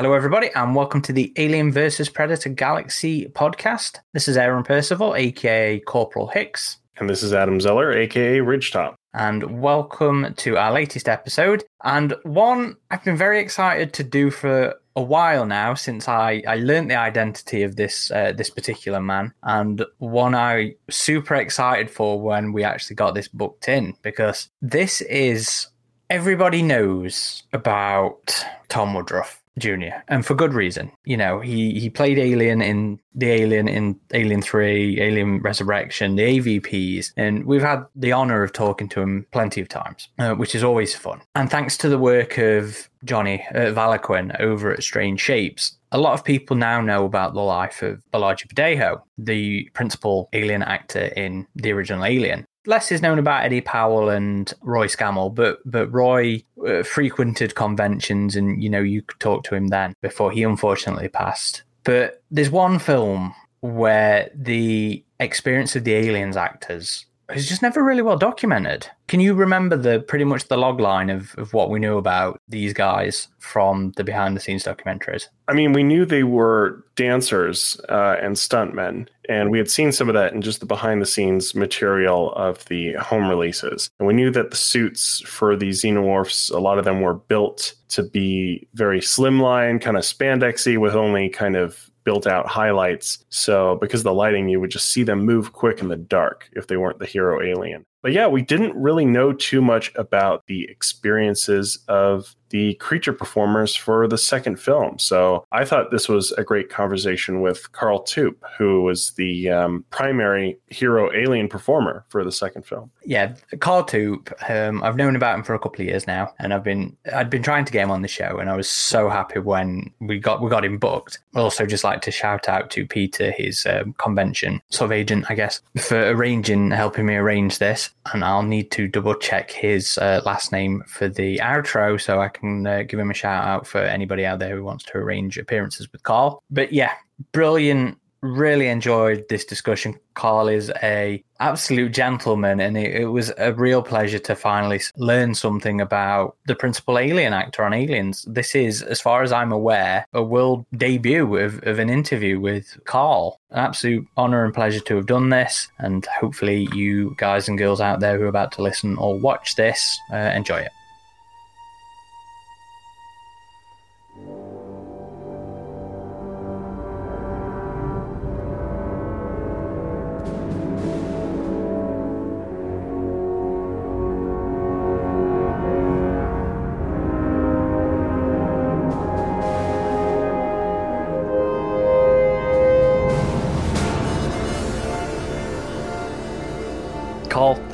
Hello, 0.00 0.14
everybody, 0.14 0.48
and 0.54 0.74
welcome 0.74 1.02
to 1.02 1.12
the 1.12 1.30
Alien 1.36 1.70
vs. 1.72 2.08
Predator 2.08 2.48
Galaxy 2.48 3.26
podcast. 3.26 3.98
This 4.14 4.28
is 4.28 4.38
Aaron 4.38 4.64
Percival, 4.64 5.14
aka 5.14 5.78
Corporal 5.80 6.28
Hicks. 6.28 6.78
And 6.96 7.10
this 7.10 7.22
is 7.22 7.34
Adam 7.34 7.60
Zeller, 7.60 7.92
aka 7.92 8.38
Ridgetop. 8.38 8.94
And 9.12 9.60
welcome 9.60 10.32
to 10.38 10.56
our 10.56 10.72
latest 10.72 11.06
episode. 11.06 11.64
And 11.84 12.14
one 12.22 12.78
I've 12.90 13.04
been 13.04 13.18
very 13.18 13.40
excited 13.40 13.92
to 13.92 14.02
do 14.02 14.30
for 14.30 14.74
a 14.96 15.02
while 15.02 15.44
now 15.44 15.74
since 15.74 16.08
I, 16.08 16.42
I 16.48 16.56
learned 16.56 16.90
the 16.90 16.96
identity 16.96 17.62
of 17.62 17.76
this 17.76 18.10
uh, 18.10 18.32
this 18.32 18.48
particular 18.48 19.02
man 19.02 19.34
and 19.42 19.84
one 19.98 20.34
I 20.34 20.76
super 20.88 21.34
excited 21.34 21.90
for 21.90 22.18
when 22.18 22.54
we 22.54 22.64
actually 22.64 22.96
got 22.96 23.14
this 23.14 23.28
booked 23.28 23.68
in 23.68 23.92
because 24.00 24.48
this 24.62 25.02
is 25.02 25.66
everybody 26.08 26.62
knows 26.62 27.42
about 27.52 28.46
Tom 28.70 28.94
Woodruff 28.94 29.39
Jr. 29.60 30.02
and 30.08 30.24
for 30.24 30.34
good 30.34 30.54
reason. 30.54 30.90
You 31.04 31.16
know, 31.16 31.40
he 31.40 31.78
he 31.78 31.90
played 31.90 32.18
Alien 32.18 32.62
in 32.62 32.98
the 33.14 33.30
Alien 33.30 33.68
in 33.68 33.98
Alien 34.12 34.42
3, 34.42 35.00
Alien 35.00 35.40
Resurrection, 35.40 36.16
the 36.16 36.38
AVPs, 36.38 37.12
and 37.16 37.44
we've 37.44 37.62
had 37.62 37.84
the 37.94 38.12
honor 38.12 38.42
of 38.42 38.52
talking 38.52 38.88
to 38.90 39.00
him 39.00 39.26
plenty 39.32 39.60
of 39.60 39.68
times, 39.68 40.08
uh, 40.18 40.34
which 40.34 40.54
is 40.54 40.62
always 40.62 40.94
fun. 40.94 41.20
And 41.34 41.50
thanks 41.50 41.76
to 41.78 41.88
the 41.88 41.98
work 41.98 42.38
of 42.38 42.88
Johnny 43.04 43.44
uh, 43.54 43.72
Valaquen 43.72 44.38
over 44.40 44.72
at 44.72 44.82
Strange 44.82 45.20
Shapes, 45.20 45.76
a 45.92 45.98
lot 45.98 46.14
of 46.14 46.24
people 46.24 46.56
now 46.56 46.80
know 46.80 47.04
about 47.04 47.34
the 47.34 47.40
life 47.40 47.82
of 47.82 48.02
Bolaji 48.12 48.46
Badejo, 48.46 49.02
the 49.18 49.68
principal 49.74 50.28
alien 50.32 50.62
actor 50.62 51.06
in 51.16 51.46
the 51.56 51.72
original 51.72 52.04
Alien 52.04 52.46
less 52.66 52.92
is 52.92 53.02
known 53.02 53.18
about 53.18 53.44
Eddie 53.44 53.60
Powell 53.60 54.08
and 54.08 54.52
Roy 54.62 54.86
Scammell, 54.86 55.34
but 55.34 55.58
but 55.64 55.86
Roy 55.88 56.42
uh, 56.66 56.82
frequented 56.82 57.54
conventions, 57.54 58.36
and 58.36 58.62
you 58.62 58.70
know 58.70 58.80
you 58.80 59.02
could 59.02 59.20
talk 59.20 59.44
to 59.44 59.54
him 59.54 59.68
then 59.68 59.94
before 60.00 60.30
he 60.30 60.42
unfortunately 60.42 61.08
passed. 61.08 61.62
But 61.84 62.22
there's 62.30 62.50
one 62.50 62.78
film 62.78 63.34
where 63.60 64.30
the 64.34 65.04
experience 65.18 65.76
of 65.76 65.84
the 65.84 65.94
aliens 65.94 66.36
actors 66.36 67.06
is 67.34 67.48
just 67.48 67.62
never 67.62 67.82
really 67.82 68.02
well 68.02 68.16
documented. 68.16 68.88
Can 69.08 69.20
you 69.20 69.34
remember 69.34 69.76
the 69.76 70.00
pretty 70.00 70.24
much 70.24 70.48
the 70.48 70.56
log 70.56 70.80
line 70.80 71.10
of, 71.10 71.34
of 71.36 71.52
what 71.52 71.70
we 71.70 71.78
knew 71.78 71.98
about 71.98 72.40
these 72.48 72.72
guys 72.72 73.28
from 73.38 73.92
the 73.96 74.04
behind 74.04 74.36
the 74.36 74.40
scenes 74.40 74.64
documentaries? 74.64 75.26
I 75.48 75.52
mean, 75.52 75.72
we 75.72 75.82
knew 75.82 76.04
they 76.04 76.22
were 76.22 76.84
dancers 76.94 77.80
uh, 77.88 78.16
and 78.20 78.36
stuntmen, 78.36 79.08
and 79.28 79.50
we 79.50 79.58
had 79.58 79.70
seen 79.70 79.90
some 79.90 80.08
of 80.08 80.14
that 80.14 80.32
in 80.32 80.42
just 80.42 80.60
the 80.60 80.66
behind 80.66 81.02
the 81.02 81.06
scenes 81.06 81.54
material 81.54 82.32
of 82.34 82.64
the 82.66 82.94
home 82.94 83.28
releases. 83.28 83.90
And 83.98 84.06
we 84.06 84.14
knew 84.14 84.30
that 84.30 84.50
the 84.50 84.56
suits 84.56 85.20
for 85.26 85.56
the 85.56 85.70
xenomorphs, 85.70 86.52
a 86.52 86.58
lot 86.58 86.78
of 86.78 86.84
them 86.84 87.00
were 87.00 87.14
built 87.14 87.74
to 87.88 88.02
be 88.02 88.68
very 88.74 89.00
slimline, 89.00 89.80
kind 89.80 89.96
of 89.96 90.04
spandexy, 90.04 90.78
with 90.78 90.94
only 90.94 91.28
kind 91.28 91.56
of 91.56 91.90
built 92.10 92.26
out 92.26 92.48
highlights. 92.48 93.24
So 93.28 93.76
because 93.76 94.00
of 94.00 94.04
the 94.04 94.12
lighting, 94.12 94.48
you 94.48 94.58
would 94.58 94.72
just 94.72 94.90
see 94.90 95.04
them 95.04 95.24
move 95.24 95.52
quick 95.52 95.78
in 95.78 95.86
the 95.86 95.96
dark 95.96 96.50
if 96.54 96.66
they 96.66 96.76
weren't 96.76 96.98
the 96.98 97.06
hero 97.06 97.40
alien. 97.40 97.86
But 98.02 98.12
yeah, 98.12 98.26
we 98.26 98.42
didn't 98.42 98.74
really 98.74 99.04
know 99.04 99.32
too 99.32 99.60
much 99.60 99.92
about 99.94 100.46
the 100.46 100.64
experiences 100.70 101.78
of 101.88 102.34
the 102.50 102.74
creature 102.74 103.12
performers 103.12 103.74
for 103.74 104.06
the 104.06 104.18
second 104.18 104.60
film. 104.60 104.98
So 104.98 105.44
I 105.52 105.64
thought 105.64 105.90
this 105.90 106.08
was 106.08 106.32
a 106.32 106.44
great 106.44 106.68
conversation 106.68 107.40
with 107.40 107.70
Carl 107.72 108.02
Toop, 108.02 108.34
who 108.58 108.82
was 108.82 109.12
the 109.12 109.48
um, 109.48 109.84
primary 109.90 110.58
hero 110.68 111.12
alien 111.14 111.48
performer 111.48 112.04
for 112.08 112.24
the 112.24 112.32
second 112.32 112.66
film. 112.66 112.90
Yeah, 113.04 113.34
Carl 113.60 113.84
Toop. 113.84 114.32
Um, 114.50 114.82
I've 114.82 114.96
known 114.96 115.16
about 115.16 115.36
him 115.36 115.44
for 115.44 115.54
a 115.54 115.58
couple 115.58 115.80
of 115.80 115.88
years 115.88 116.06
now, 116.06 116.32
and 116.38 116.52
I've 116.52 116.64
been 116.64 116.96
I'd 117.14 117.30
been 117.30 117.42
trying 117.42 117.64
to 117.64 117.72
get 117.72 117.84
him 117.84 117.90
on 117.90 118.02
the 118.02 118.08
show, 118.08 118.38
and 118.38 118.50
I 118.50 118.56
was 118.56 118.68
so 118.68 119.08
happy 119.08 119.38
when 119.38 119.90
we 120.00 120.18
got 120.18 120.42
we 120.42 120.50
got 120.50 120.64
him 120.64 120.78
booked. 120.78 121.20
Also, 121.34 121.66
just 121.66 121.84
like 121.84 122.02
to 122.02 122.10
shout 122.10 122.48
out 122.48 122.70
to 122.70 122.86
Peter, 122.86 123.30
his 123.30 123.64
um, 123.66 123.94
convention 123.94 124.60
sort 124.70 124.88
of 124.88 124.92
agent, 124.92 125.26
I 125.28 125.34
guess, 125.34 125.62
for 125.78 126.10
arranging 126.10 126.70
helping 126.72 127.06
me 127.06 127.14
arrange 127.14 127.58
this. 127.58 127.89
And 128.12 128.24
I'll 128.24 128.42
need 128.42 128.70
to 128.72 128.88
double 128.88 129.14
check 129.14 129.50
his 129.50 129.98
uh, 129.98 130.22
last 130.24 130.52
name 130.52 130.82
for 130.86 131.08
the 131.08 131.38
outro 131.38 132.00
so 132.00 132.20
I 132.20 132.28
can 132.28 132.66
uh, 132.66 132.82
give 132.82 132.98
him 132.98 133.10
a 133.10 133.14
shout 133.14 133.46
out 133.46 133.66
for 133.66 133.78
anybody 133.78 134.24
out 134.24 134.38
there 134.38 134.56
who 134.56 134.64
wants 134.64 134.84
to 134.86 134.98
arrange 134.98 135.38
appearances 135.38 135.90
with 135.92 136.02
Carl. 136.02 136.42
But 136.50 136.72
yeah, 136.72 136.92
brilliant. 137.32 137.98
Really 138.22 138.68
enjoyed 138.68 139.24
this 139.30 139.46
discussion. 139.46 139.98
Carl 140.12 140.48
is 140.48 140.70
a 140.82 141.24
absolute 141.38 141.92
gentleman, 141.92 142.60
and 142.60 142.76
it, 142.76 142.94
it, 143.02 143.06
was 143.06 143.32
a 143.38 143.54
real 143.54 143.82
pleasure 143.82 144.18
to 144.18 144.34
finally 144.34 144.80
learn 144.98 145.34
something 145.34 145.80
about 145.80 146.36
the 146.46 146.54
principal 146.54 146.98
alien 146.98 147.32
actor 147.32 147.64
on 147.64 147.72
Aliens. 147.72 148.26
This 148.28 148.54
is, 148.54 148.82
as 148.82 149.00
far 149.00 149.22
as 149.22 149.32
I'm 149.32 149.52
aware, 149.52 150.04
a 150.12 150.22
world 150.22 150.66
debut 150.76 151.34
of, 151.36 151.62
of 151.62 151.78
an 151.78 151.88
interview 151.88 152.38
with 152.38 152.78
Carl. 152.84 153.40
An 153.50 153.58
absolute 153.58 154.06
honor 154.18 154.44
and 154.44 154.52
pleasure 154.52 154.80
to 154.80 154.96
have 154.96 155.06
done 155.06 155.30
this, 155.30 155.68
and 155.78 156.04
hopefully, 156.04 156.68
you 156.74 157.14
guys 157.16 157.48
and 157.48 157.56
girls 157.56 157.80
out 157.80 158.00
there 158.00 158.18
who 158.18 158.24
are 158.24 158.28
about 158.28 158.52
to 158.52 158.62
listen 158.62 158.96
or 158.98 159.18
watch 159.18 159.56
this 159.56 159.98
uh, 160.12 160.16
enjoy 160.16 160.58
it. 160.58 160.72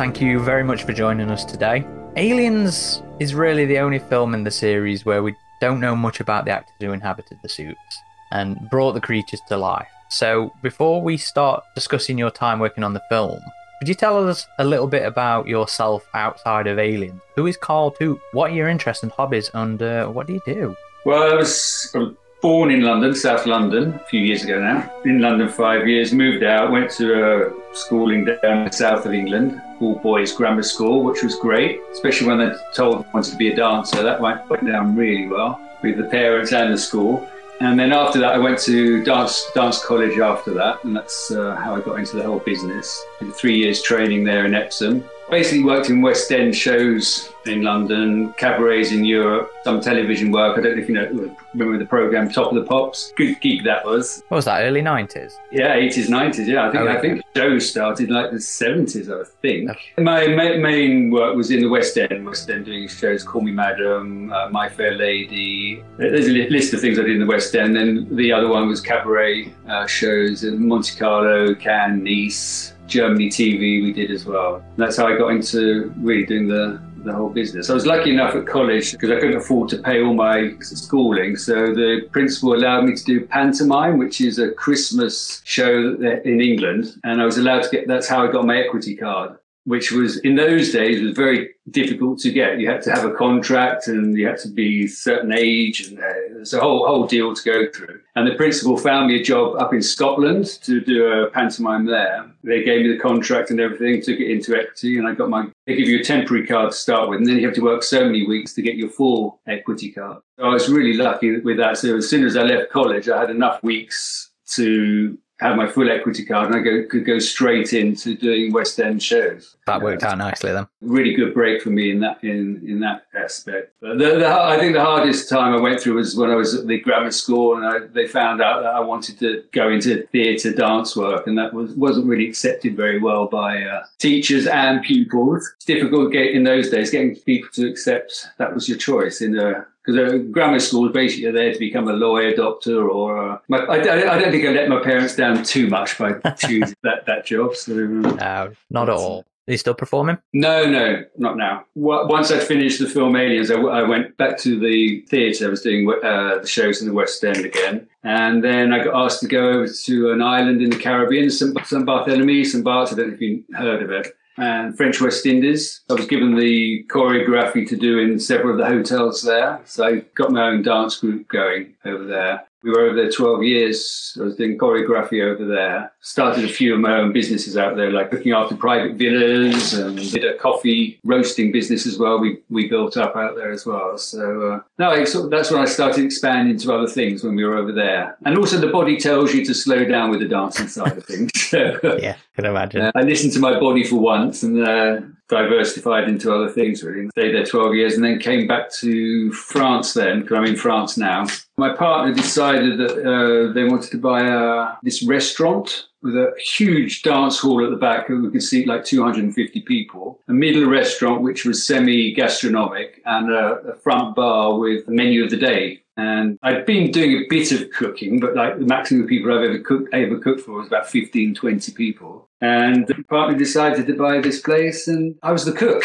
Thank 0.06 0.21
you 0.21 0.39
very 0.39 0.62
much 0.62 0.84
for 0.84 0.93
joining 0.93 1.33
us 1.33 1.44
today. 1.44 1.84
Aliens 2.15 3.03
is 3.19 3.34
really 3.34 3.67
the 3.67 3.81
only 3.81 3.99
film 3.99 4.34
in 4.34 4.44
the 4.44 4.53
series 4.53 5.05
where 5.05 5.21
we 5.25 5.34
don't 5.61 5.81
know 5.81 5.97
much 5.97 6.21
about 6.21 6.44
the 6.44 6.53
actors 6.53 6.77
who 6.78 6.93
inhabited 6.93 7.39
the 7.43 7.49
suits 7.49 7.99
and 8.31 8.71
brought 8.71 8.93
the 8.93 9.00
creatures 9.00 9.41
to 9.49 9.56
life. 9.56 9.89
So, 10.09 10.53
before 10.62 11.03
we 11.03 11.17
start 11.17 11.65
discussing 11.75 12.17
your 12.19 12.31
time 12.31 12.61
working 12.61 12.84
on 12.84 12.94
the 12.94 13.03
film, 13.09 13.41
could 13.81 13.89
you 13.89 13.97
tell 13.97 14.28
us 14.28 14.47
a 14.61 14.65
little 14.65 14.87
bit 14.87 15.05
about 15.05 15.49
yourself 15.49 16.06
outside 16.15 16.69
of 16.69 16.78
Aliens? 16.78 17.21
Who 17.34 17.49
is 17.49 17.56
Carl 17.56 17.91
Toop? 17.91 18.21
What 18.31 18.53
are 18.53 18.55
your 18.55 18.69
interests 18.69 19.03
and 19.03 19.11
hobbies, 19.11 19.50
and 19.55 19.83
uh, 19.83 20.06
what 20.06 20.28
do 20.28 20.34
you 20.34 20.43
do? 20.47 20.77
Well, 21.05 21.33
I 21.33 21.34
was 21.34 21.93
born 22.41 22.70
in 22.70 22.82
London, 22.82 23.14
South 23.14 23.47
London, 23.47 23.94
a 23.94 23.98
few 24.06 24.20
years 24.20 24.44
ago 24.44 24.60
now. 24.60 24.92
In 25.04 25.20
London 25.20 25.48
five 25.48 25.88
years, 25.88 26.12
moved 26.12 26.44
out, 26.44 26.70
went 26.70 26.91
to 26.92 27.06
uh, 27.24 27.52
schooling 27.72 28.24
down 28.24 28.64
the 28.66 28.70
south 28.72 29.06
of 29.06 29.12
England, 29.12 29.60
all 29.80 29.97
boys 29.97 30.32
grammar 30.32 30.62
school, 30.62 31.02
which 31.02 31.22
was 31.22 31.36
great, 31.36 31.80
especially 31.92 32.28
when 32.28 32.38
they 32.38 32.52
told 32.75 33.05
I 33.05 33.11
wanted 33.12 33.32
to 33.32 33.37
be 33.37 33.52
a 33.52 33.56
dancer. 33.56 34.02
That 34.02 34.20
went, 34.20 34.49
went 34.49 34.66
down 34.66 34.96
really 34.96 35.26
well 35.26 35.61
with 35.82 35.96
the 35.96 36.05
parents 36.05 36.52
and 36.52 36.72
the 36.72 36.78
school. 36.78 37.28
And 37.61 37.78
then 37.78 37.93
after 37.93 38.19
that, 38.20 38.34
I 38.34 38.38
went 38.38 38.58
to 38.61 39.02
dance 39.02 39.50
dance 39.55 39.82
college 39.82 40.19
after 40.19 40.52
that, 40.55 40.84
and 40.84 40.94
that's 40.94 41.31
uh, 41.31 41.56
how 41.56 41.75
I 41.75 41.81
got 41.81 41.99
into 41.99 42.16
the 42.16 42.22
whole 42.22 42.40
business. 42.40 43.02
Three 43.34 43.56
years 43.56 43.81
training 43.81 44.25
there 44.25 44.44
in 44.44 44.55
Epsom, 44.55 45.08
Basically 45.31 45.64
worked 45.64 45.90
in 45.90 46.02
West 46.02 46.31
End 46.31 46.55
shows 46.55 47.32
in 47.46 47.62
London, 47.62 48.32
cabarets 48.34 48.93
in 48.93 49.05
Europe, 49.05 49.50
some 49.64 49.81
television 49.81 50.31
work. 50.31 50.58
I 50.58 50.62
don't 50.62 50.76
know 50.76 50.82
if 50.82 50.88
you 50.88 50.94
know, 50.94 51.37
remember 51.55 51.78
the 51.78 51.87
program 51.88 52.31
Top 52.31 52.52
of 52.52 52.55
the 52.55 52.64
Pops? 52.64 53.12
Good 53.17 53.40
gig 53.40 53.64
that 53.64 53.84
was. 53.84 54.23
What 54.28 54.37
was 54.37 54.44
that? 54.44 54.62
Early 54.62 54.82
nineties? 54.82 55.37
Yeah, 55.50 55.75
eighties, 55.75 56.08
nineties. 56.08 56.49
Yeah, 56.49 56.69
I 56.69 56.70
think 56.70 56.82
oh, 56.84 56.88
I 56.88 57.00
think 57.00 57.23
shows 57.37 57.69
started 57.69 58.11
like 58.11 58.31
the 58.31 58.40
seventies. 58.40 59.11
I 59.11 59.23
think. 59.43 59.70
Oh. 59.99 60.02
My 60.02 60.26
ma- 60.28 60.58
main 60.58 61.11
work 61.11 61.34
was 61.37 61.50
in 61.50 61.61
the 61.61 61.69
West 61.69 61.96
End. 61.99 62.25
West 62.25 62.49
End 62.50 62.64
doing 62.64 62.88
shows. 62.88 63.25
Call 63.25 63.43
Me 63.43 63.52
Madam, 63.52 64.32
uh, 64.32 64.49
My 64.50 64.69
Fair 64.69 64.94
Lady. 64.94 65.82
There's 65.99 66.28
a 66.28 66.49
list 66.50 66.73
of 66.75 66.81
things 66.81 66.99
I 66.99 67.02
did 67.02 67.12
in 67.12 67.20
the 67.20 67.26
West 67.26 67.55
End. 67.55 67.75
Then 67.75 68.14
the 68.14 68.32
other 68.32 68.49
one 68.49 68.69
was 68.69 68.81
cabaret 68.81 69.52
uh, 69.69 69.87
shows 69.87 70.44
in 70.44 70.67
Monte 70.69 70.99
Carlo, 70.99 71.55
Cannes, 71.55 72.05
Nice. 72.26 72.75
Germany 72.87 73.29
TV 73.29 73.83
we 73.83 73.93
did 73.93 74.11
as 74.11 74.25
well. 74.25 74.65
That's 74.77 74.97
how 74.97 75.06
I 75.06 75.17
got 75.17 75.29
into 75.29 75.93
really 75.99 76.25
doing 76.25 76.49
the 76.49 76.81
the 77.06 77.15
whole 77.15 77.31
business. 77.31 77.71
I 77.71 77.75
was 77.75 77.87
lucky 77.87 78.11
enough 78.11 78.35
at 78.35 78.47
college 78.47 78.93
because 78.93 79.11
I 79.11 79.21
couldn't 79.21 79.37
afford 79.37 79.69
to 79.71 79.79
pay 79.79 80.03
all 80.03 80.12
my 80.12 80.55
schooling, 80.61 81.37
so 81.37 81.73
the 81.73 82.09
principal 82.11 82.55
allowed 82.55 82.85
me 82.85 82.97
to 82.97 83.05
do 83.05 83.25
pantomime, 83.25 83.97
which 83.97 84.21
is 84.21 84.38
a 84.38 84.50
Christmas 84.50 85.41
show 85.44 85.94
in 86.25 86.41
England, 86.41 87.00
and 87.05 87.23
I 87.23 87.25
was 87.25 87.38
allowed 87.38 87.62
to 87.62 87.71
get. 87.71 87.87
That's 87.88 88.09
how 88.09 88.27
I 88.27 88.33
got 88.33 88.44
my 88.44 88.59
equity 88.59 88.97
card. 88.97 89.38
Which 89.66 89.90
was 89.90 90.18
in 90.18 90.36
those 90.36 90.70
days 90.70 91.02
was 91.02 91.12
very 91.12 91.50
difficult 91.70 92.20
to 92.20 92.30
get. 92.30 92.60
You 92.60 92.70
had 92.70 92.82
to 92.82 92.92
have 92.92 93.04
a 93.04 93.12
contract 93.12 93.88
and 93.88 94.16
you 94.16 94.24
had 94.26 94.38
to 94.38 94.48
be 94.48 94.86
certain 94.86 95.32
age, 95.32 95.88
and 95.88 95.98
uh, 95.98 96.38
it's 96.40 96.52
a 96.52 96.60
whole 96.60 96.86
whole 96.86 97.06
deal 97.06 97.34
to 97.34 97.42
go 97.42 97.70
through. 97.72 98.00
And 98.14 98.26
the 98.26 98.36
principal 98.36 98.76
found 98.76 99.08
me 99.08 99.20
a 99.20 99.24
job 99.24 99.56
up 99.56 99.74
in 99.74 99.82
Scotland 99.82 100.46
to 100.62 100.80
do 100.80 101.06
a 101.06 101.30
pantomime 101.30 101.84
there. 101.84 102.30
They 102.44 102.62
gave 102.62 102.86
me 102.86 102.92
the 102.92 103.00
contract 103.00 103.50
and 103.50 103.60
everything, 103.60 104.00
took 104.00 104.20
it 104.20 104.30
into 104.30 104.56
equity, 104.56 104.98
and 104.98 105.06
I 105.06 105.14
got 105.14 105.30
my. 105.30 105.48
They 105.66 105.74
give 105.74 105.88
you 105.88 105.98
a 105.98 106.04
temporary 106.04 106.46
card 106.46 106.70
to 106.70 106.76
start 106.76 107.10
with, 107.10 107.18
and 107.18 107.26
then 107.26 107.36
you 107.36 107.46
have 107.46 107.56
to 107.56 107.62
work 107.62 107.82
so 107.82 108.04
many 108.04 108.24
weeks 108.24 108.54
to 108.54 108.62
get 108.62 108.76
your 108.76 108.88
full 108.88 109.40
equity 109.48 109.90
card. 109.90 110.18
So 110.38 110.44
I 110.44 110.50
was 110.50 110.68
really 110.68 110.94
lucky 110.94 111.40
with 111.40 111.56
that. 111.56 111.78
So 111.78 111.96
as 111.96 112.08
soon 112.08 112.24
as 112.24 112.36
I 112.36 112.44
left 112.44 112.70
college, 112.70 113.08
I 113.08 113.18
had 113.18 113.30
enough 113.30 113.60
weeks 113.64 114.30
to 114.50 115.18
have 115.41 115.56
my 115.56 115.67
full 115.67 115.91
equity 115.91 116.25
card 116.25 116.47
and 116.47 116.56
I 116.56 116.61
go, 116.61 116.85
could 116.88 117.05
go 117.05 117.19
straight 117.19 117.73
into 117.73 118.17
doing 118.17 118.53
West 118.53 118.81
End 118.81 119.03
shows. 119.03 119.56
That 119.67 119.83
worked 119.83 120.03
out 120.03 120.17
nicely 120.19 120.53
then. 120.53 120.67
Really 120.81 121.15
good 121.15 121.35
break 121.35 121.61
for 121.61 121.71
me 121.71 121.91
in 121.91 122.00
that 122.00 122.23
in 122.23 122.62
in 122.67 122.81
that 122.81 123.06
aspect. 123.15 123.75
But 123.81 123.99
the, 123.99 124.19
the, 124.19 124.29
I 124.29 124.59
think 124.59 124.75
the 124.75 124.85
hardest 124.85 125.29
time 125.29 125.53
I 125.53 125.61
went 125.61 125.81
through 125.81 125.94
was 125.94 126.17
when 126.17 126.31
I 126.31 126.37
was 126.37 126.55
at 126.55 126.67
the 126.67 126.81
grammar 126.81 127.11
school 127.11 127.56
and 127.56 127.67
I, 127.67 127.87
they 127.87 128.06
found 128.06 128.41
out 128.41 128.62
that 128.62 128.75
I 128.75 128.81
wanted 128.81 129.19
to 129.19 129.44
go 129.53 129.69
into 129.69 130.06
theatre 130.06 130.53
dance 130.53 130.97
work 130.97 131.27
and 131.27 131.37
that 131.37 131.53
was 131.53 131.73
wasn't 131.73 132.06
really 132.06 132.29
accepted 132.29 132.77
very 132.77 132.99
well 132.99 133.27
by 133.27 133.62
uh, 133.62 133.85
teachers 133.99 134.47
and 134.47 134.83
pupils. 134.83 135.53
It's 135.56 135.65
difficult 135.65 136.15
in 136.15 136.44
those 136.44 136.71
days 136.71 136.91
getting 136.91 137.17
people 137.17 137.50
to 137.55 137.69
accept 137.69 138.29
that 138.38 138.55
was 138.55 138.69
your 138.69 138.79
choice 138.79 139.21
in 139.21 139.38
a 139.38 139.67
because 139.87 140.29
grammar 140.31 140.59
school 140.59 140.87
is 140.87 140.93
basically 140.93 141.31
there 141.31 141.53
to 141.53 141.59
become 141.59 141.88
a 141.88 141.93
lawyer, 141.93 142.35
doctor, 142.35 142.88
or 142.88 143.33
uh, 143.33 143.38
my, 143.49 143.59
I, 143.59 144.15
I, 144.15 144.19
don't 144.19 144.33
think 144.33 144.44
I 144.44 144.50
let 144.50 144.69
my 144.69 144.83
parents 144.83 145.15
down 145.15 145.44
too 145.44 145.69
much 145.69 145.97
by 145.99 146.12
choosing 146.38 146.77
that, 146.83 147.06
that 147.06 147.25
job. 147.25 147.55
So 147.55 147.73
uh, 147.73 147.77
no, 147.77 148.53
not 148.71 148.88
at 148.88 148.97
all. 148.97 149.25
Are 149.49 149.53
you 149.53 149.59
still 149.59 149.75
performing? 149.75 150.19
No, 150.33 150.69
no, 150.69 151.05
not 151.19 151.37
now. 151.37 151.65
Once 151.77 152.33
I'd 152.33 152.43
finished 152.43 152.81
the 152.81 152.88
film 152.88 153.15
Aliens, 153.15 153.49
I, 153.53 153.61
I 153.61 153.83
went 153.85 154.17
back 154.17 154.38
to 154.38 154.59
the 154.59 155.03
theatre. 155.03 155.47
I 155.47 155.50
was 155.50 155.62
doing 155.62 155.88
uh, 155.88 156.38
the 156.38 156.49
shows 156.49 156.83
in 156.83 156.88
the 156.88 156.93
West 156.93 157.23
End 157.23 157.44
again. 157.44 157.87
And 158.03 158.43
then 158.43 158.73
I 158.73 158.83
got 158.83 159.05
asked 159.05 159.21
to 159.21 159.29
go 159.29 159.50
over 159.50 159.69
to 159.69 160.11
an 160.11 160.21
island 160.21 160.62
in 160.62 160.71
the 160.71 160.79
Caribbean, 160.79 161.31
St. 161.31 161.55
Barthélemy, 161.55 162.44
St. 162.44 162.65
Barth. 162.65 162.93
I 162.93 162.97
don't 162.97 163.09
know 163.09 163.15
if 163.15 163.21
you've 163.21 163.44
heard 163.55 163.85
of 163.85 163.93
it 163.93 164.17
and 164.37 164.77
French 164.77 165.00
West 165.00 165.27
Indies. 165.27 165.81
I 165.88 165.94
was 165.94 166.06
given 166.06 166.37
the 166.37 166.85
choreography 166.88 167.67
to 167.69 167.77
do 167.77 167.99
in 167.99 168.19
several 168.19 168.53
of 168.53 168.59
the 168.59 168.67
hotels 168.67 169.23
there. 169.23 169.61
So 169.65 169.87
I 169.87 169.97
got 170.15 170.31
my 170.31 170.49
own 170.49 170.62
dance 170.62 170.99
group 170.99 171.29
going 171.29 171.75
over 171.85 172.05
there. 172.05 172.47
We 172.62 172.70
were 172.70 172.81
over 172.81 172.97
there 172.97 173.11
12 173.11 173.43
years. 173.43 174.17
I 174.20 174.25
was 174.25 174.37
doing 174.37 174.58
choreography 174.58 175.23
over 175.23 175.44
there. 175.44 175.93
Started 176.00 176.44
a 176.44 176.49
few 176.49 176.75
of 176.75 176.81
my 176.81 176.97
own 176.97 177.12
businesses 177.12 177.56
out 177.56 177.76
there, 177.76 177.91
like 177.91 178.12
looking 178.12 178.32
after 178.32 178.56
private 178.56 178.97
villas 178.97 179.75
and 179.75 179.99
did 180.11 180.25
a 180.25 180.37
coffee 180.38 180.99
roasting 181.05 181.53
business 181.53 181.87
as 181.87 181.99
well. 181.99 182.19
We, 182.19 182.38
we 182.50 182.69
built 182.69 182.97
up 182.97 183.14
out 183.14 183.37
there 183.37 183.53
as 183.53 183.67
well. 183.67 183.99
So, 183.99 184.53
uh, 184.53 184.61
no, 184.79 185.05
sort 185.05 185.26
of, 185.26 185.31
that's 185.31 185.50
when 185.50 185.61
I 185.61 185.67
started 185.67 186.05
expanding 186.05 186.58
to 186.58 186.75
other 186.75 186.88
things 186.88 187.23
when 187.23 187.37
we 187.37 187.44
were 187.44 187.56
over 187.56 187.73
there. 187.73 188.17
And 188.25 188.37
also 188.37 188.59
the 188.59 188.69
body 188.69 188.97
tells 188.97 189.35
you 189.35 189.44
to 189.44 189.55
slow 189.55 189.85
down 189.85 190.11
with 190.11 190.20
the 190.20 190.29
dancing 190.29 190.69
side 190.69 190.97
of 190.97 191.05
things. 191.05 191.31
So, 191.47 191.79
yeah, 192.02 192.17
can 192.35 192.44
imagine. 192.44 192.81
Uh, 192.82 192.93
I 192.97 193.02
listened 193.02 193.32
to 193.35 193.38
my 193.38 193.61
body 193.61 193.85
for 193.85 194.00
once 194.00 194.43
and 194.43 194.67
uh, 194.67 195.00
diversified 195.28 196.08
into 196.08 196.32
other 196.32 196.49
things 196.49 196.82
really. 196.82 197.08
Stayed 197.11 197.34
there 197.34 197.44
12 197.44 197.75
years 197.75 197.94
and 197.94 198.05
then 198.05 198.19
came 198.19 198.46
back 198.46 198.70
to 198.75 199.32
France 199.32 199.94
then, 199.94 200.23
because 200.23 200.38
I'm 200.38 200.44
in 200.44 200.56
France 200.56 200.96
now. 200.96 201.26
My 201.56 201.75
partner 201.75 202.14
decided 202.14 202.78
that 202.78 202.99
uh, 202.99 203.52
they 203.52 203.64
wanted 203.64 203.90
to 203.90 203.99
buy 203.99 204.25
uh, 204.26 204.76
this 204.82 205.02
restaurant 205.02 205.88
with 206.02 206.14
a 206.14 206.32
huge 206.38 207.02
dance 207.02 207.38
hall 207.38 207.64
at 207.64 207.70
the 207.70 207.76
back 207.76 208.08
and 208.08 208.23
we 208.23 208.31
could 208.31 208.43
seat 208.43 208.69
like 208.69 208.84
250 208.84 209.61
people, 209.62 210.20
a 210.28 210.32
middle 210.32 210.69
restaurant 210.69 211.23
which 211.23 211.44
was 211.44 211.67
semi-gastronomic 211.67 213.02
and 213.06 213.31
a, 213.31 213.73
a 213.73 213.75
front 213.76 214.14
bar 214.14 214.58
with 214.58 214.87
menu 214.88 215.25
of 215.25 215.31
the 215.31 215.37
day 215.37 215.82
and 215.96 216.38
I'd 216.43 216.67
been 216.67 216.90
doing 216.90 217.12
a 217.12 217.26
bit 217.28 217.52
of 217.52 217.70
cooking, 217.70 218.20
but 218.20 218.34
like 218.34 218.58
the 218.58 218.67
maximum 218.67 219.06
people 219.06 219.32
I've 219.32 219.44
ever 219.44 219.58
cooked, 219.58 219.94
ever 219.94 220.19
cooked 220.19 220.43
for 220.43 220.52
was 220.52 220.67
about 220.67 220.88
15, 220.88 221.34
20 221.34 221.73
people. 221.73 222.25
And 222.41 222.87
the 222.87 223.03
partner 223.05 223.37
decided 223.37 223.87
to 223.87 223.94
buy 223.94 224.21
this 224.21 224.41
place, 224.41 224.88
and 224.88 225.15
I 225.23 225.33
was 225.33 225.44
the 225.44 225.53
cook. 225.53 225.83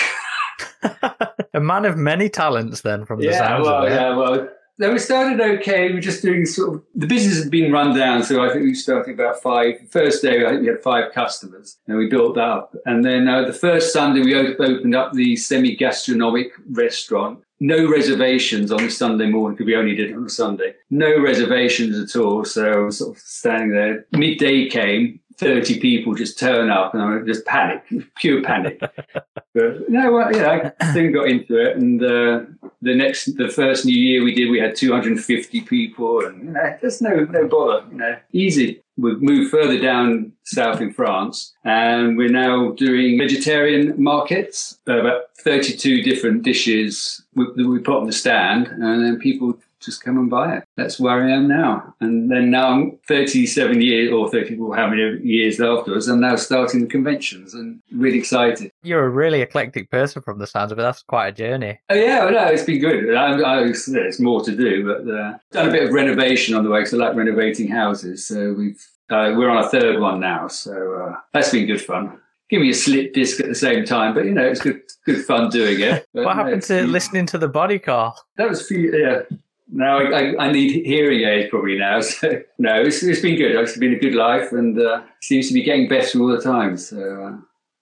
a 1.54 1.60
man 1.60 1.86
of 1.86 1.98
many 1.98 2.30
talents, 2.30 2.82
then, 2.82 3.06
from 3.06 3.20
the 3.20 3.28
yeah, 3.28 3.38
sounds 3.38 3.66
well, 3.66 3.86
of 3.86 3.92
it. 3.92 3.96
Yeah, 3.96 4.16
well, 4.16 4.50
no, 4.82 4.92
we 4.92 5.00
started 5.00 5.40
okay. 5.40 5.90
We 5.90 5.96
were 5.96 6.02
just 6.02 6.24
doing 6.24 6.46
sort 6.46 6.74
of 6.74 6.84
the 6.96 7.06
business 7.06 7.38
had 7.38 7.52
been 7.52 7.72
run 7.72 7.96
down, 7.96 8.24
so 8.24 8.44
I 8.44 8.52
think 8.52 8.64
we 8.64 8.74
started 8.74 9.14
about 9.14 9.42
five. 9.42 9.76
First 9.92 10.24
day, 10.24 10.44
I 10.44 10.50
think 10.50 10.62
we 10.62 10.68
had 10.68 10.82
five 10.82 11.12
customers, 11.14 11.78
and 11.88 11.98
we 11.98 12.10
built 12.10 12.36
that 12.36 12.42
up. 12.42 12.76
And 12.86 13.06
then 13.06 13.28
uh, 13.28 13.44
the 13.46 13.54
first 13.54 13.94
Sunday, 13.94 14.22
we 14.22 14.34
opened 14.34 14.96
up 14.96 15.14
the 15.14 15.36
semi-gastronomic 15.36 16.52
restaurant. 16.72 17.44
No 17.60 17.88
reservations 17.88 18.72
on 18.72 18.84
the 18.84 18.90
Sunday 18.90 19.28
morning 19.28 19.56
because 19.56 19.68
we 19.68 19.76
only 19.76 19.96
did 19.96 20.10
it 20.10 20.18
on 20.18 20.26
a 20.26 20.30
Sunday. 20.30 20.74
No 20.90 21.22
reservations 21.22 21.96
at 21.96 22.20
all. 22.20 22.44
So 22.44 22.72
I 22.72 22.78
was 22.78 22.98
sort 22.98 23.16
of 23.16 23.22
standing 23.22 23.70
there. 23.70 24.08
Midday 24.14 24.68
came, 24.68 25.20
30 25.42 25.80
people 25.80 26.14
just 26.14 26.38
turn 26.38 26.70
up 26.70 26.94
and 26.94 27.02
I 27.02 27.20
just 27.26 27.46
panic, 27.46 27.84
pure 28.18 28.44
panic. 28.44 28.80
but 28.80 29.90
no, 29.90 30.12
well, 30.12 30.32
yeah, 30.32 30.72
I 30.80 30.94
soon 30.94 31.12
got 31.12 31.28
into 31.28 31.58
it. 31.58 31.78
And 31.78 32.02
uh, 32.02 32.42
the 32.82 32.96
next, 32.96 33.38
the 33.38 33.50
first 33.50 33.84
New 33.84 34.00
Year 34.00 34.24
we 34.24 34.36
did, 34.36 34.52
we 34.52 34.60
had 34.60 34.76
250 34.76 35.62
people 35.62 36.24
and, 36.24 36.44
you 36.44 36.52
know, 36.52 36.78
just 36.80 37.02
no, 37.02 37.26
no 37.26 37.48
bother, 37.48 37.84
you 37.90 37.98
know, 37.98 38.18
easy. 38.32 38.84
We've 38.98 39.22
moved 39.22 39.50
further 39.50 39.82
down 39.82 40.32
south 40.44 40.80
in 40.80 40.94
France 40.94 41.54
and 41.64 42.18
we're 42.18 42.30
now 42.30 42.74
doing 42.74 43.18
vegetarian 43.18 43.96
markets, 44.02 44.78
about 44.86 45.24
32 45.40 46.04
different 46.04 46.44
dishes 46.44 47.24
we, 47.34 47.48
we 47.66 47.80
put 47.80 47.98
on 47.98 48.06
the 48.06 48.14
stand 48.14 48.68
and 48.68 49.04
then 49.04 49.18
people 49.18 49.58
just 49.82 50.04
come 50.04 50.18
and 50.18 50.30
buy 50.30 50.58
it. 50.58 50.64
That's 50.78 51.00
where 51.00 51.24
I 51.24 51.32
am 51.32 51.48
now. 51.48 51.96
And 52.00 52.32
then 52.32 52.52
now 52.52 52.70
I'm 52.70 53.00
37 53.08 53.82
years 53.82 54.12
or 54.12 54.30
30, 54.30 54.58
well, 54.58 54.78
how 54.78 54.88
many 54.88 55.20
years 55.24 55.60
afterwards, 55.60 56.08
I'm 56.08 56.20
now 56.20 56.36
starting 56.36 56.82
the 56.82 56.88
conventions 56.88 57.54
and 57.54 57.82
really 57.92 58.20
excited. 58.20 58.72
You're 58.84 59.06
a 59.06 59.10
really 59.10 59.42
eclectic 59.42 59.90
person 59.90 60.22
from 60.22 60.40
the 60.40 60.48
sounds 60.48 60.72
of 60.72 60.80
it. 60.80 60.84
That's 60.84 61.04
quite 61.04 61.28
a 61.28 61.32
journey. 61.32 61.80
Oh, 61.90 61.96
yeah, 61.96 62.26
well, 62.26 62.34
no, 62.34 62.46
it's 62.46 62.64
been 62.64 62.80
good. 62.80 63.14
I, 63.16 63.62
I, 63.62 63.74
there's 63.88 64.20
more 64.20 64.44
to 64.44 64.56
do, 64.56 64.86
but 64.86 65.12
uh, 65.12 65.38
done 65.52 65.70
a 65.70 65.72
bit 65.72 65.84
of 65.84 65.94
renovation 65.94 66.56
on 66.56 66.64
the 66.64 66.70
way 66.70 66.80
because 66.80 66.94
I 66.94 66.98
like 66.98 67.16
renovating 67.16 67.70
houses. 67.70 68.26
So 68.26 68.54
we've 68.54 68.82
uh, 69.10 69.34
we're 69.36 69.50
on 69.50 69.62
a 69.62 69.68
third 69.68 70.00
one 70.00 70.22
now, 70.22 70.48
so 70.48 70.94
uh, 70.94 71.20
that's 71.34 71.52
been 71.52 71.68
good 71.68 71.82
fun 71.82 72.18
give 72.52 72.62
me 72.62 72.70
a 72.70 72.74
slip 72.74 73.14
disc 73.14 73.40
at 73.40 73.48
the 73.48 73.56
same 73.56 73.86
time. 73.86 74.14
But 74.14 74.26
you 74.26 74.32
know, 74.32 74.46
it's 74.46 74.62
good, 74.62 74.82
good 75.06 75.26
fun 75.26 75.50
doing 75.50 75.80
it. 75.80 76.06
But, 76.14 76.26
what 76.26 76.36
happened 76.36 76.62
to 76.64 76.86
listening 76.86 77.26
to 77.28 77.38
the 77.38 77.48
body 77.48 77.80
call? 77.80 78.16
That 78.36 78.50
was 78.50 78.68
few, 78.68 78.94
yeah. 78.96 79.22
Now 79.72 80.00
I, 80.00 80.04
I, 80.04 80.46
I, 80.48 80.52
need 80.52 80.86
hearing 80.86 81.22
aids 81.22 81.50
probably 81.50 81.78
now. 81.78 82.02
So 82.22 82.42
no, 82.60 82.82
it's, 82.82 83.02
it's 83.04 83.22
been 83.22 83.38
good. 83.38 83.52
It's 83.56 83.78
been 83.78 83.94
a 83.94 84.00
good 84.00 84.16
life, 84.16 84.52
and 84.52 84.78
uh, 84.80 85.02
seems 85.22 85.48
to 85.48 85.54
be 85.54 85.64
getting 85.64 85.88
better 85.88 86.20
all 86.20 86.28
the 86.28 86.42
time. 86.42 86.78
So. 86.78 86.98
Uh, 87.00 87.42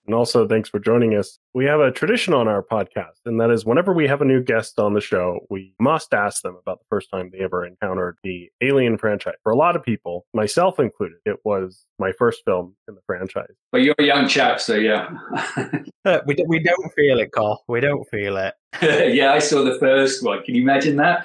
and 0.09 0.15
also, 0.15 0.47
thanks 0.47 0.67
for 0.67 0.79
joining 0.79 1.15
us. 1.15 1.37
We 1.53 1.65
have 1.65 1.81
a 1.81 1.91
tradition 1.91 2.33
on 2.33 2.47
our 2.47 2.63
podcast, 2.63 3.19
and 3.27 3.39
that 3.39 3.51
is 3.51 3.63
whenever 3.63 3.93
we 3.93 4.07
have 4.07 4.23
a 4.23 4.25
new 4.25 4.41
guest 4.41 4.79
on 4.79 4.95
the 4.95 5.01
show, 5.01 5.41
we 5.51 5.75
must 5.79 6.15
ask 6.15 6.41
them 6.41 6.57
about 6.59 6.79
the 6.79 6.85
first 6.89 7.11
time 7.11 7.29
they 7.31 7.43
ever 7.43 7.63
encountered 7.63 8.17
the 8.23 8.49
Alien 8.59 8.97
franchise. 8.97 9.35
For 9.43 9.51
a 9.51 9.55
lot 9.55 9.75
of 9.75 9.83
people, 9.83 10.25
myself 10.33 10.79
included, 10.79 11.19
it 11.25 11.37
was 11.45 11.85
my 11.99 12.11
first 12.11 12.41
film 12.43 12.75
in 12.87 12.95
the 12.95 13.01
franchise. 13.05 13.53
But 13.71 13.83
you're 13.83 13.93
a 13.99 14.03
young 14.03 14.27
chap, 14.27 14.59
so 14.59 14.73
yeah. 14.73 15.09
we, 16.25 16.33
do, 16.33 16.43
we 16.47 16.57
don't 16.57 16.91
feel 16.95 17.19
it, 17.19 17.31
Carl. 17.31 17.63
We 17.67 17.79
don't 17.79 18.09
feel 18.09 18.37
it. 18.37 18.55
yeah, 19.13 19.33
I 19.33 19.37
saw 19.37 19.63
the 19.63 19.77
first 19.77 20.23
one. 20.23 20.41
Can 20.41 20.55
you 20.55 20.63
imagine 20.63 20.95
that? 20.95 21.23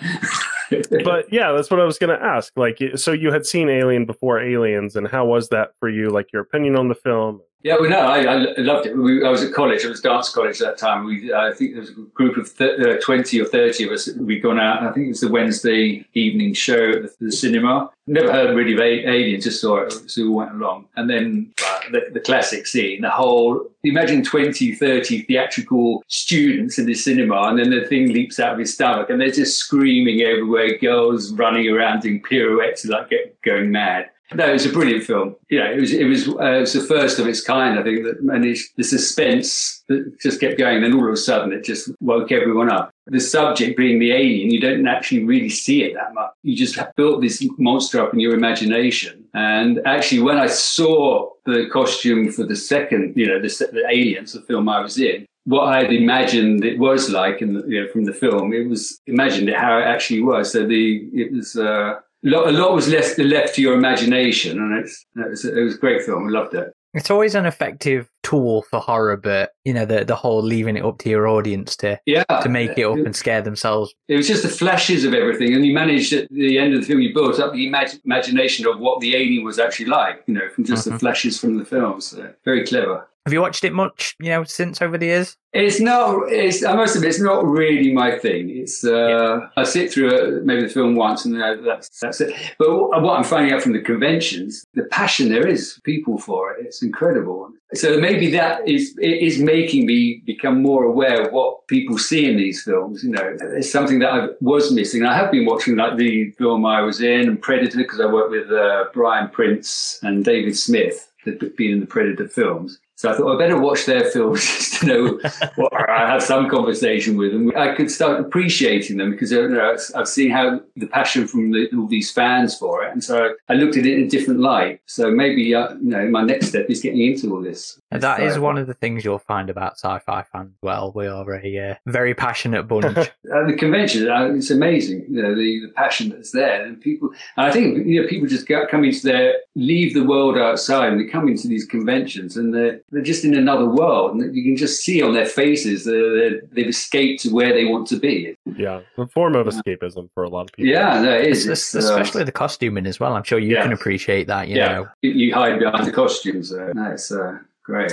But 1.05 1.33
yeah, 1.33 1.53
that's 1.53 1.71
what 1.71 1.81
I 1.81 1.85
was 1.85 1.99
going 1.99 2.17
to 2.17 2.25
ask. 2.25 2.53
Like, 2.57 2.79
so 2.97 3.13
you 3.13 3.33
had 3.33 3.47
seen 3.47 3.69
Alien 3.69 4.07
before 4.07 4.41
Aliens, 4.41 4.97
and 4.97 5.09
how 5.09 5.25
was 5.27 5.49
that 5.49 5.71
for 5.81 5.89
you? 5.89 6.11
Like 6.11 6.33
your 6.33 6.43
opinion 6.43 6.77
on 6.77 6.89
the 6.89 6.95
film? 6.95 7.41
Yeah, 7.65 7.77
well, 7.81 7.89
no, 7.89 8.01
I, 8.01 8.19
I 8.25 8.37
loved 8.59 8.85
it. 8.85 8.95
We, 8.95 9.25
I 9.25 9.31
was 9.31 9.43
at 9.43 9.55
college. 9.55 9.87
I 9.87 9.89
was 9.89 10.03
dance 10.03 10.29
college 10.29 10.61
at 10.61 10.67
that 10.67 10.79
time. 10.79 11.07
We, 11.07 11.33
I 11.33 11.51
think 11.51 11.73
there 11.73 11.81
was 11.81 11.89
a 11.89 11.95
group 11.95 12.37
of 12.37 12.55
th- 12.59 12.79
uh, 12.79 13.01
twenty 13.01 13.41
or 13.41 13.47
thirty 13.47 13.85
of 13.85 13.91
us. 13.91 14.07
We'd 14.17 14.43
gone 14.43 14.61
out. 14.61 14.83
I 14.83 14.93
think 14.93 15.07
it 15.07 15.09
was 15.09 15.23
the 15.23 15.31
Wednesday 15.31 16.07
evening 16.13 16.53
show 16.53 16.91
at 16.91 17.03
the, 17.03 17.15
the 17.21 17.33
cinema. 17.33 17.91
Never 18.07 18.31
heard 18.31 18.55
really 18.55 18.75
of 18.75 18.81
Alien, 18.81 19.41
just 19.41 19.63
saw 19.63 19.79
it, 19.79 19.93
so 20.11 20.25
we 20.25 20.29
went 20.29 20.51
along. 20.51 20.89
And 20.97 21.09
then 21.09 21.55
uh, 21.65 21.79
the, 21.91 22.01
the, 22.13 22.21
classic 22.21 22.67
scene, 22.67 23.01
the 23.01 23.09
whole, 23.09 23.67
imagine 23.83 24.23
20, 24.23 24.75
30 24.75 25.23
theatrical 25.23 26.05
students 26.09 26.79
in 26.79 26.85
the 26.85 26.93
cinema, 26.93 27.45
and 27.45 27.59
then 27.59 27.71
the 27.71 27.87
thing 27.87 28.13
leaps 28.13 28.39
out 28.39 28.53
of 28.53 28.59
his 28.59 28.75
stomach, 28.75 29.09
and 29.09 29.19
they're 29.19 29.31
just 29.31 29.57
screaming 29.57 30.21
everywhere, 30.21 30.77
girls 30.77 31.33
running 31.33 31.67
around 31.71 32.03
doing 32.03 32.21
pirouettes, 32.21 32.85
like 32.85 33.09
get, 33.09 33.41
going 33.41 33.71
mad. 33.71 34.11
No, 34.35 34.49
it 34.49 34.53
was 34.53 34.67
a 34.67 34.73
brilliant 34.73 35.05
film. 35.05 35.37
Yeah, 35.51 35.71
it 35.71 35.81
was. 35.81 35.93
It 35.93 36.05
was. 36.05 36.29
Uh, 36.29 36.57
it 36.57 36.61
was 36.61 36.73
the 36.73 36.81
first 36.81 37.19
of 37.19 37.27
its 37.27 37.43
kind, 37.43 37.79
I 37.79 37.83
think. 37.83 38.05
That, 38.05 38.19
and 38.19 38.45
it's, 38.45 38.71
the 38.77 38.83
suspense 38.83 39.85
that 39.89 40.19
just 40.21 40.41
kept 40.41 40.59
going. 40.59 40.83
Then 40.83 40.95
all 40.95 41.07
of 41.07 41.13
a 41.13 41.17
sudden, 41.17 41.53
it 41.53 41.65
just 41.65 41.91
woke 42.01 42.33
everyone 42.33 42.71
up. 42.71 42.91
The 43.07 43.21
subject 43.21 43.77
being 43.77 43.99
the 43.99 44.13
alien, 44.13 44.51
you 44.51 44.61
don't 44.61 44.87
actually 44.89 45.25
really 45.25 45.51
see 45.51 45.85
it 45.85 45.95
that 45.95 46.15
much. 46.15 46.31
You 46.43 46.57
just 46.57 46.79
built 46.97 47.23
this 47.23 47.47
monster 47.59 48.01
up 48.01 48.13
in 48.13 48.21
your 48.21 48.35
imagination. 48.35 49.25
And 49.35 49.81
actually, 49.87 50.23
when 50.23 50.39
I 50.39 50.47
saw 50.47 51.31
the 51.45 51.69
costume 51.73 52.33
for 52.33 52.45
the 52.45 52.57
second, 52.57 53.15
you 53.17 53.27
know, 53.27 53.41
the, 53.41 53.49
the 53.73 53.85
aliens, 53.89 54.33
the 54.33 54.41
film 54.43 54.69
I 54.69 54.81
was 54.81 54.99
in, 54.99 55.27
what 55.45 55.65
I 55.65 55.83
had 55.83 55.93
imagined 55.93 56.65
it 56.65 56.79
was 56.79 57.11
like 57.11 57.43
in 57.43 57.53
the, 57.53 57.65
you 57.69 57.83
know, 57.83 57.89
from 57.89 58.05
the 58.05 58.15
film, 58.15 58.53
it 58.55 58.67
was 58.69 59.01
imagined 59.07 59.51
it 59.51 59.57
how 59.57 59.79
it 59.79 59.83
actually 59.83 60.23
was. 60.23 60.51
So 60.51 60.67
the 60.67 61.09
it 61.13 61.31
was. 61.33 61.57
Uh, 61.57 62.01
a 62.25 62.29
lot, 62.29 62.49
a 62.49 62.53
lot 62.53 62.75
was 62.75 62.89
left 62.89 63.19
left 63.19 63.55
to 63.57 63.63
your 63.63 63.75
imagination, 63.75 64.59
and 64.59 64.79
it's 64.79 65.07
it 65.17 65.31
was, 65.31 65.45
it 65.45 65.63
was 65.63 65.75
a 65.75 65.79
great 65.79 66.03
film. 66.03 66.27
I 66.27 66.31
loved 66.31 66.55
it. 66.55 66.73
It's 66.95 67.11
always 67.11 67.35
an 67.35 67.45
effective 67.45 68.09
tool 68.23 68.63
for 68.71 68.79
horror, 68.79 69.17
but 69.17 69.51
you 69.65 69.75
know 69.75 69.85
the 69.85 70.05
the 70.05 70.15
whole 70.15 70.43
leaving 70.43 70.77
it 70.77 70.85
up 70.85 70.99
to 70.99 71.11
your 71.11 71.27
audience 71.27 71.77
to 71.77 71.99
yeah 72.07 72.25
to 72.25 72.49
make 72.49 72.79
it 72.79 72.85
up 72.85 72.97
and 72.97 73.15
scare 73.15 73.43
themselves. 73.43 73.95
It 74.09 74.17
was 74.17 74.29
just 74.29 74.43
the 74.43 74.49
flashes 74.49 75.05
of 75.05 75.13
everything, 75.13 75.55
and 75.55 75.67
you 75.67 75.75
managed 75.75 76.13
at 76.13 76.29
the 76.31 76.59
end 76.59 76.75
of 76.75 76.81
the 76.81 76.87
film, 76.87 77.01
you 77.01 77.13
built 77.13 77.41
up 77.41 77.53
the 77.53 77.69
imag- 77.69 78.01
imagination 78.05 78.67
of 78.67 78.79
what 78.79 79.01
the 79.01 79.17
alien 79.17 79.45
was 79.45 79.59
actually 79.59 79.87
like, 79.87 80.23
you 80.27 80.35
know, 80.35 80.49
from 80.55 80.65
just 80.65 80.87
mm-hmm. 80.87 80.95
the 80.95 80.99
flashes 80.99 81.39
from 81.39 81.59
the 81.59 81.65
film. 81.65 82.01
So 82.01 82.33
very 82.45 82.65
clever. 82.65 83.09
Have 83.27 83.33
you 83.33 83.41
watched 83.41 83.65
it 83.65 83.73
much, 83.73 84.17
you 84.21 84.29
know, 84.29 84.45
since 84.45 84.83
over 84.83 84.99
the 84.99 85.07
years? 85.07 85.39
It's 85.55 85.81
not. 85.81 86.31
It's. 86.31 86.63
I 86.63 86.75
must 86.75 86.95
admit, 86.95 87.11
it's 87.11 87.21
not 87.21 87.47
really 87.47 87.91
my 87.91 88.19
thing. 88.19 88.51
It's. 88.51 88.85
Uh, 88.85 89.07
yeah. 89.07 89.41
I 89.57 89.65
sit 89.65 89.91
through 89.91 90.11
a, 90.11 90.41
maybe 90.43 90.65
the 90.65 90.69
film 90.69 90.95
once, 90.95 91.25
and 91.25 91.43
uh, 91.43 91.57
that's 91.65 92.01
that's 92.01 92.21
it. 92.21 92.35
But 92.59 92.69
what 93.01 93.17
I'm 93.17 93.25
finding 93.25 93.55
out 93.55 93.63
from 93.63 93.73
the 93.73 93.81
conventions, 93.81 94.67
the 94.75 94.83
passion 94.85 95.31
there 95.31 95.47
is 95.47 95.81
people 95.85 96.19
for 96.19 96.53
it. 96.53 96.67
It's 96.67 96.83
incredible. 96.83 97.51
So 97.73 97.99
maybe 97.99 98.31
that 98.33 98.69
is 98.69 98.95
is 98.99 99.39
making 99.39 99.87
me 99.87 100.23
become 100.27 100.61
more 100.61 100.85
aware 100.85 101.23
of 101.23 101.33
what 101.33 101.67
people 101.67 101.97
see 101.97 102.29
in 102.29 102.37
these 102.37 102.63
films. 102.63 103.03
You 103.03 103.13
know, 103.13 103.37
it's 103.41 103.73
something 103.73 104.01
that 104.01 104.13
I 104.13 104.29
was 104.43 104.71
missing. 104.71 105.07
I 105.07 105.17
have 105.17 105.31
been 105.31 105.47
watching 105.47 105.77
like 105.77 105.97
the 105.97 106.31
film 106.33 106.67
I 106.67 106.83
was 106.83 107.01
in, 107.01 107.29
and 107.29 107.41
Predator, 107.41 107.79
because 107.79 108.01
I 108.01 108.07
worked 108.07 108.33
with 108.33 108.51
uh, 108.51 108.85
Brian 108.93 109.31
Prince 109.31 109.99
and 110.03 110.27
David 110.27 110.59
Smith, 110.59 111.11
that 111.25 111.41
have 111.41 111.57
been 111.57 111.71
in 111.71 111.81
the 111.81 111.87
Predator 111.87 112.29
films 112.29 112.81
so 112.97 113.11
I 113.11 113.17
thought 113.17 113.35
I 113.35 113.39
better 113.39 113.61
watch 113.61 113.87
their 113.87 114.05
films 114.05 114.41
just 114.45 114.81
to 114.81 114.87
know 114.87 115.21
what 115.57 115.91
I 115.91 116.09
have 116.09 116.23
some 116.23 116.49
conversation 116.49 117.17
with 117.17 117.33
them. 117.33 117.53
I 117.57 117.75
could 117.75 117.91
start 117.91 118.21
appreciating 118.21 118.99
them 118.99 119.11
because 119.11 119.33
you 119.33 119.49
know, 119.49 119.77
I've 119.97 120.09
seen 120.09 120.31
how 120.31 120.61
the 120.77 120.87
passion 120.87 121.27
from 121.27 121.51
the, 121.51 121.69
all 121.77 121.89
these 121.89 122.13
fans 122.13 122.57
for 122.57 122.85
it, 122.85 122.93
and 122.93 123.03
so 123.03 123.35
I 123.49 123.55
looked 123.55 123.77
at 123.77 123.85
it 123.85 123.99
in 123.99 124.05
a 124.05 124.09
different 124.09 124.41
light. 124.41 124.81
So 124.87 125.11
maybe 125.11 125.55
uh, 125.55 125.75
you 125.75 125.91
know 125.91 126.09
my 126.09 126.23
next 126.23 126.49
step 126.49 126.67
is 126.69 126.81
getting 126.81 127.01
into 127.01 127.35
all 127.35 127.43
this. 127.43 127.81
And 127.91 128.03
that 128.03 128.21
is 128.21 128.39
one 128.39 128.59
of 128.59 128.67
the 128.67 128.75
things 128.75 129.05
you'll 129.05 129.19
find 129.19 129.51
about 129.51 129.73
sci-fi 129.73 130.23
fans. 130.23 130.53
Well, 130.63 130.93
we 130.95 131.07
are 131.07 131.35
a 131.35 131.71
uh, 131.71 131.75
very 131.87 132.15
passionate 132.15 132.65
bunch. 132.65 132.85
uh, 132.97 133.11
the 133.47 133.57
convention, 133.59 134.09
uh, 134.09 134.27
it's 134.27 134.51
amazing. 134.51 135.05
You 135.09 135.23
know 135.23 135.35
the, 135.35 135.67
the 135.67 135.73
passion 135.75 136.11
that's 136.11 136.31
there, 136.31 136.65
and 136.65 136.81
people. 136.81 137.11
And 137.37 137.47
I 137.47 137.51
think 137.51 137.87
you 137.87 138.03
know 138.03 138.09
people 138.09 138.29
just 138.29 138.47
get, 138.47 138.69
come 138.69 138.85
into 138.85 139.03
their 139.03 139.35
leave 139.57 139.95
the 139.95 140.05
world 140.05 140.39
outside, 140.39 140.93
and 140.93 141.01
they 141.01 141.11
come 141.11 141.29
into 141.29 141.49
these 141.49 141.65
conventions, 141.65 142.37
and 142.37 142.55
they're 142.55 142.81
they're 142.95 143.03
just 143.03 143.25
in 143.25 143.35
another 143.35 143.67
world. 143.67 144.15
And 144.15 144.35
you 144.35 144.43
can 144.43 144.57
just 144.57 144.83
see 144.83 145.03
on 145.03 145.13
their 145.13 145.27
faces 145.27 145.85
that 145.85 146.49
they've 146.53 146.69
escaped 146.69 147.23
to 147.23 147.31
where 147.31 147.53
they 147.53 147.65
want 147.65 147.89
to 147.89 147.97
be. 147.99 148.37
Yeah, 148.57 148.81
a 148.97 149.07
form 149.09 149.35
of 149.35 149.47
escapism 149.47 150.09
for 150.15 150.23
a 150.23 150.29
lot 150.29 150.49
of 150.49 150.53
people. 150.53 150.71
Yeah, 150.71 151.03
no, 151.03 151.13
it 151.13 151.27
is. 151.27 151.47
It's, 151.47 151.75
it's, 151.75 151.85
especially 151.85 152.23
uh, 152.23 152.27
the 152.27 152.33
costuming 152.33 152.87
as 152.87 153.01
well. 153.01 153.15
I'm 153.15 153.25
sure 153.25 153.39
you 153.39 153.55
yeah. 153.55 153.63
can 153.63 153.73
appreciate 153.73 154.27
that. 154.29 154.49
You 154.49 154.57
yeah. 154.57 154.73
know, 154.73 154.89
you 155.03 155.35
hide 155.35 155.59
behind 155.59 155.87
the 155.87 155.93
costumes. 155.93 156.53
Uh, 156.53 156.73
no, 156.75 156.93
it's 156.93 157.11
uh, 157.11 157.39
great. 157.63 157.93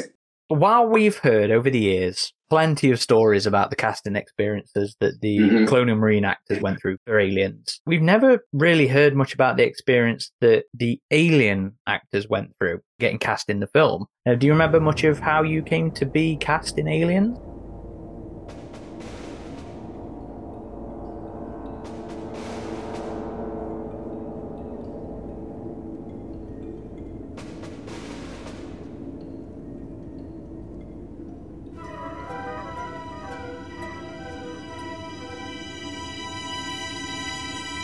While 0.51 0.88
we've 0.88 1.17
heard 1.17 1.50
over 1.50 1.70
the 1.70 1.79
years 1.79 2.34
plenty 2.50 2.91
of 2.91 3.00
stories 3.00 3.46
about 3.46 3.70
the 3.70 3.77
casting 3.77 4.17
experiences 4.17 4.98
that 5.00 5.22
the 5.22 5.38
mm-hmm. 5.38 5.65
Colonial 5.65 5.96
Marine 5.96 6.25
actors 6.25 6.60
went 6.60 6.81
through 6.81 6.98
for 7.05 7.17
Aliens, 7.17 7.79
we've 7.86 8.01
never 8.01 8.43
really 8.51 8.86
heard 8.86 9.15
much 9.15 9.34
about 9.34 9.55
the 9.55 9.63
experience 9.63 10.29
that 10.41 10.65
the 10.74 11.00
Alien 11.10 11.77
actors 11.88 12.27
went 12.27 12.51
through 12.60 12.81
getting 13.00 13.17
cast 13.17 13.50
in 13.50 13.62
the 13.62 13.67
film. 13.67 14.08
Now, 14.25 14.36
do 14.36 14.46
you 14.46 14.51
remember 14.51 14.81
much 14.81 15.05
of 15.05 15.20
how 15.20 15.41
you 15.41 15.63
came 15.63 15.89
to 15.91 16.05
be 16.05 16.36
cast 16.36 16.77
in 16.77 16.86
Aliens? 16.86 17.39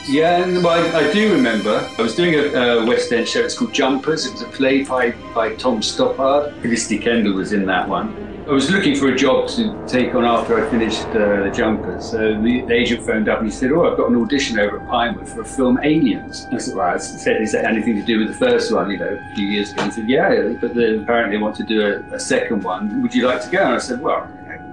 Yeah, 0.07 0.45
well, 0.61 0.69
I, 0.69 0.99
I, 0.99 1.11
do 1.11 1.33
remember. 1.33 1.85
I 1.97 2.01
was 2.01 2.15
doing 2.15 2.33
a, 2.33 2.85
West 2.85 3.11
End 3.11 3.27
show. 3.27 3.41
It's 3.41 3.57
called 3.57 3.73
Jumpers. 3.73 4.25
It 4.25 4.31
was 4.31 4.41
a 4.41 4.45
play 4.45 4.83
by, 4.83 5.11
by 5.35 5.55
Tom 5.55 5.81
Stoppard. 5.81 6.61
Felicity 6.61 6.97
Kendal 6.97 7.33
was 7.33 7.51
in 7.51 7.65
that 7.65 7.89
one. 7.89 8.15
I 8.47 8.51
was 8.51 8.71
looking 8.71 8.95
for 8.95 9.09
a 9.09 9.17
job 9.17 9.49
to 9.49 9.85
take 9.85 10.15
on 10.15 10.23
after 10.23 10.65
I 10.65 10.69
finished 10.69 11.03
uh, 11.07 11.43
the 11.43 11.51
Jumpers. 11.53 12.11
So 12.11 12.41
the, 12.41 12.61
the, 12.61 12.73
agent 12.73 13.05
phoned 13.05 13.27
up 13.27 13.39
and 13.39 13.47
he 13.49 13.53
said, 13.53 13.73
"Oh, 13.73 13.91
I've 13.91 13.97
got 13.97 14.09
an 14.09 14.15
audition 14.15 14.57
over 14.57 14.79
at 14.79 14.87
Pinewood 14.87 15.27
for 15.27 15.41
a 15.41 15.45
film 15.45 15.77
Aliens." 15.83 16.47
I 16.53 16.57
said, 16.57 16.75
"Well," 16.75 16.87
I 16.87 16.97
said, 16.97 17.41
"Is 17.41 17.51
that 17.51 17.65
anything 17.65 17.95
to 17.95 18.01
do 18.01 18.19
with 18.19 18.29
the 18.29 18.33
first 18.33 18.73
one?" 18.73 18.89
You 18.89 18.99
know, 18.99 19.19
a 19.21 19.35
few 19.35 19.47
years 19.47 19.73
ago. 19.73 19.83
He 19.83 19.91
said, 19.91 20.09
"Yeah, 20.09 20.53
but 20.61 20.73
then 20.73 21.01
apparently 21.01 21.35
they 21.35 21.43
want 21.43 21.57
to 21.57 21.63
do 21.63 21.85
a, 21.85 22.15
a 22.15 22.19
second 22.19 22.63
one. 22.63 23.01
Would 23.01 23.13
you 23.13 23.27
like 23.27 23.41
to 23.41 23.49
go?" 23.49 23.61
And 23.65 23.73
I 23.73 23.79
said, 23.79 23.99
"Well." 23.99 24.29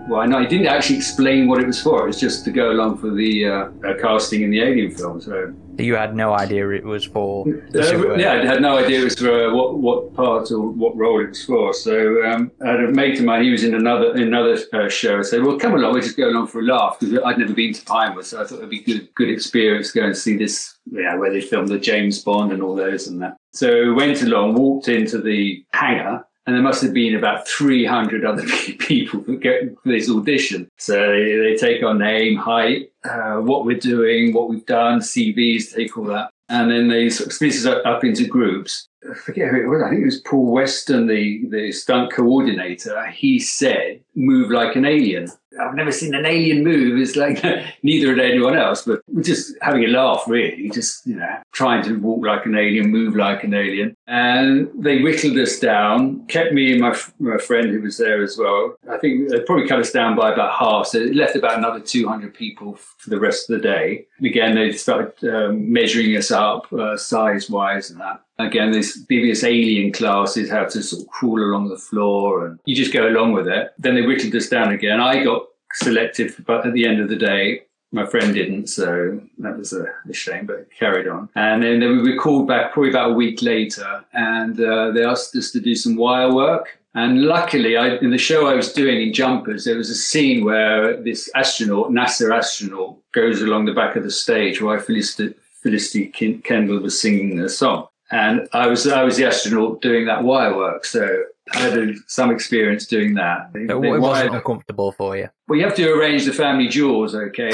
Why 0.06 0.26
not? 0.26 0.42
He 0.42 0.48
didn't 0.48 0.66
actually 0.66 0.96
explain 0.96 1.48
what 1.48 1.60
it 1.60 1.66
was 1.66 1.80
for. 1.80 2.04
It 2.04 2.06
was 2.06 2.20
just 2.20 2.44
to 2.44 2.50
go 2.50 2.70
along 2.70 2.98
for 2.98 3.10
the 3.10 3.46
uh, 3.46 3.52
uh, 3.84 3.94
casting 4.00 4.42
in 4.42 4.50
the 4.50 4.60
Alien 4.60 4.94
film. 4.94 5.20
So 5.20 5.54
you 5.78 5.94
had 5.94 6.14
no 6.14 6.34
idea 6.34 6.68
it 6.70 6.84
was 6.84 7.04
for. 7.04 7.46
Uh, 7.74 8.16
yeah, 8.16 8.34
I 8.34 8.44
had 8.44 8.60
no 8.60 8.76
idea 8.76 9.00
it 9.00 9.04
was 9.04 9.18
for 9.18 9.48
uh, 9.48 9.54
what 9.54 9.78
what 9.78 10.14
part 10.14 10.50
or 10.50 10.68
what 10.68 10.96
role 10.96 11.22
it 11.22 11.30
was 11.30 11.44
for. 11.44 11.72
So 11.72 12.24
um, 12.24 12.50
I 12.64 12.72
had 12.72 12.80
a 12.80 12.88
mate 12.88 13.18
of 13.18 13.24
mine. 13.24 13.44
He 13.44 13.50
was 13.50 13.64
in 13.64 13.74
another 13.74 14.12
another 14.12 14.58
uh, 14.72 14.88
show. 14.88 15.18
I 15.18 15.22
said, 15.22 15.42
"Well, 15.42 15.58
come 15.58 15.74
along. 15.74 15.94
We're 15.94 16.02
just 16.02 16.16
going 16.16 16.34
along 16.34 16.48
for 16.48 16.60
a 16.60 16.64
laugh." 16.64 16.98
Because 17.00 17.18
I'd 17.24 17.38
never 17.38 17.54
been 17.54 17.72
to 17.72 17.84
Pinewood, 17.84 18.26
so 18.26 18.42
I 18.42 18.44
thought 18.44 18.58
it'd 18.58 18.70
be 18.70 18.80
good 18.80 19.08
good 19.14 19.30
experience 19.30 19.90
going 19.90 20.02
to 20.02 20.06
go 20.06 20.06
and 20.08 20.16
see 20.16 20.36
this. 20.36 20.76
Yeah, 20.86 21.16
where 21.16 21.32
they 21.32 21.40
filmed 21.40 21.68
the 21.68 21.78
James 21.78 22.22
Bond 22.22 22.52
and 22.52 22.62
all 22.62 22.74
those 22.74 23.06
and 23.06 23.22
that. 23.22 23.36
So 23.52 23.70
we 23.70 23.92
went 23.92 24.20
along, 24.22 24.54
walked 24.54 24.88
into 24.88 25.18
the 25.18 25.64
hangar 25.72 26.26
and 26.46 26.54
there 26.54 26.62
must 26.62 26.82
have 26.82 26.92
been 26.92 27.14
about 27.14 27.48
300 27.48 28.24
other 28.24 28.42
people 28.78 29.22
for 29.24 29.36
get 29.36 29.74
this 29.84 30.10
audition. 30.10 30.68
So 30.78 30.94
they, 30.94 31.56
take 31.56 31.82
our 31.82 31.94
name, 31.94 32.36
height, 32.36 32.90
uh, 33.04 33.36
what 33.36 33.64
we're 33.64 33.78
doing, 33.78 34.32
what 34.34 34.50
we've 34.50 34.66
done, 34.66 35.00
CVs, 35.00 35.74
take 35.74 35.96
all 35.96 36.04
that. 36.04 36.30
And 36.48 36.70
then 36.70 36.88
they 36.88 37.08
sort 37.08 37.28
of 37.28 37.32
split 37.32 37.54
us 37.54 37.64
up 37.64 38.04
into 38.04 38.26
groups. 38.26 38.86
I 39.10 39.14
forget 39.14 39.50
who 39.50 39.62
it 39.62 39.66
was. 39.66 39.82
I 39.82 39.90
think 39.90 40.02
it 40.02 40.06
was 40.06 40.20
Paul 40.20 40.52
Weston, 40.52 41.06
the, 41.06 41.46
the 41.48 41.72
stunt 41.72 42.12
coordinator. 42.12 43.06
He 43.10 43.38
said, 43.38 44.00
move 44.14 44.50
like 44.50 44.76
an 44.76 44.84
alien. 44.84 45.28
I've 45.60 45.74
never 45.74 45.92
seen 45.92 46.14
an 46.14 46.26
alien 46.26 46.64
move. 46.64 47.00
It's 47.00 47.16
like 47.16 47.42
neither 47.82 48.10
had 48.10 48.18
anyone 48.18 48.56
else, 48.56 48.82
but 48.82 49.02
just 49.22 49.54
having 49.62 49.84
a 49.84 49.88
laugh, 49.88 50.24
really. 50.26 50.70
Just, 50.70 51.06
you 51.06 51.16
know, 51.16 51.38
trying 51.52 51.82
to 51.84 51.98
walk 52.00 52.24
like 52.24 52.46
an 52.46 52.56
alien, 52.56 52.90
move 52.90 53.16
like 53.16 53.44
an 53.44 53.54
alien. 53.54 53.96
And 54.06 54.70
they 54.74 55.02
whittled 55.02 55.36
us 55.38 55.58
down, 55.58 56.26
kept 56.26 56.52
me 56.52 56.72
and 56.72 56.80
my, 56.80 56.96
my 57.18 57.38
friend 57.38 57.70
who 57.70 57.80
was 57.80 57.98
there 57.98 58.22
as 58.22 58.36
well. 58.36 58.76
I 58.90 58.98
think 58.98 59.30
they 59.30 59.40
probably 59.40 59.68
cut 59.68 59.80
us 59.80 59.92
down 59.92 60.16
by 60.16 60.32
about 60.32 60.58
half. 60.58 60.88
So 60.88 60.98
it 60.98 61.14
left 61.14 61.36
about 61.36 61.58
another 61.58 61.80
200 61.80 62.34
people 62.34 62.74
for 62.74 63.10
the 63.10 63.20
rest 63.20 63.48
of 63.48 63.56
the 63.56 63.62
day. 63.62 64.06
And 64.18 64.26
Again, 64.26 64.54
they 64.54 64.72
started 64.72 65.12
um, 65.28 65.72
measuring 65.72 66.16
us 66.16 66.30
up 66.30 66.72
uh, 66.72 66.96
size 66.96 67.48
wise 67.48 67.90
and 67.90 68.00
that. 68.00 68.23
Again, 68.38 68.72
this 68.72 69.04
previous 69.04 69.44
alien 69.44 69.92
classes 69.92 70.50
how 70.50 70.64
to 70.64 70.82
sort 70.82 71.02
of 71.02 71.08
crawl 71.08 71.38
along 71.38 71.68
the 71.68 71.78
floor 71.78 72.46
and 72.46 72.58
you 72.64 72.74
just 72.74 72.92
go 72.92 73.06
along 73.06 73.32
with 73.32 73.46
it. 73.46 73.72
Then 73.78 73.94
they 73.94 74.02
whittled 74.02 74.34
us 74.34 74.48
down 74.48 74.72
again. 74.72 75.00
I 75.00 75.22
got 75.22 75.46
selected, 75.74 76.34
but 76.46 76.66
at 76.66 76.72
the 76.72 76.86
end 76.86 77.00
of 77.00 77.08
the 77.08 77.16
day, 77.16 77.62
my 77.92 78.04
friend 78.04 78.34
didn't, 78.34 78.66
so 78.66 79.20
that 79.38 79.56
was 79.56 79.72
a, 79.72 79.86
a 80.08 80.12
shame, 80.12 80.46
but 80.46 80.68
carried 80.76 81.06
on. 81.06 81.28
And 81.36 81.62
then 81.62 81.80
we 81.80 82.10
were 82.10 82.18
called 82.18 82.48
back 82.48 82.72
probably 82.72 82.90
about 82.90 83.12
a 83.12 83.14
week 83.14 83.40
later, 83.40 84.04
and 84.12 84.60
uh, 84.60 84.90
they 84.90 85.04
asked 85.04 85.36
us 85.36 85.52
to 85.52 85.60
do 85.60 85.76
some 85.76 85.94
wire 85.94 86.34
work. 86.34 86.80
And 86.96 87.22
luckily, 87.22 87.76
I, 87.76 87.96
in 87.96 88.10
the 88.10 88.18
show 88.18 88.48
I 88.48 88.54
was 88.54 88.72
doing 88.72 89.00
in 89.00 89.12
Jumpers, 89.12 89.64
there 89.64 89.76
was 89.76 89.90
a 89.90 89.94
scene 89.94 90.44
where 90.44 91.00
this 91.00 91.30
astronaut, 91.36 91.90
NASA 91.90 92.36
astronaut, 92.36 92.96
goes 93.12 93.40
along 93.42 93.66
the 93.66 93.72
back 93.72 93.94
of 93.94 94.02
the 94.02 94.10
stage 94.10 94.60
while 94.60 94.78
Felicity, 94.80 95.34
Felicity 95.62 96.08
Kendal 96.42 96.80
was 96.80 97.00
singing 97.00 97.38
a 97.40 97.48
song 97.48 97.86
and 98.10 98.48
I 98.52 98.66
was 98.66 98.86
I 98.86 99.02
was 99.02 99.16
the 99.16 99.24
astronaut 99.26 99.80
doing 99.82 100.06
that 100.06 100.22
wire 100.24 100.56
work. 100.56 100.84
So 100.84 101.24
I 101.52 101.58
had 101.58 101.94
some 102.06 102.30
experience 102.30 102.86
doing 102.86 103.14
that. 103.14 103.50
It, 103.54 103.70
it 103.70 103.76
wasn't 104.00 104.34
uncomfortable 104.34 104.92
for 104.92 105.16
you. 105.16 105.28
well, 105.46 105.58
you 105.58 105.64
have 105.64 105.74
to 105.76 105.92
arrange 105.92 106.24
the 106.24 106.32
family 106.32 106.68
jewels, 106.68 107.14
okay? 107.14 107.50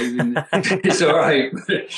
it's 0.53 1.03
all 1.03 1.17
right. 1.17 1.53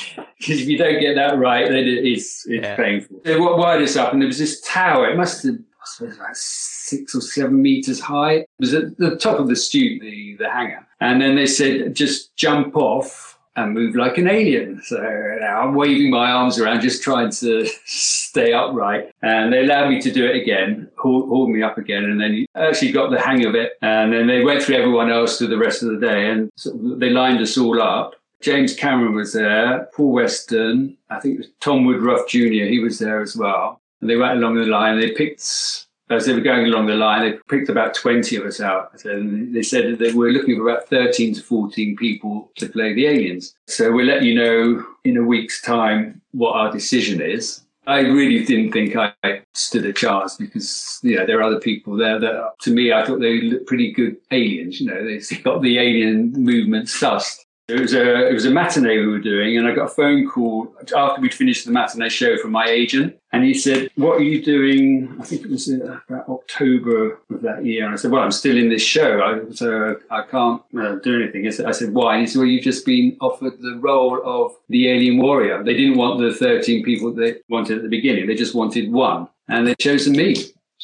Because 0.43 0.59
if 0.59 0.67
you 0.67 0.77
don't 0.77 0.99
get 0.99 1.15
that 1.15 1.37
right, 1.37 1.69
then 1.69 1.85
it's, 1.85 2.45
it's 2.47 2.65
Yeah. 2.65 2.75
painful. 2.75 3.21
They 3.23 3.33
wi- 3.35 3.55
wired 3.55 3.81
us 3.81 3.95
up, 3.95 4.11
and 4.11 4.21
there 4.21 4.27
was 4.27 4.39
this 4.39 4.59
tower. 4.59 5.09
It 5.09 5.15
must 5.15 5.43
have, 5.43 5.55
I 5.55 5.85
suppose, 5.85 6.15
about 6.17 6.35
six 6.35 7.15
or 7.15 7.21
seven 7.21 7.61
meters 7.61 8.01
high. 8.01 8.33
It 8.33 8.49
was 8.59 8.73
at 8.73 8.97
the 8.97 9.15
top 9.15 9.39
of 9.39 9.47
the 9.47 9.55
stoop, 9.55 10.01
the, 10.01 10.35
the 10.39 10.49
hangar. 10.49 10.85
And 10.99 11.21
then 11.21 11.37
they 11.37 11.45
said, 11.45 11.95
just 11.95 12.35
jump 12.35 12.75
off 12.75 13.39
and 13.55 13.73
move 13.73 13.95
like 13.95 14.17
an 14.17 14.27
alien. 14.27 14.81
So 14.83 14.97
now 15.39 15.61
I'm 15.61 15.75
waving 15.75 16.09
my 16.09 16.31
arms 16.31 16.59
around, 16.59 16.81
just 16.81 17.03
trying 17.03 17.31
to 17.31 17.67
stay 17.85 18.53
upright. 18.53 19.11
And 19.21 19.53
they 19.53 19.61
allowed 19.63 19.89
me 19.89 20.01
to 20.01 20.11
do 20.11 20.25
it 20.25 20.35
again, 20.35 20.89
hauled, 20.97 21.29
hauled 21.29 21.49
me 21.49 21.61
up 21.61 21.77
again, 21.77 22.05
and 22.05 22.19
then 22.19 22.45
actually 22.55 22.91
got 22.91 23.11
the 23.11 23.21
hang 23.21 23.45
of 23.45 23.55
it. 23.55 23.73
And 23.81 24.11
then 24.11 24.27
they 24.27 24.43
went 24.43 24.63
through 24.63 24.77
everyone 24.77 25.11
else 25.11 25.37
for 25.37 25.47
the 25.47 25.57
rest 25.57 25.83
of 25.83 25.89
the 25.89 25.99
day, 25.99 26.29
and 26.29 26.51
they 26.99 27.09
lined 27.09 27.41
us 27.41 27.57
all 27.57 27.81
up. 27.81 28.15
James 28.41 28.75
Cameron 28.75 29.15
was 29.15 29.31
there, 29.31 29.87
Paul 29.95 30.11
Weston, 30.11 30.97
I 31.09 31.19
think 31.21 31.35
it 31.35 31.37
was 31.37 31.49
Tom 31.61 31.85
Woodruff 31.85 32.27
Jr., 32.27 32.65
he 32.65 32.79
was 32.79 32.99
there 32.99 33.21
as 33.21 33.37
well. 33.37 33.79
And 34.01 34.09
they 34.09 34.17
went 34.17 34.37
along 34.37 34.55
the 34.55 34.65
line, 34.65 34.99
they 34.99 35.11
picked, 35.11 35.85
as 36.13 36.25
they 36.25 36.33
were 36.33 36.41
going 36.41 36.65
along 36.65 36.87
the 36.87 36.95
line, 36.95 37.29
they 37.29 37.37
picked 37.49 37.69
about 37.69 37.93
20 37.93 38.35
of 38.37 38.45
us 38.45 38.61
out. 38.61 39.03
And 39.05 39.53
they 39.53 39.63
said 39.63 39.99
that 39.99 40.13
were 40.13 40.31
looking 40.31 40.57
for 40.57 40.69
about 40.69 40.87
13 40.87 41.35
to 41.35 41.41
14 41.41 41.95
people 41.95 42.51
to 42.57 42.69
play 42.69 42.93
the 42.93 43.07
aliens. 43.07 43.55
So 43.67 43.91
we'll 43.91 44.05
let 44.05 44.23
you 44.23 44.35
know 44.35 44.85
in 45.03 45.17
a 45.17 45.23
week's 45.23 45.61
time 45.61 46.21
what 46.31 46.55
our 46.55 46.71
decision 46.71 47.21
is. 47.21 47.61
I 47.85 47.99
really 47.99 48.45
didn't 48.45 48.71
think 48.71 48.95
I 48.95 49.41
stood 49.53 49.85
a 49.85 49.91
chance 49.91 50.37
because, 50.37 50.99
you 51.03 51.17
know, 51.17 51.25
there 51.25 51.39
are 51.39 51.43
other 51.43 51.59
people 51.59 51.97
there 51.97 52.17
that, 52.17 52.53
to 52.61 52.71
me, 52.73 52.93
I 52.93 53.05
thought 53.05 53.19
they 53.19 53.41
looked 53.41 53.67
pretty 53.67 53.91
good 53.91 54.15
aliens. 54.31 54.79
You 54.79 54.87
know, 54.87 55.03
they 55.03 55.19
got 55.43 55.61
the 55.61 55.77
alien 55.79 56.31
movement 56.31 56.87
sussed. 56.87 57.39
It 57.69 57.79
was 57.79 57.93
a 57.93 58.27
it 58.27 58.33
was 58.33 58.45
a 58.45 58.51
matinee 58.51 58.97
we 58.97 59.07
were 59.07 59.19
doing, 59.19 59.57
and 59.57 59.65
I 59.65 59.73
got 59.73 59.85
a 59.85 59.95
phone 59.95 60.27
call 60.27 60.75
after 60.93 61.21
we'd 61.21 61.33
finished 61.33 61.65
the 61.65 61.71
matinee 61.71 62.09
show 62.09 62.37
from 62.37 62.51
my 62.51 62.67
agent, 62.67 63.15
and 63.31 63.45
he 63.45 63.53
said, 63.53 63.89
"What 63.95 64.19
are 64.19 64.23
you 64.23 64.43
doing?" 64.43 65.15
I 65.17 65.23
think 65.23 65.45
it 65.45 65.49
was 65.49 65.71
uh, 65.71 65.99
about 66.09 66.27
October 66.27 67.19
of 67.29 67.41
that 67.41 67.65
year, 67.65 67.85
and 67.85 67.93
I 67.93 67.95
said, 67.95 68.11
"Well, 68.11 68.21
I'm 68.21 68.31
still 68.31 68.57
in 68.57 68.67
this 68.67 68.81
show, 68.81 69.21
I, 69.21 69.53
so 69.53 69.95
I 70.11 70.23
can't 70.23 70.61
uh, 70.77 70.95
do 70.95 71.15
anything." 71.21 71.47
I 71.47 71.51
said, 71.51 71.65
I 71.65 71.71
said, 71.71 71.93
"Why?" 71.93 72.19
He 72.19 72.27
said, 72.27 72.39
"Well, 72.39 72.49
you've 72.49 72.65
just 72.65 72.85
been 72.85 73.15
offered 73.21 73.53
the 73.61 73.77
role 73.79 74.19
of 74.25 74.51
the 74.67 74.89
alien 74.89 75.19
warrior. 75.19 75.63
They 75.63 75.73
didn't 75.73 75.97
want 75.97 76.19
the 76.19 76.33
13 76.33 76.83
people 76.83 77.13
they 77.13 77.37
wanted 77.47 77.77
at 77.77 77.83
the 77.83 77.89
beginning; 77.89 78.27
they 78.27 78.35
just 78.35 78.55
wanted 78.55 78.91
one, 78.91 79.29
and 79.47 79.65
they 79.65 79.75
chose 79.75 80.09
me." 80.09 80.35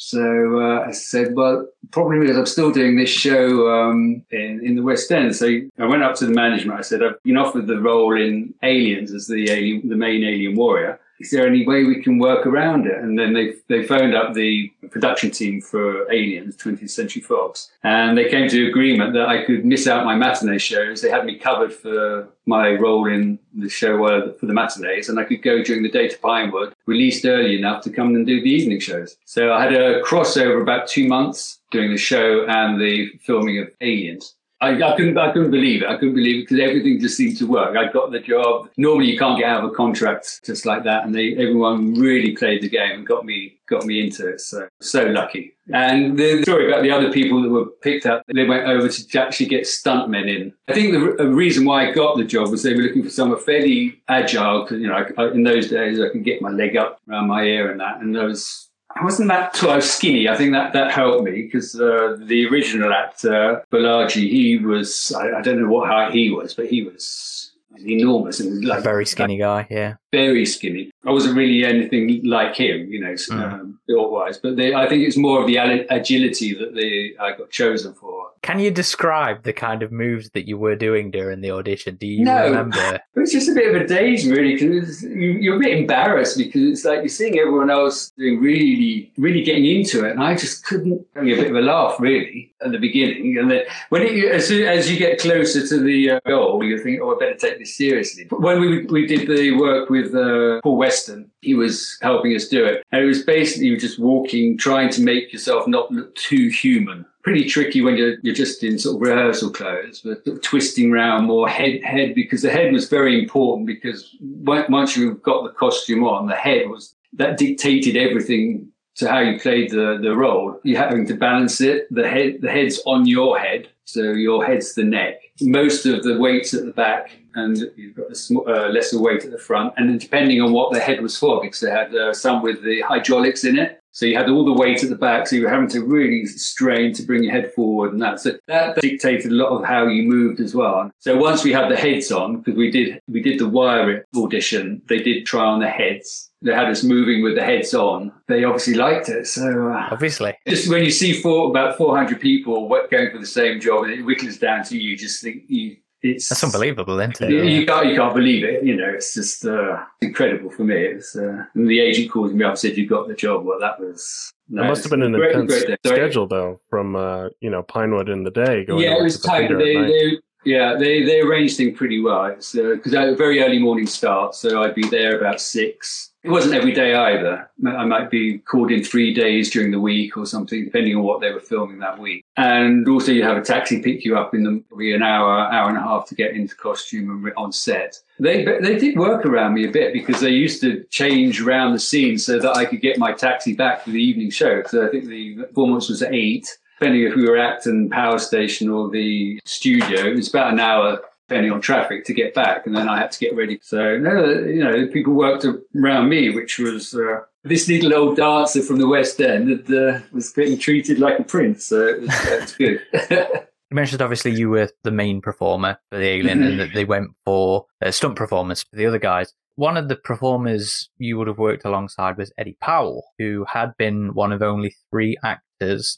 So 0.02 0.62
uh, 0.62 0.86
I 0.88 0.92
said, 0.92 1.34
well, 1.34 1.68
probably 1.90 2.20
because 2.20 2.38
I'm 2.38 2.46
still 2.46 2.72
doing 2.72 2.96
this 2.96 3.10
show 3.10 3.70
um, 3.70 4.24
in, 4.30 4.64
in 4.64 4.74
the 4.74 4.82
West 4.82 5.12
End. 5.12 5.36
So 5.36 5.46
I 5.78 5.84
went 5.84 6.02
up 6.02 6.14
to 6.16 6.26
the 6.26 6.32
management. 6.32 6.78
I 6.78 6.82
said, 6.82 7.02
I've 7.02 7.22
been 7.22 7.36
offered 7.36 7.66
the 7.66 7.78
role 7.78 8.16
in 8.16 8.54
Aliens 8.62 9.12
as 9.12 9.26
the 9.26 9.50
alien, 9.50 9.86
the 9.90 9.96
main 9.96 10.24
alien 10.24 10.56
warrior. 10.56 10.98
Is 11.20 11.30
there 11.30 11.46
any 11.46 11.66
way 11.66 11.84
we 11.84 12.02
can 12.02 12.18
work 12.18 12.46
around 12.46 12.86
it? 12.86 12.96
And 12.96 13.18
then 13.18 13.34
they 13.34 13.52
they 13.68 13.86
phoned 13.86 14.14
up 14.14 14.32
the 14.32 14.72
production 14.90 15.30
team 15.30 15.60
for 15.60 16.10
Aliens, 16.10 16.56
20th 16.56 16.88
Century 16.90 17.20
Fox, 17.20 17.70
and 17.84 18.16
they 18.16 18.30
came 18.30 18.48
to 18.48 18.68
agreement 18.68 19.12
that 19.12 19.28
I 19.28 19.44
could 19.44 19.66
miss 19.66 19.86
out 19.86 20.06
my 20.06 20.16
matinee 20.16 20.58
shows. 20.58 21.02
They 21.02 21.10
had 21.10 21.26
me 21.26 21.38
covered 21.38 21.74
for 21.74 22.28
my 22.46 22.70
role 22.70 23.06
in 23.06 23.38
the 23.54 23.68
show 23.68 24.04
uh, 24.06 24.32
for 24.32 24.46
the 24.46 24.54
matinees, 24.54 25.10
and 25.10 25.20
I 25.20 25.24
could 25.24 25.42
go 25.42 25.62
during 25.62 25.82
the 25.82 25.90
day 25.90 26.08
to 26.08 26.18
Pinewood, 26.18 26.74
released 26.86 27.26
early 27.26 27.56
enough 27.56 27.82
to 27.84 27.90
come 27.90 28.14
and 28.14 28.26
do 28.26 28.40
the 28.40 28.50
evening 28.50 28.80
shows. 28.80 29.16
So 29.26 29.52
I 29.52 29.62
had 29.62 29.74
a 29.74 30.02
crossover 30.02 30.62
about 30.62 30.88
two 30.88 31.06
months 31.06 31.60
doing 31.70 31.90
the 31.90 31.98
show 31.98 32.46
and 32.46 32.80
the 32.80 33.10
filming 33.20 33.58
of 33.58 33.68
Aliens. 33.82 34.34
I, 34.60 34.82
I 34.82 34.96
couldn't, 34.96 35.16
I 35.16 35.32
couldn't 35.32 35.50
believe 35.50 35.82
it. 35.82 35.88
I 35.88 35.94
couldn't 35.94 36.14
believe 36.14 36.36
it 36.36 36.48
because 36.48 36.60
everything 36.60 37.00
just 37.00 37.16
seemed 37.16 37.38
to 37.38 37.46
work. 37.46 37.76
I 37.76 37.90
got 37.90 38.10
the 38.12 38.20
job. 38.20 38.68
Normally, 38.76 39.10
you 39.10 39.18
can't 39.18 39.38
get 39.38 39.48
out 39.48 39.64
of 39.64 39.70
a 39.70 39.74
contract 39.74 40.40
just 40.44 40.66
like 40.66 40.84
that, 40.84 41.04
and 41.04 41.14
they, 41.14 41.32
everyone 41.32 41.94
really 41.94 42.36
played 42.36 42.62
the 42.62 42.68
game 42.68 42.90
and 42.92 43.06
got 43.06 43.24
me, 43.24 43.58
got 43.68 43.86
me 43.86 44.04
into 44.04 44.28
it. 44.28 44.40
So, 44.40 44.68
so 44.80 45.06
lucky. 45.06 45.54
And 45.72 46.18
the 46.18 46.42
story 46.42 46.66
about 46.66 46.82
the 46.82 46.90
other 46.90 47.12
people 47.12 47.40
that 47.42 47.48
were 47.48 47.66
picked 47.66 48.04
up, 48.04 48.22
they 48.34 48.44
went 48.44 48.66
over 48.66 48.88
to 48.88 49.20
actually 49.20 49.46
get 49.46 49.62
stuntmen 49.62 50.28
in. 50.28 50.52
I 50.68 50.74
think 50.74 50.92
the 50.92 51.28
reason 51.28 51.64
why 51.64 51.88
I 51.88 51.92
got 51.92 52.16
the 52.16 52.24
job 52.24 52.50
was 52.50 52.62
they 52.62 52.74
were 52.74 52.82
looking 52.82 53.04
for 53.04 53.10
someone 53.10 53.40
fairly 53.40 54.02
agile. 54.08 54.62
Because 54.62 54.80
you 54.80 54.88
know, 54.88 55.06
I, 55.16 55.28
in 55.28 55.44
those 55.44 55.68
days, 55.68 56.00
I 56.00 56.08
could 56.10 56.24
get 56.24 56.42
my 56.42 56.50
leg 56.50 56.76
up 56.76 57.00
around 57.08 57.28
my 57.28 57.44
ear 57.44 57.70
and 57.70 57.80
that, 57.80 58.00
and 58.00 58.18
I 58.18 58.24
was 58.24 58.69
I 58.96 59.04
wasn't 59.04 59.28
that 59.28 59.54
tall. 59.54 59.70
I 59.70 59.76
was 59.76 59.90
skinny. 59.90 60.28
I 60.28 60.36
think 60.36 60.52
that, 60.52 60.72
that 60.72 60.90
helped 60.90 61.24
me 61.24 61.42
because 61.42 61.74
uh, 61.80 62.16
the 62.18 62.46
original 62.48 62.92
actor, 62.92 63.64
Bolaji, 63.72 64.28
he 64.28 64.58
was, 64.58 65.12
I, 65.16 65.38
I 65.38 65.42
don't 65.42 65.60
know 65.60 65.68
what 65.68 65.88
height 65.88 66.12
he 66.12 66.30
was, 66.30 66.54
but 66.54 66.66
he 66.66 66.82
was 66.82 67.52
enormous 67.78 68.40
and 68.40 68.64
A 68.64 68.68
like 68.68 68.82
very 68.82 69.06
skinny 69.06 69.38
guy, 69.38 69.66
yeah. 69.70 69.94
Very 70.12 70.44
skinny. 70.44 70.90
I 71.06 71.10
wasn't 71.12 71.36
really 71.36 71.64
anything 71.64 72.20
like 72.24 72.54
him, 72.54 72.88
you 72.92 73.00
know, 73.00 73.12
Mm. 73.12 73.52
um, 73.52 73.78
built 73.86 74.10
wise. 74.10 74.38
But 74.38 74.56
they, 74.56 74.74
I 74.74 74.88
think 74.88 75.02
it's 75.02 75.16
more 75.16 75.40
of 75.40 75.46
the 75.46 75.56
agility 75.56 76.54
that 76.54 76.74
they 76.74 77.14
I 77.22 77.36
got 77.36 77.50
chosen 77.50 77.94
for. 77.94 78.28
Can 78.42 78.58
you 78.58 78.70
describe 78.70 79.42
the 79.42 79.52
kind 79.52 79.82
of 79.82 79.92
moves 79.92 80.30
that 80.30 80.48
you 80.48 80.56
were 80.58 80.74
doing 80.76 81.10
during 81.10 81.40
the 81.42 81.50
audition? 81.50 81.96
Do 81.96 82.06
you 82.06 82.24
No. 82.24 82.44
remember? 82.44 83.00
It 83.20 83.20
was 83.24 83.32
just 83.32 83.50
a 83.50 83.54
bit 83.54 83.74
of 83.74 83.82
a 83.82 83.86
daze, 83.86 84.26
really, 84.26 84.54
because 84.54 85.02
you, 85.02 85.32
you're 85.42 85.56
a 85.56 85.58
bit 85.58 85.76
embarrassed 85.76 86.38
because 86.38 86.62
it's 86.72 86.84
like 86.86 87.00
you're 87.00 87.08
seeing 87.08 87.38
everyone 87.38 87.68
else 87.68 88.12
doing 88.16 88.40
really, 88.40 89.12
really 89.18 89.42
getting 89.42 89.66
into 89.66 90.06
it, 90.06 90.12
and 90.12 90.22
I 90.22 90.34
just 90.36 90.64
couldn't. 90.64 91.04
Having 91.14 91.32
a 91.32 91.36
bit 91.36 91.50
of 91.50 91.56
a 91.56 91.60
laugh, 91.60 91.96
really, 92.00 92.54
at 92.64 92.72
the 92.72 92.78
beginning, 92.78 93.36
and 93.36 93.50
then 93.50 93.62
when 93.90 94.02
it, 94.02 94.24
as, 94.32 94.46
soon, 94.48 94.66
as 94.66 94.90
you 94.90 94.96
get 94.98 95.18
closer 95.20 95.66
to 95.66 95.80
the 95.82 96.12
uh, 96.12 96.20
goal, 96.26 96.64
you 96.64 96.78
think, 96.82 97.00
"Oh, 97.02 97.14
I 97.14 97.18
better 97.18 97.34
take 97.34 97.58
this 97.58 97.76
seriously." 97.76 98.26
When 98.30 98.58
we 98.60 98.86
we 98.86 99.06
did 99.06 99.28
the 99.28 99.50
work 99.58 99.90
with 99.90 99.99
uh, 100.06 100.60
Paul 100.62 100.76
Weston, 100.76 101.30
he 101.40 101.54
was 101.54 101.98
helping 102.02 102.34
us 102.34 102.48
do 102.48 102.64
it, 102.64 102.84
and 102.92 103.02
it 103.02 103.06
was 103.06 103.22
basically 103.22 103.76
just 103.76 103.98
walking, 103.98 104.56
trying 104.56 104.90
to 104.90 105.02
make 105.02 105.32
yourself 105.32 105.66
not 105.66 105.90
look 105.90 106.14
too 106.14 106.48
human 106.48 107.06
pretty 107.22 107.44
tricky 107.44 107.82
when 107.82 107.96
you're, 107.96 108.16
you're 108.22 108.34
just 108.34 108.62
in 108.62 108.78
sort 108.78 108.96
of 108.96 109.02
rehearsal 109.02 109.50
clothes, 109.50 110.00
but 110.00 110.42
twisting 110.42 110.92
around 110.92 111.24
more 111.24 111.48
head 111.48 111.82
head 111.82 112.14
because 112.14 112.42
the 112.42 112.50
head 112.50 112.72
was 112.72 112.88
very 112.88 113.20
important 113.20 113.66
because 113.66 114.16
once 114.20 114.96
you've 114.96 115.22
got 115.22 115.44
the 115.44 115.50
costume 115.50 116.04
on, 116.04 116.26
the 116.26 116.34
head 116.34 116.68
was 116.68 116.94
that 117.12 117.36
dictated 117.36 117.96
everything 117.96 118.68
to 118.96 119.08
how 119.08 119.20
you 119.20 119.38
played 119.38 119.70
the, 119.70 119.98
the 120.00 120.16
role. 120.16 120.58
You're 120.64 120.80
having 120.80 121.06
to 121.06 121.14
balance 121.14 121.60
it. 121.60 121.86
The 121.90 122.08
head 122.08 122.38
the 122.40 122.50
head's 122.50 122.80
on 122.86 123.06
your 123.06 123.38
head, 123.38 123.68
so 123.84 124.12
your 124.12 124.44
head's 124.44 124.74
the 124.74 124.84
neck. 124.84 125.20
Most 125.40 125.86
of 125.86 126.02
the 126.02 126.18
weight's 126.18 126.54
at 126.54 126.64
the 126.64 126.72
back, 126.72 127.12
and 127.34 127.70
you've 127.76 127.96
got 127.96 128.10
a 128.10 128.14
sm- 128.14 128.38
uh, 128.46 128.68
lesser 128.68 129.00
weight 129.00 129.24
at 129.24 129.30
the 129.30 129.38
front. 129.38 129.72
And 129.76 129.88
then 129.88 129.98
depending 129.98 130.40
on 130.40 130.52
what 130.52 130.72
the 130.72 130.80
head 130.80 131.00
was 131.00 131.16
for, 131.18 131.40
because 131.40 131.60
they 131.60 131.70
had 131.70 131.94
uh, 131.94 132.12
some 132.12 132.42
with 132.42 132.62
the 132.62 132.80
hydraulics 132.82 133.44
in 133.44 133.58
it. 133.58 133.79
So 133.92 134.06
you 134.06 134.16
had 134.16 134.28
all 134.28 134.44
the 134.44 134.52
weight 134.52 134.82
at 134.84 134.90
the 134.90 134.96
back, 134.96 135.26
so 135.26 135.36
you 135.36 135.44
were 135.44 135.50
having 135.50 135.68
to 135.70 135.84
really 135.84 136.24
strain 136.26 136.92
to 136.94 137.02
bring 137.02 137.24
your 137.24 137.32
head 137.32 137.52
forward, 137.52 137.92
and 137.92 138.00
that 138.02 138.20
so 138.20 138.38
that 138.46 138.76
dictated 138.80 139.32
a 139.32 139.34
lot 139.34 139.48
of 139.48 139.64
how 139.64 139.88
you 139.88 140.04
moved 140.04 140.40
as 140.40 140.54
well. 140.54 140.90
So 141.00 141.16
once 141.16 141.44
we 141.44 141.52
had 141.52 141.70
the 141.70 141.76
heads 141.76 142.12
on, 142.12 142.38
because 142.38 142.56
we 142.56 142.70
did 142.70 143.00
we 143.08 143.20
did 143.20 143.38
the 143.38 143.48
wire 143.48 144.06
audition, 144.16 144.82
they 144.88 144.98
did 145.02 145.26
try 145.26 145.44
on 145.44 145.60
the 145.60 145.68
heads. 145.68 146.30
They 146.42 146.54
had 146.54 146.68
us 146.68 146.82
moving 146.82 147.22
with 147.22 147.34
the 147.34 147.44
heads 147.44 147.74
on. 147.74 148.12
They 148.26 148.44
obviously 148.44 148.74
liked 148.74 149.10
it. 149.10 149.26
So 149.26 149.70
uh, 149.70 149.88
Obviously. 149.90 150.38
just 150.48 150.70
when 150.70 150.82
you 150.82 150.90
see 150.90 151.12
four 151.12 151.50
about 151.50 151.76
four 151.76 151.96
hundred 151.96 152.20
people 152.20 152.68
going 152.90 153.10
for 153.10 153.18
the 153.18 153.26
same 153.26 153.60
job, 153.60 153.84
and 153.84 153.92
it 153.92 154.02
whittles 154.02 154.38
down 154.38 154.64
to 154.64 154.78
you, 154.78 154.96
just 154.96 155.22
think 155.22 155.42
you. 155.48 155.76
It's 156.02 156.28
That's 156.30 156.42
unbelievable, 156.44 156.98
isn't 156.98 157.20
you, 157.20 157.42
it? 157.42 157.52
you 157.52 157.66
can't 157.66 157.86
you 157.88 157.94
can't 157.96 158.14
believe 158.14 158.42
it. 158.44 158.64
You 158.64 158.76
know, 158.76 158.88
it's 158.88 159.12
just 159.12 159.44
uh, 159.44 159.84
incredible 160.00 160.50
for 160.50 160.64
me. 160.64 160.74
It's 160.76 161.14
uh, 161.14 161.44
and 161.54 161.68
the 161.68 161.78
agent 161.80 162.10
called 162.10 162.32
me 162.34 162.42
up 162.44 162.50
and 162.52 162.58
said 162.58 162.76
you 162.78 162.86
got 162.86 163.06
the 163.08 163.14
job. 163.14 163.44
Well, 163.44 163.60
that 163.60 163.78
was 163.78 164.32
no, 164.48 164.62
it 164.64 164.68
must 164.68 164.82
have 164.84 164.90
been 164.90 165.02
an 165.02 165.12
great- 165.12 165.32
intense 165.34 165.64
great 165.64 165.78
schedule, 165.84 166.26
though, 166.26 166.60
from 166.70 166.96
uh, 166.96 167.28
you 167.40 167.50
know 167.50 167.62
Pinewood 167.62 168.08
in 168.08 168.24
the 168.24 168.30
day 168.30 168.64
going. 168.64 168.82
Yeah, 168.82 168.96
it 168.98 169.02
was 169.02 169.16
at 169.16 169.22
the 169.22 169.28
tight. 169.28 169.38
theater 169.48 169.58
They, 169.58 169.76
at 169.76 169.82
night. 169.82 169.88
they, 169.88 170.18
yeah, 170.44 170.76
they 170.78 171.02
they 171.02 171.20
arranged 171.20 171.56
things 171.56 171.76
pretty 171.76 172.00
well. 172.00 172.28
Because 172.30 172.54
uh, 172.56 172.98
I 172.98 173.00
had 173.00 173.08
a 173.10 173.16
very 173.16 173.42
early 173.42 173.58
morning 173.58 173.86
start, 173.86 174.34
so 174.34 174.62
I'd 174.62 174.74
be 174.74 174.88
there 174.88 175.18
about 175.18 175.40
six. 175.40 176.10
It 176.22 176.30
wasn't 176.30 176.54
every 176.54 176.72
day 176.72 176.94
either. 176.94 177.50
I 177.66 177.86
might 177.86 178.10
be 178.10 178.38
called 178.38 178.70
in 178.70 178.84
three 178.84 179.14
days 179.14 179.50
during 179.50 179.70
the 179.70 179.80
week 179.80 180.18
or 180.18 180.26
something, 180.26 180.64
depending 180.66 180.94
on 180.94 181.02
what 181.02 181.22
they 181.22 181.32
were 181.32 181.40
filming 181.40 181.78
that 181.78 181.98
week. 181.98 182.26
And 182.36 182.86
also, 182.88 183.10
you 183.10 183.22
have 183.22 183.38
a 183.38 183.42
taxi 183.42 183.80
pick 183.80 184.04
you 184.04 184.18
up 184.18 184.34
in 184.34 184.44
the, 184.44 184.62
probably 184.68 184.92
an 184.92 185.02
hour, 185.02 185.30
hour 185.30 185.70
and 185.70 185.78
a 185.78 185.80
half 185.80 186.06
to 186.08 186.14
get 186.14 186.32
into 186.32 186.54
costume 186.56 187.10
and 187.10 187.34
on 187.36 187.52
set. 187.52 187.98
They 188.18 188.44
they 188.44 188.78
did 188.78 188.98
work 188.98 189.24
around 189.24 189.54
me 189.54 189.66
a 189.66 189.70
bit 189.70 189.94
because 189.94 190.20
they 190.20 190.30
used 190.30 190.60
to 190.62 190.84
change 190.90 191.40
around 191.40 191.72
the 191.72 191.78
scene 191.78 192.18
so 192.18 192.38
that 192.38 192.54
I 192.54 192.66
could 192.66 192.82
get 192.82 192.98
my 192.98 193.12
taxi 193.12 193.54
back 193.54 193.82
for 193.82 193.90
the 193.90 194.02
evening 194.02 194.30
show. 194.30 194.62
So 194.66 194.86
I 194.86 194.90
think 194.90 195.06
the 195.06 195.36
performance 195.36 195.88
was 195.88 196.02
at 196.02 196.14
eight 196.14 196.58
depending 196.80 197.02
if 197.02 197.14
we 197.14 197.28
were 197.28 197.36
at 197.36 197.56
Acton 197.56 197.90
Power 197.90 198.18
Station 198.18 198.70
or 198.70 198.88
the 198.88 199.38
studio, 199.44 200.06
it 200.06 200.16
was 200.16 200.28
about 200.28 200.52
an 200.52 200.60
hour 200.60 201.00
depending 201.28 201.52
on 201.52 201.60
traffic, 201.60 202.04
to 202.04 202.12
get 202.12 202.34
back, 202.34 202.66
and 202.66 202.74
then 202.74 202.88
I 202.88 202.98
had 202.98 203.12
to 203.12 203.18
get 203.20 203.36
ready. 203.36 203.60
So 203.62 203.96
no, 203.98 204.24
you 204.30 204.64
know, 204.64 204.88
people 204.88 205.12
worked 205.12 205.46
around 205.76 206.08
me, 206.08 206.30
which 206.30 206.58
was 206.58 206.92
uh, 206.92 207.20
this 207.44 207.68
little 207.68 207.94
old 207.94 208.16
dancer 208.16 208.62
from 208.62 208.78
the 208.78 208.88
West 208.88 209.20
End 209.20 209.48
that 209.48 209.70
uh, 209.70 210.00
was 210.12 210.30
getting 210.30 210.58
treated 210.58 210.98
like 210.98 211.20
a 211.20 211.22
prince. 211.22 211.66
So 211.66 211.86
it 211.86 212.00
was, 212.00 212.10
uh, 212.10 212.38
it's 212.42 212.56
good. 212.56 212.80
You 213.70 213.76
mentioned 213.76 214.02
obviously 214.02 214.32
you 214.32 214.50
were 214.50 214.68
the 214.82 214.90
main 214.90 215.20
performer 215.20 215.78
for 215.92 215.98
the 215.98 216.04
Alien, 216.04 216.42
and 216.42 216.58
that 216.58 216.74
they 216.74 216.84
went 216.84 217.12
for 217.24 217.66
a 217.80 217.92
stunt 217.92 218.16
performance 218.16 218.64
for 218.64 218.74
the 218.74 218.84
other 218.84 218.98
guys. 218.98 219.32
One 219.54 219.76
of 219.76 219.86
the 219.86 219.94
performers 219.94 220.90
you 220.98 221.16
would 221.16 221.28
have 221.28 221.38
worked 221.38 221.64
alongside 221.64 222.16
was 222.16 222.32
Eddie 222.36 222.56
Powell, 222.60 223.04
who 223.20 223.46
had 223.48 223.76
been 223.78 224.12
one 224.12 224.32
of 224.32 224.42
only 224.42 224.74
three 224.90 225.16
actors 225.22 225.44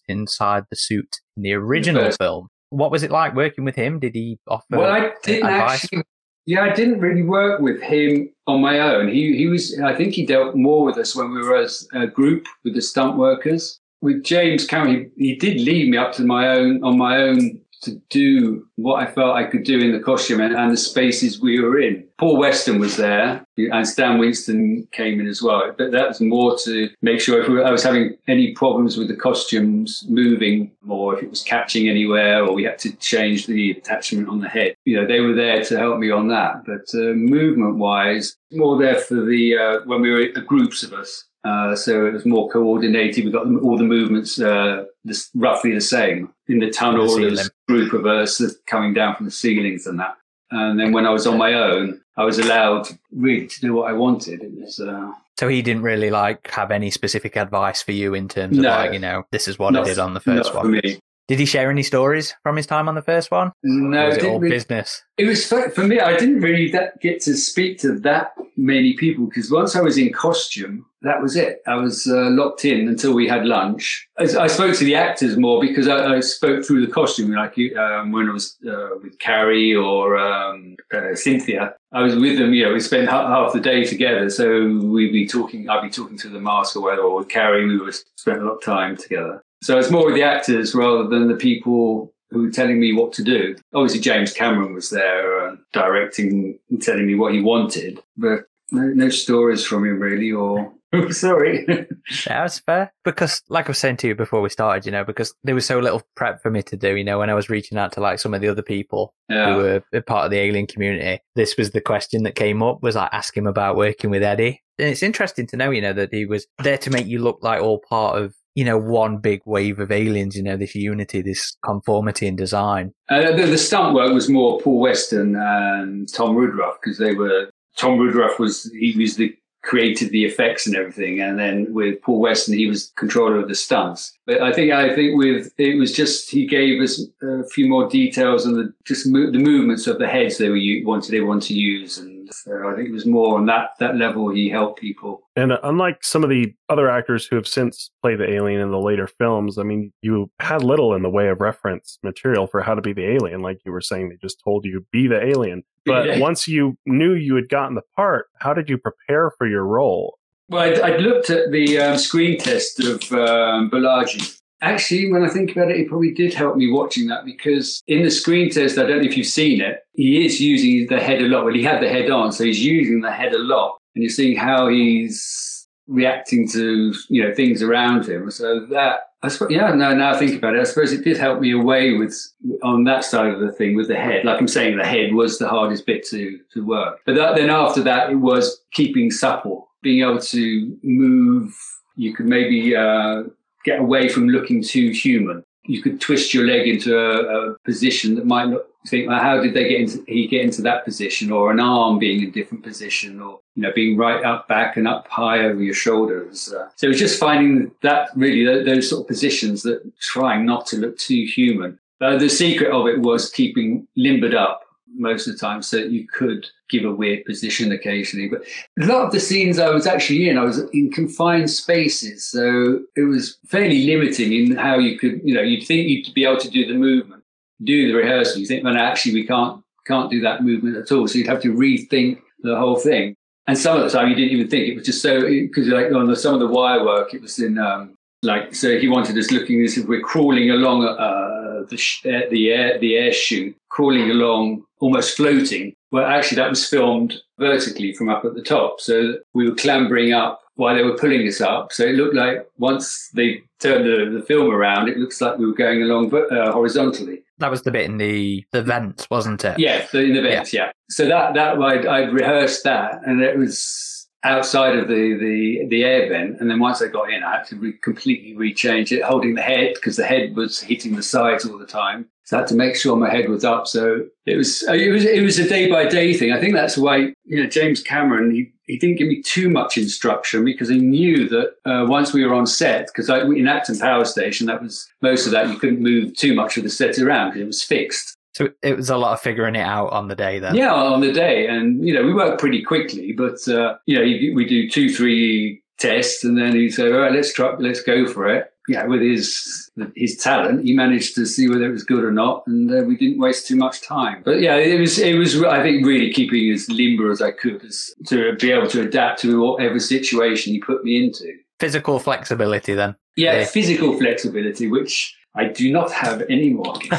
inside 0.08 0.64
the 0.70 0.76
suit 0.76 1.20
in 1.36 1.42
the 1.42 1.52
original 1.52 2.10
film. 2.12 2.48
What 2.70 2.90
was 2.90 3.02
it 3.02 3.10
like 3.10 3.34
working 3.34 3.64
with 3.64 3.76
him? 3.76 3.98
Did 3.98 4.14
he 4.14 4.38
offer 4.48 4.64
well, 4.70 4.90
I 4.90 5.12
didn't 5.22 5.48
advice? 5.48 5.84
actually. 5.84 6.04
Yeah, 6.44 6.62
I 6.62 6.70
didn't 6.70 6.98
really 6.98 7.22
work 7.22 7.60
with 7.60 7.80
him 7.80 8.28
on 8.48 8.60
my 8.60 8.80
own. 8.80 9.08
He 9.08 9.36
he 9.36 9.46
was. 9.46 9.78
I 9.80 9.94
think 9.94 10.14
he 10.14 10.26
dealt 10.26 10.56
more 10.56 10.84
with 10.84 10.98
us 10.98 11.14
when 11.14 11.32
we 11.32 11.42
were 11.42 11.56
as 11.56 11.86
a 11.92 12.06
group 12.06 12.46
with 12.64 12.74
the 12.74 12.82
stunt 12.82 13.16
workers. 13.16 13.78
With 14.00 14.24
James 14.24 14.66
Cameron, 14.66 15.12
he, 15.16 15.28
he 15.28 15.34
did 15.36 15.60
leave 15.60 15.88
me 15.88 15.96
up 15.96 16.12
to 16.14 16.24
my 16.24 16.48
own 16.48 16.82
on 16.82 16.98
my 16.98 17.18
own 17.18 17.60
to 17.82 18.00
do 18.10 18.66
what 18.76 19.02
I 19.02 19.10
felt 19.10 19.36
I 19.36 19.44
could 19.44 19.64
do 19.64 19.78
in 19.78 19.92
the 19.92 20.00
costume 20.00 20.40
and, 20.40 20.54
and 20.54 20.72
the 20.72 20.76
spaces 20.76 21.40
we 21.40 21.60
were 21.60 21.80
in. 21.80 22.06
Paul 22.18 22.38
Weston 22.38 22.78
was 22.78 22.96
there, 22.96 23.44
and 23.56 23.86
Stan 23.86 24.18
Winston 24.18 24.86
came 24.92 25.20
in 25.20 25.26
as 25.26 25.42
well. 25.42 25.72
But 25.76 25.90
that 25.90 26.08
was 26.08 26.20
more 26.20 26.56
to 26.64 26.88
make 27.02 27.20
sure 27.20 27.42
if 27.42 27.48
we 27.48 27.54
were, 27.54 27.64
I 27.64 27.72
was 27.72 27.82
having 27.82 28.16
any 28.28 28.52
problems 28.52 28.96
with 28.96 29.08
the 29.08 29.16
costumes 29.16 30.04
moving, 30.08 30.70
or 30.88 31.16
if 31.16 31.22
it 31.24 31.30
was 31.30 31.42
catching 31.42 31.88
anywhere, 31.88 32.44
or 32.44 32.52
we 32.52 32.64
had 32.64 32.78
to 32.80 32.92
change 32.96 33.46
the 33.46 33.72
attachment 33.72 34.28
on 34.28 34.40
the 34.40 34.48
head. 34.48 34.76
You 34.84 35.00
know, 35.00 35.06
they 35.06 35.20
were 35.20 35.34
there 35.34 35.64
to 35.64 35.78
help 35.78 35.98
me 35.98 36.10
on 36.10 36.28
that. 36.28 36.64
But 36.64 36.86
uh, 36.94 37.14
movement-wise, 37.14 38.36
more 38.52 38.78
there 38.78 38.98
for 38.98 39.16
the 39.16 39.58
uh, 39.58 39.86
when 39.86 40.00
we 40.00 40.10
were 40.10 40.28
uh, 40.36 40.40
groups 40.40 40.84
of 40.84 40.92
us. 40.92 41.24
Uh, 41.44 41.74
so 41.74 42.06
it 42.06 42.12
was 42.12 42.24
more 42.24 42.48
coordinated. 42.48 43.24
We 43.24 43.32
got 43.32 43.46
all 43.62 43.76
the 43.76 43.82
movements 43.82 44.40
uh, 44.40 44.84
this, 45.04 45.28
roughly 45.34 45.74
the 45.74 45.80
same 45.80 46.32
in 46.46 46.60
the 46.60 46.70
tunnel. 46.70 47.08
The 47.08 47.20
There 47.20 47.30
was 47.30 47.40
ceiling. 47.40 47.50
a 47.50 47.61
group 47.72 47.92
of 47.92 48.06
us 48.06 48.40
coming 48.66 48.94
down 48.94 49.16
from 49.16 49.26
the 49.26 49.32
ceilings 49.32 49.86
and 49.86 49.98
that. 50.00 50.16
And 50.50 50.78
then 50.78 50.92
when 50.92 51.06
I 51.06 51.10
was 51.10 51.26
on 51.26 51.38
my 51.38 51.54
own, 51.54 52.00
I 52.16 52.24
was 52.24 52.38
allowed 52.38 52.86
really 53.10 53.46
to 53.46 53.60
do 53.60 53.72
what 53.74 53.88
I 53.90 53.94
wanted. 53.94 54.42
It 54.42 54.52
was 54.52 54.78
uh, 54.80 55.12
So 55.38 55.48
he 55.48 55.62
didn't 55.62 55.82
really 55.82 56.10
like 56.10 56.50
have 56.50 56.70
any 56.70 56.90
specific 56.90 57.36
advice 57.36 57.82
for 57.82 57.92
you 57.92 58.12
in 58.14 58.28
terms 58.28 58.58
of 58.58 58.62
No. 58.64 58.68
like, 58.70 58.92
you 58.92 58.98
know, 58.98 59.24
this 59.32 59.48
is 59.48 59.58
what 59.58 59.74
I 59.74 59.82
did 59.82 59.98
on 59.98 60.12
the 60.12 60.20
first 60.20 60.54
one. 60.54 60.64
for 60.64 60.68
me. 60.68 61.00
Did 61.32 61.38
he 61.38 61.46
share 61.46 61.70
any 61.70 61.82
stories 61.82 62.34
from 62.42 62.58
his 62.58 62.66
time 62.66 62.90
on 62.90 62.94
the 62.94 63.00
first 63.00 63.30
one? 63.30 63.52
No, 63.62 64.08
was 64.08 64.18
it 64.18 64.24
all 64.26 64.38
really- 64.38 64.50
business? 64.50 65.02
It 65.16 65.24
was 65.24 65.46
for, 65.48 65.70
for 65.70 65.82
me. 65.82 65.98
I 65.98 66.14
didn't 66.14 66.40
really 66.40 66.70
that, 66.72 67.00
get 67.00 67.22
to 67.22 67.34
speak 67.38 67.78
to 67.78 67.98
that 68.00 68.32
many 68.58 68.92
people 68.98 69.24
because 69.28 69.50
once 69.50 69.74
I 69.74 69.80
was 69.80 69.96
in 69.96 70.12
costume, 70.12 70.84
that 71.00 71.22
was 71.22 71.34
it. 71.34 71.62
I 71.66 71.76
was 71.76 72.06
uh, 72.06 72.28
locked 72.28 72.66
in 72.66 72.86
until 72.86 73.14
we 73.14 73.26
had 73.26 73.46
lunch. 73.46 74.06
I, 74.18 74.24
I 74.24 74.46
spoke 74.46 74.76
to 74.76 74.84
the 74.84 74.94
actors 74.94 75.38
more 75.38 75.58
because 75.58 75.88
I, 75.88 76.16
I 76.16 76.20
spoke 76.20 76.66
through 76.66 76.84
the 76.84 76.92
costume, 76.92 77.32
like 77.32 77.56
um, 77.78 78.12
when 78.12 78.28
I 78.28 78.32
was 78.32 78.58
uh, 78.68 78.96
with 79.02 79.18
Carrie 79.18 79.74
or 79.74 80.18
um, 80.18 80.76
uh, 80.92 81.14
Cynthia. 81.14 81.74
I 81.92 82.02
was 82.02 82.14
with 82.14 82.36
them. 82.36 82.52
You 82.52 82.66
know, 82.66 82.74
we 82.74 82.80
spent 82.80 83.08
half, 83.08 83.26
half 83.26 83.54
the 83.54 83.60
day 83.60 83.84
together, 83.84 84.28
so 84.28 84.66
we'd 84.66 85.12
be 85.12 85.26
talking. 85.26 85.70
I'd 85.70 85.80
be 85.80 85.88
talking 85.88 86.18
to 86.18 86.28
the 86.28 86.40
mask 86.40 86.76
or 86.76 86.82
whatever, 86.82 87.04
or 87.04 87.20
with 87.20 87.30
Carrie. 87.30 87.64
We 87.64 87.78
would 87.78 87.94
spend 88.16 88.42
a 88.42 88.44
lot 88.44 88.56
of 88.56 88.62
time 88.62 88.98
together. 88.98 89.42
So 89.62 89.78
it's 89.78 89.90
more 89.90 90.06
with 90.06 90.14
the 90.14 90.22
actors 90.22 90.74
rather 90.74 91.08
than 91.08 91.28
the 91.28 91.36
people 91.36 92.12
who 92.30 92.42
were 92.42 92.50
telling 92.50 92.80
me 92.80 92.92
what 92.92 93.12
to 93.14 93.22
do. 93.22 93.56
Obviously, 93.74 94.00
James 94.00 94.32
Cameron 94.32 94.74
was 94.74 94.90
there 94.90 95.40
uh, 95.40 95.56
directing 95.72 96.58
and 96.70 96.82
telling 96.82 97.06
me 97.06 97.14
what 97.14 97.34
he 97.34 97.40
wanted, 97.40 98.00
but 98.16 98.44
no, 98.70 98.82
no 98.88 99.08
stories 99.08 99.64
from 99.64 99.84
him 99.84 100.00
really. 100.00 100.32
Or 100.32 100.72
sorry, 101.10 101.64
Yeah, 101.68 102.42
that's 102.42 102.58
fair. 102.58 102.92
Because, 103.04 103.42
like 103.48 103.66
I 103.66 103.68
was 103.68 103.78
saying 103.78 103.98
to 103.98 104.08
you 104.08 104.14
before 104.14 104.40
we 104.40 104.48
started, 104.48 104.84
you 104.84 104.92
know, 104.92 105.04
because 105.04 105.34
there 105.44 105.54
was 105.54 105.66
so 105.66 105.78
little 105.78 106.02
prep 106.16 106.42
for 106.42 106.50
me 106.50 106.62
to 106.64 106.76
do, 106.76 106.96
you 106.96 107.04
know, 107.04 107.18
when 107.18 107.30
I 107.30 107.34
was 107.34 107.48
reaching 107.48 107.78
out 107.78 107.92
to 107.92 108.00
like 108.00 108.18
some 108.18 108.34
of 108.34 108.40
the 108.40 108.48
other 108.48 108.62
people 108.62 109.14
who 109.28 109.34
were 109.34 109.82
a 109.92 110.02
part 110.02 110.26
of 110.26 110.30
the 110.30 110.38
alien 110.38 110.66
community, 110.66 111.22
this 111.34 111.56
was 111.56 111.70
the 111.70 111.80
question 111.80 112.24
that 112.24 112.34
came 112.34 112.62
up 112.62 112.82
was 112.82 112.96
like 112.96 113.10
ask 113.12 113.36
him 113.36 113.46
about 113.46 113.76
working 113.76 114.10
with 114.10 114.22
Eddie. 114.22 114.62
And 114.78 114.88
it's 114.88 115.02
interesting 115.02 115.46
to 115.48 115.56
know, 115.56 115.70
you 115.70 115.80
know, 115.80 115.92
that 115.92 116.12
he 116.12 116.26
was 116.26 116.46
there 116.62 116.78
to 116.78 116.90
make 116.90 117.06
you 117.06 117.20
look 117.20 117.38
like 117.42 117.62
all 117.62 117.80
part 117.88 118.20
of, 118.20 118.34
you 118.54 118.64
know, 118.64 118.76
one 118.76 119.18
big 119.18 119.40
wave 119.44 119.78
of 119.78 119.90
aliens, 119.90 120.36
you 120.36 120.42
know, 120.42 120.56
this 120.56 120.74
unity, 120.74 121.22
this 121.22 121.56
conformity 121.64 122.26
in 122.26 122.36
design. 122.36 122.92
uh, 123.08 123.34
the, 123.34 123.46
the 123.46 123.58
stunt 123.58 123.94
work 123.94 124.12
was 124.12 124.28
more 124.28 124.60
Paul 124.60 124.80
Weston 124.80 125.36
and 125.36 126.12
Tom 126.12 126.34
Woodruff 126.34 126.76
because 126.82 126.98
they 126.98 127.14
were. 127.14 127.50
Tom 127.78 127.96
Woodruff 127.96 128.38
was 128.38 128.70
he 128.78 128.94
was 128.98 129.16
the 129.16 129.34
created 129.62 130.10
the 130.10 130.24
effects 130.24 130.66
and 130.66 130.76
everything, 130.76 131.20
and 131.20 131.38
then 131.38 131.72
with 131.72 132.02
Paul 132.02 132.20
Weston 132.20 132.54
he 132.54 132.66
was 132.66 132.92
controller 132.96 133.38
of 133.38 133.48
the 133.48 133.54
stunts. 133.54 134.12
But 134.26 134.42
I 134.42 134.52
think 134.52 134.72
I 134.72 134.94
think 134.94 135.16
with 135.16 135.52
it 135.56 135.78
was 135.78 135.92
just 135.92 136.30
he 136.30 136.46
gave 136.46 136.82
us 136.82 137.02
a 137.22 137.48
few 137.48 137.68
more 137.68 137.88
details 137.88 138.44
and 138.44 138.56
the 138.56 138.72
just 138.84 139.06
mo- 139.06 139.30
the 139.30 139.38
movements 139.38 139.86
of 139.86 139.98
the 139.98 140.08
heads 140.08 140.36
they 140.36 140.48
were 140.48 140.56
u- 140.56 140.86
wanted 140.86 141.12
to 141.12 141.54
use, 141.54 141.96
and 141.96 142.21
so 142.32 142.68
I 142.68 142.74
think 142.74 142.88
it 142.88 142.92
was 142.92 143.06
more 143.06 143.38
on 143.38 143.46
that 143.46 143.70
that 143.78 143.96
level 143.96 144.30
he 144.30 144.48
helped 144.48 144.80
people. 144.80 145.22
And 145.36 145.52
uh, 145.52 145.58
unlike 145.62 146.04
some 146.04 146.24
of 146.24 146.30
the 146.30 146.54
other 146.68 146.90
actors 146.90 147.26
who 147.26 147.36
have 147.36 147.46
since 147.46 147.90
played 148.02 148.18
the 148.18 148.30
alien 148.30 148.60
in 148.60 148.70
the 148.70 148.78
later 148.78 149.06
films, 149.06 149.58
I 149.58 149.62
mean, 149.62 149.92
you 150.02 150.30
had 150.40 150.62
little 150.62 150.94
in 150.94 151.02
the 151.02 151.10
way 151.10 151.28
of 151.28 151.40
reference 151.40 151.98
material 152.02 152.46
for 152.46 152.60
how 152.62 152.74
to 152.74 152.82
be 152.82 152.92
the 152.92 153.08
alien. 153.10 153.40
Like 153.40 153.60
you 153.64 153.72
were 153.72 153.80
saying, 153.80 154.08
they 154.08 154.16
just 154.16 154.40
told 154.42 154.64
you 154.64 154.84
be 154.92 155.06
the 155.06 155.24
alien. 155.24 155.62
But 155.84 156.06
Yeah. 156.06 156.18
once 156.18 156.46
you 156.46 156.76
knew 156.86 157.14
you 157.14 157.34
had 157.34 157.48
gotten 157.48 157.74
the 157.74 157.82
part, 157.96 158.26
how 158.40 158.54
did 158.54 158.68
you 158.68 158.78
prepare 158.78 159.32
for 159.36 159.46
your 159.46 159.64
role? 159.64 160.18
Well, 160.48 160.62
I'd, 160.62 160.80
I'd 160.80 161.00
looked 161.00 161.30
at 161.30 161.50
the 161.50 161.78
um, 161.78 161.98
screen 161.98 162.38
test 162.38 162.78
of 162.80 163.00
um, 163.12 163.70
Bolaji. 163.70 164.38
Actually, 164.62 165.10
when 165.10 165.24
I 165.24 165.28
think 165.28 165.50
about 165.50 165.70
it, 165.72 165.76
it 165.76 165.88
probably 165.88 166.12
did 166.12 166.32
help 166.32 166.56
me 166.56 166.70
watching 166.70 167.08
that 167.08 167.24
because 167.24 167.82
in 167.88 168.04
the 168.04 168.10
screen 168.10 168.48
test, 168.48 168.78
I 168.78 168.86
don't 168.86 168.98
know 168.98 169.08
if 169.08 169.16
you've 169.16 169.26
seen 169.26 169.60
it, 169.60 169.80
he 169.94 170.24
is 170.24 170.40
using 170.40 170.86
the 170.88 171.02
head 171.02 171.20
a 171.20 171.26
lot. 171.26 171.44
Well, 171.44 171.54
he 171.54 171.64
had 171.64 171.82
the 171.82 171.88
head 171.88 172.10
on, 172.10 172.30
so 172.30 172.44
he's 172.44 172.64
using 172.64 173.00
the 173.00 173.10
head 173.10 173.32
a 173.32 173.38
lot. 173.38 173.78
And 173.94 174.04
you're 174.04 174.10
seeing 174.10 174.36
how 174.36 174.68
he's 174.68 175.66
reacting 175.88 176.48
to, 176.50 176.94
you 177.08 177.22
know, 177.22 177.34
things 177.34 177.60
around 177.60 178.08
him. 178.08 178.30
So 178.30 178.64
that, 178.66 179.00
I 179.24 179.28
suppose, 179.28 179.50
yeah, 179.50 179.74
no, 179.74 179.94
now 179.94 180.12
I 180.14 180.18
think 180.18 180.36
about 180.36 180.54
it, 180.54 180.60
I 180.60 180.64
suppose 180.64 180.92
it 180.92 181.04
did 181.04 181.16
help 181.16 181.40
me 181.40 181.52
away 181.52 181.94
with, 181.94 182.16
on 182.62 182.84
that 182.84 183.04
side 183.04 183.32
of 183.34 183.40
the 183.40 183.50
thing 183.50 183.76
with 183.76 183.88
the 183.88 183.96
head. 183.96 184.24
Like 184.24 184.40
I'm 184.40 184.48
saying, 184.48 184.78
the 184.78 184.86
head 184.86 185.12
was 185.12 185.38
the 185.38 185.48
hardest 185.48 185.86
bit 185.86 186.06
to, 186.06 186.38
to 186.54 186.64
work. 186.64 187.00
But 187.04 187.16
that, 187.16 187.34
then 187.34 187.50
after 187.50 187.82
that, 187.82 188.10
it 188.10 188.16
was 188.16 188.60
keeping 188.72 189.10
supple, 189.10 189.68
being 189.82 190.02
able 190.08 190.20
to 190.20 190.78
move. 190.84 191.52
You 191.96 192.14
could 192.14 192.26
maybe 192.26 192.74
uh, 192.74 193.24
get 193.64 193.80
away 193.80 194.08
from 194.08 194.28
looking 194.28 194.62
too 194.62 194.90
human. 194.90 195.44
You 195.64 195.80
could 195.80 196.00
twist 196.00 196.34
your 196.34 196.44
leg 196.44 196.66
into 196.66 196.98
a, 196.98 197.52
a 197.52 197.58
position 197.64 198.16
that 198.16 198.26
might 198.26 198.48
look, 198.48 198.66
think, 198.88 199.08
well, 199.08 199.20
how 199.20 199.40
did 199.40 199.54
they 199.54 199.68
get 199.68 199.80
into, 199.80 200.04
he 200.08 200.26
get 200.26 200.40
into 200.42 200.60
that 200.62 200.84
position? 200.84 201.30
Or 201.30 201.52
an 201.52 201.60
arm 201.60 201.98
being 202.00 202.22
in 202.22 202.28
a 202.28 202.32
different 202.32 202.64
position, 202.64 203.20
or 203.20 203.38
you 203.54 203.62
know, 203.62 203.72
being 203.72 203.96
right 203.96 204.24
up 204.24 204.48
back 204.48 204.76
and 204.76 204.88
up 204.88 205.06
high 205.08 205.44
over 205.44 205.62
your 205.62 205.74
shoulders. 205.74 206.52
Uh, 206.52 206.68
so 206.74 206.88
it's 206.88 206.98
just 206.98 207.20
finding 207.20 207.70
that 207.82 208.08
really 208.16 208.44
tho- 208.44 208.64
those 208.64 208.90
sort 208.90 209.02
of 209.02 209.08
positions 209.08 209.62
that 209.62 209.80
trying 210.00 210.44
not 210.44 210.66
to 210.66 210.78
look 210.78 210.98
too 210.98 211.24
human. 211.24 211.78
Uh, 212.00 212.18
the 212.18 212.28
secret 212.28 212.72
of 212.72 212.88
it 212.88 212.98
was 212.98 213.30
keeping 213.30 213.86
limbered 213.96 214.34
up 214.34 214.62
most 214.94 215.26
of 215.26 215.32
the 215.32 215.38
time 215.38 215.62
so 215.62 215.78
you 215.78 216.06
could 216.06 216.46
give 216.70 216.84
a 216.84 216.92
weird 216.92 217.24
position 217.24 217.72
occasionally. 217.72 218.28
But 218.28 218.42
a 218.82 218.86
lot 218.86 219.06
of 219.06 219.12
the 219.12 219.20
scenes 219.20 219.58
I 219.58 219.70
was 219.70 219.86
actually 219.86 220.28
in, 220.28 220.38
I 220.38 220.44
was 220.44 220.58
in 220.72 220.90
confined 220.90 221.50
spaces. 221.50 222.24
So 222.28 222.80
it 222.96 223.02
was 223.02 223.38
fairly 223.46 223.86
limiting 223.86 224.32
in 224.32 224.56
how 224.56 224.78
you 224.78 224.98
could, 224.98 225.20
you 225.24 225.34
know, 225.34 225.42
you'd 225.42 225.66
think 225.66 225.88
you'd 225.88 226.14
be 226.14 226.24
able 226.24 226.38
to 226.38 226.50
do 226.50 226.66
the 226.66 226.74
movement, 226.74 227.22
do 227.62 227.88
the 227.88 227.94
rehearsal. 227.94 228.40
You 228.40 228.46
think, 228.46 228.64
well, 228.64 228.76
actually, 228.76 229.14
we 229.14 229.26
can't, 229.26 229.62
can't 229.86 230.10
do 230.10 230.20
that 230.20 230.44
movement 230.44 230.76
at 230.76 230.90
all. 230.92 231.06
So 231.08 231.18
you'd 231.18 231.28
have 231.28 231.42
to 231.42 231.54
rethink 231.54 232.20
the 232.40 232.56
whole 232.56 232.76
thing. 232.76 233.14
And 233.46 233.58
some 233.58 233.76
of 233.76 233.82
the 233.82 233.90
time 233.90 234.08
you 234.08 234.14
didn't 234.14 234.32
even 234.32 234.48
think 234.48 234.68
it 234.68 234.76
was 234.76 234.86
just 234.86 235.02
so, 235.02 235.22
because 235.22 235.66
like 235.68 235.92
on 235.92 236.06
the, 236.06 236.16
some 236.16 236.34
of 236.34 236.40
the 236.40 236.46
wire 236.46 236.84
work, 236.84 237.12
it 237.12 237.20
was 237.20 237.38
in, 237.38 237.58
um, 237.58 237.94
like, 238.22 238.54
so 238.54 238.78
he 238.78 238.88
wanted 238.88 239.18
us 239.18 239.32
looking 239.32 239.64
as 239.64 239.76
if 239.76 239.88
we're 239.88 240.00
crawling 240.00 240.50
along, 240.50 240.84
uh, 240.84 241.64
the, 241.68 241.76
sh- 241.76 242.06
uh, 242.06 242.20
the 242.30 242.52
air, 242.52 242.78
the 242.78 242.96
air 242.96 243.12
chute, 243.12 243.56
crawling 243.68 244.10
along, 244.10 244.64
almost 244.82 245.16
floating. 245.16 245.74
Well, 245.92 246.04
actually 246.04 246.36
that 246.36 246.50
was 246.50 246.68
filmed 246.68 247.14
vertically 247.38 247.94
from 247.94 248.08
up 248.08 248.24
at 248.24 248.34
the 248.34 248.42
top. 248.42 248.80
So 248.80 249.14
we 249.32 249.48
were 249.48 249.54
clambering 249.54 250.12
up 250.12 250.42
while 250.56 250.74
they 250.74 250.82
were 250.82 250.98
pulling 250.98 251.26
us 251.26 251.40
up. 251.40 251.72
So 251.72 251.84
it 251.84 251.94
looked 251.94 252.16
like 252.16 252.46
once 252.58 253.08
they 253.14 253.42
turned 253.60 253.86
the, 253.86 254.18
the 254.18 254.24
film 254.24 254.50
around, 254.50 254.88
it 254.88 254.98
looks 254.98 255.20
like 255.20 255.38
we 255.38 255.46
were 255.46 255.54
going 255.54 255.82
along 255.82 256.12
uh, 256.12 256.50
horizontally. 256.50 257.22
That 257.38 257.50
was 257.50 257.62
the 257.62 257.70
bit 257.70 257.86
in 257.86 257.96
the 257.98 258.44
the 258.52 258.62
vents, 258.62 259.08
wasn't 259.10 259.44
it? 259.44 259.58
Yeah, 259.58 259.86
the, 259.92 260.00
in 260.00 260.14
the 260.14 260.22
vents, 260.22 260.52
yeah. 260.52 260.72
So 260.90 261.06
that 261.06 261.34
that 261.34 261.58
I'd, 261.58 261.86
I'd 261.86 262.12
rehearsed 262.12 262.64
that, 262.64 263.00
and 263.04 263.22
it 263.22 263.36
was 263.36 264.01
outside 264.24 264.76
of 264.76 264.88
the, 264.88 265.16
the, 265.18 265.66
the 265.68 265.84
air 265.84 266.08
vent. 266.08 266.40
And 266.40 266.50
then 266.50 266.60
once 266.60 266.80
I 266.80 266.88
got 266.88 267.10
in, 267.10 267.22
I 267.22 267.38
had 267.38 267.46
to 267.46 267.56
re- 267.56 267.78
completely 267.82 268.34
rechange 268.34 268.92
it, 268.92 269.02
holding 269.02 269.34
the 269.34 269.42
head 269.42 269.74
because 269.74 269.96
the 269.96 270.04
head 270.04 270.36
was 270.36 270.60
hitting 270.60 270.94
the 270.94 271.02
sides 271.02 271.44
all 271.44 271.58
the 271.58 271.66
time. 271.66 272.06
So 272.24 272.36
I 272.36 272.40
had 272.40 272.48
to 272.48 272.54
make 272.54 272.76
sure 272.76 272.96
my 272.96 273.10
head 273.10 273.28
was 273.28 273.44
up. 273.44 273.66
So 273.66 274.06
it 274.26 274.36
was 274.36 274.62
it 274.62 274.92
was 274.92 275.04
it 275.04 275.22
was 275.22 275.38
a 275.38 275.48
day 275.48 275.68
by 275.68 275.86
day 275.86 276.14
thing. 276.14 276.32
I 276.32 276.40
think 276.40 276.54
that's 276.54 276.78
why 276.78 277.12
you 277.24 277.42
know 277.42 277.46
James 277.46 277.82
Cameron 277.82 278.30
he, 278.30 278.52
he 278.66 278.78
didn't 278.78 278.96
give 278.96 279.08
me 279.08 279.20
too 279.22 279.50
much 279.50 279.76
instruction 279.76 280.44
because 280.44 280.68
he 280.68 280.78
knew 280.78 281.28
that 281.28 281.54
uh, 281.66 281.84
once 281.88 282.12
we 282.12 282.24
were 282.24 282.32
on 282.32 282.46
set 282.46 282.86
because 282.86 283.08
in 283.08 283.48
Acton 283.48 283.78
Power 283.78 284.04
Station 284.04 284.46
that 284.46 284.62
was 284.62 284.88
most 285.02 285.26
of 285.26 285.32
that 285.32 285.48
you 285.48 285.58
couldn't 285.58 285.82
move 285.82 286.16
too 286.16 286.34
much 286.34 286.56
of 286.56 286.62
the 286.62 286.70
set 286.70 286.98
around 286.98 287.30
because 287.30 287.42
it 287.42 287.46
was 287.46 287.62
fixed. 287.62 288.16
So 288.32 288.48
it 288.62 288.76
was 288.76 288.88
a 288.88 288.96
lot 288.96 289.12
of 289.12 289.20
figuring 289.20 289.54
it 289.54 289.60
out 289.60 289.92
on 289.92 290.08
the 290.08 290.16
day 290.16 290.38
then. 290.38 290.54
Yeah, 290.54 290.72
on 290.72 291.00
the 291.00 291.12
day, 291.12 291.46
and 291.46 291.86
you 291.86 291.92
know 291.92 292.02
we 292.02 292.14
work 292.14 292.38
pretty 292.40 292.62
quickly, 292.62 293.12
but 293.12 293.46
uh, 293.46 293.76
you 293.86 293.96
know 293.96 294.34
we 294.34 294.46
do 294.46 294.68
two, 294.68 294.88
three 294.88 295.62
tests, 295.78 296.24
and 296.24 296.38
then 296.38 296.54
he'd 296.54 296.70
say, 296.70 296.90
"All 296.90 297.00
right, 297.00 297.12
let's 297.12 297.32
try, 297.32 297.54
let's 297.58 297.82
go 297.82 298.06
for 298.06 298.28
it." 298.28 298.48
Yeah, 298.68 298.86
with 298.86 299.02
his 299.02 299.70
his 299.96 300.16
talent, 300.16 300.64
he 300.64 300.72
managed 300.72 301.14
to 301.16 301.26
see 301.26 301.48
whether 301.48 301.64
it 301.64 301.72
was 301.72 301.84
good 301.84 302.04
or 302.04 302.12
not, 302.12 302.44
and 302.46 302.72
uh, 302.72 302.84
we 302.84 302.96
didn't 302.96 303.18
waste 303.18 303.48
too 303.48 303.56
much 303.56 303.82
time. 303.82 304.22
But 304.24 304.40
yeah, 304.40 304.56
it 304.56 304.80
was 304.80 304.98
it 304.98 305.18
was 305.18 305.42
I 305.42 305.62
think 305.62 305.84
really 305.84 306.10
keeping 306.12 306.50
as 306.52 306.70
limber 306.70 307.10
as 307.10 307.20
I 307.20 307.32
could 307.32 307.62
as, 307.64 307.92
to 308.06 308.34
be 308.36 308.50
able 308.50 308.68
to 308.68 308.82
adapt 308.82 309.20
to 309.22 309.42
whatever 309.42 309.78
situation 309.78 310.54
he 310.54 310.60
put 310.60 310.84
me 310.84 311.04
into. 311.04 311.34
Physical 311.60 311.98
flexibility, 311.98 312.74
then. 312.74 312.96
Yeah, 313.16 313.40
yeah. 313.40 313.44
physical 313.44 313.98
flexibility, 313.98 314.68
which 314.68 315.14
I 315.34 315.46
do 315.46 315.72
not 315.72 315.90
have 315.92 316.22
anymore. 316.22 316.74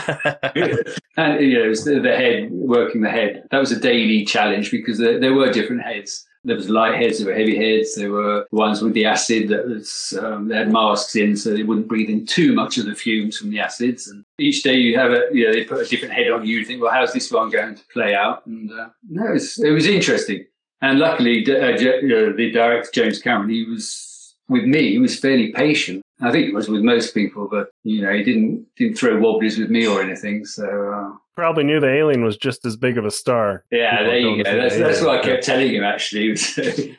and 0.55 1.39
you 1.39 1.53
know, 1.53 1.65
it 1.65 1.69
was 1.69 1.85
the, 1.85 1.99
the, 1.99 2.15
head 2.15 2.51
working 2.51 3.01
the 3.01 3.09
head. 3.09 3.47
That 3.51 3.59
was 3.59 3.71
a 3.71 3.79
daily 3.79 4.25
challenge 4.25 4.71
because 4.71 4.97
there, 4.97 5.19
there, 5.19 5.33
were 5.33 5.51
different 5.51 5.83
heads. 5.83 6.25
There 6.43 6.55
was 6.55 6.69
light 6.69 6.95
heads, 6.95 7.19
there 7.19 7.27
were 7.27 7.39
heavy 7.39 7.55
heads, 7.55 7.95
there 7.95 8.11
were 8.11 8.47
ones 8.51 8.81
with 8.81 8.93
the 8.93 9.05
acid 9.05 9.49
that 9.49 9.67
was 9.67 10.17
um, 10.19 10.47
they 10.47 10.57
had 10.57 10.71
masks 10.71 11.15
in 11.15 11.37
so 11.37 11.53
they 11.53 11.63
wouldn't 11.63 11.87
breathe 11.87 12.09
in 12.09 12.25
too 12.25 12.53
much 12.53 12.77
of 12.77 12.85
the 12.85 12.95
fumes 12.95 13.37
from 13.37 13.51
the 13.51 13.59
acids. 13.59 14.07
And 14.07 14.25
each 14.39 14.63
day 14.63 14.75
you 14.75 14.97
have 14.97 15.11
a 15.11 15.25
you 15.31 15.45
know 15.45 15.53
they 15.53 15.63
put 15.63 15.85
a 15.85 15.89
different 15.89 16.15
head 16.15 16.31
on 16.31 16.45
you. 16.45 16.57
You 16.57 16.65
think, 16.65 16.81
well, 16.81 16.91
how's 16.91 17.13
this 17.13 17.31
one 17.31 17.49
going 17.49 17.75
to 17.75 17.83
play 17.93 18.15
out? 18.15 18.45
And 18.47 18.69
uh, 18.71 18.89
no, 19.07 19.27
it 19.27 19.33
was, 19.33 19.59
it 19.59 19.71
was 19.71 19.85
interesting. 19.85 20.45
And 20.81 20.99
luckily, 20.99 21.43
uh, 21.43 21.77
the 21.77 22.51
director 22.51 22.89
James 22.93 23.19
Cameron, 23.19 23.49
he 23.49 23.63
was 23.63 24.35
with 24.49 24.65
me. 24.65 24.91
He 24.91 24.99
was 24.99 25.17
fairly 25.17 25.53
patient 25.53 26.02
I 26.21 26.31
think 26.31 26.47
it 26.47 26.53
was 26.53 26.69
with 26.69 26.81
most 26.81 27.13
people, 27.13 27.47
but 27.49 27.69
you 27.83 28.01
know, 28.01 28.13
he 28.13 28.23
didn't 28.23 28.65
didn't 28.77 28.97
throw 28.97 29.19
wobblies 29.19 29.57
with 29.57 29.69
me 29.69 29.87
or 29.87 30.01
anything. 30.01 30.45
So 30.45 30.63
uh, 30.63 31.17
probably 31.35 31.63
knew 31.63 31.79
the 31.79 31.91
alien 31.91 32.23
was 32.23 32.37
just 32.37 32.65
as 32.65 32.77
big 32.77 32.97
of 32.97 33.05
a 33.05 33.11
star. 33.11 33.65
Yeah, 33.71 33.97
people 33.97 34.05
there 34.05 34.19
you 34.19 34.43
go. 34.43 34.55
That's, 34.55 34.77
that's 34.77 35.01
what 35.01 35.19
I 35.19 35.23
kept 35.23 35.43
telling 35.43 35.73
him 35.73 35.83
actually. 35.83 36.35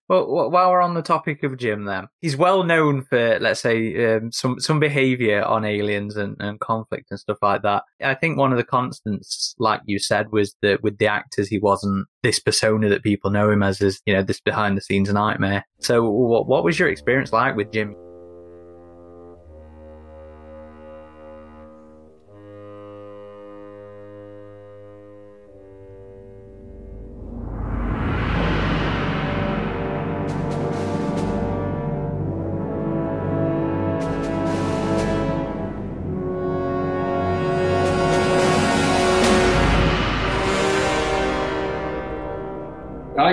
well, 0.08 0.50
while 0.50 0.70
we're 0.70 0.82
on 0.82 0.94
the 0.94 1.02
topic 1.02 1.42
of 1.42 1.56
Jim, 1.56 1.84
then 1.84 2.06
he's 2.20 2.36
well 2.36 2.62
known 2.62 3.02
for, 3.02 3.38
let's 3.40 3.60
say, 3.60 4.16
um, 4.16 4.30
some 4.32 4.60
some 4.60 4.78
behaviour 4.78 5.42
on 5.42 5.64
aliens 5.64 6.16
and, 6.16 6.36
and 6.38 6.60
conflict 6.60 7.06
and 7.10 7.18
stuff 7.18 7.38
like 7.42 7.62
that. 7.62 7.84
I 8.02 8.14
think 8.14 8.36
one 8.36 8.52
of 8.52 8.58
the 8.58 8.64
constants, 8.64 9.54
like 9.58 9.80
you 9.86 9.98
said, 9.98 10.30
was 10.30 10.54
that 10.62 10.82
with 10.82 10.98
the 10.98 11.06
actors, 11.06 11.48
he 11.48 11.58
wasn't 11.58 12.06
this 12.22 12.38
persona 12.38 12.88
that 12.90 13.02
people 13.02 13.30
know 13.30 13.50
him 13.50 13.62
as, 13.62 13.80
as 13.80 14.00
you 14.04 14.14
know, 14.14 14.22
this 14.22 14.40
behind 14.40 14.76
the 14.76 14.82
scenes 14.82 15.12
nightmare. 15.12 15.64
So, 15.80 16.08
what 16.08 16.46
what 16.46 16.64
was 16.64 16.78
your 16.78 16.88
experience 16.88 17.32
like 17.32 17.56
with 17.56 17.72
Jim? 17.72 17.96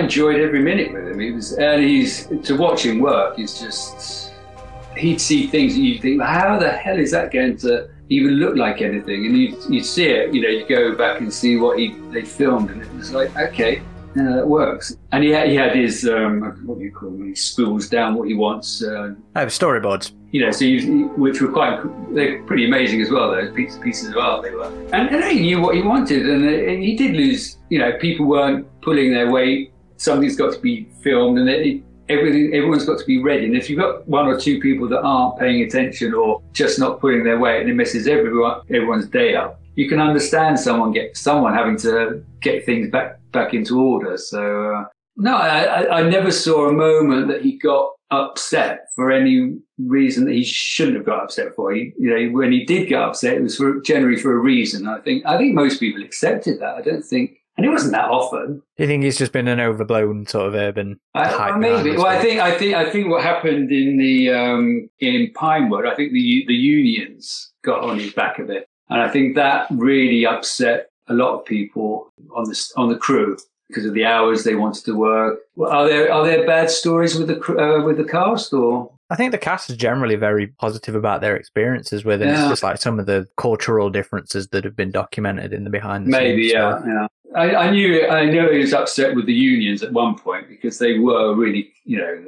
Enjoyed 0.06 0.38
every 0.46 0.62
minute 0.70 0.92
with 0.94 1.06
him. 1.10 1.18
He 1.26 1.30
was, 1.32 1.52
and 1.52 1.82
he's 1.82 2.10
to 2.48 2.52
watch 2.56 2.80
him 2.88 3.00
work 3.00 3.38
is 3.38 3.60
just. 3.60 4.32
He'd 4.96 5.20
see 5.20 5.46
things 5.54 5.74
and 5.76 5.84
you'd 5.84 6.00
think, 6.00 6.22
how 6.22 6.58
the 6.58 6.70
hell 6.70 6.98
is 6.98 7.10
that 7.10 7.30
going 7.30 7.58
to 7.58 7.90
even 8.08 8.32
look 8.42 8.56
like 8.56 8.80
anything? 8.80 9.26
And 9.26 9.36
you 9.36 9.48
you 9.68 9.82
see 9.82 10.08
it, 10.18 10.32
you 10.32 10.40
know, 10.42 10.48
you 10.48 10.64
go 10.66 10.96
back 11.04 11.20
and 11.20 11.30
see 11.30 11.52
what 11.64 11.78
he 11.78 11.86
they 12.14 12.24
filmed, 12.38 12.70
and 12.70 12.80
it 12.80 12.90
was 12.94 13.12
like, 13.12 13.30
okay, 13.36 13.82
uh, 14.16 14.38
it 14.42 14.46
works. 14.46 14.96
And 15.12 15.22
he 15.22 15.30
had, 15.36 15.48
he 15.48 15.54
had 15.54 15.76
his 15.76 16.08
um, 16.08 16.40
what 16.66 16.78
do 16.78 16.84
you 16.84 16.92
call 16.98 17.10
them? 17.10 17.28
He 17.28 17.34
scribbles 17.34 17.90
down 17.90 18.14
what 18.14 18.26
he 18.26 18.34
wants. 18.46 18.82
Uh, 18.82 19.14
oh, 19.36 19.46
storyboards. 19.46 20.12
You 20.32 20.40
know, 20.44 20.50
so 20.50 20.64
you, 20.64 21.08
which 21.24 21.42
were 21.42 21.52
quite 21.52 21.74
they're 22.14 22.42
pretty 22.44 22.64
amazing 22.66 23.02
as 23.02 23.10
well. 23.10 23.32
Those 23.32 23.52
pieces, 23.52 23.78
pieces 23.78 24.08
of 24.12 24.16
art 24.16 24.42
they 24.44 24.54
were, 24.58 24.72
and, 24.94 25.04
and 25.14 25.24
he 25.24 25.40
knew 25.40 25.60
what 25.60 25.74
he 25.74 25.82
wanted, 25.82 26.22
and 26.26 26.42
uh, 26.46 26.80
he 26.86 26.96
did 26.96 27.12
lose. 27.14 27.58
You 27.68 27.78
know, 27.80 27.92
people 28.06 28.24
weren't 28.24 28.66
pulling 28.80 29.12
their 29.12 29.30
weight 29.30 29.72
something's 29.96 30.36
got 30.36 30.52
to 30.52 30.60
be 30.60 30.88
filmed 31.02 31.38
and 31.38 31.48
it, 31.48 31.82
everything 32.08 32.54
everyone's 32.54 32.84
got 32.84 32.98
to 32.98 33.04
be 33.04 33.20
ready 33.22 33.46
and 33.46 33.56
if 33.56 33.68
you've 33.68 33.80
got 33.80 34.06
one 34.08 34.26
or 34.26 34.38
two 34.38 34.60
people 34.60 34.88
that 34.88 35.00
aren't 35.00 35.38
paying 35.38 35.62
attention 35.62 36.14
or 36.14 36.40
just 36.52 36.78
not 36.78 37.00
putting 37.00 37.24
their 37.24 37.38
weight 37.38 37.60
and 37.60 37.70
it 37.70 37.74
messes 37.74 38.06
everyone 38.06 38.60
everyone's 38.70 39.08
day 39.08 39.34
up 39.34 39.60
you 39.74 39.88
can 39.88 40.00
understand 40.00 40.58
someone 40.58 40.92
get 40.92 41.16
someone 41.16 41.52
having 41.52 41.76
to 41.76 42.22
get 42.40 42.64
things 42.64 42.90
back 42.90 43.18
back 43.32 43.54
into 43.54 43.80
order 43.80 44.16
so 44.16 44.72
uh, 44.72 44.84
no 45.16 45.36
I, 45.36 46.00
I 46.00 46.08
never 46.08 46.30
saw 46.30 46.68
a 46.68 46.72
moment 46.72 47.28
that 47.28 47.42
he 47.42 47.58
got 47.58 47.90
upset 48.10 48.86
for 48.94 49.10
any 49.10 49.58
reason 49.78 50.24
that 50.26 50.34
he 50.34 50.44
shouldn't 50.44 50.96
have 50.96 51.06
got 51.06 51.24
upset 51.24 51.54
for. 51.54 51.72
He, 51.72 51.92
you 51.98 52.10
know, 52.10 52.32
when 52.32 52.52
he 52.52 52.64
did 52.64 52.88
get 52.88 53.02
upset, 53.02 53.34
it 53.34 53.42
was 53.42 53.56
for 53.56 53.80
generally 53.80 54.16
for 54.16 54.32
a 54.32 54.38
reason. 54.38 54.86
I 54.86 55.00
think 55.00 55.26
I 55.26 55.36
think 55.36 55.54
most 55.54 55.80
people 55.80 56.02
accepted 56.02 56.60
that. 56.60 56.76
I 56.76 56.82
don't 56.82 57.04
think 57.04 57.38
and 57.56 57.64
it 57.64 57.70
wasn't 57.70 57.92
that 57.92 58.10
often. 58.10 58.62
Do 58.76 58.82
you 58.82 58.86
think 58.86 59.04
he's 59.04 59.18
just 59.18 59.32
been 59.32 59.48
an 59.48 59.60
overblown 59.60 60.26
sort 60.26 60.48
of 60.48 60.54
urban? 60.54 61.00
Uh, 61.14 61.56
maybe. 61.58 61.92
Well, 61.92 62.06
I 62.06 62.18
think 62.18 62.40
I 62.40 62.56
think 62.56 62.74
I 62.74 62.90
think 62.90 63.08
what 63.08 63.22
happened 63.22 63.72
in 63.72 63.96
the 63.96 64.30
um, 64.30 64.88
in 65.00 65.32
Pinewood, 65.34 65.86
I 65.86 65.94
think 65.94 66.12
the 66.12 66.44
the 66.46 66.54
unions 66.54 67.52
got 67.64 67.82
on 67.82 67.98
his 67.98 68.12
back 68.12 68.38
a 68.38 68.44
bit, 68.44 68.68
and 68.90 69.00
I 69.00 69.08
think 69.08 69.34
that 69.36 69.66
really 69.70 70.26
upset 70.26 70.88
a 71.08 71.14
lot 71.14 71.38
of 71.38 71.44
people 71.44 72.12
on 72.34 72.44
the 72.44 72.72
on 72.76 72.88
the 72.88 72.96
crew 72.96 73.36
because 73.68 73.84
of 73.84 73.94
the 73.94 74.04
hours 74.04 74.44
they 74.44 74.54
wanted 74.54 74.84
to 74.84 74.92
work. 74.92 75.38
Are 75.66 75.88
there 75.88 76.12
are 76.12 76.24
there 76.24 76.46
bad 76.46 76.70
stories 76.70 77.16
with 77.16 77.28
the 77.28 77.40
uh, 77.58 77.84
with 77.84 77.96
the 77.96 78.04
cast 78.04 78.52
or? 78.52 78.92
I 79.08 79.14
think 79.14 79.30
the 79.30 79.38
cast 79.38 79.70
is 79.70 79.76
generally 79.76 80.16
very 80.16 80.48
positive 80.48 80.96
about 80.96 81.20
their 81.20 81.36
experiences 81.36 82.04
with 82.04 82.22
it. 82.22 82.26
Yeah. 82.26 82.40
It's 82.40 82.48
just 82.48 82.64
like 82.64 82.78
some 82.78 82.98
of 82.98 83.06
the 83.06 83.28
cultural 83.36 83.88
differences 83.88 84.48
that 84.48 84.64
have 84.64 84.74
been 84.74 84.90
documented 84.90 85.52
in 85.52 85.62
the 85.62 85.70
behind 85.70 86.06
the 86.06 86.10
Maybe, 86.10 86.48
scenes. 86.48 86.54
Maybe, 86.54 86.88
yeah, 86.88 87.02
yeah. 87.02 87.06
I, 87.36 87.54
I, 87.54 87.70
knew 87.70 88.06
I 88.06 88.24
knew 88.24 88.50
he 88.50 88.58
was 88.58 88.72
upset 88.72 89.14
with 89.14 89.26
the 89.26 89.34
unions 89.34 89.82
at 89.82 89.92
one 89.92 90.16
point 90.16 90.48
because 90.48 90.78
they 90.78 90.98
were 90.98 91.34
really, 91.34 91.70
you 91.84 91.98
know, 91.98 92.24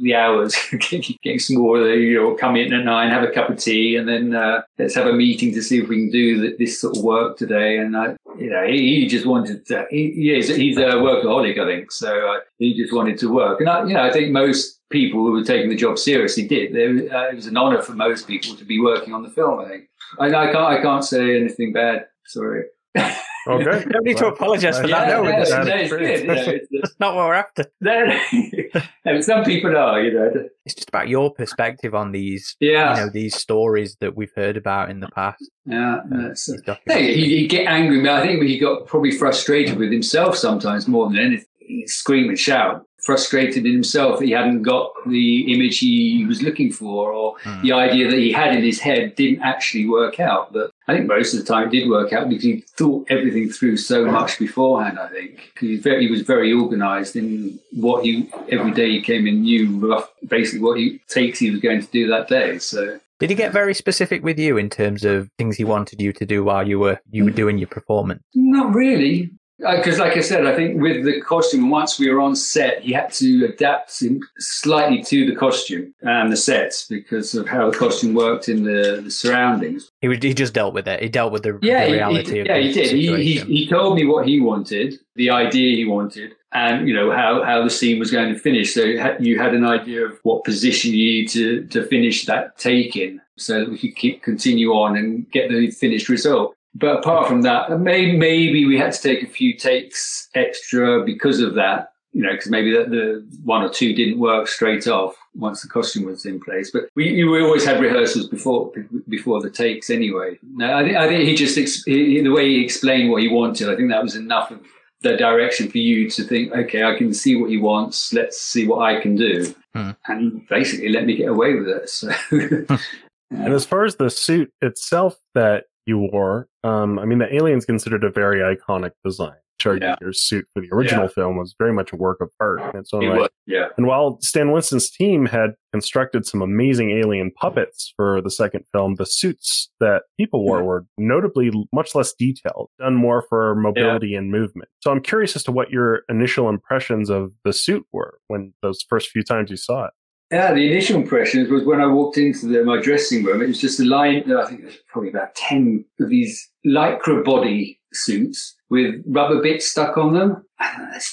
the 0.00 0.14
hours 0.14 0.56
getting 1.22 1.38
smaller. 1.38 1.84
They 1.84 2.00
you 2.00 2.14
know, 2.20 2.34
come 2.34 2.56
in 2.56 2.72
at 2.72 2.84
nine, 2.84 3.10
have 3.10 3.22
a 3.22 3.30
cup 3.30 3.50
of 3.50 3.58
tea, 3.58 3.96
and 3.96 4.08
then 4.08 4.34
uh, 4.34 4.62
let's 4.78 4.94
have 4.94 5.06
a 5.06 5.12
meeting 5.12 5.52
to 5.54 5.62
see 5.62 5.80
if 5.80 5.88
we 5.88 5.96
can 5.96 6.10
do 6.10 6.56
this 6.56 6.80
sort 6.80 6.96
of 6.96 7.04
work 7.04 7.36
today. 7.36 7.78
And 7.78 7.96
I, 7.96 8.16
you 8.36 8.50
know, 8.50 8.66
he, 8.66 9.00
he 9.00 9.06
just 9.06 9.26
wanted 9.26 9.64
to. 9.66 9.86
He, 9.90 10.12
he's, 10.12 10.48
he's 10.54 10.76
a 10.76 10.94
workaholic, 10.94 11.58
I 11.58 11.66
think. 11.66 11.92
So 11.92 12.28
uh, 12.28 12.40
he 12.58 12.76
just 12.76 12.92
wanted 12.92 13.18
to 13.18 13.32
work, 13.32 13.60
and 13.60 13.68
I, 13.68 13.84
you 13.84 13.94
know, 13.94 14.02
I 14.02 14.12
think 14.12 14.32
most 14.32 14.80
people 14.90 15.20
who 15.20 15.32
were 15.32 15.44
taking 15.44 15.68
the 15.68 15.76
job 15.76 15.98
seriously 15.98 16.48
did. 16.48 16.74
There, 16.74 16.90
uh, 17.14 17.28
it 17.28 17.36
was 17.36 17.46
an 17.46 17.56
honour 17.56 17.82
for 17.82 17.92
most 17.92 18.26
people 18.26 18.56
to 18.56 18.64
be 18.64 18.80
working 18.80 19.14
on 19.14 19.22
the 19.22 19.30
film. 19.30 19.60
I 19.60 19.68
think. 19.68 19.84
I, 20.18 20.26
I 20.26 20.52
can't. 20.52 20.56
I 20.56 20.82
can't 20.82 21.04
say 21.04 21.38
anything 21.40 21.72
bad. 21.72 22.06
Sorry. 22.26 22.64
Okay. 23.48 23.80
You 23.80 23.86
don't 23.92 24.04
need 24.04 24.16
to 24.18 24.26
apologise 24.26 24.78
for 24.78 24.86
that. 24.88 25.08
No, 25.08 25.22
no, 25.22 25.30
it's, 25.30 25.50
it's 25.50 25.90
good. 25.90 26.20
You 26.20 26.26
know, 26.26 26.34
it's, 26.34 26.68
That's 26.82 27.00
not 27.00 27.14
what 27.14 27.26
we're 27.26 27.34
after. 27.34 27.64
No, 29.04 29.18
some 29.22 29.42
people 29.42 29.74
are, 29.74 30.02
you 30.02 30.12
know. 30.12 30.30
It's 30.66 30.74
just 30.74 30.90
about 30.90 31.08
your 31.08 31.32
perspective 31.32 31.94
on 31.94 32.12
these, 32.12 32.56
yeah. 32.60 32.94
you 32.94 33.06
know, 33.06 33.10
these 33.10 33.34
stories 33.34 33.96
that 34.00 34.14
we've 34.14 34.32
heard 34.36 34.58
about 34.58 34.90
in 34.90 35.00
the 35.00 35.08
past. 35.08 35.50
Yeah, 35.64 36.00
uh, 36.14 36.74
hey, 36.86 37.14
he, 37.14 37.42
would 37.42 37.50
get 37.50 37.66
angry. 37.66 38.06
I 38.06 38.20
think 38.20 38.42
he 38.42 38.58
got 38.58 38.86
probably 38.86 39.12
frustrated 39.12 39.78
with 39.78 39.90
himself 39.90 40.36
sometimes 40.36 40.86
more 40.86 41.08
than 41.08 41.18
anything. 41.18 41.46
He'd 41.60 41.88
scream 41.88 42.28
and 42.28 42.38
shout 42.38 42.84
frustrated 42.98 43.64
in 43.64 43.72
himself 43.72 44.18
that 44.18 44.26
he 44.26 44.32
hadn't 44.32 44.62
got 44.62 44.92
the 45.06 45.52
image 45.52 45.78
he 45.78 46.24
was 46.26 46.42
looking 46.42 46.72
for 46.72 47.12
or 47.12 47.36
mm. 47.38 47.62
the 47.62 47.72
idea 47.72 48.10
that 48.10 48.18
he 48.18 48.32
had 48.32 48.54
in 48.54 48.62
his 48.62 48.80
head 48.80 49.14
didn't 49.14 49.42
actually 49.42 49.88
work 49.88 50.18
out. 50.18 50.52
But 50.52 50.72
I 50.88 50.96
think 50.96 51.06
most 51.06 51.32
of 51.32 51.40
the 51.40 51.46
time 51.46 51.68
it 51.68 51.70
did 51.70 51.88
work 51.88 52.12
out 52.12 52.28
because 52.28 52.44
he 52.44 52.60
thought 52.76 53.06
everything 53.08 53.50
through 53.50 53.76
so 53.76 54.04
much 54.04 54.38
beforehand, 54.38 54.98
I 54.98 55.08
think. 55.08 55.52
He, 55.60 55.78
he 55.78 56.10
was 56.10 56.22
very 56.22 56.52
organized 56.52 57.14
in 57.16 57.58
what 57.72 58.04
he, 58.04 58.28
every 58.50 58.72
day 58.72 58.90
he 58.90 59.00
came 59.00 59.26
in 59.26 59.42
knew 59.42 59.78
rough, 59.78 60.10
basically 60.26 60.60
what 60.60 60.78
he 60.78 61.00
takes 61.08 61.38
he 61.38 61.50
was 61.50 61.60
going 61.60 61.80
to 61.80 61.86
do 61.88 62.08
that 62.08 62.28
day. 62.28 62.58
So 62.58 62.98
did 63.18 63.30
he 63.30 63.36
get 63.36 63.52
very 63.52 63.74
specific 63.74 64.22
with 64.22 64.38
you 64.38 64.56
in 64.56 64.70
terms 64.70 65.04
of 65.04 65.28
things 65.38 65.56
he 65.56 65.64
wanted 65.64 66.00
you 66.00 66.12
to 66.12 66.24
do 66.24 66.44
while 66.44 66.66
you 66.66 66.78
were 66.78 67.00
you 67.10 67.24
were 67.24 67.32
doing 67.32 67.58
your 67.58 67.66
performance? 67.66 68.22
Not 68.34 68.72
really. 68.72 69.32
Because, 69.58 69.98
uh, 69.98 70.04
like 70.04 70.16
I 70.16 70.20
said, 70.20 70.46
I 70.46 70.54
think 70.54 70.80
with 70.80 71.04
the 71.04 71.20
costume, 71.20 71.68
once 71.68 71.98
we 71.98 72.08
were 72.08 72.20
on 72.20 72.36
set, 72.36 72.80
he 72.80 72.92
had 72.92 73.12
to 73.14 73.46
adapt 73.46 74.02
slightly 74.38 75.02
to 75.02 75.26
the 75.26 75.34
costume 75.34 75.92
and 76.02 76.30
the 76.30 76.36
sets 76.36 76.86
because 76.86 77.34
of 77.34 77.48
how 77.48 77.70
the 77.70 77.76
costume 77.76 78.14
worked 78.14 78.48
in 78.48 78.62
the, 78.62 79.00
the 79.02 79.10
surroundings. 79.10 79.90
He, 80.00 80.08
he 80.08 80.32
just 80.32 80.54
dealt 80.54 80.74
with 80.74 80.86
it. 80.86 81.02
He 81.02 81.08
dealt 81.08 81.32
with 81.32 81.42
the, 81.42 81.58
yeah, 81.60 81.86
the 81.86 81.92
reality 81.92 82.34
he, 82.34 82.38
of 82.40 82.46
yeah, 82.46 82.58
he 82.58 82.72
did. 82.72 82.90
He, 82.94 83.16
he, 83.16 83.38
he 83.40 83.68
told 83.68 83.96
me 83.96 84.04
what 84.04 84.28
he 84.28 84.38
wanted, 84.38 84.94
the 85.16 85.30
idea 85.30 85.76
he 85.76 85.84
wanted, 85.84 86.34
and 86.52 86.88
you 86.88 86.94
know 86.94 87.10
how, 87.10 87.42
how 87.42 87.64
the 87.64 87.70
scene 87.70 87.98
was 87.98 88.12
going 88.12 88.32
to 88.32 88.38
finish. 88.38 88.72
So 88.72 88.82
you 88.82 89.38
had 89.40 89.54
an 89.54 89.64
idea 89.64 90.04
of 90.04 90.20
what 90.22 90.44
position 90.44 90.92
you 90.92 90.98
need 90.98 91.28
to, 91.30 91.64
to 91.66 91.84
finish 91.86 92.26
that 92.26 92.56
take 92.58 92.94
in, 92.94 93.20
so 93.36 93.60
that 93.60 93.70
we 93.70 93.78
could 93.78 93.96
keep 93.96 94.22
continue 94.22 94.70
on 94.70 94.96
and 94.96 95.28
get 95.32 95.50
the 95.50 95.70
finished 95.72 96.08
result. 96.08 96.54
But 96.74 96.98
apart 96.98 97.28
from 97.28 97.42
that, 97.42 97.80
maybe, 97.80 98.16
maybe 98.16 98.64
we 98.64 98.78
had 98.78 98.92
to 98.92 99.02
take 99.02 99.22
a 99.22 99.26
few 99.26 99.56
takes 99.56 100.28
extra 100.34 101.04
because 101.04 101.40
of 101.40 101.54
that, 101.54 101.92
you 102.12 102.22
know, 102.22 102.32
because 102.32 102.50
maybe 102.50 102.70
the, 102.72 102.84
the, 102.84 103.38
one 103.42 103.62
or 103.62 103.68
two 103.68 103.94
didn't 103.94 104.18
work 104.18 104.48
straight 104.48 104.86
off 104.86 105.16
once 105.34 105.62
the 105.62 105.68
costume 105.68 106.04
was 106.04 106.24
in 106.24 106.40
place. 106.40 106.70
But 106.70 106.88
we, 106.94 107.24
we 107.24 107.42
always 107.42 107.64
had 107.64 107.80
rehearsals 107.80 108.28
before 108.28 108.72
before 109.08 109.40
the 109.40 109.50
takes 109.50 109.90
anyway. 109.90 110.38
No, 110.42 110.74
I 110.74 110.84
think, 110.84 110.96
I 110.96 111.08
think 111.08 111.28
he 111.28 111.34
just, 111.34 111.56
he, 111.86 112.20
the 112.20 112.30
way 112.30 112.48
he 112.48 112.64
explained 112.64 113.10
what 113.10 113.22
he 113.22 113.28
wanted, 113.28 113.68
I 113.68 113.76
think 113.76 113.90
that 113.90 114.02
was 114.02 114.16
enough 114.16 114.50
of 114.50 114.60
the 115.00 115.16
direction 115.16 115.70
for 115.70 115.78
you 115.78 116.10
to 116.10 116.24
think, 116.24 116.52
okay, 116.52 116.82
I 116.84 116.96
can 116.96 117.14
see 117.14 117.36
what 117.36 117.50
he 117.50 117.56
wants. 117.56 118.12
Let's 118.12 118.40
see 118.40 118.66
what 118.66 118.82
I 118.82 119.00
can 119.00 119.16
do. 119.16 119.54
Hmm. 119.74 119.90
And 120.06 120.46
basically 120.48 120.88
let 120.88 121.06
me 121.06 121.16
get 121.16 121.28
away 121.28 121.54
with 121.54 121.68
it. 121.68 121.88
So. 121.88 122.10
And 123.30 123.52
as 123.52 123.64
far 123.64 123.84
as 123.84 123.96
the 123.96 124.10
suit 124.10 124.52
itself 124.62 125.18
that 125.34 125.64
you 125.88 125.98
wore. 125.98 126.48
Um, 126.62 126.98
I 126.98 127.04
mean, 127.04 127.18
the 127.18 127.34
alien's 127.34 127.64
considered 127.64 128.04
a 128.04 128.10
very 128.10 128.40
iconic 128.40 128.92
design. 129.04 129.36
Giger's 129.58 129.82
yeah. 129.82 130.10
suit 130.12 130.46
for 130.54 130.62
the 130.62 130.68
original 130.72 131.04
yeah. 131.04 131.10
film 131.14 131.36
was 131.36 131.54
very 131.58 131.72
much 131.72 131.92
a 131.92 131.96
work 131.96 132.20
of 132.20 132.30
art 132.40 132.60
in 132.72 132.80
its 132.80 132.94
own 132.94 133.02
it 133.02 133.08
right. 133.08 133.20
Was, 133.22 133.28
yeah. 133.46 133.66
And 133.76 133.86
while 133.86 134.18
Stan 134.20 134.52
Winston's 134.52 134.90
team 134.90 135.26
had 135.26 135.54
constructed 135.72 136.26
some 136.26 136.42
amazing 136.42 136.92
alien 136.92 137.32
puppets 137.32 137.92
for 137.96 138.20
the 138.22 138.30
second 138.30 138.64
film, 138.72 138.94
the 138.94 139.06
suits 139.06 139.68
that 139.80 140.02
people 140.16 140.44
wore 140.44 140.62
were 140.62 140.86
notably 140.96 141.50
much 141.72 141.94
less 141.94 142.14
detailed, 142.16 142.70
done 142.78 142.94
more 142.94 143.24
for 143.28 143.54
mobility 143.56 144.14
and 144.14 144.30
movement. 144.30 144.68
So 144.80 144.90
I'm 144.90 145.02
curious 145.02 145.34
as 145.34 145.42
to 145.44 145.52
what 145.52 145.70
your 145.70 146.02
initial 146.08 146.48
impressions 146.48 147.10
of 147.10 147.32
the 147.44 147.52
suit 147.52 147.84
were 147.92 148.18
when 148.28 148.54
those 148.62 148.84
first 148.88 149.10
few 149.10 149.22
times 149.22 149.50
you 149.50 149.56
saw 149.56 149.86
it. 149.86 149.90
Yeah, 150.30 150.52
the 150.52 150.70
initial 150.70 150.96
impressions 150.96 151.48
was 151.48 151.64
when 151.64 151.80
I 151.80 151.86
walked 151.86 152.18
into 152.18 152.46
the, 152.46 152.62
my 152.62 152.80
dressing 152.80 153.24
room. 153.24 153.40
It 153.40 153.48
was 153.48 153.60
just 153.60 153.80
a 153.80 153.84
line. 153.84 154.30
Uh, 154.30 154.42
I 154.42 154.46
think 154.46 154.62
there's 154.62 154.76
probably 154.88 155.08
about 155.08 155.34
ten 155.34 155.84
of 156.00 156.10
these 156.10 156.50
lycra 156.66 157.24
body 157.24 157.80
suits 157.94 158.56
with 158.68 159.02
rubber 159.06 159.40
bits 159.42 159.70
stuck 159.70 159.96
on 159.96 160.12
them. 160.12 160.44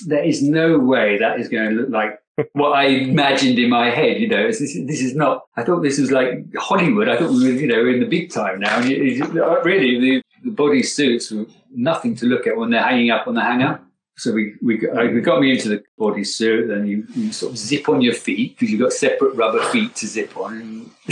There 0.07 0.23
is 0.23 0.41
no 0.41 0.77
way 0.79 1.17
that 1.17 1.39
is 1.39 1.47
going 1.47 1.69
to 1.69 1.75
look 1.75 1.89
like 1.89 2.19
what 2.53 2.73
I 2.73 2.87
imagined 2.87 3.57
in 3.57 3.69
my 3.69 3.89
head. 3.89 4.19
You 4.19 4.27
know, 4.27 4.47
this, 4.47 4.59
this, 4.59 5.01
is 5.01 5.15
not. 5.15 5.43
I 5.55 5.63
thought 5.63 5.81
this 5.81 5.97
was 5.97 6.11
like 6.11 6.45
Hollywood. 6.57 7.07
I 7.07 7.17
thought 7.17 7.31
we 7.31 7.45
were, 7.45 7.59
you 7.59 7.67
know, 7.67 7.87
in 7.87 8.01
the 8.01 8.07
big 8.07 8.31
time 8.31 8.59
now. 8.59 8.79
And 8.79 8.91
it, 8.91 9.21
it, 9.21 9.33
really, 9.63 9.99
the, 9.99 10.21
the 10.43 10.51
body 10.51 10.83
suits 10.83 11.31
were 11.31 11.45
nothing 11.71 12.15
to 12.17 12.25
look 12.25 12.47
at 12.47 12.57
when 12.57 12.71
they're 12.71 12.83
hanging 12.83 13.11
up 13.11 13.27
on 13.27 13.35
the 13.35 13.41
hanger. 13.41 13.79
So 14.17 14.31
we 14.31 14.55
we 14.61 14.87
uh, 14.87 15.05
we 15.11 15.21
got 15.21 15.41
me 15.41 15.51
into 15.51 15.69
the 15.69 15.83
bodysuit, 15.99 16.71
and 16.71 16.87
you, 16.87 17.05
you 17.15 17.31
sort 17.33 17.51
of 17.51 17.57
zip 17.57 17.89
on 17.89 18.01
your 18.01 18.13
feet 18.13 18.55
because 18.55 18.71
you've 18.71 18.81
got 18.81 18.93
separate 18.93 19.35
rubber 19.35 19.63
feet 19.65 19.95
to 19.97 20.07
zip 20.07 20.37
on. 20.37 20.61
And 20.61 20.89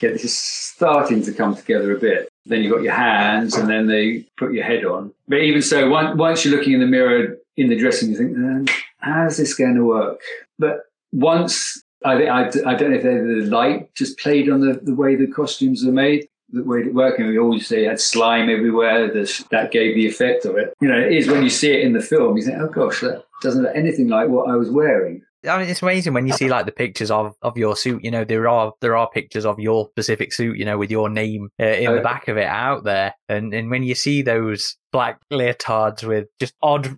yeah, 0.00 0.10
this 0.10 0.24
is 0.24 0.36
starting 0.36 1.22
to 1.24 1.32
come 1.32 1.56
together 1.56 1.96
a 1.96 1.98
bit. 1.98 2.28
Then 2.44 2.62
you've 2.62 2.72
got 2.72 2.82
your 2.82 2.94
hands, 2.94 3.56
and 3.56 3.68
then 3.68 3.88
they 3.88 4.26
put 4.36 4.52
your 4.52 4.64
head 4.64 4.84
on. 4.84 5.12
But 5.26 5.40
even 5.40 5.60
so, 5.60 5.88
once, 5.88 6.16
once 6.16 6.44
you're 6.44 6.56
looking 6.56 6.74
in 6.74 6.80
the 6.80 6.86
mirror 6.86 7.36
in 7.56 7.68
the 7.68 7.76
dressing, 7.76 8.10
you 8.10 8.16
think, 8.16 8.36
um, 8.36 8.66
how's 8.98 9.38
this 9.38 9.54
going 9.54 9.74
to 9.74 9.84
work? 9.84 10.20
But 10.58 10.82
once 11.12 11.82
I, 12.04 12.26
I, 12.26 12.46
I 12.46 12.74
don't 12.74 12.90
know 12.90 12.96
if 12.96 13.02
the 13.02 13.46
light 13.50 13.92
just 13.94 14.18
played 14.18 14.48
on 14.48 14.60
the, 14.60 14.78
the 14.80 14.94
way 14.94 15.16
the 15.16 15.26
costumes 15.26 15.84
are 15.84 15.92
made 15.92 16.28
the 16.50 16.64
way 16.64 16.80
it 16.80 16.94
worked. 16.94 17.18
And 17.18 17.28
we 17.28 17.38
always 17.38 17.66
say 17.66 17.84
had 17.84 18.00
slime 18.00 18.48
everywhere. 18.48 19.08
that 19.08 19.70
gave 19.70 19.94
the 19.94 20.06
effect 20.06 20.44
of 20.44 20.56
it. 20.56 20.74
You 20.80 20.88
know, 20.88 20.98
it 20.98 21.12
is 21.12 21.28
when 21.28 21.42
you 21.42 21.50
see 21.50 21.72
it 21.72 21.80
in 21.80 21.92
the 21.92 22.00
film, 22.00 22.36
you 22.36 22.44
think, 22.44 22.58
oh 22.60 22.68
gosh, 22.68 23.00
that 23.00 23.24
doesn't 23.42 23.62
look 23.62 23.74
anything 23.74 24.08
like 24.08 24.28
what 24.28 24.48
I 24.48 24.56
was 24.56 24.70
wearing. 24.70 25.22
I 25.46 25.58
mean, 25.58 25.68
it's 25.68 25.82
amazing 25.82 26.14
when 26.14 26.26
you 26.26 26.32
see 26.32 26.48
like 26.48 26.66
the 26.66 26.72
pictures 26.72 27.10
of, 27.10 27.34
of 27.42 27.56
your 27.56 27.76
suit. 27.76 28.02
You 28.04 28.10
know, 28.10 28.24
there 28.24 28.48
are 28.48 28.72
there 28.80 28.96
are 28.96 29.08
pictures 29.08 29.44
of 29.44 29.58
your 29.58 29.88
specific 29.90 30.32
suit. 30.32 30.56
You 30.56 30.64
know, 30.64 30.78
with 30.78 30.90
your 30.90 31.08
name 31.08 31.48
uh, 31.60 31.66
in 31.66 31.94
the 31.94 32.00
back 32.00 32.28
of 32.28 32.36
it 32.36 32.46
out 32.46 32.84
there, 32.84 33.14
and 33.28 33.52
and 33.54 33.70
when 33.70 33.82
you 33.82 33.94
see 33.94 34.22
those 34.22 34.76
black 34.92 35.20
leotards 35.32 36.04
with 36.04 36.26
just 36.40 36.54
odd 36.62 36.96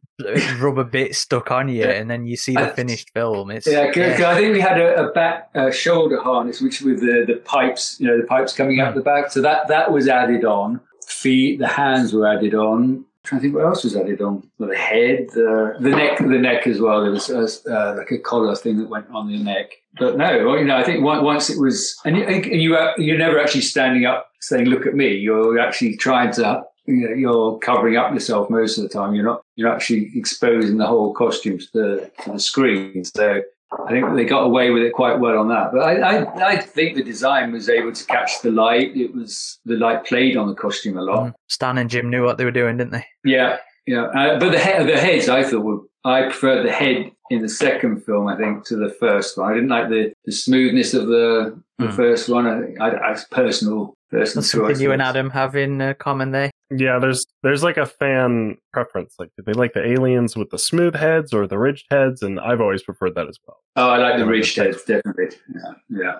rubber 0.58 0.84
bits 0.84 1.18
stuck 1.18 1.50
on 1.50 1.68
you, 1.68 1.84
and 1.84 2.10
then 2.10 2.26
you 2.26 2.36
see 2.36 2.54
the 2.54 2.68
finished 2.76 3.10
film. 3.14 3.50
It's 3.50 3.66
yeah, 3.66 3.90
yeah. 3.94 4.30
I 4.30 4.34
think 4.36 4.52
we 4.52 4.60
had 4.60 4.80
a, 4.80 5.08
a 5.08 5.12
back 5.12 5.50
uh, 5.54 5.70
shoulder 5.70 6.20
harness, 6.20 6.60
which 6.60 6.80
with 6.80 7.00
the 7.00 7.24
the 7.26 7.36
pipes, 7.44 7.98
you 8.00 8.06
know, 8.06 8.16
the 8.16 8.26
pipes 8.26 8.54
coming 8.54 8.80
out 8.80 8.92
hmm. 8.92 8.98
the 8.98 9.04
back. 9.04 9.30
So 9.30 9.42
that 9.42 9.68
that 9.68 9.92
was 9.92 10.08
added 10.08 10.44
on. 10.44 10.80
Feet, 11.06 11.58
the 11.58 11.66
hands 11.66 12.12
were 12.12 12.26
added 12.28 12.54
on 12.54 13.06
trying 13.28 13.40
to 13.40 13.42
think 13.42 13.54
what 13.54 13.66
else 13.66 13.84
was 13.84 13.94
added 13.94 14.22
on. 14.22 14.48
Well, 14.58 14.70
the 14.70 14.76
head, 14.76 15.28
the 15.34 15.74
the 15.80 15.90
neck, 15.90 16.18
the 16.18 16.26
neck 16.26 16.66
as 16.66 16.80
well. 16.80 17.02
There 17.02 17.10
was 17.10 17.28
uh, 17.30 17.94
like 17.96 18.10
a 18.10 18.18
collar 18.18 18.56
thing 18.56 18.78
that 18.78 18.88
went 18.88 19.06
on 19.10 19.30
the 19.30 19.38
neck. 19.38 19.72
But 19.98 20.16
no, 20.16 20.54
you 20.56 20.64
know, 20.64 20.76
I 20.76 20.84
think 20.84 21.04
once 21.04 21.50
it 21.50 21.60
was, 21.60 21.98
and 22.04 22.16
you, 22.16 22.24
and 22.24 22.62
you 22.62 22.76
you're 22.96 23.18
never 23.18 23.38
actually 23.38 23.62
standing 23.62 24.06
up 24.06 24.30
saying, 24.40 24.66
"Look 24.66 24.86
at 24.86 24.94
me." 24.94 25.14
You're 25.14 25.58
actually 25.58 25.96
trying 25.96 26.32
to. 26.34 26.62
You 26.86 27.06
know, 27.06 27.14
you're 27.14 27.58
covering 27.58 27.98
up 27.98 28.14
yourself 28.14 28.48
most 28.48 28.78
of 28.78 28.82
the 28.82 28.88
time. 28.88 29.14
You're 29.14 29.24
not. 29.24 29.42
You're 29.56 29.70
actually 29.70 30.10
exposing 30.14 30.78
the 30.78 30.86
whole 30.86 31.12
costume 31.12 31.58
to 31.58 31.68
the 31.74 32.10
to 32.24 32.32
the 32.32 32.40
screen. 32.40 33.04
So 33.04 33.42
I 33.70 33.90
think 33.90 34.14
they 34.14 34.24
got 34.24 34.44
away 34.44 34.70
with 34.70 34.82
it 34.82 34.94
quite 34.94 35.18
well 35.18 35.38
on 35.38 35.48
that. 35.48 35.72
But 35.72 35.80
I, 35.80 36.00
I, 36.00 36.46
I, 36.52 36.56
think 36.56 36.96
the 36.96 37.02
design 37.02 37.52
was 37.52 37.68
able 37.68 37.92
to 37.92 38.06
catch 38.06 38.40
the 38.40 38.50
light. 38.50 38.96
It 38.96 39.14
was 39.14 39.58
the 39.66 39.76
light 39.76 40.06
played 40.06 40.38
on 40.38 40.48
the 40.48 40.54
costume 40.54 40.96
a 40.96 41.02
lot. 41.02 41.26
Mm. 41.26 41.34
Stan 41.48 41.78
and 41.78 41.90
Jim 41.90 42.08
knew 42.08 42.24
what 42.24 42.38
they 42.38 42.46
were 42.46 42.50
doing, 42.50 42.78
didn't 42.78 42.92
they? 42.92 43.04
Yeah, 43.24 43.58
yeah. 43.86 44.04
Uh, 44.04 44.38
but 44.38 44.52
the 44.52 44.58
he- 44.58 44.84
the 44.84 44.98
heads, 44.98 45.28
I 45.28 45.44
thought, 45.44 45.64
were, 45.64 45.80
I 46.02 46.22
preferred 46.22 46.66
the 46.66 46.72
head 46.72 47.10
in 47.30 47.42
the 47.42 47.48
second 47.48 48.04
film, 48.04 48.26
I 48.26 48.36
think, 48.36 48.66
to 48.68 48.76
the 48.76 48.88
first 48.88 49.36
one. 49.36 49.50
I 49.50 49.54
didn't 49.54 49.68
like 49.68 49.90
the, 49.90 50.14
the 50.24 50.32
smoothness 50.32 50.94
of 50.94 51.08
the, 51.08 51.60
the 51.78 51.86
mm. 51.86 51.96
first 51.96 52.30
one. 52.30 52.46
I 52.46 52.60
think 52.60 52.80
I, 52.80 52.88
I 52.88 53.16
personal 53.30 53.97
That's 54.10 54.32
something 54.50 54.80
you 54.80 54.92
and 54.92 55.02
Adam 55.02 55.30
have 55.30 55.54
in 55.54 55.80
uh, 55.80 55.94
common 55.94 56.30
there. 56.30 56.50
Yeah, 56.70 56.98
there's 56.98 57.26
there's 57.42 57.62
like 57.62 57.76
a 57.76 57.86
fan 57.86 58.56
preference. 58.72 59.14
Like, 59.18 59.30
do 59.36 59.42
they 59.44 59.52
like 59.52 59.74
the 59.74 59.86
aliens 59.86 60.36
with 60.36 60.50
the 60.50 60.58
smooth 60.58 60.94
heads 60.94 61.32
or 61.32 61.46
the 61.46 61.58
ridged 61.58 61.86
heads? 61.90 62.22
And 62.22 62.40
I've 62.40 62.60
always 62.60 62.82
preferred 62.82 63.14
that 63.16 63.28
as 63.28 63.38
well. 63.46 63.58
Oh, 63.76 63.90
I 63.90 63.98
like 63.98 64.18
the 64.18 64.26
ridged 64.26 64.56
heads, 64.56 64.82
definitely. 64.84 65.36
Yeah, 65.54 65.72
yeah. 65.90 66.18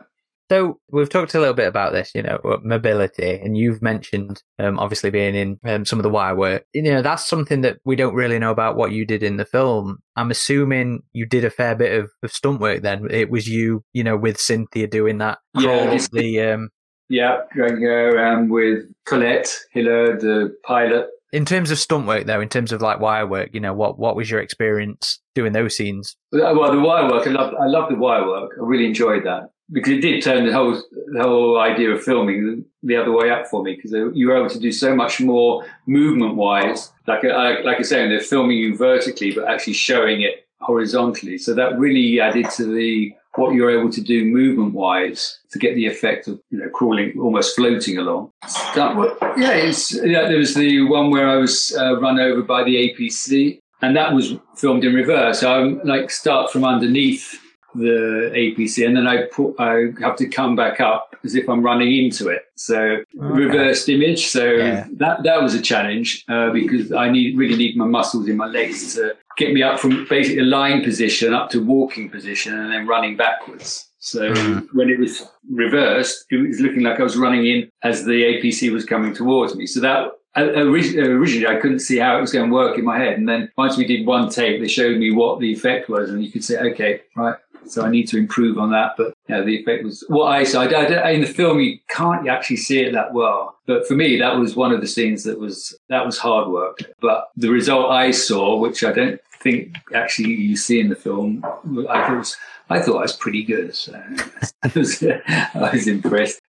So 0.50 0.80
we've 0.90 1.10
talked 1.10 1.34
a 1.34 1.40
little 1.40 1.54
bit 1.54 1.66
about 1.66 1.92
this, 1.92 2.10
you 2.14 2.22
know, 2.22 2.40
mobility, 2.62 3.38
and 3.38 3.56
you've 3.58 3.82
mentioned 3.82 4.42
um, 4.58 4.78
obviously 4.78 5.10
being 5.10 5.34
in 5.34 5.58
um, 5.66 5.84
some 5.84 5.98
of 5.98 6.04
the 6.04 6.08
wire 6.08 6.34
work. 6.34 6.64
You 6.72 6.84
know, 6.84 7.02
that's 7.02 7.26
something 7.26 7.60
that 7.62 7.78
we 7.84 7.96
don't 7.96 8.14
really 8.14 8.38
know 8.38 8.50
about 8.50 8.76
what 8.76 8.92
you 8.92 9.04
did 9.04 9.22
in 9.22 9.36
the 9.36 9.44
film. 9.44 9.98
I'm 10.16 10.30
assuming 10.30 11.00
you 11.12 11.26
did 11.26 11.44
a 11.44 11.50
fair 11.50 11.74
bit 11.74 12.00
of, 12.00 12.10
of 12.22 12.32
stunt 12.32 12.60
work. 12.60 12.80
Then 12.80 13.08
it 13.10 13.28
was 13.28 13.46
you, 13.46 13.84
you 13.92 14.02
know, 14.02 14.16
with 14.16 14.40
Cynthia 14.40 14.86
doing 14.86 15.18
that. 15.18 15.38
Yeah, 15.54 15.98
the 16.12 16.40
um, 16.40 16.70
yeah, 17.08 17.42
going 17.56 17.84
around 17.84 18.38
um, 18.38 18.48
with 18.48 18.84
Colette 19.06 19.54
Hiller, 19.72 20.18
the 20.18 20.56
pilot. 20.64 21.08
In 21.32 21.44
terms 21.44 21.70
of 21.70 21.78
stunt 21.78 22.06
work, 22.06 22.26
though, 22.26 22.40
in 22.40 22.48
terms 22.48 22.72
of 22.72 22.80
like 22.80 23.00
wire 23.00 23.26
work, 23.26 23.50
you 23.52 23.60
know, 23.60 23.74
what 23.74 23.98
what 23.98 24.16
was 24.16 24.30
your 24.30 24.40
experience 24.40 25.20
doing 25.34 25.52
those 25.52 25.76
scenes? 25.76 26.16
Uh, 26.32 26.38
well, 26.54 26.72
the 26.72 26.80
wire 26.80 27.10
work, 27.10 27.26
I 27.26 27.30
love, 27.30 27.54
I 27.60 27.66
love 27.66 27.90
the 27.90 27.96
wire 27.96 28.26
work. 28.26 28.52
I 28.58 28.64
really 28.64 28.86
enjoyed 28.86 29.24
that 29.24 29.50
because 29.70 29.92
it 29.92 30.00
did 30.00 30.22
turn 30.22 30.46
the 30.46 30.52
whole 30.52 30.82
the 31.12 31.22
whole 31.22 31.58
idea 31.58 31.90
of 31.90 32.02
filming 32.02 32.64
the 32.82 32.96
other 32.96 33.12
way 33.12 33.30
up 33.30 33.46
for 33.46 33.62
me 33.62 33.74
because 33.74 33.92
you 34.14 34.28
were 34.28 34.36
able 34.36 34.48
to 34.48 34.58
do 34.58 34.72
so 34.72 34.94
much 34.94 35.20
more 35.20 35.64
movement 35.86 36.36
wise. 36.36 36.90
Like 37.06 37.24
uh, 37.24 37.28
I, 37.28 37.60
like 37.60 37.78
I 37.78 37.82
say, 37.82 38.08
they're 38.08 38.20
filming 38.20 38.56
you 38.56 38.76
vertically, 38.76 39.32
but 39.32 39.48
actually 39.48 39.74
showing 39.74 40.22
it 40.22 40.46
horizontally. 40.60 41.38
So 41.38 41.54
that 41.54 41.78
really 41.78 42.20
added 42.20 42.50
to 42.56 42.64
the 42.64 43.12
what 43.34 43.54
you're 43.54 43.70
able 43.70 43.90
to 43.90 44.00
do 44.00 44.24
movement 44.24 44.74
wise 44.74 45.38
to 45.50 45.58
get 45.58 45.74
the 45.74 45.86
effect 45.86 46.28
of 46.28 46.40
you 46.50 46.58
know 46.58 46.68
crawling 46.70 47.18
almost 47.20 47.56
floating 47.56 47.98
along. 47.98 48.32
That, 48.74 48.96
well, 48.96 49.16
yeah 49.36 49.52
it's 49.52 49.94
yeah, 49.94 50.28
there 50.28 50.38
was 50.38 50.54
the 50.54 50.82
one 50.82 51.10
where 51.10 51.28
i 51.28 51.36
was 51.36 51.76
uh, 51.78 52.00
run 52.00 52.18
over 52.18 52.42
by 52.42 52.64
the 52.64 52.74
apc 52.76 53.60
and 53.80 53.96
that 53.96 54.12
was 54.12 54.34
filmed 54.56 54.84
in 54.84 54.94
reverse. 54.94 55.40
So 55.40 55.52
i'm 55.52 55.80
like 55.84 56.10
start 56.10 56.50
from 56.50 56.64
underneath 56.64 57.38
the 57.74 58.30
apc 58.34 58.86
and 58.86 58.96
then 58.96 59.06
i 59.06 59.24
put 59.32 59.54
i 59.58 59.86
have 60.00 60.16
to 60.16 60.26
come 60.26 60.56
back 60.56 60.80
up 60.80 61.14
as 61.24 61.34
if 61.34 61.48
i'm 61.48 61.62
running 61.62 62.04
into 62.04 62.28
it 62.28 62.42
so 62.54 62.78
okay. 62.78 63.04
reversed 63.16 63.88
image 63.88 64.26
so 64.26 64.52
yeah. 64.52 64.86
that 64.92 65.22
that 65.22 65.42
was 65.42 65.54
a 65.54 65.60
challenge 65.60 66.24
uh, 66.28 66.50
because 66.50 66.92
i 66.92 67.10
need 67.10 67.36
really 67.36 67.56
need 67.56 67.76
my 67.76 67.84
muscles 67.84 68.28
in 68.28 68.36
my 68.36 68.46
legs 68.46 68.94
to 68.94 69.14
get 69.38 69.54
me 69.54 69.62
up 69.62 69.78
from 69.78 70.06
basically 70.10 70.40
a 70.40 70.44
lying 70.44 70.84
position 70.84 71.32
up 71.32 71.48
to 71.50 71.64
walking 71.64 72.10
position 72.10 72.52
and 72.58 72.72
then 72.72 72.86
running 72.86 73.16
backwards. 73.16 73.88
So 74.00 74.32
mm. 74.32 74.66
when 74.74 74.90
it 74.90 74.98
was 74.98 75.26
reversed, 75.50 76.26
it 76.30 76.36
was 76.36 76.60
looking 76.60 76.82
like 76.82 77.00
I 77.00 77.02
was 77.02 77.16
running 77.16 77.46
in 77.46 77.70
as 77.82 78.04
the 78.04 78.22
APC 78.22 78.70
was 78.72 78.84
coming 78.84 79.14
towards 79.14 79.54
me. 79.54 79.66
So 79.66 79.80
that 79.80 80.12
originally 80.36 81.46
I 81.46 81.60
couldn't 81.60 81.80
see 81.80 81.98
how 81.98 82.18
it 82.18 82.20
was 82.20 82.32
going 82.32 82.48
to 82.48 82.54
work 82.54 82.78
in 82.78 82.84
my 82.84 82.98
head, 82.98 83.18
and 83.18 83.28
then 83.28 83.50
once 83.56 83.76
we 83.76 83.86
did 83.86 84.06
one 84.06 84.28
tape, 84.28 84.60
they 84.60 84.68
showed 84.68 84.98
me 84.98 85.10
what 85.10 85.40
the 85.40 85.52
effect 85.52 85.88
was, 85.88 86.10
and 86.10 86.24
you 86.24 86.30
could 86.30 86.44
say, 86.44 86.58
okay, 86.58 87.00
right. 87.16 87.36
So 87.66 87.84
I 87.84 87.90
need 87.90 88.08
to 88.08 88.16
improve 88.16 88.58
on 88.58 88.70
that, 88.70 88.92
but 88.96 89.14
you 89.28 89.34
know, 89.34 89.44
the 89.44 89.56
effect 89.56 89.84
was 89.84 90.04
what 90.08 90.26
I 90.26 90.44
saw. 90.44 90.62
I, 90.62 90.66
I, 90.66 91.10
in 91.10 91.20
the 91.20 91.26
film, 91.26 91.60
you 91.60 91.78
can't 91.90 92.28
actually 92.28 92.56
see 92.56 92.80
it 92.80 92.92
that 92.92 93.12
well, 93.12 93.56
but 93.66 93.86
for 93.86 93.94
me, 93.94 94.18
that 94.18 94.38
was 94.38 94.56
one 94.56 94.72
of 94.72 94.80
the 94.80 94.86
scenes 94.86 95.24
that 95.24 95.38
was 95.38 95.76
that 95.88 96.04
was 96.06 96.18
hard 96.18 96.48
work. 96.48 96.78
But 97.00 97.28
the 97.36 97.50
result 97.50 97.90
I 97.90 98.10
saw, 98.10 98.58
which 98.58 98.82
I 98.84 98.92
don't 98.92 99.20
think 99.40 99.76
actually 99.94 100.34
you 100.34 100.56
see 100.56 100.80
in 100.80 100.88
the 100.88 100.96
film, 100.96 101.44
I 101.88 102.06
thought 102.06 102.18
was, 102.18 102.36
I 102.70 102.80
thought 102.80 102.98
I 102.98 103.02
was 103.02 103.16
pretty 103.16 103.44
good. 103.44 103.74
So 103.74 103.92
I 104.62 104.72
was, 104.74 105.02
I 105.02 105.70
was 105.72 105.86
impressed. 105.86 106.40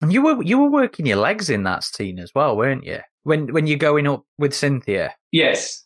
And 0.00 0.12
you 0.12 0.22
were 0.22 0.42
you 0.42 0.58
were 0.58 0.70
working 0.70 1.06
your 1.06 1.16
legs 1.16 1.48
in 1.48 1.62
that 1.64 1.84
scene 1.84 2.18
as 2.18 2.32
well, 2.34 2.56
weren't 2.56 2.84
you? 2.84 3.00
When 3.22 3.52
when 3.52 3.66
you're 3.66 3.78
going 3.78 4.06
up 4.06 4.24
with 4.38 4.54
Cynthia. 4.54 5.14
Yes. 5.32 5.83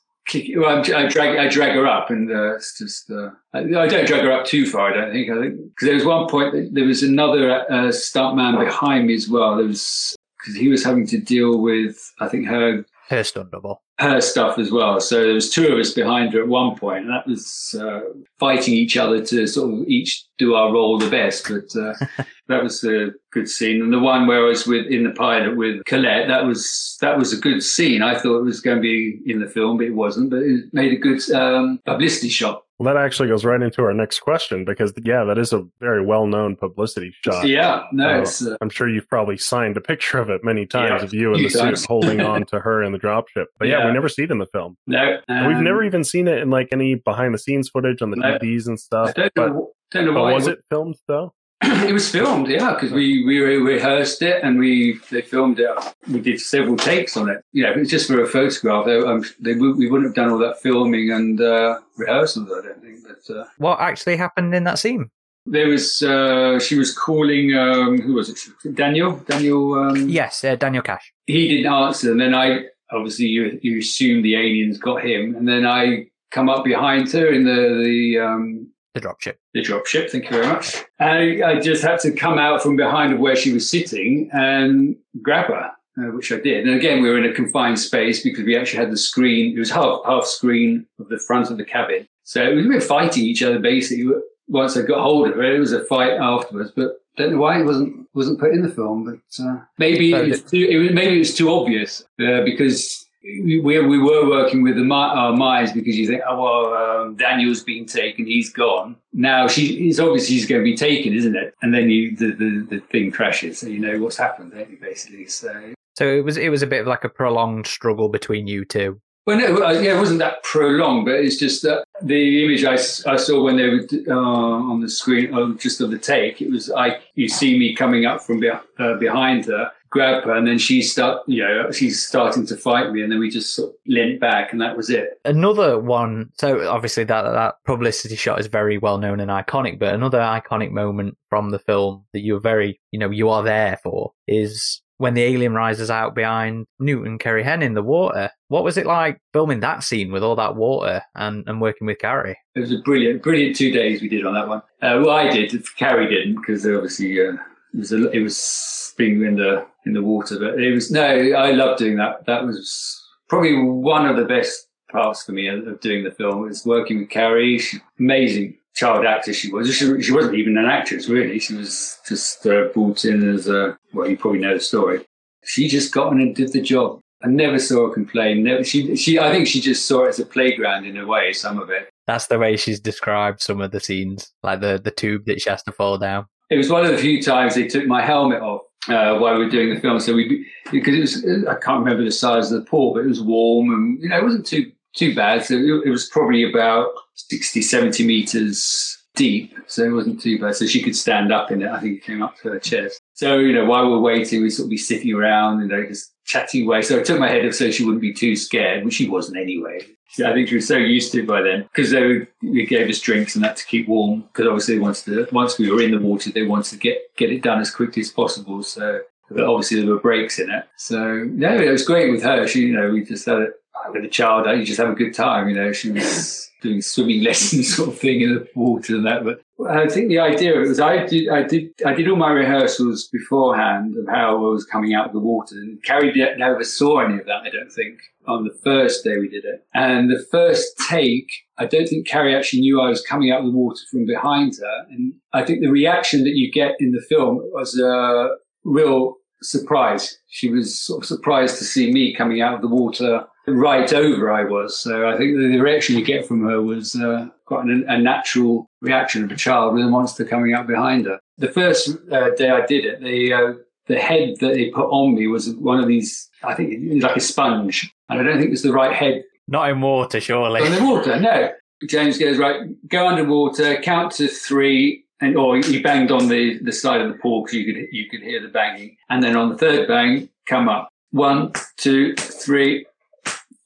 Well, 0.56 0.78
I 0.78 1.06
drag 1.08 1.38
I 1.38 1.48
drag 1.48 1.72
her 1.72 1.86
up, 1.86 2.10
and 2.10 2.30
uh, 2.30 2.54
it's 2.56 2.76
just 2.76 3.10
uh, 3.10 3.30
I, 3.54 3.60
I, 3.60 3.88
don't 3.88 4.06
drag 4.06 4.22
her 4.22 4.32
up 4.32 4.44
too 4.44 4.66
far. 4.66 4.92
I 4.92 4.94
don't 4.94 5.12
think. 5.12 5.30
I 5.30 5.40
think 5.40 5.56
because 5.56 5.86
there 5.86 5.94
was 5.94 6.04
one 6.04 6.28
point 6.28 6.52
that 6.52 6.70
there 6.72 6.84
was 6.84 7.02
another 7.02 7.62
uh, 7.70 7.88
stuntman 7.88 8.62
behind 8.62 9.06
me 9.06 9.14
as 9.14 9.28
well. 9.28 9.56
There 9.56 9.66
was 9.66 10.16
because 10.38 10.54
he 10.54 10.68
was 10.68 10.84
having 10.84 11.06
to 11.06 11.18
deal 11.18 11.58
with 11.58 12.12
I 12.20 12.28
think 12.28 12.46
her 12.46 12.84
her 13.08 13.24
stunt 13.24 13.50
double 13.50 13.82
her 13.98 14.20
stuff 14.20 14.58
as 14.58 14.70
well. 14.70 15.00
So 15.00 15.24
there 15.24 15.34
was 15.34 15.50
two 15.50 15.66
of 15.66 15.78
us 15.78 15.92
behind 15.92 16.32
her 16.32 16.40
at 16.40 16.48
one 16.48 16.76
point, 16.76 17.04
and 17.04 17.12
that 17.12 17.26
was 17.26 17.74
uh, 17.80 18.00
fighting 18.38 18.74
each 18.74 18.96
other 18.96 19.24
to 19.26 19.46
sort 19.46 19.74
of 19.74 19.88
each 19.88 20.24
do 20.38 20.54
our 20.54 20.72
role 20.72 20.98
the 20.98 21.10
best. 21.10 21.48
But 21.48 21.80
uh, 21.80 21.94
that 22.48 22.62
was 22.62 22.84
a 22.84 23.08
good 23.32 23.48
scene. 23.48 23.82
And 23.82 23.92
the 23.92 23.98
one 23.98 24.26
where 24.26 24.44
I 24.44 24.48
was 24.48 24.66
with 24.66 24.86
in 24.86 25.02
the 25.02 25.10
pilot 25.10 25.56
with 25.56 25.84
Colette, 25.84 26.28
that 26.28 26.46
was 26.46 26.96
that 27.00 27.18
was 27.18 27.32
a 27.32 27.40
good 27.40 27.62
scene. 27.62 28.02
I 28.02 28.16
thought 28.16 28.38
it 28.38 28.44
was 28.44 28.60
going 28.60 28.76
to 28.76 28.82
be 28.82 29.18
in 29.26 29.40
the 29.40 29.48
film, 29.48 29.78
but 29.78 29.86
it 29.86 29.94
wasn't. 29.94 30.30
But 30.30 30.42
it 30.42 30.66
made 30.72 30.92
a 30.92 30.96
good 30.96 31.28
um, 31.32 31.80
publicity 31.84 32.28
shot. 32.28 32.62
Well, 32.78 32.94
that 32.94 33.02
actually 33.02 33.28
goes 33.28 33.44
right 33.44 33.60
into 33.60 33.82
our 33.82 33.92
next 33.92 34.20
question 34.20 34.64
because, 34.64 34.92
yeah, 35.02 35.24
that 35.24 35.36
is 35.36 35.52
a 35.52 35.64
very 35.80 36.04
well-known 36.04 36.54
publicity 36.54 37.12
shot. 37.24 37.48
Yeah, 37.48 37.82
no, 37.92 38.22
uh, 38.22 38.50
uh, 38.50 38.56
I'm 38.60 38.70
sure 38.70 38.88
you've 38.88 39.08
probably 39.08 39.36
signed 39.36 39.76
a 39.76 39.80
picture 39.80 40.18
of 40.18 40.30
it 40.30 40.44
many 40.44 40.64
times 40.64 41.00
yeah, 41.00 41.04
of 41.04 41.12
you 41.12 41.34
in 41.34 41.42
the 41.42 41.48
suit 41.48 41.84
holding 41.88 42.20
on 42.20 42.44
to 42.46 42.60
her 42.60 42.84
in 42.84 42.92
the 42.92 42.98
dropship. 42.98 43.46
But 43.58 43.66
yeah. 43.66 43.78
yeah. 43.78 43.86
we 43.86 43.92
never 43.92 44.08
see 44.08 44.22
it 44.22 44.30
in 44.30 44.38
the 44.38 44.46
film. 44.46 44.76
No, 44.86 45.18
um, 45.28 45.48
we've 45.48 45.58
never 45.58 45.82
even 45.82 46.04
seen 46.04 46.28
it 46.28 46.38
in 46.38 46.50
like 46.50 46.68
any 46.70 46.94
behind-the-scenes 46.94 47.68
footage 47.68 48.00
on 48.00 48.10
the 48.10 48.16
no, 48.16 48.38
DVDs 48.38 48.68
and 48.68 48.78
stuff. 48.78 49.10
I 49.10 49.12
don't 49.12 49.34
but, 49.34 49.52
don't 49.90 50.14
know 50.14 50.22
why. 50.22 50.32
Was 50.32 50.46
it 50.46 50.60
filmed 50.70 50.96
though? 51.08 51.34
it 51.88 51.92
was 51.92 52.10
filmed, 52.10 52.48
yeah, 52.48 52.72
because 52.72 52.92
we, 52.92 53.24
we 53.24 53.38
rehearsed 53.40 54.22
it 54.22 54.42
and 54.42 54.58
we 54.58 55.00
they 55.10 55.22
filmed 55.22 55.60
it. 55.60 55.68
We 56.10 56.20
did 56.20 56.40
several 56.40 56.76
takes 56.76 57.16
on 57.16 57.28
it. 57.28 57.44
You 57.52 57.64
know, 57.64 57.72
it 57.72 57.78
was 57.78 57.90
just 57.90 58.06
for 58.06 58.22
a 58.22 58.26
photograph. 58.26 58.86
They, 58.86 58.98
um, 58.98 59.24
they 59.40 59.54
we 59.54 59.88
wouldn't 59.88 60.08
have 60.08 60.14
done 60.14 60.30
all 60.30 60.38
that 60.38 60.60
filming 60.62 61.10
and 61.10 61.40
uh, 61.40 61.80
rehearsals. 61.96 62.50
I 62.50 62.66
don't 62.66 62.80
think. 62.80 62.98
But 63.06 63.34
uh, 63.34 63.44
what 63.58 63.80
actually 63.80 64.16
happened 64.16 64.54
in 64.54 64.64
that 64.64 64.78
scene? 64.78 65.10
There 65.44 65.68
was 65.68 66.02
uh, 66.02 66.58
she 66.58 66.78
was 66.78 66.96
calling 66.96 67.54
um, 67.54 68.00
who 68.00 68.14
was 68.14 68.30
it? 68.30 68.74
Daniel. 68.74 69.16
Daniel. 69.28 69.74
Um, 69.74 70.08
yes, 70.08 70.44
uh, 70.44 70.56
Daniel 70.56 70.82
Kash. 70.82 71.12
He 71.26 71.48
didn't 71.48 71.72
answer, 71.72 72.12
and 72.12 72.20
then 72.20 72.34
I 72.34 72.64
obviously 72.92 73.26
you 73.26 73.58
you 73.62 73.78
assume 73.78 74.22
the 74.22 74.36
aliens 74.36 74.78
got 74.78 75.04
him, 75.04 75.34
and 75.36 75.46
then 75.46 75.66
I 75.66 76.06
come 76.30 76.48
up 76.48 76.64
behind 76.64 77.10
her 77.12 77.32
in 77.32 77.44
the 77.44 77.82
the 77.82 78.18
um, 78.20 78.70
the 79.00 79.08
dropship. 79.08 79.36
The 79.54 79.62
dropship, 79.62 80.10
thank 80.10 80.24
you 80.24 80.30
very 80.30 80.46
much. 80.46 80.84
And 80.98 81.42
I 81.42 81.60
just 81.60 81.82
had 81.82 82.00
to 82.00 82.12
come 82.12 82.38
out 82.38 82.62
from 82.62 82.76
behind 82.76 83.12
of 83.12 83.20
where 83.20 83.36
she 83.36 83.52
was 83.52 83.68
sitting 83.68 84.30
and 84.32 84.96
grab 85.22 85.46
her, 85.46 85.70
uh, 85.98 86.12
which 86.12 86.32
I 86.32 86.40
did. 86.40 86.66
And 86.66 86.76
again, 86.76 87.02
we 87.02 87.08
were 87.08 87.18
in 87.18 87.30
a 87.30 87.34
confined 87.34 87.78
space 87.78 88.22
because 88.22 88.44
we 88.44 88.56
actually 88.56 88.80
had 88.80 88.92
the 88.92 88.96
screen. 88.96 89.56
It 89.56 89.58
was 89.58 89.70
half 89.70 90.00
half 90.06 90.24
screen 90.24 90.86
of 90.98 91.08
the 91.08 91.18
front 91.18 91.50
of 91.50 91.58
the 91.58 91.64
cabin. 91.64 92.08
So 92.24 92.54
we 92.54 92.66
were 92.66 92.80
fighting 92.80 93.24
each 93.24 93.42
other 93.42 93.58
basically. 93.58 94.06
Once 94.50 94.78
I 94.78 94.82
got 94.82 95.00
hold 95.00 95.28
of 95.28 95.34
her, 95.34 95.54
it 95.54 95.58
was 95.58 95.72
a 95.72 95.84
fight 95.84 96.12
afterwards. 96.12 96.72
But 96.74 97.02
don't 97.18 97.32
know 97.32 97.38
why 97.38 97.60
it 97.60 97.64
wasn't 97.64 98.06
wasn't 98.14 98.40
put 98.40 98.52
in 98.52 98.62
the 98.62 98.70
film. 98.70 99.04
But 99.04 99.44
uh, 99.44 99.58
maybe 99.76 100.12
it 100.12 100.28
was 100.28 100.42
too, 100.42 100.66
it 100.68 100.78
was, 100.78 100.92
maybe 100.92 101.16
it 101.16 101.18
was 101.18 101.34
too 101.34 101.50
obvious 101.50 102.02
uh, 102.20 102.42
because 102.44 103.06
we, 103.22 103.60
we 103.60 103.98
were 103.98 104.28
working 104.28 104.62
with 104.62 104.76
the, 104.76 104.88
our 104.92 105.34
minds 105.34 105.72
because 105.72 105.96
you 105.96 106.06
think, 106.06 106.22
oh, 106.28 106.42
well, 106.42 106.74
um, 106.74 107.16
Daniel's 107.16 107.62
been 107.62 107.86
taken, 107.86 108.26
he's 108.26 108.50
gone. 108.50 108.96
Now 109.12 109.48
she, 109.48 109.88
it's 109.88 109.98
obviously 109.98 110.36
he's 110.36 110.46
going 110.46 110.60
to 110.60 110.64
be 110.64 110.76
taken, 110.76 111.12
isn't 111.14 111.36
it? 111.36 111.54
And 111.62 111.74
then 111.74 111.90
you, 111.90 112.16
the, 112.16 112.32
the, 112.32 112.66
the 112.70 112.80
thing 112.80 113.10
crashes, 113.10 113.58
so 113.58 113.66
you 113.66 113.80
know 113.80 113.98
what's 113.98 114.16
happened, 114.16 114.52
don't 114.52 114.70
you, 114.70 114.78
basically? 114.80 115.26
So, 115.26 115.74
so 115.96 116.06
it 116.06 116.24
was 116.24 116.36
it 116.36 116.50
was 116.50 116.62
a 116.62 116.66
bit 116.66 116.82
of 116.82 116.86
like 116.86 117.04
a 117.04 117.08
prolonged 117.08 117.66
struggle 117.66 118.08
between 118.08 118.46
you 118.46 118.64
two. 118.64 119.00
Well, 119.26 119.36
no, 119.36 119.62
uh, 119.62 119.72
yeah, 119.72 119.94
it 119.94 119.98
wasn't 119.98 120.20
that 120.20 120.42
prolonged, 120.42 121.04
but 121.04 121.16
it's 121.16 121.36
just 121.36 121.62
that 121.62 121.84
the 122.00 122.44
image 122.44 122.64
I, 122.64 122.74
I 123.12 123.16
saw 123.16 123.42
when 123.42 123.58
they 123.58 123.68
were 123.68 123.86
uh, 124.08 124.14
on 124.16 124.80
the 124.80 124.88
screen, 124.88 125.34
oh, 125.34 125.52
just 125.52 125.82
of 125.82 125.90
the 125.90 125.98
take, 125.98 126.40
it 126.40 126.50
was 126.50 126.70
I. 126.70 127.00
You 127.14 127.28
see 127.28 127.58
me 127.58 127.74
coming 127.74 128.06
up 128.06 128.22
from 128.22 128.40
be, 128.40 128.48
uh, 128.48 128.94
behind 128.94 129.44
her, 129.44 129.70
grab 129.90 130.24
her, 130.24 130.34
and 130.34 130.46
then 130.46 130.58
she 130.58 130.82
start, 130.82 131.22
you 131.26 131.42
know, 131.42 131.70
she's 131.70 132.04
starting 132.04 132.46
to 132.46 132.56
fight 132.56 132.92
me, 132.92 133.02
and 133.02 133.10
then 133.10 133.18
we 133.18 133.30
just 133.30 133.54
sort 133.54 133.70
of 133.70 133.76
leant 133.86 134.20
back, 134.20 134.52
and 134.52 134.60
that 134.60 134.76
was 134.76 134.90
it. 134.90 135.20
Another 135.24 135.78
one. 135.78 136.30
So 136.38 136.68
obviously 136.68 137.04
that 137.04 137.22
that 137.22 137.54
publicity 137.64 138.16
shot 138.16 138.40
is 138.40 138.46
very 138.46 138.78
well 138.78 138.98
known 138.98 139.20
and 139.20 139.30
iconic, 139.30 139.78
but 139.78 139.94
another 139.94 140.18
iconic 140.18 140.70
moment 140.70 141.16
from 141.28 141.50
the 141.50 141.58
film 141.58 142.04
that 142.12 142.20
you're 142.20 142.40
very, 142.40 142.80
you 142.90 142.98
know, 142.98 143.10
you 143.10 143.28
are 143.28 143.42
there 143.42 143.78
for 143.82 144.12
is 144.26 144.82
when 144.98 145.14
the 145.14 145.22
alien 145.22 145.54
rises 145.54 145.90
out 145.90 146.14
behind 146.14 146.66
Newton 146.80 147.18
Carrie 147.18 147.44
Henn 147.44 147.62
in 147.62 147.74
the 147.74 147.82
water. 147.82 148.30
What 148.48 148.64
was 148.64 148.76
it 148.76 148.86
like 148.86 149.20
filming 149.32 149.60
that 149.60 149.84
scene 149.84 150.10
with 150.10 150.24
all 150.24 150.36
that 150.36 150.56
water 150.56 151.02
and, 151.14 151.44
and 151.46 151.60
working 151.60 151.86
with 151.86 151.98
Carrie? 151.98 152.36
It 152.56 152.60
was 152.60 152.72
a 152.72 152.78
brilliant, 152.78 153.22
brilliant 153.22 153.56
two 153.56 153.70
days 153.70 154.02
we 154.02 154.08
did 154.08 154.26
on 154.26 154.34
that 154.34 154.48
one. 154.48 154.58
Uh, 154.82 155.00
well, 155.04 155.10
I 155.10 155.30
did. 155.30 155.54
Carrie 155.76 156.08
didn't 156.08 156.36
because 156.36 156.66
obviously 156.66 157.20
uh, 157.20 157.34
it 157.74 157.78
was 157.78 157.92
a, 157.92 158.10
it 158.10 158.20
was 158.20 158.87
being 158.98 159.22
in 159.22 159.36
the 159.36 159.64
in 159.86 159.94
the 159.94 160.02
water. 160.02 160.38
But 160.38 160.60
it 160.60 160.74
was 160.74 160.90
no, 160.90 161.02
I 161.02 161.52
loved 161.52 161.78
doing 161.78 161.96
that. 161.96 162.26
That 162.26 162.44
was 162.44 163.02
probably 163.28 163.56
one 163.62 164.06
of 164.06 164.16
the 164.16 164.24
best 164.24 164.66
parts 164.90 165.24
for 165.24 165.32
me 165.32 165.48
of 165.48 165.80
doing 165.80 166.04
the 166.04 166.10
film 166.10 166.42
was 166.42 166.66
working 166.66 166.98
with 166.98 167.10
Carrie. 167.10 167.58
She, 167.58 167.78
amazing 167.98 168.58
child 168.74 169.04
actor 169.06 169.32
she 169.32 169.50
was. 169.50 169.74
She, 169.74 170.02
she 170.02 170.12
wasn't 170.12 170.36
even 170.36 170.58
an 170.58 170.66
actress 170.66 171.08
really. 171.08 171.38
She 171.38 171.54
was 171.54 171.98
just 172.06 172.46
uh, 172.46 172.64
brought 172.74 173.04
in 173.04 173.28
as 173.28 173.48
a 173.48 173.76
well. 173.94 174.08
You 174.08 174.16
probably 174.16 174.40
know 174.40 174.54
the 174.54 174.60
story. 174.60 175.04
She 175.44 175.68
just 175.68 175.92
got 175.92 176.08
on 176.08 176.20
and 176.20 176.34
did 176.34 176.52
the 176.52 176.60
job. 176.60 177.00
I 177.22 177.28
never 177.28 177.58
saw 177.58 177.88
her 177.88 177.94
complain. 177.94 178.44
Never, 178.44 178.62
she, 178.62 178.94
she, 178.94 179.18
I 179.18 179.32
think 179.32 179.48
she 179.48 179.60
just 179.60 179.88
saw 179.88 180.04
it 180.04 180.10
as 180.10 180.20
a 180.20 180.26
playground 180.26 180.84
in 180.84 180.96
a 180.96 181.04
way. 181.06 181.32
Some 181.32 181.58
of 181.58 181.68
it. 181.68 181.88
That's 182.06 182.28
the 182.28 182.38
way 182.38 182.56
she's 182.56 182.78
described 182.78 183.40
some 183.40 183.60
of 183.60 183.72
the 183.72 183.80
scenes, 183.80 184.32
like 184.42 184.60
the 184.60 184.80
the 184.82 184.90
tube 184.90 185.24
that 185.26 185.40
she 185.40 185.50
has 185.50 185.62
to 185.64 185.72
fall 185.72 185.98
down. 185.98 186.26
It 186.50 186.56
was 186.56 186.70
one 186.70 186.84
of 186.84 186.92
the 186.92 186.98
few 186.98 187.20
times 187.22 187.54
they 187.54 187.66
took 187.66 187.86
my 187.86 188.02
helmet 188.02 188.40
off 188.40 188.62
uh, 188.88 189.18
while 189.18 189.38
we 189.38 189.44
were 189.44 189.50
doing 189.50 189.74
the 189.74 189.80
film. 189.80 190.00
So 190.00 190.14
we, 190.14 190.46
because 190.70 190.94
it 190.94 191.00
was, 191.00 191.46
I 191.46 191.54
can't 191.56 191.80
remember 191.80 192.04
the 192.04 192.10
size 192.10 192.50
of 192.52 192.60
the 192.60 192.70
pool, 192.70 192.94
but 192.94 193.04
it 193.04 193.08
was 193.08 193.22
warm 193.22 193.72
and, 193.72 194.02
you 194.02 194.08
know, 194.08 194.18
it 194.18 194.24
wasn't 194.24 194.46
too, 194.46 194.72
too 194.96 195.14
bad. 195.14 195.44
So 195.44 195.54
it, 195.54 195.86
it 195.86 195.90
was 195.90 196.08
probably 196.08 196.48
about 196.48 196.88
60, 197.14 197.62
70 197.62 198.06
meters 198.06 198.96
deep. 199.14 199.54
So 199.66 199.84
it 199.84 199.90
wasn't 199.90 200.20
too 200.20 200.38
bad. 200.38 200.54
So 200.54 200.66
she 200.66 200.82
could 200.82 200.96
stand 200.96 201.32
up 201.32 201.50
in 201.50 201.62
it. 201.62 201.68
I 201.68 201.80
think 201.80 201.98
it 201.98 202.04
came 202.04 202.22
up 202.22 202.36
to 202.38 202.50
her 202.50 202.58
chest. 202.58 203.00
So, 203.14 203.38
you 203.38 203.52
know, 203.52 203.64
while 203.64 203.84
we 203.84 203.90
were 203.90 204.00
waiting, 204.00 204.42
we'd 204.42 204.50
sort 204.50 204.66
of 204.66 204.70
be 204.70 204.78
sitting 204.78 205.12
around, 205.12 205.60
you 205.60 205.66
know, 205.66 205.84
just 205.86 206.14
chatting 206.24 206.64
away. 206.64 206.82
So 206.82 207.00
I 207.00 207.02
took 207.02 207.18
my 207.18 207.28
head 207.28 207.44
off 207.46 207.54
so 207.54 207.70
she 207.70 207.84
wouldn't 207.84 208.00
be 208.00 208.14
too 208.14 208.36
scared, 208.36 208.84
which 208.84 208.94
she 208.94 209.08
wasn't 209.08 209.38
anyway. 209.38 209.80
I 210.24 210.32
think 210.32 210.48
she 210.48 210.56
was 210.56 210.66
so 210.66 210.76
used 210.76 211.12
to 211.12 211.20
it 211.20 211.26
by 211.26 211.42
then 211.42 211.62
because 211.64 211.90
they, 211.90 212.26
they 212.42 212.64
gave 212.64 212.88
us 212.88 213.00
drinks 213.00 213.34
and 213.34 213.44
that 213.44 213.56
to 213.56 213.66
keep 213.66 213.88
warm 213.88 214.22
because 214.22 214.46
obviously 214.46 214.78
wanted 214.78 215.04
to, 215.04 215.28
once 215.32 215.58
we 215.58 215.70
were 215.70 215.82
in 215.82 215.90
the 215.90 215.98
water, 215.98 216.30
they 216.30 216.46
wanted 216.46 216.70
to 216.70 216.78
get, 216.78 217.14
get 217.16 217.30
it 217.30 217.42
done 217.42 217.60
as 217.60 217.70
quickly 217.70 218.00
as 218.00 218.10
possible. 218.10 218.62
So 218.62 219.02
but 219.30 219.44
obviously 219.44 219.80
there 219.80 219.90
were 219.90 220.00
breaks 220.00 220.38
in 220.38 220.50
it. 220.50 220.64
So 220.76 221.24
no, 221.24 221.54
it 221.54 221.70
was 221.70 221.84
great 221.84 222.10
with 222.10 222.22
her. 222.22 222.46
She, 222.46 222.60
you 222.60 222.72
know, 222.72 222.90
we 222.90 223.04
just 223.04 223.26
had 223.26 223.38
it 223.38 223.52
a 223.96 224.08
child. 224.08 224.46
You 224.46 224.64
just 224.64 224.78
have 224.78 224.90
a 224.90 224.94
good 224.94 225.14
time. 225.14 225.48
You 225.48 225.54
know, 225.54 225.72
she 225.72 225.90
was 225.90 226.50
doing 226.62 226.82
swimming 226.82 227.22
lessons 227.24 227.76
sort 227.76 227.90
of 227.90 227.98
thing 227.98 228.20
in 228.20 228.34
the 228.34 228.48
water 228.54 228.96
and 228.96 229.06
that. 229.06 229.24
But 229.24 229.40
I 229.70 229.88
think 229.88 230.08
the 230.08 230.18
idea 230.18 230.56
was 230.56 230.80
I 230.80 231.04
did 231.06 231.28
I 231.28 231.42
did 231.42 231.70
I 231.84 231.92
did 231.92 232.08
all 232.08 232.16
my 232.16 232.30
rehearsals 232.30 233.08
beforehand 233.08 233.96
of 233.96 234.06
how 234.08 234.36
I 234.36 234.50
was 234.50 234.64
coming 234.64 234.94
out 234.94 235.06
of 235.06 235.12
the 235.12 235.20
water, 235.20 235.56
and 235.56 235.82
Carrie 235.82 236.12
never 236.36 236.62
saw 236.64 237.00
any 237.00 237.18
of 237.18 237.26
that. 237.26 237.42
I 237.44 237.50
don't 237.50 237.72
think 237.72 237.98
on 238.26 238.44
the 238.44 238.56
first 238.62 239.04
day 239.04 239.16
we 239.18 239.28
did 239.28 239.44
it, 239.44 239.66
and 239.74 240.10
the 240.10 240.24
first 240.30 240.78
take. 240.88 241.30
I 241.60 241.66
don't 241.66 241.88
think 241.88 242.06
Carrie 242.06 242.36
actually 242.36 242.60
knew 242.60 242.80
I 242.80 242.88
was 242.88 243.02
coming 243.02 243.32
out 243.32 243.40
of 243.40 243.46
the 243.46 243.58
water 243.58 243.80
from 243.90 244.06
behind 244.06 244.54
her. 244.60 244.86
And 244.90 245.14
I 245.32 245.44
think 245.44 245.60
the 245.60 245.72
reaction 245.72 246.22
that 246.22 246.36
you 246.36 246.52
get 246.52 246.76
in 246.78 246.92
the 246.92 247.04
film 247.08 247.38
was 247.52 247.76
a 247.76 248.28
real 248.62 249.16
surprise. 249.42 250.18
She 250.28 250.50
was 250.50 250.78
sort 250.80 251.02
of 251.02 251.08
surprised 251.08 251.58
to 251.58 251.64
see 251.64 251.92
me 251.92 252.14
coming 252.14 252.40
out 252.40 252.54
of 252.54 252.60
the 252.60 252.68
water 252.68 253.24
right 253.52 253.92
over 253.92 254.32
I 254.32 254.44
was. 254.44 254.78
So 254.78 255.08
I 255.08 255.16
think 255.16 255.36
the 255.36 255.58
reaction 255.58 255.96
you 255.96 256.04
get 256.04 256.26
from 256.26 256.44
her 256.46 256.62
was 256.62 256.94
uh, 256.94 257.28
quite 257.44 257.64
an, 257.64 257.84
a 257.88 257.98
natural 257.98 258.66
reaction 258.80 259.24
of 259.24 259.30
a 259.30 259.36
child 259.36 259.74
with 259.74 259.84
a 259.84 259.88
monster 259.88 260.24
coming 260.24 260.54
up 260.54 260.66
behind 260.66 261.06
her. 261.06 261.18
The 261.38 261.48
first 261.48 261.96
uh, 262.12 262.30
day 262.36 262.50
I 262.50 262.66
did 262.66 262.84
it, 262.84 263.00
the 263.00 263.32
uh, 263.32 263.52
the 263.86 263.98
head 263.98 264.36
that 264.40 264.54
they 264.54 264.70
put 264.70 264.88
on 264.90 265.14
me 265.14 265.26
was 265.26 265.50
one 265.54 265.80
of 265.80 265.88
these 265.88 266.28
I 266.42 266.54
think 266.54 266.72
it 266.72 266.94
was 266.94 267.02
like 267.02 267.16
a 267.16 267.20
sponge, 267.20 267.92
and 268.08 268.20
I 268.20 268.22
don't 268.22 268.36
think 268.36 268.48
it 268.48 268.50
was 268.50 268.62
the 268.62 268.72
right 268.72 268.94
head 268.94 269.24
Not 269.46 269.70
in 269.70 269.80
water, 269.80 270.20
surely. 270.20 270.64
in 270.64 270.72
the 270.72 270.84
water. 270.84 271.18
No, 271.18 271.50
James 271.88 272.18
goes 272.18 272.38
right, 272.38 272.62
go 272.88 273.08
underwater, 273.08 273.80
count 273.80 274.12
to 274.12 274.28
three, 274.28 275.04
and 275.20 275.36
or 275.36 275.56
you 275.56 275.82
banged 275.82 276.10
on 276.10 276.28
the, 276.28 276.58
the 276.62 276.72
side 276.72 277.00
of 277.00 277.12
the 277.12 277.18
pool 277.18 277.42
because 277.42 277.54
you 277.54 277.64
could 277.72 277.86
you 277.90 278.08
could 278.08 278.20
hear 278.20 278.40
the 278.40 278.48
banging, 278.48 278.96
and 279.10 279.22
then 279.22 279.36
on 279.36 279.48
the 279.48 279.56
third 279.56 279.88
bang, 279.88 280.28
come 280.46 280.68
up 280.68 280.88
one, 281.10 281.52
two, 281.76 282.14
three, 282.16 282.86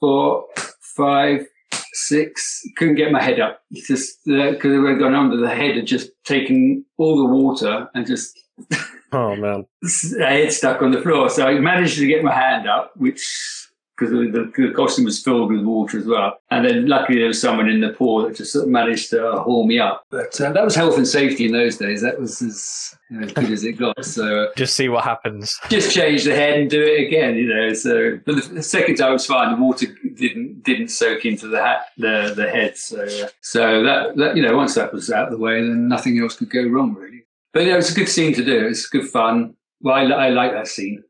four, 0.03 0.47
five, 0.97 1.47
six. 1.93 2.63
Couldn't 2.77 2.97
get 2.97 3.13
my 3.13 3.23
head 3.23 3.41
up. 3.41 3.63
It's 3.71 3.87
just 3.87 4.19
uh, 4.29 4.51
because 4.51 4.73
we 4.73 4.79
were 4.81 4.99
going 4.99 5.15
under, 5.15 5.37
the 5.37 5.49
head 5.49 5.77
had 5.77 5.87
just 5.87 6.11
taken 6.25 6.85
all 6.99 7.17
the 7.17 7.33
water 7.33 7.89
and 7.95 8.07
just 8.07 8.39
Oh 9.13 9.37
man. 9.37 9.67
I 10.25 10.33
head 10.33 10.53
stuck 10.53 10.83
on 10.83 10.91
the 10.91 11.01
floor. 11.01 11.29
So 11.29 11.47
I 11.47 11.59
managed 11.61 11.99
to 11.99 12.07
get 12.07 12.25
my 12.25 12.35
hand 12.35 12.69
up, 12.69 12.93
which 12.97 13.23
because 13.97 14.11
the, 14.13 14.51
the 14.57 14.73
costume 14.75 15.05
was 15.05 15.23
filled 15.23 15.53
with 15.53 15.63
water 15.65 15.99
as 15.99 16.07
well. 16.07 16.39
And 16.51 16.65
then 16.67 16.87
luckily 16.87 17.19
there 17.19 17.29
was 17.29 17.41
someone 17.41 17.69
in 17.69 17.81
the 17.81 17.91
pool 17.91 18.23
that 18.23 18.37
just 18.37 18.53
sort 18.53 18.65
of 18.65 18.71
managed 18.71 19.11
to 19.11 19.33
haul 19.43 19.67
me 19.67 19.79
up. 19.79 20.05
But 20.11 20.41
uh, 20.41 20.53
that 20.53 20.65
was 20.65 20.75
health 20.75 20.97
and 20.97 21.07
safety 21.07 21.45
in 21.47 21.53
those 21.53 21.77
days. 21.77 22.01
That 22.03 22.19
was 22.19 22.41
as, 22.43 22.95
you 23.11 23.19
know, 23.21 23.27
as 23.27 23.33
good 23.33 23.51
as 23.51 23.65
it 23.65 23.73
got. 23.73 24.05
So 24.05 24.45
uh, 24.45 24.47
Just 24.57 24.75
see 24.75 24.89
what 24.89 25.05
happens. 25.05 25.59
just 25.69 25.95
change 25.95 26.25
the 26.25 26.35
head 26.35 26.59
and 26.59 26.71
do 26.71 26.83
it 26.83 27.07
again, 27.07 27.37
you 27.37 27.47
know. 27.47 27.73
So, 27.75 28.19
but 28.25 28.37
the, 28.37 28.55
the 28.55 28.63
second 28.63 28.97
time 28.97 29.13
was 29.13 29.27
fine. 29.27 29.55
The 29.55 29.63
water 29.63 29.87
didn't 30.15 30.63
didn't 30.63 30.89
soak 30.89 31.25
into 31.25 31.49
the 31.49 31.63
hat, 31.63 31.87
the 31.99 32.33
the 32.35 32.49
head. 32.51 32.77
So, 32.77 33.03
uh, 33.05 33.29
so 33.43 33.83
that 33.83 34.17
that 34.17 34.37
you 34.37 34.43
know, 34.43 34.57
once 34.57 34.75
that 34.75 34.93
was 34.93 35.11
out 35.11 35.27
of 35.27 35.33
the 35.33 35.39
way, 35.39 35.61
then 35.61 35.89
nothing 35.89 36.19
else 36.19 36.37
could 36.37 36.51
go 36.51 36.63
wrong 36.65 36.95
really. 36.95 37.25
But 37.53 37.67
yeah, 37.67 37.75
it 37.75 37.77
was 37.77 37.93
a 37.93 37.95
good 37.95 38.09
scene 38.09 38.33
to 38.35 38.45
do. 38.45 38.67
It's 38.67 38.87
good 38.87 39.07
fun. 39.09 39.55
Well, 39.83 39.95
I, 39.95 40.03
I 40.05 40.29
like 40.31 40.53
that 40.53 40.69
scene, 40.69 41.03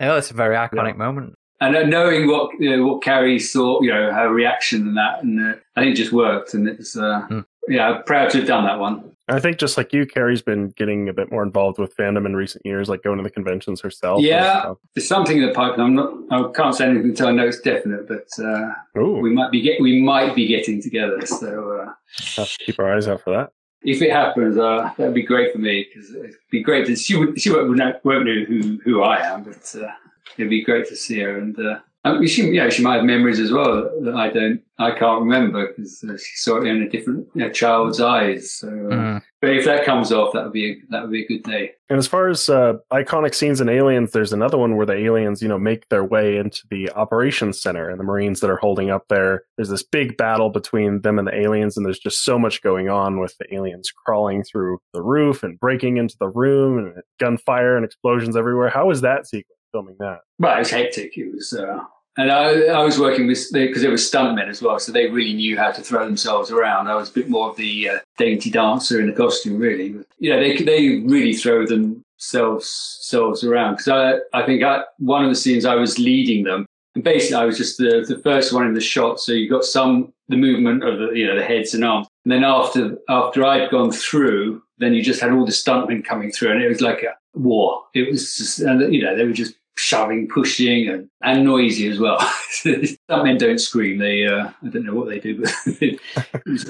Oh, 0.00 0.16
it's 0.16 0.30
a 0.30 0.34
very 0.34 0.56
iconic 0.56 0.96
moment. 0.96 1.34
And 1.66 1.76
uh, 1.76 1.82
knowing 1.84 2.28
what 2.28 2.50
you 2.58 2.76
know, 2.76 2.86
what 2.86 3.02
Carrie 3.02 3.38
thought, 3.40 3.82
you 3.82 3.90
know, 3.90 4.12
her 4.12 4.28
reaction 4.32 4.82
and 4.88 4.96
that, 4.96 5.22
and 5.22 5.40
uh, 5.40 5.58
I 5.76 5.80
think 5.80 5.94
it 5.94 5.96
just 5.96 6.12
worked. 6.12 6.54
And 6.54 6.68
it's 6.68 6.96
uh, 6.96 7.20
Hmm. 7.28 7.40
yeah, 7.68 7.90
I'm 7.90 8.02
proud 8.04 8.30
to 8.30 8.38
have 8.38 8.46
done 8.46 8.64
that 8.64 8.78
one. 8.78 9.10
I 9.26 9.40
think 9.40 9.56
just 9.56 9.78
like 9.78 9.94
you, 9.94 10.04
Carrie's 10.04 10.42
been 10.42 10.68
getting 10.76 11.08
a 11.08 11.12
bit 11.14 11.30
more 11.32 11.42
involved 11.42 11.78
with 11.78 11.96
fandom 11.96 12.26
in 12.26 12.36
recent 12.36 12.66
years, 12.66 12.90
like 12.90 13.02
going 13.02 13.16
to 13.16 13.22
the 13.22 13.30
conventions 13.30 13.80
herself. 13.80 14.20
Yeah. 14.20 14.74
There's 14.94 15.08
something 15.08 15.38
in 15.38 15.46
the 15.46 15.52
pipeline. 15.54 15.80
I'm 15.80 15.94
not. 15.94 16.12
I 16.30 16.52
can't 16.52 16.74
say 16.74 16.84
anything 16.84 17.08
until 17.08 17.28
I 17.28 17.30
know 17.32 17.46
it's 17.48 17.60
definite, 17.60 18.06
but 18.06 18.28
uh, 18.44 18.72
we 18.94 19.30
might 19.32 19.50
be 19.50 19.62
get 19.62 19.80
we 19.80 20.02
might 20.02 20.34
be 20.34 20.46
getting 20.46 20.82
together. 20.82 21.24
So. 21.24 21.86
Uh, 21.86 21.92
have 22.36 22.50
to 22.52 22.64
keep 22.66 22.78
our 22.78 22.94
eyes 22.94 23.08
out 23.08 23.22
for 23.22 23.30
that. 23.34 23.50
if 23.82 24.02
it 24.02 24.10
happens, 24.12 24.58
uh, 24.58 24.90
that'd 24.98 25.14
be 25.14 25.22
great 25.22 25.52
for 25.52 25.58
me 25.58 25.86
because 25.88 26.14
it'd 26.14 26.36
be 26.50 26.62
great 26.62 26.86
to 26.88 26.94
she 26.94 27.16
would 27.16 27.40
she 27.40 27.50
won't 27.50 27.74
know, 27.74 27.94
won't 28.04 28.26
know 28.26 28.44
who 28.46 28.78
who 28.84 29.02
I 29.02 29.20
am, 29.24 29.42
but 29.44 29.74
uh, 29.82 29.88
it'd 30.36 30.50
be 30.50 30.64
great 30.64 30.88
to 30.88 30.96
see 30.96 31.20
her 31.20 31.38
and. 31.38 31.58
Uh, 31.58 31.78
I 32.06 32.18
mean, 32.18 32.28
she, 32.28 32.42
you 32.42 32.60
know, 32.60 32.68
she 32.68 32.82
might 32.82 32.96
have 32.96 33.04
memories 33.04 33.40
as 33.40 33.50
well 33.50 33.90
that 34.02 34.14
I 34.14 34.28
don't, 34.28 34.60
I 34.78 34.90
can't 34.90 35.22
remember 35.22 35.68
because 35.68 36.04
uh, 36.04 36.18
she 36.18 36.36
saw 36.36 36.58
it 36.58 36.66
in 36.66 36.82
a 36.82 36.88
different 36.90 37.26
you 37.34 37.40
know, 37.40 37.50
child's 37.50 37.98
eyes. 37.98 38.52
So, 38.52 38.68
uh, 38.68 38.70
Mm. 38.70 39.22
but 39.40 39.56
if 39.56 39.64
that 39.64 39.86
comes 39.86 40.12
off, 40.12 40.34
that 40.34 40.44
would 40.44 40.52
be 40.52 40.72
a, 40.72 40.76
that 40.90 41.00
would 41.00 41.12
be 41.12 41.24
a 41.24 41.26
good 41.26 41.44
day. 41.44 41.70
And 41.88 41.98
as 41.98 42.06
far 42.06 42.28
as 42.28 42.50
uh, 42.50 42.74
iconic 42.92 43.34
scenes 43.34 43.58
in 43.62 43.70
Aliens, 43.70 44.10
there's 44.12 44.34
another 44.34 44.58
one 44.58 44.76
where 44.76 44.84
the 44.84 44.98
aliens, 44.98 45.40
you 45.40 45.48
know, 45.48 45.58
make 45.58 45.88
their 45.88 46.04
way 46.04 46.36
into 46.36 46.60
the 46.70 46.90
operations 46.90 47.58
center, 47.58 47.88
and 47.88 47.98
the 47.98 48.04
Marines 48.04 48.40
that 48.40 48.50
are 48.50 48.58
holding 48.58 48.90
up 48.90 49.06
there. 49.08 49.44
There's 49.56 49.70
this 49.70 49.82
big 49.82 50.18
battle 50.18 50.50
between 50.50 51.00
them 51.00 51.18
and 51.18 51.26
the 51.26 51.34
aliens, 51.34 51.74
and 51.78 51.86
there's 51.86 51.98
just 51.98 52.22
so 52.22 52.38
much 52.38 52.60
going 52.60 52.90
on 52.90 53.18
with 53.18 53.34
the 53.38 53.54
aliens 53.54 53.90
crawling 54.04 54.42
through 54.42 54.76
the 54.92 55.02
roof 55.02 55.42
and 55.42 55.58
breaking 55.58 55.96
into 55.96 56.16
the 56.20 56.28
room, 56.28 56.76
and 56.76 57.02
gunfire 57.18 57.76
and 57.76 57.84
explosions 57.86 58.36
everywhere. 58.36 58.68
How 58.68 58.88
was 58.88 59.00
that 59.00 59.26
sequence 59.26 59.53
filming 59.74 59.96
that? 59.98 60.20
Well, 60.38 60.54
it 60.54 60.60
was 60.60 60.70
hectic. 60.70 61.18
It 61.18 61.34
was, 61.34 61.52
uh, 61.52 61.80
and 62.16 62.30
I, 62.30 62.66
I 62.66 62.82
was 62.84 62.98
working 62.98 63.26
with 63.26 63.44
because 63.52 63.82
there 63.82 63.90
were 63.90 63.96
stuntmen 63.96 64.48
as 64.48 64.62
well, 64.62 64.78
so 64.78 64.92
they 64.92 65.10
really 65.10 65.34
knew 65.34 65.58
how 65.58 65.72
to 65.72 65.82
throw 65.82 66.04
themselves 66.06 66.52
around. 66.52 66.86
I 66.86 66.94
was 66.94 67.10
a 67.10 67.12
bit 67.12 67.28
more 67.28 67.50
of 67.50 67.56
the 67.56 67.88
uh, 67.88 67.98
dainty 68.16 68.50
dancer 68.50 69.00
in 69.00 69.08
the 69.08 69.12
costume, 69.12 69.58
really. 69.58 69.88
But, 69.90 70.06
you 70.18 70.30
know, 70.30 70.38
they 70.40 70.56
they 70.58 71.00
really 71.00 71.34
throw 71.34 71.66
themselves 71.66 72.98
selves 73.00 73.42
around 73.42 73.72
because 73.76 73.88
I 73.88 74.40
I 74.42 74.46
think 74.46 74.62
I, 74.62 74.84
one 74.98 75.24
of 75.24 75.30
the 75.30 75.42
scenes 75.42 75.64
I 75.64 75.74
was 75.74 75.98
leading 75.98 76.44
them, 76.44 76.66
and 76.94 77.02
basically 77.02 77.36
I 77.36 77.44
was 77.44 77.58
just 77.58 77.78
the 77.78 78.04
the 78.06 78.22
first 78.22 78.52
one 78.52 78.66
in 78.66 78.74
the 78.74 78.80
shot, 78.80 79.18
so 79.18 79.32
you 79.32 79.50
got 79.50 79.64
some 79.64 80.12
the 80.28 80.36
movement 80.36 80.84
of 80.84 81.00
the 81.00 81.08
you 81.18 81.26
know 81.26 81.36
the 81.36 81.44
heads 81.44 81.74
and 81.74 81.84
arms, 81.84 82.06
and 82.24 82.30
then 82.30 82.44
after 82.44 82.96
after 83.08 83.44
I'd 83.44 83.72
gone 83.72 83.90
through, 83.90 84.62
then 84.78 84.94
you 84.94 85.02
just 85.02 85.20
had 85.20 85.32
all 85.32 85.44
the 85.44 85.50
stuntmen 85.50 86.04
coming 86.04 86.30
through, 86.30 86.52
and 86.52 86.62
it 86.62 86.68
was 86.68 86.80
like 86.80 87.02
a 87.02 87.14
war. 87.34 87.82
It 87.94 88.08
was 88.10 88.36
just, 88.36 88.60
and 88.60 88.94
you 88.94 89.02
know, 89.02 89.16
they 89.16 89.24
were 89.24 89.32
just 89.32 89.54
shoving, 89.76 90.28
pushing, 90.28 90.88
and, 90.88 91.08
and 91.22 91.44
noisy 91.44 91.88
as 91.88 91.98
well. 91.98 92.18
Some 92.50 93.24
men 93.24 93.38
don't 93.38 93.58
scream. 93.58 93.98
They, 93.98 94.26
uh, 94.26 94.50
I 94.62 94.68
don't 94.68 94.84
know 94.84 94.94
what 94.94 95.08
they 95.08 95.20
do, 95.20 95.40
but 95.40 95.52
they 95.80 95.98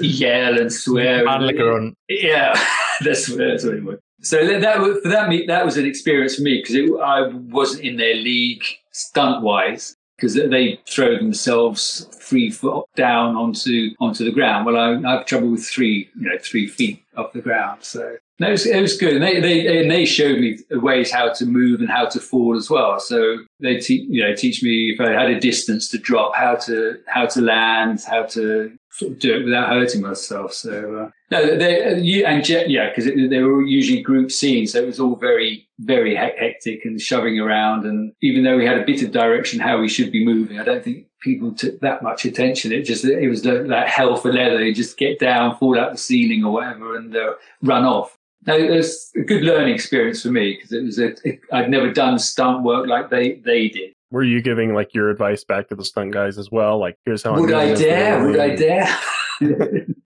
yell 0.05 0.59
and 0.59 0.71
swear. 0.71 1.25
Man 1.25 1.41
like 1.41 1.55
a 1.55 1.57
grunt. 1.57 1.97
Yeah, 2.09 2.53
that's, 3.01 3.27
that's 3.27 3.63
what 3.63 3.75
it 3.75 3.83
was. 3.83 3.99
So 4.21 4.45
that, 4.45 4.61
that 4.61 4.79
was, 4.79 4.99
for 5.01 5.09
that, 5.09 5.29
me, 5.29 5.45
that 5.47 5.65
was 5.65 5.77
an 5.77 5.85
experience 5.85 6.35
for 6.35 6.41
me 6.41 6.61
because 6.61 6.75
I 7.03 7.27
wasn't 7.27 7.83
in 7.83 7.97
their 7.97 8.15
league 8.15 8.63
stunt 8.91 9.43
wise 9.43 9.95
because 10.15 10.33
they 10.33 10.79
throw 10.87 11.17
themselves 11.17 12.07
three 12.13 12.49
foot 12.49 12.85
down 12.95 13.35
onto 13.35 13.91
onto 13.99 14.23
the 14.23 14.31
ground. 14.31 14.65
Well, 14.65 14.77
I, 14.77 15.07
I 15.07 15.17
have 15.17 15.25
trouble 15.25 15.49
with 15.49 15.65
three, 15.65 16.09
you 16.15 16.29
know, 16.29 16.37
three 16.41 16.67
feet 16.67 17.03
off 17.17 17.33
the 17.33 17.41
ground. 17.41 17.83
So 17.83 18.17
no, 18.37 18.47
it 18.47 18.51
was, 18.51 18.65
it 18.65 18.81
was 18.81 18.97
good. 18.97 19.13
And 19.13 19.23
they, 19.23 19.39
they 19.39 19.81
and 19.81 19.89
they 19.89 20.03
showed 20.03 20.39
me 20.39 20.57
ways 20.71 21.11
how 21.11 21.31
to 21.31 21.45
move 21.45 21.79
and 21.79 21.89
how 21.89 22.05
to 22.07 22.19
fall 22.19 22.57
as 22.57 22.69
well. 22.69 22.99
So 22.99 23.37
they 23.61 23.77
te- 23.77 24.07
you 24.09 24.23
know 24.23 24.35
teach 24.35 24.61
me 24.61 24.93
if 24.93 24.99
I 24.99 25.11
had 25.11 25.29
a 25.29 25.39
distance 25.39 25.89
to 25.91 25.97
drop, 25.97 26.35
how 26.35 26.55
to 26.55 26.97
how 27.07 27.27
to 27.27 27.41
land, 27.41 28.01
how 28.05 28.23
to 28.23 28.77
sort 28.91 29.13
of 29.13 29.19
do 29.19 29.35
it 29.35 29.45
without 29.45 29.69
hurting 29.69 30.01
myself. 30.01 30.53
So 30.53 31.05
uh, 31.05 31.09
no, 31.31 31.57
they 31.57 31.99
you 31.99 32.25
and 32.25 32.47
yeah, 32.47 32.89
because 32.89 33.05
they 33.05 33.41
were 33.41 33.61
usually 33.61 34.01
group 34.01 34.31
scenes, 34.31 34.73
so 34.73 34.79
it 34.79 34.85
was 34.85 34.99
all 34.99 35.15
very 35.15 35.67
very 35.79 36.15
hectic 36.15 36.83
and 36.83 36.99
shoving 36.99 37.39
around. 37.39 37.85
And 37.85 38.13
even 38.21 38.43
though 38.43 38.57
we 38.57 38.65
had 38.65 38.77
a 38.77 38.85
bit 38.85 39.01
of 39.01 39.11
direction 39.11 39.59
how 39.61 39.79
we 39.79 39.87
should 39.87 40.11
be 40.11 40.25
moving, 40.25 40.59
I 40.59 40.63
don't 40.63 40.83
think 40.83 41.07
people 41.21 41.53
took 41.53 41.79
that 41.79 42.03
much 42.03 42.25
attention. 42.25 42.71
It 42.71 42.83
just 42.83 43.03
it 43.05 43.29
was 43.29 43.45
like, 43.45 43.65
like 43.65 43.87
hell 43.87 44.15
for 44.15 44.31
leather. 44.31 44.63
You 44.63 44.73
just 44.73 44.97
get 44.97 45.19
down, 45.19 45.57
fall 45.57 45.79
out 45.79 45.91
the 45.93 45.97
ceiling 45.97 46.43
or 46.43 46.53
whatever, 46.53 46.95
and 46.95 47.15
uh, 47.15 47.33
run 47.61 47.85
off. 47.85 48.14
Now, 48.45 48.55
it 48.55 48.69
was 48.69 49.11
a 49.15 49.21
good 49.21 49.43
learning 49.43 49.73
experience 49.73 50.21
for 50.21 50.29
me 50.29 50.55
because 50.55 50.71
it 50.71 50.83
was 50.83 50.99
a, 50.99 51.15
it, 51.27 51.39
I'd 51.51 51.69
never 51.69 51.91
done 51.91 52.19
stunt 52.19 52.63
work 52.63 52.87
like 52.87 53.09
they 53.09 53.41
they 53.45 53.69
did. 53.69 53.93
Were 54.11 54.23
you 54.23 54.41
giving 54.41 54.73
like 54.73 54.93
your 54.93 55.09
advice 55.09 55.43
back 55.43 55.67
to 55.69 55.75
the 55.75 55.83
stunt 55.83 56.13
guys 56.13 56.37
as 56.37 56.51
well? 56.51 56.79
Like, 56.79 56.97
here's 57.05 57.23
how. 57.23 57.39
Would 57.39 57.53
I 57.53 57.73
dare? 57.73 58.25
Would 58.25 58.39
I 58.39 58.55
dare? 58.55 58.97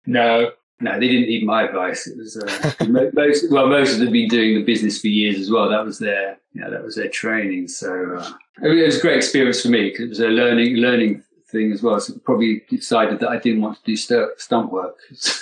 no, 0.06 0.50
no, 0.80 1.00
they 1.00 1.08
didn't 1.08 1.28
need 1.28 1.46
my 1.46 1.62
advice. 1.62 2.06
It 2.06 2.18
was 2.18 2.36
uh, 2.36 3.10
most 3.12 3.50
well, 3.50 3.68
most 3.68 3.92
of 3.92 3.98
them 3.98 4.08
had 4.08 4.12
been 4.12 4.28
doing 4.28 4.56
the 4.56 4.64
business 4.64 5.00
for 5.00 5.06
years 5.06 5.38
as 5.38 5.50
well. 5.50 5.70
That 5.70 5.84
was 5.84 5.98
their, 5.98 6.38
know, 6.54 6.70
that 6.70 6.82
was 6.82 6.96
their 6.96 7.08
training. 7.08 7.68
So 7.68 8.16
uh, 8.18 8.32
it 8.62 8.84
was 8.84 8.98
a 8.98 9.00
great 9.00 9.16
experience 9.16 9.62
for 9.62 9.68
me 9.68 9.90
because 9.90 10.04
it 10.04 10.08
was 10.08 10.20
a 10.20 10.28
learning 10.28 10.76
learning 10.76 11.22
thing 11.54 11.72
as 11.72 11.82
well. 11.82 11.98
So 12.00 12.14
probably 12.24 12.62
decided 12.68 13.20
that 13.20 13.28
I 13.28 13.38
didn't 13.38 13.62
want 13.62 13.78
to 13.78 13.84
do 13.84 13.96
stu- 13.96 14.32
stunt 14.36 14.70
work. 14.70 14.96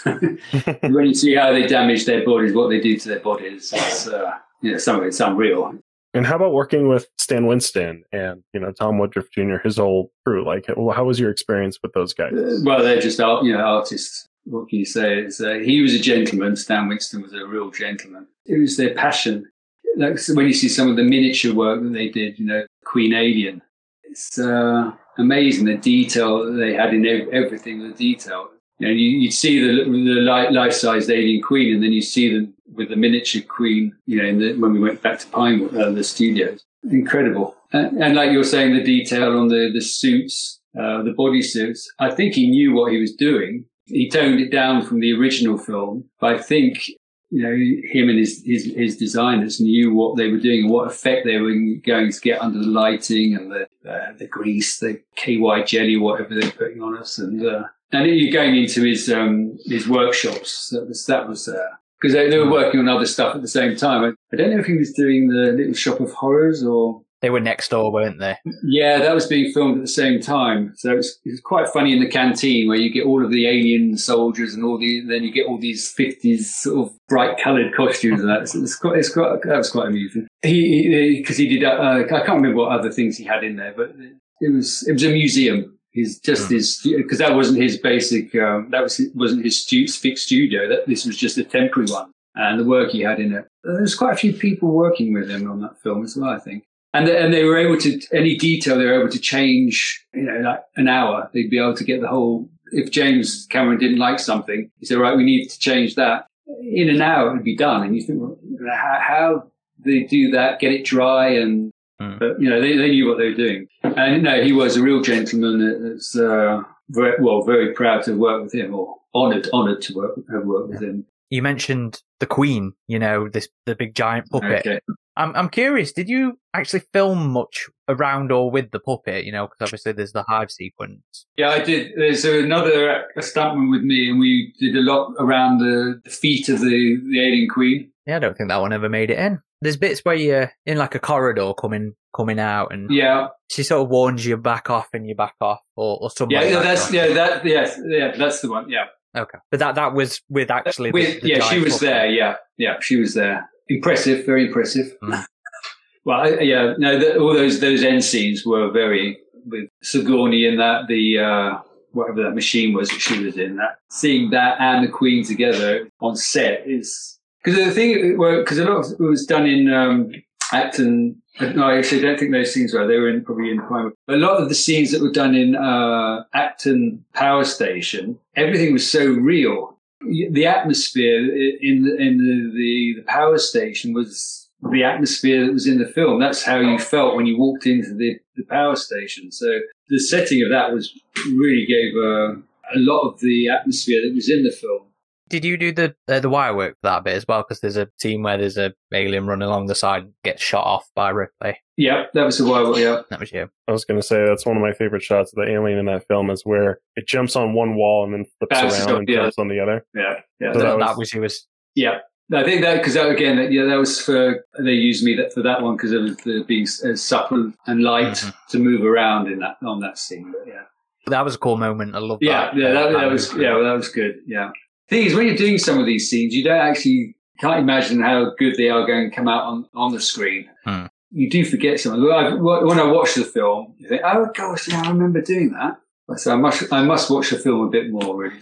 when 0.05 0.39
you 1.07 1.15
see 1.15 1.35
how 1.35 1.53
they 1.53 1.67
damage 1.67 2.07
their 2.07 2.25
bodies, 2.25 2.53
what 2.55 2.69
they 2.69 2.81
do 2.81 2.97
to 2.99 3.09
their 3.09 3.21
bodies, 3.21 3.73
it's, 3.73 4.07
uh, 4.07 4.33
you 4.61 4.73
know, 4.73 4.79
some 4.79 4.97
of 5.01 5.05
it's 5.05 5.19
unreal. 5.19 5.75
And 6.15 6.27
how 6.27 6.37
about 6.37 6.53
working 6.53 6.89
with 6.89 7.07
Stan 7.19 7.47
Winston 7.47 8.05
and 8.13 8.43
you 8.53 8.61
know 8.61 8.71
Tom 8.71 8.99
Woodruff 8.99 9.31
Jr. 9.31 9.57
his 9.65 9.79
whole 9.79 10.13
crew? 10.27 10.45
Like, 10.45 10.67
how 10.69 11.05
was 11.05 11.19
your 11.19 11.31
experience 11.31 11.79
with 11.83 11.95
those 11.95 12.13
guys? 12.13 12.35
Uh, 12.35 12.59
Well, 12.63 12.83
they're 12.83 13.01
just 13.01 13.19
art, 13.19 13.45
you 13.45 13.53
know 13.55 13.61
artists. 13.65 14.29
What 14.45 14.69
can 14.69 14.81
you 14.81 14.85
say? 14.85 15.21
It's, 15.21 15.41
uh, 15.41 15.55
he 15.65 15.81
was 15.81 15.95
a 15.95 15.99
gentleman. 15.99 16.57
Stan 16.57 16.89
Winston 16.89 17.23
was 17.23 17.33
a 17.33 17.47
real 17.47 17.71
gentleman. 17.71 18.27
It 18.45 18.59
was 18.59 18.77
their 18.77 18.95
passion. 18.95 19.51
Like 19.97 20.19
when 20.35 20.47
you 20.47 20.53
see 20.53 20.69
some 20.69 20.91
of 20.91 20.97
the 20.97 21.05
miniature 21.05 21.55
work 21.55 21.83
that 21.83 21.93
they 21.93 22.09
did, 22.09 22.39
you 22.39 22.47
know, 22.47 22.67
Queen 22.85 23.15
Alien, 23.15 23.63
it's 24.05 24.39
uh, 24.39 24.91
amazing 25.19 25.67
the 25.67 25.77
detail 25.77 26.45
that 26.45 26.53
they 26.53 26.75
had 26.75 26.95
in 26.95 27.07
everything. 27.33 27.87
The 27.87 27.95
detail. 27.95 28.49
You 28.79 28.89
know, 28.89 28.95
you, 28.95 29.11
you'd 29.21 29.33
see 29.33 29.61
the, 29.61 29.85
the 29.85 30.51
life-sized 30.51 31.11
alien 31.11 31.43
queen, 31.43 31.75
and 31.75 31.83
then 31.83 31.93
you 31.93 32.03
see 32.03 32.33
them 32.35 32.55
with 32.73 32.89
the 32.89 32.97
miniature 32.97 33.43
queen. 33.43 33.95
You 34.07 34.23
know, 34.23 34.39
the, 34.39 34.61
when 34.61 34.73
we 34.73 34.81
went 34.81 35.03
back 35.03 35.19
to 35.21 35.27
Pinewood, 35.29 35.77
uh, 35.77 35.91
the 35.91 36.03
studios, 36.03 36.65
incredible. 36.91 37.55
And, 37.73 38.03
and 38.03 38.17
like 38.17 38.33
you're 38.33 38.45
saying, 38.45 38.75
the 38.75 38.83
detail 38.83 39.39
on 39.39 39.49
the 39.49 39.71
the 39.73 39.81
suits, 39.81 40.61
uh, 40.79 41.03
the 41.03 41.15
body 41.17 41.43
suits. 41.43 41.89
I 41.99 42.11
think 42.11 42.35
he 42.35 42.49
knew 42.49 42.75
what 42.75 42.93
he 42.93 42.99
was 42.99 43.15
doing. 43.15 43.67
He 43.87 44.09
toned 44.09 44.41
it 44.41 44.51
down 44.51 44.85
from 44.85 45.01
the 45.01 45.13
original 45.13 45.59
film, 45.59 46.09
but 46.19 46.35
I 46.35 46.39
think 46.39 46.91
you 47.33 47.43
know 47.43 47.91
him 47.91 48.11
and 48.11 48.19
his 48.19 48.43
his, 48.45 48.67
his 48.77 48.97
designers 48.99 49.59
knew 49.59 49.95
what 49.95 50.19
they 50.19 50.29
were 50.29 50.39
doing 50.39 50.65
and 50.65 50.71
what 50.71 50.87
effect 50.87 51.25
they 51.25 51.39
were 51.39 51.55
going 51.85 52.13
to 52.13 52.21
get 52.21 52.43
under 52.43 52.59
the 52.59 52.67
lighting 52.67 53.35
and 53.35 53.51
the 53.51 53.67
uh, 53.91 54.13
the 54.19 54.27
grease, 54.27 54.79
the 54.79 55.01
KY 55.17 55.65
jelly, 55.67 55.97
whatever 55.97 56.35
they're 56.35 56.51
putting 56.51 56.83
on 56.83 56.99
us, 56.99 57.19
and 57.19 57.45
uh, 57.45 57.65
and 57.91 58.07
then 58.07 58.15
you're 58.15 58.33
going 58.33 58.55
into 58.55 58.83
his 58.83 59.11
um 59.11 59.57
his 59.65 59.89
workshops. 59.89 60.69
That 60.69 60.87
was 60.87 61.07
that 61.07 61.29
was. 61.29 61.49
Uh, 61.49 61.57
because 62.01 62.15
they, 62.15 62.29
they 62.29 62.39
were 62.39 62.51
working 62.51 62.81
on 62.81 62.89
other 62.89 63.07
stuff 63.07 63.37
at 63.37 63.43
the 63.43 63.49
same 63.49 63.77
time. 63.77 64.03
I, 64.03 64.35
I 64.35 64.37
don't 64.37 64.51
know 64.51 64.59
if 64.59 64.67
he 64.67 64.77
was 64.77 64.93
doing 64.93 65.29
the 65.29 65.53
Little 65.53 65.73
Shop 65.73 66.01
of 66.01 66.11
Horrors 66.11 66.65
or 66.65 67.01
They 67.23 67.31
were 67.31 67.41
next 67.41 67.71
door, 67.71 67.93
weren't 67.93 68.19
they? 68.19 68.37
Yeah, 68.65 68.99
that 68.99 69.15
was 69.15 69.27
being 69.29 69.53
filmed 69.53 69.77
at 69.77 69.83
the 69.83 69.89
same 69.89 70.21
time. 70.21 70.73
So 70.77 70.97
it's 70.97 71.21
it's 71.25 71.41
quite 71.41 71.69
funny 71.69 71.93
in 71.93 72.01
the 72.01 72.09
canteen 72.09 72.67
where 72.67 72.77
you 72.77 72.93
get 72.93 73.07
all 73.07 73.25
of 73.25 73.31
the 73.31 73.47
alien 73.47 73.97
soldiers 73.97 74.55
and 74.55 74.65
all 74.65 74.77
the 74.77 75.03
then 75.07 75.23
you 75.23 75.33
get 75.33 75.47
all 75.47 75.59
these 75.59 75.89
fifties 75.89 76.53
sort 76.55 76.89
of 76.89 76.95
bright 77.09 77.39
coloured 77.43 77.75
costumes 77.75 78.21
and 78.21 78.29
that. 78.29 78.43
It's, 78.43 78.55
it's 78.57 78.75
quite 78.77 78.99
it's 78.99 79.13
quite 79.13 79.41
that 79.45 79.57
was 79.57 79.71
quite 79.71 79.87
amusing. 79.87 80.27
He 80.43 81.17
because 81.19 81.37
he, 81.37 81.47
he, 81.49 81.59
did 81.61 81.65
uh, 81.65 82.03
I 82.05 82.05
can't 82.09 82.29
remember 82.43 82.57
what 82.57 82.77
other 82.77 82.91
things 82.91 83.17
he 83.17 83.25
had 83.25 83.45
in 83.45 83.55
there, 83.55 83.73
but 83.77 83.93
it 84.41 84.53
was 84.53 84.85
it 84.89 84.93
was 84.93 85.05
a 85.05 85.11
museum. 85.11 85.79
His 85.93 86.19
just 86.19 86.49
Hmm. 86.49 86.55
his 86.55 86.81
because 86.85 87.19
that 87.19 87.37
wasn't 87.37 87.63
his 87.63 87.79
basic 87.79 88.35
um, 88.35 88.69
that 88.71 88.83
was 88.83 89.01
wasn't 89.15 89.45
his 89.45 89.63
stu- 89.63 89.87
fixed 89.87 90.27
studio. 90.27 90.69
That 90.69 90.89
this 90.89 91.07
was 91.07 91.17
just 91.17 91.39
a 91.39 91.45
temporary 91.45 91.89
one 91.89 92.11
and 92.35 92.59
the 92.59 92.65
work 92.65 92.91
he 92.91 93.01
had 93.03 93.21
in 93.21 93.33
it. 93.33 93.47
There's 93.63 93.95
quite 93.95 94.15
a 94.15 94.17
few 94.17 94.33
people 94.33 94.73
working 94.73 95.13
with 95.13 95.31
him 95.31 95.49
on 95.49 95.61
that 95.61 95.81
film 95.83 96.03
as 96.03 96.17
well, 96.17 96.31
I 96.31 96.39
think. 96.39 96.65
And 96.95 97.07
they, 97.07 97.23
and 97.23 97.33
they 97.33 97.45
were 97.45 97.57
able 97.57 97.79
to 97.79 98.01
any 98.13 98.37
detail 98.37 98.77
they 98.77 98.85
were 98.85 99.01
able 99.01 99.11
to 99.11 99.19
change. 99.19 100.05
You 100.13 100.23
know, 100.23 100.39
like 100.41 100.61
an 100.77 100.89
hour, 100.89 101.31
they'd 101.33 101.51
be 101.51 101.59
able 101.59 101.77
to 101.77 101.85
get 101.85 102.01
the 102.01 102.09
whole. 102.09 102.49
If 102.73 102.91
James 102.91 103.47
Cameron 103.51 103.79
didn't 103.79 103.99
like 103.99 104.19
something, 104.19 104.71
he 104.79 104.87
said, 104.87 104.99
"Right, 104.99 105.17
we 105.17 105.25
need 105.25 105.49
to 105.49 105.59
change 105.59 105.95
that." 105.95 106.27
In 106.63 106.91
an 106.91 107.01
hour, 107.01 107.31
it 107.31 107.35
would 107.35 107.45
be 107.45 107.57
done. 107.57 107.83
And 107.83 107.95
you 107.97 108.03
think, 108.03 108.21
well, 108.21 108.37
how, 108.69 108.99
how 109.01 109.51
they 109.85 110.01
do 110.01 110.31
that? 110.33 110.61
Get 110.61 110.73
it 110.73 110.85
dry 110.85 111.29
and. 111.29 111.71
Hmm. 112.01 112.19
But 112.19 112.41
you 112.41 112.51
know, 112.51 112.61
they, 112.61 112.77
they 112.77 112.91
knew 112.91 113.09
what 113.09 113.19
they 113.19 113.29
were 113.29 113.35
doing. 113.35 113.69
And 113.83 114.23
no, 114.23 114.43
he 114.43 114.53
was 114.53 114.77
a 114.77 114.83
real 114.83 115.01
gentleman. 115.01 115.93
That's 115.93 116.17
uh, 116.17 116.63
very, 116.89 117.23
well, 117.23 117.43
very 117.43 117.73
proud 117.73 118.03
to 118.05 118.15
work 118.15 118.43
with 118.43 118.55
him, 118.55 118.75
or 118.75 118.97
honoured, 119.15 119.49
honoured 119.53 119.83
to 119.83 119.95
work 119.95 120.17
have 120.33 120.45
worked 120.45 120.71
with 120.71 120.83
him. 120.83 121.07
You 121.31 121.43
mentioned 121.43 122.03
the 122.21 122.27
Queen, 122.27 122.73
you 122.89 122.99
know, 122.99 123.29
this 123.29 123.49
the 123.67 123.75
big 123.75 123.95
giant 123.95 124.29
puppet. 124.31 124.67
Okay. 124.67 124.81
I'm 125.17 125.35
I'm 125.37 125.49
curious. 125.49 125.93
Did 125.93 126.09
you 126.09 126.39
actually 126.55 126.83
film 126.93 127.31
much 127.33 127.69
around 127.89 128.33
or 128.33 128.51
with 128.51 128.71
the 128.71 128.81
puppet? 128.81 129.25
You 129.25 129.33
know, 129.33 129.47
because 129.47 129.67
obviously 129.69 129.93
there's 129.93 130.13
the 130.13 130.25
hive 130.29 130.51
sequence. 130.51 131.03
Yeah, 131.37 131.51
I 131.51 131.61
did. 131.61 131.93
There's 131.97 132.25
another 132.25 133.05
a 133.17 133.21
stuntman 133.21 133.71
with 133.71 133.83
me, 133.83 134.09
and 134.09 134.19
we 134.19 134.55
did 134.59 134.75
a 134.77 134.81
lot 134.81 135.13
around 135.19 135.59
the, 135.59 136.01
the 136.05 136.11
feet 136.11 136.49
of 136.49 136.61
the, 136.61 136.99
the 137.11 137.21
alien 137.21 137.49
queen. 137.49 137.91
Yeah, 138.07 138.17
I 138.17 138.19
don't 138.21 138.37
think 138.37 138.49
that 138.49 138.61
one 138.61 138.73
ever 138.73 138.89
made 138.89 139.11
it 139.11 139.19
in. 139.19 139.41
There's 139.61 139.77
bits 139.77 140.01
where 140.01 140.15
you're 140.17 140.53
in 140.67 140.77
like 140.79 140.95
a 140.95 140.99
corridor 140.99 141.53
coming 141.55 141.95
coming 142.17 142.39
out, 142.41 142.73
and 142.73 142.91
Yeah, 142.91 143.29
she 143.51 143.63
sort 143.63 143.83
of 143.83 143.89
warns 143.91 144.25
you 144.27 144.37
back 144.37 144.71
off, 144.71 144.89
and 144.93 145.07
you 145.07 145.15
back 145.15 145.35
off, 145.41 145.61
or 145.77 145.99
or 146.01 146.11
something. 146.11 146.37
yeah, 146.37 146.57
like 146.57 146.65
that's 146.65 146.93
yeah, 146.93 147.09
that 147.13 147.45
yes, 147.45 147.79
yeah, 147.87 148.13
that's 148.17 148.41
the 148.41 148.51
one. 148.51 148.69
Yeah, 148.71 148.87
okay. 149.17 149.39
But 149.51 149.61
that 149.61 149.75
that 149.77 149.95
was 149.95 150.21
with 150.29 150.51
actually. 150.51 150.91
With- 150.91 151.21
the 151.21 151.29
yeah, 151.29 151.41
she 151.41 151.61
was 151.61 151.79
there. 151.81 152.07
Yeah, 152.07 152.37
yeah, 152.59 152.77
she 152.81 152.97
was 152.97 153.15
there. 153.15 153.49
Impressive, 153.69 154.27
very 154.27 154.47
impressive. 154.47 154.97
Mm. 155.03 155.25
well, 156.05 156.43
yeah, 156.43 156.75
no, 156.79 156.99
the, 156.99 157.19
all 157.19 157.35
those 157.35 157.61
those 157.61 157.83
end 157.83 158.05
scenes 158.05 158.45
were 158.45 158.71
very 158.71 159.19
with 159.47 159.69
Sigourney 159.83 160.47
in 160.47 160.57
that 160.59 160.87
the 160.89 161.19
uh, 161.19 161.59
whatever 161.93 162.23
that 162.23 162.35
machine 162.35 162.75
was 162.75 162.89
that 162.91 163.01
she 163.01 163.23
was 163.23 163.37
in. 163.37 163.57
That 163.57 163.79
seeing 163.91 164.31
that 164.31 164.61
and 164.61 164.85
the 164.85 164.91
Queen 164.91 165.25
together 165.25 165.89
on 166.01 166.17
set 166.17 166.67
is 166.67 167.19
because 167.43 167.65
the 167.65 167.71
thing 167.71 168.17
because 168.17 168.59
a 168.59 168.65
lot 168.65 168.85
of 168.85 168.93
it 168.93 169.01
was 169.01 169.27
done 169.27 169.47
in 169.47 169.73
um, 169.73 170.13
Acton. 170.53 171.21
No, 171.41 171.65
I 171.65 171.79
actually 171.79 172.03
don't 172.03 172.19
think 172.19 172.31
those 172.31 172.53
scenes 172.53 172.75
were. 172.75 172.87
They 172.87 172.99
were 172.99 173.09
in, 173.09 173.25
probably 173.25 173.51
in 173.51 173.59
Primer. 173.59 173.93
But 174.07 174.17
a 174.17 174.19
lot 174.19 174.41
of 174.41 174.51
the 174.51 174.55
scenes 174.55 174.91
that 174.93 175.01
were 175.01 175.11
done 175.11 175.35
in 175.35 175.57
uh, 175.57 176.25
Acton 176.35 177.03
Power 177.15 177.45
Station, 177.45 178.19
everything 178.37 178.73
was 178.73 178.89
so 178.89 179.07
real. 179.07 179.72
The 180.05 180.47
atmosphere 180.47 181.19
in 181.61 181.85
the, 181.85 181.97
in 181.97 182.19
the, 182.19 182.53
the, 182.55 182.95
the 183.01 183.07
power 183.07 183.39
station 183.39 183.93
was 183.93 184.49
the 184.71 184.85
atmosphere 184.85 185.47
that 185.47 185.53
was 185.53 185.67
in 185.67 185.79
the 185.79 185.87
film. 185.87 186.21
That's 186.21 186.43
how 186.43 186.59
you 186.59 186.79
felt 186.79 187.17
when 187.17 187.27
you 187.27 187.39
walked 187.39 187.67
into 187.67 187.95
the, 187.95 188.19
the 188.37 188.45
power 188.45 188.77
station. 188.77 189.33
So 189.33 189.61
the 189.89 189.99
setting 189.99 190.43
of 190.45 190.51
that 190.51 190.73
was 190.73 190.93
really 191.27 191.67
gave 191.67 191.95
uh, 191.97 192.41
a 192.75 192.79
lot 192.79 193.09
of 193.09 193.21
the 193.21 193.49
atmosphere 193.49 194.01
that 194.05 194.15
was 194.15 194.31
in 194.31 194.45
the 194.45 194.53
film. 194.53 194.87
Did 195.33 195.45
you 195.47 195.57
do 195.57 195.73
the 195.73 195.95
uh, 196.09 196.21
the 196.21 196.29
wire 196.29 196.55
work 196.55 196.75
for 196.83 196.89
that 196.91 197.05
bit 197.05 197.15
as 197.17 197.25
well? 197.27 197.41
Because 197.43 197.61
there's 197.61 197.79
a 197.79 197.89
scene 197.99 198.23
where 198.23 198.37
there's 198.37 198.59
a 198.59 198.73
alien 198.93 199.27
running 199.27 199.49
along 199.49 199.67
the 199.67 199.75
side, 199.75 200.03
and 200.05 200.13
gets 200.23 200.43
shot 200.43 200.65
off 200.65 200.85
by 200.95 201.09
Ripley. 201.09 201.57
Yeah, 201.79 202.05
that 202.13 202.23
was 202.25 202.39
a 202.39 202.45
while. 202.47 202.79
Yeah, 202.79 203.01
That 203.09 203.19
was 203.21 203.33
you. 203.33 203.49
I 203.67 203.73
was 203.73 203.87
going 203.87 203.99
to 203.99 204.07
say 204.07 204.25
that's 204.27 204.45
one 204.45 204.57
of 204.59 204.63
my 204.63 204.75
favorite 204.75 205.03
shots 205.03 205.33
of 205.33 205.37
the 205.45 205.51
alien 205.51 205.79
in 205.79 205.87
that 205.87 206.07
film 206.07 206.29
is 206.31 206.43
where 206.45 206.81
it 206.97 207.09
jumps 207.09 207.35
on 207.35 207.55
one 207.55 207.75
wall 207.77 208.05
and 208.05 208.13
then 208.13 208.27
flips 208.39 208.61
Bounces 208.61 208.81
around 208.81 208.91
up, 208.91 208.99
and 208.99 209.09
yeah. 209.09 209.17
jumps 209.17 209.39
on 209.39 209.49
the 209.49 209.59
other. 209.59 209.87
yeah, 209.95 210.21
yeah. 210.39 210.53
So 210.53 210.59
that, 210.59 210.65
that 210.67 210.79
that, 210.81 210.89
was- 210.91 210.99
was, 210.99 211.15
you. 211.15 211.21
Was 211.23 211.47
Yeah, 211.75 211.99
I 212.35 212.45
think 212.45 212.61
that 212.61 212.77
because 212.77 212.93
that, 212.95 213.09
again, 213.09 213.37
that, 213.37 213.51
yeah, 213.53 213.65
that 213.65 213.77
was 213.79 213.99
for 214.01 214.45
they 214.63 214.73
used 214.73 215.03
me 215.03 215.17
that 215.17 215.33
for 215.33 215.43
that 215.43 215.63
one 215.63 215.77
because 215.77 215.93
of 215.93 216.19
the 216.25 216.45
being 216.47 216.67
uh, 216.85 216.95
supple 216.95 217.53
and 217.67 217.83
light 217.83 218.07
Mhm. 218.17 218.35
to 218.51 218.59
move 218.59 218.85
around 218.85 219.33
in 219.33 219.39
that 219.39 219.57
on 219.65 219.81
that 219.81 219.97
scene. 219.97 220.31
But 220.31 220.47
yeah, 220.47 220.63
that 221.07 221.25
was 221.25 221.35
a 221.37 221.39
cool 221.39 221.57
moment. 221.57 221.95
I 221.95 222.01
love 222.01 222.19
yeah, 222.21 222.51
that. 222.53 222.57
yeah, 222.57 222.67
uh, 222.69 222.73
that, 222.75 222.93
that 223.01 223.11
was 223.11 223.33
movie. 223.33 223.45
yeah, 223.47 223.55
well, 223.55 223.65
that 223.65 223.73
was 223.73 223.89
good. 223.89 224.17
Yeah, 224.27 224.51
thing 224.89 225.07
is, 225.07 225.15
when 225.15 225.27
you're 225.27 225.37
doing 225.37 225.59
some 225.59 225.79
of 225.79 225.87
these 225.87 226.09
scenes, 226.09 226.35
you 226.35 226.45
don't 226.45 226.59
actually 226.61 227.17
can't 227.41 227.61
imagine 227.61 228.01
how 228.03 228.33
good 228.39 228.57
they 228.57 228.69
are 228.69 228.87
going 228.87 229.11
to 229.11 229.15
come 229.17 229.29
out 229.29 229.45
on 229.45 229.67
on 229.75 229.93
the 229.93 230.01
screen. 230.01 230.49
Hmm. 230.65 230.87
You 231.11 231.29
do 231.29 231.45
forget 231.45 231.79
something. 231.81 232.03
Well, 232.03 232.13
I- 232.17 232.65
When 232.65 232.79
I 232.79 232.85
watch 232.91 233.15
the 233.15 233.25
film, 233.25 233.75
you 233.79 233.89
think, 233.89 234.03
"Oh 234.05 234.27
gosh, 234.35 234.69
yeah, 234.69 234.83
I 234.85 234.89
remember 234.91 235.21
doing 235.21 235.53
that." 235.53 235.79
So 236.19 236.33
I 236.33 236.37
must 236.37 236.73
I 236.73 236.83
must 236.85 237.11
watch 237.11 237.31
the 237.31 237.39
film 237.39 237.61
a 237.67 237.71
bit 237.71 237.91
more. 237.91 238.17
Really. 238.17 238.37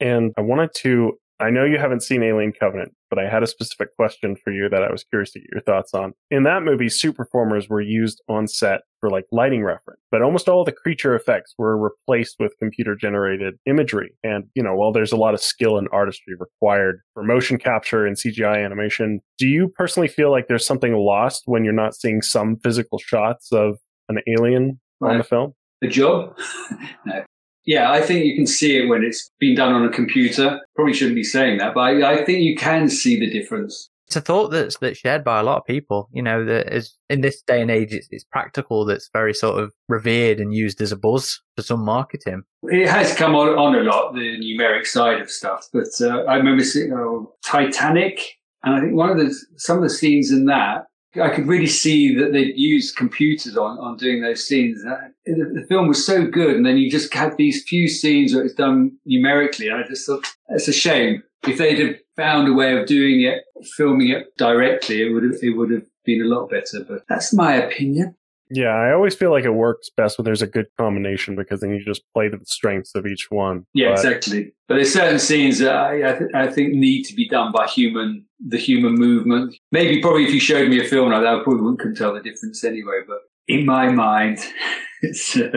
And 0.00 0.32
I 0.36 0.40
wanted 0.42 0.70
to, 0.82 1.18
I 1.40 1.50
know 1.50 1.64
you 1.64 1.78
haven't 1.78 2.02
seen 2.02 2.22
Alien 2.22 2.52
Covenant, 2.52 2.92
but 3.10 3.18
I 3.18 3.28
had 3.28 3.42
a 3.42 3.46
specific 3.46 3.94
question 3.96 4.36
for 4.36 4.52
you 4.52 4.68
that 4.68 4.82
I 4.82 4.90
was 4.90 5.04
curious 5.04 5.32
to 5.32 5.40
get 5.40 5.48
your 5.52 5.62
thoughts 5.62 5.92
on. 5.92 6.12
In 6.30 6.44
that 6.44 6.62
movie, 6.62 6.88
suit 6.88 7.16
performers 7.16 7.68
were 7.68 7.80
used 7.80 8.22
on 8.28 8.46
set 8.46 8.82
for 9.00 9.10
like 9.10 9.24
lighting 9.32 9.64
reference, 9.64 10.00
but 10.12 10.22
almost 10.22 10.48
all 10.48 10.64
the 10.64 10.72
creature 10.72 11.14
effects 11.14 11.54
were 11.58 11.76
replaced 11.76 12.36
with 12.38 12.52
computer 12.60 12.94
generated 12.94 13.54
imagery. 13.66 14.14
And, 14.22 14.44
you 14.54 14.62
know, 14.62 14.74
while 14.74 14.92
there's 14.92 15.12
a 15.12 15.16
lot 15.16 15.34
of 15.34 15.40
skill 15.42 15.76
and 15.76 15.88
artistry 15.92 16.34
required 16.38 17.00
for 17.14 17.24
motion 17.24 17.58
capture 17.58 18.06
and 18.06 18.16
CGI 18.16 18.64
animation, 18.64 19.20
do 19.36 19.48
you 19.48 19.68
personally 19.76 20.08
feel 20.08 20.30
like 20.30 20.46
there's 20.46 20.66
something 20.66 20.94
lost 20.94 21.42
when 21.46 21.64
you're 21.64 21.72
not 21.72 21.96
seeing 21.96 22.22
some 22.22 22.56
physical 22.62 22.98
shots 22.98 23.50
of 23.52 23.78
an 24.08 24.18
alien 24.28 24.80
on 25.02 25.18
the 25.18 25.24
film? 25.24 25.52
a 25.82 25.88
job. 25.88 26.36
no. 27.06 27.24
Yeah, 27.66 27.90
I 27.90 28.00
think 28.00 28.24
you 28.24 28.34
can 28.34 28.46
see 28.46 28.76
it 28.76 28.88
when 28.88 29.02
it's 29.02 29.30
been 29.38 29.54
done 29.54 29.72
on 29.72 29.84
a 29.84 29.90
computer. 29.90 30.60
Probably 30.76 30.92
shouldn't 30.92 31.16
be 31.16 31.24
saying 31.24 31.58
that, 31.58 31.74
but 31.74 31.80
I, 31.80 32.12
I 32.12 32.24
think 32.24 32.40
you 32.40 32.56
can 32.56 32.88
see 32.88 33.18
the 33.18 33.30
difference. 33.30 33.90
It's 34.06 34.16
a 34.16 34.20
thought 34.20 34.50
that's 34.50 34.76
that's 34.78 34.98
shared 34.98 35.24
by 35.24 35.40
a 35.40 35.42
lot 35.42 35.56
of 35.56 35.64
people. 35.64 36.10
You 36.12 36.22
know, 36.22 36.44
that 36.44 36.70
is 36.74 36.98
in 37.08 37.22
this 37.22 37.40
day 37.40 37.62
and 37.62 37.70
age, 37.70 37.92
it's, 37.92 38.06
it's 38.10 38.24
practical. 38.24 38.84
That's 38.84 39.08
very 39.14 39.32
sort 39.32 39.62
of 39.62 39.72
revered 39.88 40.40
and 40.40 40.54
used 40.54 40.82
as 40.82 40.92
a 40.92 40.96
buzz 40.96 41.40
for 41.56 41.62
some 41.62 41.82
marketing. 41.82 42.42
It 42.64 42.86
has 42.86 43.14
come 43.14 43.34
on, 43.34 43.58
on 43.58 43.74
a 43.74 43.82
lot, 43.82 44.12
the 44.12 44.38
numeric 44.38 44.86
side 44.86 45.22
of 45.22 45.30
stuff. 45.30 45.68
But 45.72 45.88
uh, 46.02 46.24
I 46.24 46.36
remember 46.36 46.62
seeing 46.62 46.92
oh, 46.92 47.32
Titanic, 47.46 48.20
and 48.62 48.74
I 48.74 48.80
think 48.80 48.94
one 48.94 49.08
of 49.08 49.16
the 49.16 49.34
some 49.56 49.78
of 49.78 49.82
the 49.82 49.90
scenes 49.90 50.30
in 50.30 50.44
that, 50.46 50.84
I 51.22 51.28
could 51.30 51.46
really 51.46 51.66
see 51.66 52.14
that 52.16 52.32
they'd 52.32 52.56
used 52.56 52.96
computers 52.96 53.56
on, 53.56 53.78
on 53.78 53.96
doing 53.96 54.22
those 54.22 54.46
scenes. 54.46 54.82
The, 55.26 55.66
film 55.68 55.88
was 55.88 56.04
so 56.04 56.26
good, 56.26 56.56
and 56.56 56.66
then 56.66 56.76
you 56.76 56.90
just 56.90 57.14
had 57.14 57.36
these 57.36 57.64
few 57.64 57.88
scenes 57.88 58.34
where 58.34 58.44
it's 58.44 58.54
done 58.54 58.96
numerically. 59.06 59.70
I 59.70 59.82
just 59.88 60.06
thought 60.06 60.26
it's 60.48 60.68
a 60.68 60.72
shame 60.72 61.22
if 61.48 61.58
they'd 61.58 61.78
have 61.78 61.96
found 62.16 62.48
a 62.48 62.52
way 62.52 62.76
of 62.76 62.86
doing 62.86 63.22
it, 63.22 63.44
filming 63.76 64.10
it 64.10 64.36
directly, 64.36 65.02
it 65.02 65.10
would 65.10 65.24
have 65.24 65.36
it 65.42 65.56
would 65.56 65.70
have 65.70 65.84
been 66.04 66.22
a 66.22 66.26
lot 66.26 66.50
better. 66.50 66.84
But 66.86 67.04
that's 67.08 67.32
my 67.32 67.54
opinion. 67.54 68.16
Yeah, 68.50 68.68
I 68.68 68.92
always 68.92 69.14
feel 69.14 69.30
like 69.30 69.44
it 69.44 69.50
works 69.54 69.88
best 69.96 70.18
when 70.18 70.24
there's 70.24 70.42
a 70.42 70.46
good 70.46 70.66
combination 70.78 71.34
because 71.34 71.60
then 71.60 71.70
you 71.70 71.82
just 71.84 72.02
play 72.12 72.28
to 72.28 72.36
the 72.36 72.44
strengths 72.44 72.94
of 72.94 73.06
each 73.06 73.26
one. 73.30 73.64
Yeah, 73.72 73.88
But- 73.90 74.04
exactly. 74.04 74.54
But 74.68 74.74
there's 74.76 74.92
certain 74.92 75.18
scenes 75.18 75.58
that 75.58 75.74
I, 75.74 76.10
I, 76.14 76.18
th- 76.18 76.30
I 76.34 76.46
think 76.48 76.74
need 76.74 77.04
to 77.04 77.14
be 77.14 77.28
done 77.28 77.52
by 77.52 77.66
human, 77.66 78.24
the 78.46 78.56
human 78.58 78.94
movement. 78.94 79.54
Maybe 79.72 80.00
probably 80.00 80.24
if 80.24 80.32
you 80.32 80.40
showed 80.40 80.68
me 80.68 80.80
a 80.80 80.84
film 80.84 81.10
like 81.10 81.22
that, 81.22 81.34
I 81.40 81.42
probably 81.42 81.62
wouldn't 81.62 81.96
tell 81.96 82.14
the 82.14 82.20
difference 82.22 82.64
anyway. 82.64 83.00
But 83.06 83.18
in 83.48 83.66
my 83.66 83.90
mind, 83.90 84.38
it's 85.02 85.36
uh, 85.36 85.48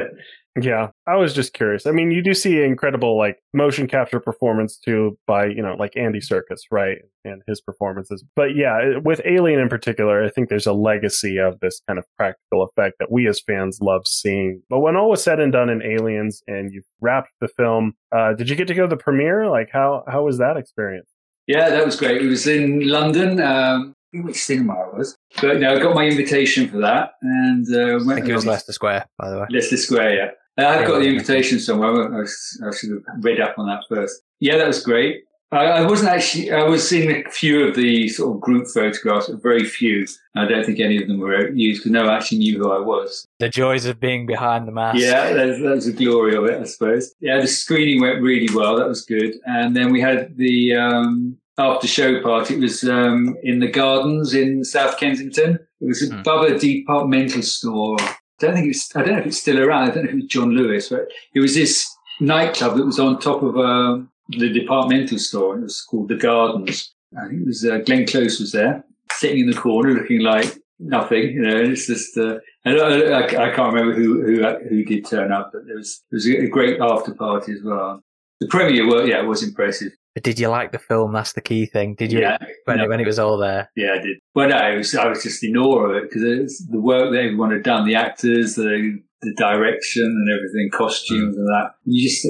Yeah, 0.62 0.88
I 1.08 1.16
was 1.16 1.34
just 1.34 1.54
curious. 1.54 1.86
I 1.86 1.92
mean, 1.92 2.12
you 2.12 2.22
do 2.22 2.34
see 2.34 2.62
incredible 2.62 3.18
like 3.18 3.40
motion 3.54 3.88
capture 3.88 4.20
performance 4.20 4.78
too 4.78 5.18
by 5.26 5.46
you 5.46 5.62
know 5.62 5.76
like 5.80 5.96
Andy 5.96 6.20
Serkis, 6.20 6.62
right, 6.70 6.98
and 7.24 7.42
his 7.48 7.62
performances. 7.62 8.24
But 8.36 8.56
yeah, 8.56 8.98
with 9.04 9.22
Alien 9.26 9.60
in 9.60 9.70
particular, 9.70 10.24
I 10.24 10.30
think 10.30 10.50
there's 10.50 10.68
a 10.68 10.74
legacy 10.74 11.38
of 11.38 11.60
this 11.62 11.82
kind 11.88 11.98
of 11.98 12.06
practical 12.18 12.64
effect 12.64 12.98
that 13.00 13.12
we 13.12 13.28
as 13.28 13.40
fans 13.40 13.80
love 13.82 14.06
seeing. 14.06 14.62
But 14.70 14.80
when 14.80 14.96
all 14.98 15.10
was 15.10 15.24
said 15.24 15.40
and 15.40 15.52
done 15.52 15.70
in 15.70 15.82
Aliens, 15.82 16.44
and 16.48 16.74
you 16.74 16.82
wrapped 17.00 17.32
the 17.40 17.48
film, 17.48 17.94
uh, 18.14 18.34
did 18.34 18.50
you 18.50 18.56
get 18.56 18.68
to 18.68 18.74
go 18.74 18.84
to 18.84 18.90
the 18.90 19.02
premiere? 19.02 19.50
Like, 19.50 19.70
how 19.72 20.04
how 20.08 20.26
was 20.26 20.38
that 20.40 20.58
experience? 20.58 21.10
yeah, 21.48 21.70
that 21.70 21.86
was 21.86 21.96
great. 21.96 22.22
It 22.22 22.28
was 22.28 22.46
in 22.46 22.88
London. 22.88 23.40
Um, 23.40 23.94
I 24.14 24.18
think 24.18 24.26
which 24.28 24.42
cinema 24.42 24.74
it 24.88 24.98
was, 24.98 25.18
but 25.42 25.60
no, 25.60 25.76
I 25.76 25.80
got 25.80 25.94
my 25.94 26.06
invitation 26.06 26.70
for 26.70 26.78
that 26.78 27.12
and 27.22 27.68
uh, 27.74 27.80
I 27.80 27.94
went 27.96 28.20
think 28.20 28.30
it 28.30 28.36
was 28.36 28.46
Leicester 28.46 28.72
Square, 28.72 29.06
by 29.18 29.30
the 29.30 29.40
way. 29.40 29.46
Leicester 29.50 29.76
Square, 29.76 30.16
yeah. 30.16 30.32
Uh, 30.58 30.66
I've 30.68 30.88
got 30.88 31.00
the 31.00 31.08
invitation 31.08 31.60
somewhere. 31.60 31.92
I, 32.14 32.20
I, 32.20 32.22
I 32.22 32.76
should 32.76 32.90
have 32.92 33.24
read 33.24 33.40
up 33.40 33.56
on 33.60 33.68
that 33.68 33.84
first. 33.90 34.22
Yeah, 34.40 34.58
that 34.58 34.68
was 34.68 34.82
great. 34.84 35.24
I, 35.52 35.66
I 35.66 35.82
wasn't 35.88 36.10
actually. 36.10 36.52
I 36.52 36.64
was 36.64 36.88
seeing 36.88 37.26
a 37.26 37.30
few 37.30 37.66
of 37.68 37.76
the 37.76 38.10
sort 38.10 38.36
of 38.36 38.42
group 38.42 38.68
photographs, 38.74 39.28
but 39.30 39.42
very 39.42 39.64
few. 39.64 40.06
I 40.36 40.46
don't 40.46 40.66
think 40.66 40.80
any 40.82 41.02
of 41.02 41.08
them 41.08 41.20
were 41.20 41.50
used 41.52 41.82
because 41.82 41.92
no 41.94 42.04
one 42.04 42.14
actually 42.14 42.40
knew 42.40 42.58
who 42.58 42.72
I 42.72 42.80
was. 42.80 43.26
The 43.40 43.48
joys 43.48 43.86
of 43.86 43.98
being 44.00 44.26
behind 44.26 44.68
the 44.68 44.74
mask. 44.74 45.00
Yeah, 45.00 45.32
that's, 45.34 45.62
that's 45.62 45.86
the 45.86 45.94
glory 45.94 46.36
of 46.36 46.44
it, 46.46 46.60
I 46.60 46.66
suppose. 46.66 47.14
Yeah, 47.22 47.40
the 47.40 47.48
screening 47.48 48.02
went 48.02 48.22
really 48.22 48.54
well. 48.54 48.76
That 48.78 48.90
was 48.90 49.06
good. 49.06 49.36
And 49.46 49.74
then 49.74 49.94
we 49.94 50.02
had 50.02 50.36
the 50.36 50.76
um, 50.76 51.38
after 51.58 51.88
show 51.88 52.22
party. 52.22 52.56
It 52.56 52.60
was 52.60 52.84
um, 52.84 53.38
in 53.42 53.60
the 53.60 53.72
gardens 53.72 54.34
in 54.34 54.66
South 54.66 54.98
Kensington. 55.00 55.60
It 55.80 55.86
was 55.88 56.02
Hmm. 56.10 56.18
above 56.20 56.44
a 56.46 56.60
departmental 56.60 57.42
store. 57.42 57.96
Don't 58.40 58.54
think 58.54 58.68
it's. 58.68 58.96
I 58.96 59.02
don't 59.02 59.14
know 59.14 59.20
if 59.20 59.28
it's 59.28 59.40
still 59.40 59.60
around. 59.60 59.90
I 59.90 59.94
don't 59.94 60.04
know 60.04 60.10
if 60.10 60.16
it 60.16 60.22
was 60.22 60.26
John 60.26 60.52
Lewis, 60.52 60.90
but 60.90 61.08
it 61.34 61.40
was 61.40 61.56
this 61.56 61.88
nightclub 62.20 62.78
that 62.78 62.86
was 62.86 63.00
on 63.00 63.20
top 63.20 63.42
of 63.42 63.58
um, 63.58 64.10
the 64.30 64.50
departmental 64.50 65.18
store. 65.18 65.54
And 65.54 65.64
it 65.64 65.66
was 65.66 65.82
called 65.82 66.10
the 66.10 66.16
Gardens. 66.16 66.94
I 67.18 67.28
think 67.28 67.42
it 67.42 67.48
was 67.48 67.66
uh, 67.66 67.80
Glenn 67.80 68.06
Close 68.06 68.40
was 68.40 68.52
there, 68.52 68.84
sitting 69.14 69.40
in 69.40 69.50
the 69.50 69.58
corner, 69.58 69.94
looking 69.94 70.22
like 70.22 70.58
nothing. 70.80 71.32
You 71.32 71.42
know, 71.42 71.58
it's 71.58 71.88
just. 71.88 72.18
Uh, 72.18 72.40
I, 72.66 72.72
I, 72.72 73.24
I 73.24 73.56
can't 73.56 73.74
remember 73.74 73.94
who 73.94 74.22
who 74.22 74.44
who 74.70 74.84
did 74.84 75.06
turn 75.06 75.32
up, 75.32 75.52
but 75.54 75.64
it 75.70 75.76
was 75.76 76.04
it 76.12 76.16
was 76.16 76.26
a 76.28 76.48
great 76.48 76.80
after 76.82 77.14
party 77.14 77.54
as 77.54 77.64
well. 77.64 78.04
The 78.40 78.48
premiere, 78.48 79.08
yeah, 79.08 79.22
was 79.22 79.42
impressive. 79.42 79.94
But 80.18 80.24
did 80.24 80.40
you 80.40 80.48
like 80.48 80.72
the 80.72 80.80
film? 80.80 81.14
That's 81.14 81.34
the 81.34 81.42
key 81.42 81.68
thing. 81.68 81.94
Did 81.94 82.12
you? 82.12 82.22
Yeah, 82.22 82.40
When, 82.66 82.78
no. 82.78 82.86
it, 82.86 82.90
when 82.90 83.00
it 83.00 83.06
was 83.06 83.20
all 83.20 83.38
there. 83.38 83.70
Yeah, 83.76 83.94
I 83.94 84.02
did. 84.02 84.18
Well, 84.34 84.50
no, 84.50 84.58
it 84.72 84.78
was, 84.78 84.96
I 84.96 85.08
was 85.08 85.22
just 85.22 85.44
in 85.44 85.56
awe 85.56 85.92
of 85.92 85.96
it 85.96 86.10
because 86.10 86.58
the 86.72 86.82
work 86.82 87.12
that 87.12 87.20
everyone 87.20 87.52
had 87.52 87.62
done, 87.62 87.86
the 87.86 87.94
actors, 87.94 88.56
the 88.56 89.00
the 89.22 89.34
direction 89.36 90.06
and 90.06 90.28
everything, 90.36 90.72
costumes 90.74 91.36
mm. 91.36 91.38
and 91.38 91.48
that. 91.50 91.70
You 91.86 92.10
just, 92.10 92.28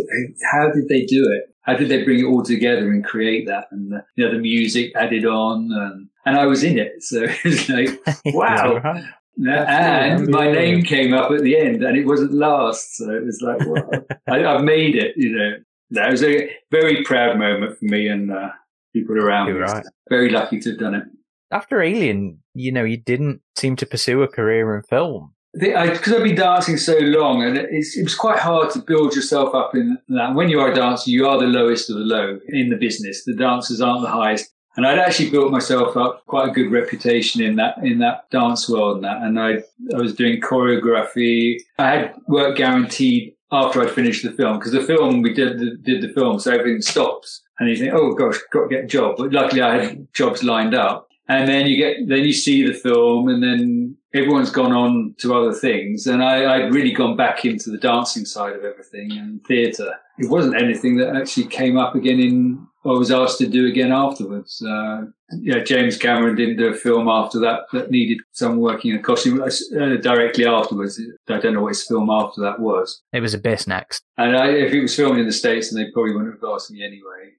how 0.52 0.70
did 0.70 0.90
they 0.90 1.06
do 1.06 1.24
it? 1.32 1.56
How 1.62 1.78
did 1.78 1.88
they 1.88 2.04
bring 2.04 2.20
it 2.20 2.26
all 2.26 2.44
together 2.44 2.92
and 2.92 3.06
create 3.06 3.48
that? 3.48 3.68
And 3.72 3.90
the, 3.90 4.04
you 4.18 4.26
know, 4.26 4.34
the 4.34 4.40
music 4.40 4.92
added 4.94 5.24
on, 5.24 5.70
and 5.72 6.10
and 6.26 6.38
I 6.38 6.46
was 6.46 6.66
in 6.66 6.78
it, 6.78 7.02
so 7.02 7.24
it 7.24 7.44
was 7.46 7.70
like, 7.70 8.02
wow. 8.26 8.76
Uh-huh. 8.76 9.02
Right. 9.40 9.70
And 9.70 10.28
my 10.28 10.52
name 10.52 10.82
came 10.82 11.14
up 11.14 11.32
at 11.32 11.42
the 11.42 11.58
end, 11.58 11.84
and 11.84 11.96
it 11.96 12.06
wasn't 12.06 12.34
last, 12.34 12.98
so 12.98 13.10
it 13.12 13.24
was 13.24 13.42
like, 13.42 13.66
wow, 13.66 14.02
I, 14.28 14.44
I've 14.44 14.66
made 14.66 14.98
it. 14.98 15.14
You 15.16 15.38
know, 15.38 15.52
that 15.92 16.12
was 16.12 16.24
a 16.24 16.50
very 16.72 17.04
proud 17.04 17.38
moment 17.38 17.78
for 17.78 17.86
me 17.86 18.08
and 18.08 18.32
uh, 18.32 18.50
people 18.94 19.18
around 19.18 19.48
You're 19.48 19.58
me. 19.58 19.72
right. 19.72 19.86
Very 20.10 20.30
lucky 20.30 20.60
to 20.60 20.72
have 20.72 20.80
done 20.80 20.96
it. 20.96 21.04
After 21.52 21.82
Alien, 21.82 22.40
you 22.54 22.72
know, 22.72 22.84
you 22.84 22.98
didn't 22.98 23.42
seem 23.56 23.76
to 23.78 23.86
pursue 23.86 24.22
a 24.22 24.28
career 24.28 24.76
in 24.76 24.84
film. 24.84 25.34
because 25.54 26.14
I've 26.14 26.24
been 26.24 26.36
dancing 26.36 26.78
so 26.78 26.98
long, 27.00 27.42
and 27.42 27.58
it's, 27.58 27.98
it 27.98 28.04
was 28.04 28.16
quite 28.16 28.40
hard 28.40 28.70
to 28.72 28.80
build 28.80 29.16
yourself 29.16 29.56
up 29.56 29.74
in 29.74 29.98
that. 30.10 30.36
When 30.36 30.50
you 30.50 30.60
are 30.60 30.72
a 30.72 30.76
dancer, 30.76 31.10
you 31.10 31.26
are 31.26 31.40
the 31.40 31.48
lowest 31.48 31.90
of 31.90 31.96
the 31.96 32.04
low 32.04 32.40
in 32.50 32.70
the 32.70 32.76
business. 32.76 33.24
The 33.24 33.34
dancers 33.34 33.80
aren't 33.80 34.02
the 34.02 34.10
highest, 34.10 34.52
and 34.76 34.86
I'd 34.86 35.00
actually 35.00 35.30
built 35.30 35.52
myself 35.52 35.96
up 35.96 36.26
quite 36.26 36.50
a 36.50 36.52
good 36.52 36.70
reputation 36.70 37.42
in 37.42 37.56
that 37.56 37.78
in 37.82 38.00
that 38.00 38.30
dance 38.30 38.68
world. 38.70 38.98
And 38.98 39.06
that, 39.06 39.22
and 39.22 39.40
I 39.40 39.64
I 39.96 40.02
was 40.02 40.14
doing 40.14 40.42
choreography. 40.42 41.60
I 41.80 41.90
had 41.92 42.16
work 42.28 42.58
guaranteed 42.58 43.34
after 43.52 43.82
I'd 43.82 43.91
finished 43.91 44.24
the 44.24 44.32
film 44.32 44.60
because 44.60 44.74
the 44.74 44.82
film 44.82 45.22
we 45.22 45.34
did 45.34 45.60
the, 45.60 45.78
did 45.82 46.02
the 46.02 46.14
film, 46.14 46.39
so 46.39 46.52
everything 46.52 46.82
stops, 46.82 47.41
and 47.60 47.70
you 47.70 47.78
think, 47.78 47.93
oh 47.93 48.14
gosh, 48.14 48.38
got 48.52 48.64
to 48.64 48.70
get 48.70 48.84
a 48.86 48.88
job. 48.88 49.16
But 49.18 49.32
luckily, 49.32 49.62
I 49.62 49.84
had 49.84 50.08
jobs 50.14 50.43
lined 50.43 50.76
up. 50.76 51.08
And 51.30 51.48
then 51.50 51.68
you 51.68 51.76
get, 51.76 52.08
then 52.08 52.24
you 52.24 52.32
see 52.32 52.66
the 52.66 52.74
film 52.74 53.28
and 53.28 53.43
then 53.43 53.98
everyone's 54.14 54.50
gone 54.50 54.72
on 54.72 55.14
to 55.20 55.36
other 55.36 55.54
things. 55.54 56.08
And 56.08 56.24
I, 56.24 56.56
I'd 56.56 56.74
really 56.74 56.93
gone 56.93 57.18
back 57.18 57.43
into 57.43 57.70
the 57.70 57.78
dancing 57.78 58.24
side 58.24 58.56
of 58.56 58.64
everything 58.64 59.12
and 59.12 59.43
theatre. 59.45 59.93
It 60.18 60.30
wasn't 60.30 60.56
anything 60.56 60.95
that 60.98 61.16
actually 61.16 61.48
came 61.48 61.78
up 61.78 61.95
again 61.95 62.20
in, 62.20 62.68
or 62.88 62.98
was 62.98 63.12
asked 63.12 63.38
to 63.40 63.48
do 63.48 63.68
again 63.68 63.92
afterwards. 63.92 64.64
Uh, 64.66 65.02
yeah, 65.42 65.60
James 65.60 65.98
Cameron 65.98 66.36
didn't 66.38 66.56
do 66.56 66.70
a 66.70 66.74
film 66.74 67.10
after 67.10 67.38
that 67.40 67.64
that 67.74 67.92
needed 67.92 68.20
someone 68.32 68.62
working 68.62 68.92
in 68.92 68.98
a 68.98 69.02
costume 69.02 69.42
uh, 69.42 69.98
directly 69.98 70.46
afterwards. 70.46 70.98
I 71.28 71.38
don't 71.40 71.54
know 71.54 71.64
what 71.64 71.76
his 71.76 71.86
film 71.86 72.10
after 72.10 72.40
that 72.42 72.62
was. 72.62 73.02
It 73.12 73.20
was 73.20 73.34
Abyss 73.34 73.68
next. 73.68 74.04
And 74.18 74.38
I, 74.38 74.52
if 74.52 74.72
it 74.72 74.82
was 74.82 74.96
filmed 74.96 75.20
in 75.20 75.26
the 75.26 75.34
States, 75.34 75.70
then 75.70 75.84
they 75.84 75.92
probably 75.92 76.14
wouldn't 76.14 76.36
have 76.42 76.50
asked 76.50 76.72
me 76.72 76.82
anyway. 76.82 77.34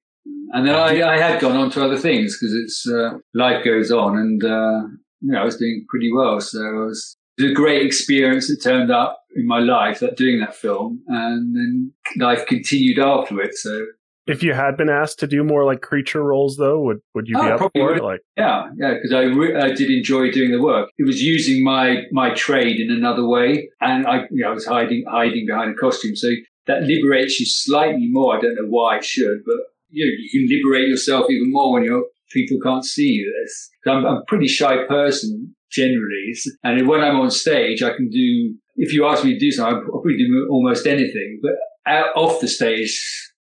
And 0.53 0.69
then 0.69 0.75
I, 0.75 1.15
I 1.15 1.19
had 1.19 1.41
gone 1.41 1.57
on 1.57 1.71
to 1.71 1.83
other 1.83 1.97
things 1.97 2.39
because 2.39 2.55
it's 2.55 2.87
uh, 2.87 3.19
life 3.33 3.65
goes 3.65 3.91
on, 3.91 4.19
and 4.19 4.45
uh, 4.45 4.83
you 5.21 5.33
know 5.33 5.41
I 5.41 5.45
was 5.45 5.57
doing 5.57 5.87
pretty 5.89 6.13
well. 6.13 6.43
So 6.43 6.61
it 6.61 6.85
was, 6.85 7.17
it 7.39 7.43
was 7.45 7.53
a 7.53 7.55
great 7.55 7.87
experience 7.87 8.49
that 8.49 8.63
turned 8.63 8.91
up 8.91 9.23
in 9.35 9.47
my 9.47 9.61
life 9.61 10.01
that 10.01 10.19
doing 10.19 10.41
that 10.41 10.55
film, 10.55 11.03
and 11.09 11.57
then 11.57 11.95
life 12.19 12.45
continued 12.47 12.99
after 12.99 13.41
it. 13.41 13.55
So 13.55 13.87
If 14.29 14.43
you 14.43 14.53
had 14.53 14.77
been 14.77 14.89
asked 14.89 15.19
to 15.21 15.27
do 15.27 15.43
more 15.43 15.65
like 15.65 15.81
creature 15.81 16.23
roles, 16.23 16.57
though, 16.57 16.81
would 16.81 17.01
would 17.15 17.27
you 17.27 17.37
be 17.37 17.47
Oh, 17.47 17.53
up 17.53 17.59
probably 17.59 17.81
for 17.81 17.95
it? 17.95 18.03
Like, 18.03 18.21
yeah, 18.37 18.69
yeah, 18.77 18.95
because 18.95 19.13
I, 19.13 19.23
re- 19.23 19.57
I 19.57 19.73
did 19.73 19.91
enjoy 19.91 20.31
doing 20.31 20.51
the 20.51 20.63
work. 20.63 20.91
It 20.99 21.07
was 21.07 21.23
using 21.23 21.65
my 21.65 22.03
my 22.13 22.35
trade 22.35 22.79
in 22.79 22.91
another 22.91 23.27
way, 23.27 23.71
and 23.81 24.07
I 24.07 24.23
you 24.31 24.43
know 24.43 24.51
I 24.51 24.53
was 24.53 24.67
hiding 24.67 25.05
hiding 25.11 25.47
behind 25.47 25.71
a 25.71 25.75
costume, 25.75 26.15
so 26.15 26.29
that 26.67 26.83
liberates 26.83 27.41
you 27.41 27.47
slightly 27.47 28.07
more. 28.11 28.37
I 28.37 28.41
don't 28.41 28.55
know 28.55 28.69
why 28.69 28.99
it 28.99 29.05
should, 29.05 29.39
but 29.45 29.57
you 29.91 30.05
know, 30.05 30.13
you 30.19 30.29
can 30.31 30.57
liberate 30.57 30.89
yourself 30.89 31.31
even 31.31 31.51
more 31.51 31.73
when 31.73 31.85
you're 31.85 32.05
people 32.31 32.59
can't 32.63 32.85
see 32.85 33.09
you. 33.09 33.33
This 33.43 33.71
I'm, 33.87 34.05
I'm 34.05 34.19
a 34.19 34.25
pretty 34.29 34.49
shy 34.49 34.85
person 34.87 35.55
generally, 35.71 36.35
and 36.63 36.87
when 36.87 37.01
I'm 37.01 37.17
on 37.17 37.31
stage, 37.31 37.83
I 37.83 37.95
can 37.97 38.09
do. 38.11 38.55
If 38.77 38.93
you 38.93 39.07
ask 39.07 39.25
me 39.25 39.33
to 39.33 39.39
do 39.41 39.51
something, 39.51 39.75
I'll 39.75 39.91
probably 39.91 40.17
do 40.17 40.49
almost 40.51 40.87
anything. 40.87 41.41
But 41.43 41.53
out 41.91 42.11
off 42.15 42.41
the 42.41 42.47
stage, 42.47 42.95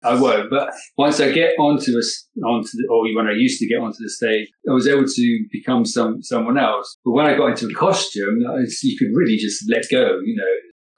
I 0.04 0.20
won't. 0.20 0.50
But 0.50 0.70
once 0.96 1.20
I 1.20 1.30
get 1.30 1.54
onto 1.58 1.92
a, 1.92 2.46
onto 2.46 2.70
the, 2.74 2.88
or 2.90 3.02
when 3.14 3.26
I 3.26 3.32
used 3.36 3.60
to 3.60 3.68
get 3.68 3.78
onto 3.78 4.02
the 4.02 4.10
stage, 4.10 4.48
I 4.68 4.72
was 4.72 4.88
able 4.88 5.04
to 5.06 5.44
become 5.50 5.84
some 5.84 6.22
someone 6.22 6.58
else. 6.58 6.96
But 7.04 7.12
when 7.12 7.26
I 7.26 7.36
got 7.36 7.50
into 7.50 7.66
a 7.66 7.74
costume, 7.74 8.42
you 8.82 8.98
could 8.98 9.14
really 9.14 9.36
just 9.36 9.64
let 9.70 9.84
go, 9.90 10.20
you 10.24 10.36
know. 10.36 10.54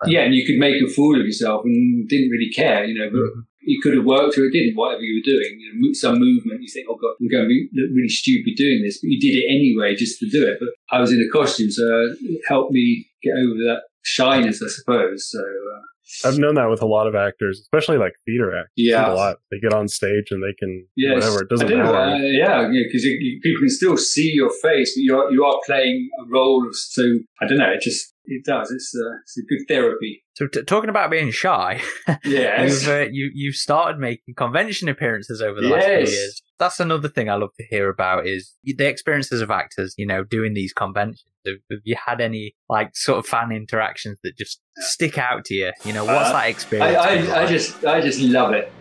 Yeah, 0.06 0.20
and 0.20 0.34
you 0.34 0.44
could 0.44 0.58
make 0.58 0.82
a 0.82 0.92
fool 0.92 1.18
of 1.18 1.24
yourself 1.24 1.62
and 1.64 2.08
didn't 2.08 2.28
really 2.28 2.50
care, 2.50 2.84
you 2.84 2.98
know. 2.98 3.08
But 3.10 3.44
it 3.62 3.80
could 3.82 3.94
have 3.96 4.04
worked 4.04 4.36
or 4.36 4.44
it 4.44 4.52
didn't. 4.52 4.76
Whatever 4.76 5.00
you 5.00 5.20
were 5.20 5.32
doing, 5.32 5.60
you 5.60 5.72
know, 5.72 5.92
some 5.94 6.18
movement, 6.18 6.60
you 6.60 6.68
think, 6.68 6.86
"Oh 6.90 6.96
God, 6.96 7.14
I'm 7.20 7.28
going 7.28 7.44
to 7.44 7.48
be 7.48 7.68
look 7.72 7.90
really 7.94 8.08
stupid 8.08 8.54
doing 8.56 8.82
this," 8.82 9.00
but 9.00 9.08
you 9.08 9.20
did 9.20 9.38
it 9.38 9.48
anyway 9.48 9.94
just 9.94 10.18
to 10.20 10.28
do 10.28 10.46
it. 10.46 10.58
But 10.60 10.70
I 10.90 11.00
was 11.00 11.12
in 11.12 11.20
a 11.20 11.32
costume, 11.32 11.70
so 11.70 11.84
it 12.20 12.40
helped 12.46 12.72
me 12.72 13.06
get 13.22 13.32
over 13.32 13.56
that 13.68 13.82
shyness, 14.02 14.62
I 14.62 14.68
suppose. 14.68 15.30
So. 15.30 15.40
Uh, 15.40 15.80
I've 16.24 16.38
known 16.38 16.54
that 16.56 16.68
with 16.70 16.82
a 16.82 16.86
lot 16.86 17.06
of 17.06 17.14
actors, 17.14 17.60
especially 17.60 17.96
like 17.98 18.12
theater 18.26 18.50
actors. 18.56 18.72
Yeah. 18.76 19.12
a 19.12 19.14
lot. 19.14 19.36
They 19.50 19.58
get 19.58 19.72
on 19.72 19.88
stage 19.88 20.26
and 20.30 20.42
they 20.42 20.54
can 20.58 20.86
Yes. 20.96 21.14
whatever. 21.14 21.42
It 21.42 21.48
doesn't 21.48 21.66
I 21.66 21.70
don't 21.70 21.78
know, 21.78 21.92
matter. 21.92 22.14
uh, 22.14 22.18
yeah, 22.18 22.68
because 22.86 23.04
you, 23.04 23.16
you, 23.20 23.40
people 23.42 23.60
can 23.60 23.70
still 23.70 23.96
see 23.96 24.30
your 24.34 24.50
face, 24.62 24.94
but 24.96 25.00
you 25.02 25.16
are 25.16 25.30
you 25.32 25.44
are 25.44 25.60
playing 25.66 26.08
a 26.20 26.28
role. 26.30 26.66
Of, 26.68 26.76
so 26.76 27.02
I 27.40 27.46
don't 27.46 27.58
know. 27.58 27.70
It 27.70 27.80
just 27.80 28.12
it 28.26 28.44
does. 28.44 28.70
It's 28.70 28.92
uh, 28.94 29.16
it's 29.22 29.38
a 29.38 29.42
good 29.48 29.64
therapy. 29.68 30.22
So 30.34 30.46
t- 30.46 30.62
talking 30.64 30.90
about 30.90 31.10
being 31.10 31.30
shy, 31.30 31.80
Yes. 32.24 32.82
you've 32.82 32.88
uh, 32.90 33.06
you 33.10 33.30
you've 33.34 33.56
started 33.56 33.98
making 33.98 34.34
convention 34.36 34.88
appearances 34.88 35.40
over 35.40 35.60
the 35.60 35.68
last 35.68 35.84
few 35.86 35.94
years. 35.94 36.42
That's 36.58 36.80
another 36.80 37.08
thing 37.08 37.28
I 37.28 37.34
love 37.34 37.50
to 37.58 37.64
hear 37.68 37.88
about 37.88 38.26
is 38.26 38.54
the 38.62 38.86
experiences 38.86 39.40
of 39.40 39.50
actors. 39.50 39.94
You 39.96 40.06
know, 40.06 40.22
doing 40.24 40.54
these 40.54 40.72
conventions. 40.72 41.24
Have, 41.46 41.56
have 41.70 41.80
you 41.84 41.96
had 42.06 42.20
any 42.20 42.54
like 42.68 42.96
sort 42.96 43.18
of 43.18 43.26
fan 43.26 43.52
interactions 43.52 44.18
that 44.24 44.36
just 44.36 44.60
stick 44.78 45.18
out 45.18 45.44
to 45.46 45.54
you? 45.54 45.72
You 45.84 45.92
know, 45.92 46.04
what's 46.04 46.30
Uh, 46.30 46.32
that 46.32 46.48
experience? 46.48 46.96
I, 46.96 47.16
I 47.16 47.40
like? 47.40 47.48
just 47.48 47.84
I 47.84 48.00
just 48.00 48.20
love 48.20 48.52
it. 48.54 48.72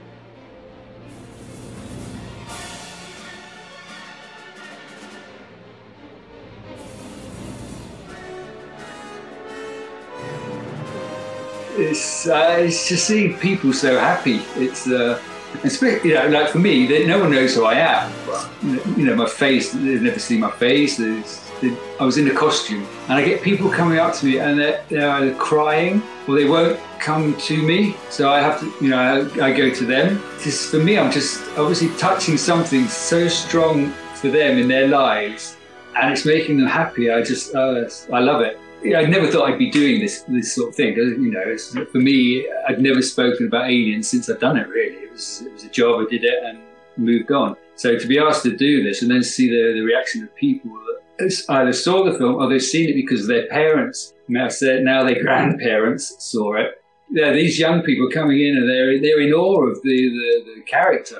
It's 11.76 12.28
uh, 12.28 12.57
it's 12.59 12.88
just 12.88 13.07
seeing 13.07 13.38
people 13.39 13.74
so 13.74 13.97
happy. 13.97 14.41
It's 14.55 14.88
uh, 14.88 15.20
it's 15.64 15.78
bit- 15.78 16.05
you 16.05 16.14
know 16.14 16.28
like 16.28 16.49
for 16.49 16.59
me, 16.59 16.86
they, 16.86 17.07
no 17.07 17.20
one 17.20 17.32
knows 17.32 17.55
who 17.55 17.66
I 17.66 17.74
am. 17.76 18.11
But, 18.28 18.47
you 18.97 19.05
know, 19.05 19.16
my 19.16 19.26
face. 19.28 19.72
They've 19.72 20.01
never 20.01 20.20
seen 20.20 20.41
my 20.41 20.51
face. 20.51 20.97
There's, 20.97 21.43
they, 21.64 21.78
I 21.99 22.03
was 22.03 22.18
in 22.18 22.28
a 22.28 22.34
costume, 22.34 22.86
and 23.07 23.14
I 23.14 23.26
get 23.26 23.41
people 23.41 23.70
coming 23.70 23.97
up 23.97 24.14
to 24.16 24.26
me, 24.26 24.39
and 24.39 24.59
they're, 24.59 24.84
they're 24.89 25.09
either 25.09 25.34
crying 25.36 26.03
or 26.28 26.36
they 26.36 26.45
won't 26.45 26.80
come 26.99 27.36
to 27.38 27.57
me. 27.61 27.95
So 28.09 28.32
I 28.32 28.39
have 28.39 28.59
to, 28.59 28.66
you 28.82 28.89
know, 28.89 28.99
I, 28.99 29.47
I 29.47 29.53
go 29.53 29.74
to 29.74 29.86
them. 29.86 30.22
Just 30.41 30.72
for 30.72 30.78
me, 30.78 30.97
I'm 30.97 31.11
just 31.11 31.41
obviously 31.57 31.89
touching 31.97 32.38
something 32.38 32.88
so 32.88 33.28
strong 33.28 33.91
for 34.16 34.30
them 34.30 34.57
in 34.57 34.68
their 34.68 34.88
lives, 34.88 35.57
and 35.95 36.11
it's 36.11 36.26
making 36.26 36.57
them 36.57 36.68
happy. 36.68 37.11
I 37.11 37.22
just, 37.24 37.55
uh, 37.55 37.89
I 38.11 38.20
love 38.20 38.41
it. 38.41 38.59
I 38.86 39.05
never 39.05 39.28
thought 39.28 39.49
I'd 39.49 39.57
be 39.57 39.72
doing 39.72 40.01
this 40.01 40.24
this 40.28 40.53
sort 40.53 40.70
of 40.70 40.76
thing. 40.76 40.97
You 40.97 41.32
know, 41.32 41.86
for 41.86 41.99
me, 41.99 42.45
I'd 42.68 42.82
never 42.82 43.01
spoken 43.01 43.47
about 43.47 43.66
aliens 43.70 44.09
since 44.09 44.30
I'd 44.30 44.39
done 44.39 44.57
it. 44.57 44.68
Really, 44.68 44.97
it 44.97 45.11
was 45.11 45.41
it 45.41 45.53
was 45.53 45.64
a 45.64 45.70
job. 45.70 46.01
I 46.01 46.09
did 46.09 46.26
it 46.26 46.43
and 46.43 46.59
moved 46.97 47.32
on. 47.32 47.55
So 47.76 47.97
to 47.97 48.07
be 48.07 48.20
asked 48.20 48.43
to 48.43 48.55
do 48.55 48.84
this 48.84 49.01
and 49.01 49.09
then 49.09 49.24
see 49.24 49.49
the, 49.49 49.74
the 49.74 49.82
reaction 49.82 50.24
of 50.24 50.36
people 50.36 50.72
either 51.50 51.74
saw 51.74 52.04
the 52.04 52.18
film 52.18 52.36
or 52.36 52.50
they've 52.50 52.62
seen 52.62 52.90
it 52.90 52.96
because 52.96 53.28
their 53.28 53.48
parents, 53.48 54.14
now 54.28 54.48
said 54.50 54.84
now 54.84 55.04
their 55.04 55.22
grandparents 55.22 56.16
saw 56.20 56.56
it. 56.56 56.72
Yeah, 57.12 57.32
these 57.34 57.60
young 57.60 57.82
people 57.84 58.10
coming 58.10 58.40
in 58.42 58.58
and 58.58 58.68
they're 58.70 59.00
they're 59.00 59.22
in 59.22 59.34
awe 59.34 59.68
of 59.70 59.82
the 59.84 60.10
the, 60.10 60.56
the 60.56 60.62
character. 60.64 61.18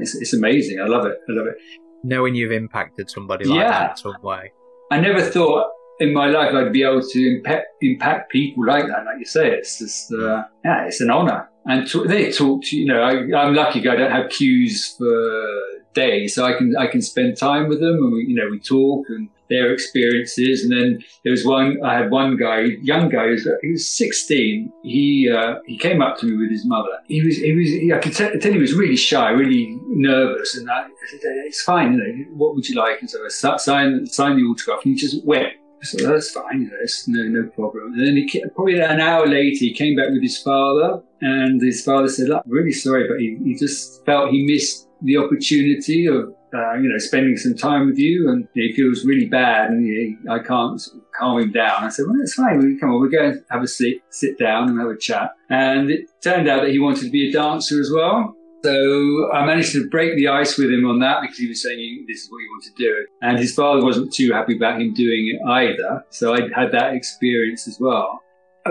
It's, 0.00 0.14
it's 0.14 0.32
amazing. 0.32 0.80
I 0.80 0.86
love 0.86 1.06
it. 1.06 1.18
I 1.28 1.32
love 1.32 1.46
it. 1.48 1.56
Knowing 2.04 2.34
you've 2.36 2.52
impacted 2.52 3.10
somebody 3.10 3.44
like 3.44 3.58
Yeah. 3.58 3.70
that 3.70 3.90
in 3.92 3.96
some 3.96 4.22
way. 4.22 4.52
I 4.92 5.00
never 5.00 5.20
thought 5.22 5.70
in 5.98 6.12
my 6.12 6.26
life 6.28 6.54
I'd 6.54 6.72
be 6.72 6.82
able 6.84 7.02
to 7.02 7.36
impact, 7.36 7.66
impact 7.80 8.30
people 8.30 8.64
like 8.66 8.86
that. 8.86 9.04
Like 9.04 9.18
you 9.18 9.24
say, 9.24 9.50
it's 9.50 9.78
just, 9.78 10.12
uh, 10.12 10.44
yeah, 10.64 10.86
it's 10.86 11.00
an 11.00 11.10
honor. 11.10 11.48
And 11.64 11.86
to, 11.88 12.04
they 12.04 12.30
talk 12.30 12.62
to, 12.64 12.76
you 12.76 12.86
know, 12.86 13.02
I, 13.02 13.12
I'm 13.40 13.54
lucky 13.54 13.88
I 13.88 13.96
don't 13.96 14.10
have 14.10 14.30
queues 14.30 14.94
for 14.98 15.60
days, 15.94 16.34
so 16.34 16.44
I 16.44 16.52
can, 16.56 16.76
I 16.76 16.86
can 16.86 17.02
spend 17.02 17.36
time 17.36 17.68
with 17.68 17.80
them 17.80 17.96
and 18.02 18.12
we, 18.12 18.26
you 18.26 18.34
know, 18.36 18.48
we 18.50 18.58
talk 18.60 19.06
and 19.08 19.28
their 19.52 19.72
experiences. 19.72 20.64
And 20.64 20.72
then 20.72 21.04
there 21.24 21.30
was 21.30 21.44
one, 21.44 21.78
I 21.84 21.94
had 21.94 22.10
one 22.10 22.36
guy, 22.36 22.62
young 22.82 23.08
guy, 23.08 23.26
he 23.26 23.30
was, 23.32 23.48
he 23.62 23.70
was 23.70 23.90
16. 23.90 24.72
He, 24.82 25.30
uh, 25.30 25.56
he 25.66 25.78
came 25.78 26.02
up 26.02 26.18
to 26.18 26.26
me 26.26 26.36
with 26.36 26.50
his 26.50 26.66
mother. 26.66 26.98
He 27.06 27.22
was, 27.22 27.36
he 27.36 27.52
was, 27.54 27.68
he, 27.68 27.92
I 27.92 27.98
could 27.98 28.14
tell, 28.14 28.30
tell 28.38 28.52
he 28.52 28.58
was 28.58 28.74
really 28.74 28.96
shy, 28.96 29.30
really 29.30 29.78
nervous. 29.88 30.56
And 30.56 30.70
I, 30.70 30.82
I 30.82 30.88
said, 31.10 31.20
it's 31.22 31.62
fine, 31.62 31.92
you 31.92 31.98
know, 31.98 32.24
what 32.34 32.54
would 32.54 32.68
you 32.68 32.76
like? 32.76 33.00
And 33.00 33.10
so 33.10 33.18
I 33.24 33.56
signed, 33.56 34.08
signed 34.08 34.38
the 34.38 34.44
autograph 34.44 34.80
and 34.84 34.94
he 34.94 35.00
just 35.00 35.24
wept. 35.26 35.56
So 35.82 36.06
that's 36.06 36.30
fine, 36.30 36.70
it's 36.80 37.08
no, 37.08 37.22
no 37.24 37.48
problem. 37.48 37.94
And 37.94 38.06
then 38.06 38.16
he, 38.16 38.44
probably 38.54 38.78
an 38.78 39.00
hour 39.00 39.26
later, 39.26 39.58
he 39.58 39.74
came 39.74 39.96
back 39.96 40.10
with 40.10 40.22
his 40.22 40.38
father, 40.40 41.02
and 41.20 41.60
his 41.60 41.84
father 41.84 42.08
said, 42.08 42.28
"Look, 42.28 42.42
I'm 42.44 42.52
really 42.52 42.70
sorry, 42.70 43.08
but 43.08 43.18
he, 43.18 43.36
he 43.42 43.58
just 43.58 44.04
felt 44.06 44.30
he 44.30 44.46
missed 44.46 44.88
the 45.02 45.16
opportunity 45.16 46.06
of, 46.06 46.32
uh, 46.54 46.74
you 46.74 46.88
know, 46.88 46.98
spending 46.98 47.36
some 47.36 47.54
time 47.54 47.86
with 47.86 47.98
you, 47.98 48.30
and 48.30 48.48
he 48.54 48.72
feels 48.74 49.04
really 49.04 49.26
bad, 49.26 49.70
and 49.70 49.84
he, 49.84 50.16
I 50.28 50.38
can't 50.38 50.80
calm 51.18 51.40
him 51.40 51.52
down." 51.52 51.84
I 51.84 51.88
said, 51.88 52.06
"Well, 52.06 52.20
it's 52.20 52.34
fine. 52.34 52.58
We 52.58 52.78
come 52.78 52.90
on, 52.90 53.00
we're 53.00 53.08
going 53.08 53.42
have 53.50 53.62
a 53.62 53.68
sit, 53.68 54.02
sit 54.10 54.38
down 54.38 54.68
and 54.68 54.78
have 54.78 54.88
a 54.88 54.96
chat." 54.96 55.32
And 55.48 55.90
it 55.90 56.08
turned 56.22 56.48
out 56.48 56.62
that 56.62 56.70
he 56.70 56.78
wanted 56.78 57.04
to 57.04 57.10
be 57.10 57.28
a 57.28 57.32
dancer 57.32 57.80
as 57.80 57.90
well. 57.94 58.36
So 58.64 59.32
I 59.32 59.44
managed 59.44 59.72
to 59.72 59.88
break 59.88 60.14
the 60.14 60.28
ice 60.28 60.56
with 60.56 60.70
him 60.70 60.86
on 60.88 61.00
that 61.00 61.20
because 61.20 61.36
he 61.36 61.48
was 61.48 61.62
saying 61.62 62.04
this 62.06 62.22
is 62.22 62.30
what 62.30 62.38
he 62.38 62.46
wanted 62.48 62.76
to 62.76 62.82
do. 62.84 63.06
And 63.20 63.38
his 63.38 63.54
father 63.54 63.84
wasn't 63.84 64.12
too 64.12 64.32
happy 64.32 64.56
about 64.56 64.80
him 64.80 64.94
doing 64.94 65.34
it 65.34 65.48
either. 65.48 66.04
So 66.10 66.32
I 66.32 66.42
had 66.54 66.70
that 66.70 66.94
experience 66.94 67.66
as 67.66 67.78
well. 67.80 68.22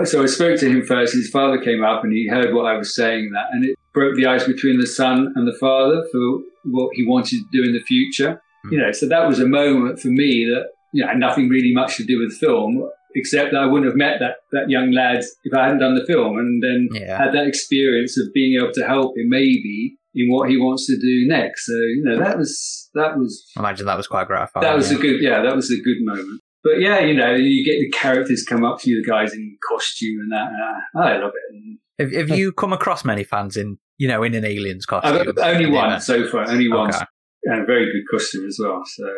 So 0.04 0.22
I 0.22 0.26
spoke 0.26 0.58
to 0.60 0.70
him 0.70 0.86
first. 0.86 1.12
His 1.12 1.28
father 1.28 1.58
came 1.58 1.84
up 1.84 2.04
and 2.04 2.12
he 2.12 2.26
heard 2.26 2.54
what 2.54 2.64
I 2.64 2.78
was 2.78 2.94
saying 2.94 3.32
that, 3.34 3.48
and 3.52 3.66
it 3.66 3.78
broke 3.92 4.16
the 4.16 4.26
ice 4.26 4.46
between 4.46 4.80
the 4.80 4.86
son 4.86 5.34
and 5.36 5.46
the 5.46 5.56
father 5.58 6.02
for 6.10 6.40
what 6.64 6.90
he 6.94 7.06
wanted 7.06 7.38
to 7.38 7.44
do 7.52 7.62
in 7.64 7.72
the 7.72 7.80
future. 7.80 8.40
Hmm. 8.64 8.72
You 8.72 8.78
know, 8.78 8.92
so 8.92 9.08
that 9.08 9.26
was 9.28 9.40
a 9.40 9.46
moment 9.46 10.00
for 10.00 10.08
me 10.08 10.44
that 10.52 10.66
you 10.92 11.02
know 11.02 11.08
had 11.08 11.18
nothing 11.18 11.48
really 11.48 11.72
much 11.74 11.96
to 11.96 12.04
do 12.04 12.18
with 12.20 12.36
film, 12.38 12.88
except 13.14 13.52
that 13.52 13.58
I 13.60 13.66
wouldn't 13.66 13.86
have 13.86 13.96
met 13.96 14.18
that 14.20 14.36
that 14.52 14.70
young 14.70 14.92
lad 14.92 15.20
if 15.44 15.54
I 15.54 15.64
hadn't 15.64 15.80
done 15.80 15.94
the 15.94 16.06
film, 16.06 16.38
and 16.38 16.62
then 16.62 16.88
Yeah. 16.92 17.18
had 17.18 17.32
that 17.34 17.46
experience 17.46 18.18
of 18.18 18.32
being 18.32 18.60
able 18.60 18.72
to 18.72 18.84
help 18.86 19.16
him 19.16 19.28
maybe 19.28 19.96
in 20.14 20.28
what 20.30 20.50
he 20.50 20.58
wants 20.58 20.86
to 20.86 20.96
do 20.98 21.26
next. 21.26 21.66
So 21.66 21.72
you 21.72 22.02
know 22.04 22.18
that 22.18 22.38
was 22.38 22.90
that 22.94 23.18
was 23.18 23.44
I 23.56 23.60
imagine 23.60 23.86
that 23.86 23.96
was 23.96 24.06
quite 24.06 24.26
gratifying. 24.26 24.64
that 24.64 24.76
was 24.76 24.92
yeah. 24.92 24.98
a 24.98 25.00
good 25.00 25.22
yeah 25.22 25.42
that 25.42 25.56
was 25.56 25.70
a 25.70 25.80
good 25.80 25.98
moment. 26.00 26.40
But 26.64 26.78
yeah, 26.78 27.00
you 27.00 27.14
know, 27.14 27.34
you 27.34 27.64
get 27.64 27.80
the 27.80 27.90
characters 27.90 28.44
come 28.48 28.64
up 28.64 28.80
to 28.80 28.90
you, 28.90 29.02
the 29.02 29.10
guys 29.10 29.34
in 29.34 29.58
costume 29.68 30.20
and 30.20 30.30
that. 30.30 30.46
And 30.46 31.02
I, 31.02 31.14
I 31.14 31.18
love 31.18 31.32
it. 31.34 31.54
And 31.54 31.78
Have, 32.02 32.28
have 32.28 32.38
you 32.38 32.52
come 32.52 32.72
across 32.72 33.04
many 33.04 33.24
fans 33.24 33.56
in, 33.56 33.78
you 33.98 34.08
know, 34.08 34.22
in 34.22 34.34
an 34.34 34.44
aliens 34.44 34.86
costume? 34.86 35.34
Only 35.42 35.66
one 35.70 36.00
so 36.00 36.26
far, 36.28 36.48
only 36.50 36.68
one, 36.68 36.88
Okay. 36.90 37.04
and 37.44 37.62
a 37.62 37.64
very 37.64 37.86
good 37.86 38.04
costume 38.10 38.46
as 38.46 38.58
well. 38.62 38.82
So 38.86 39.06
uh, 39.06 39.10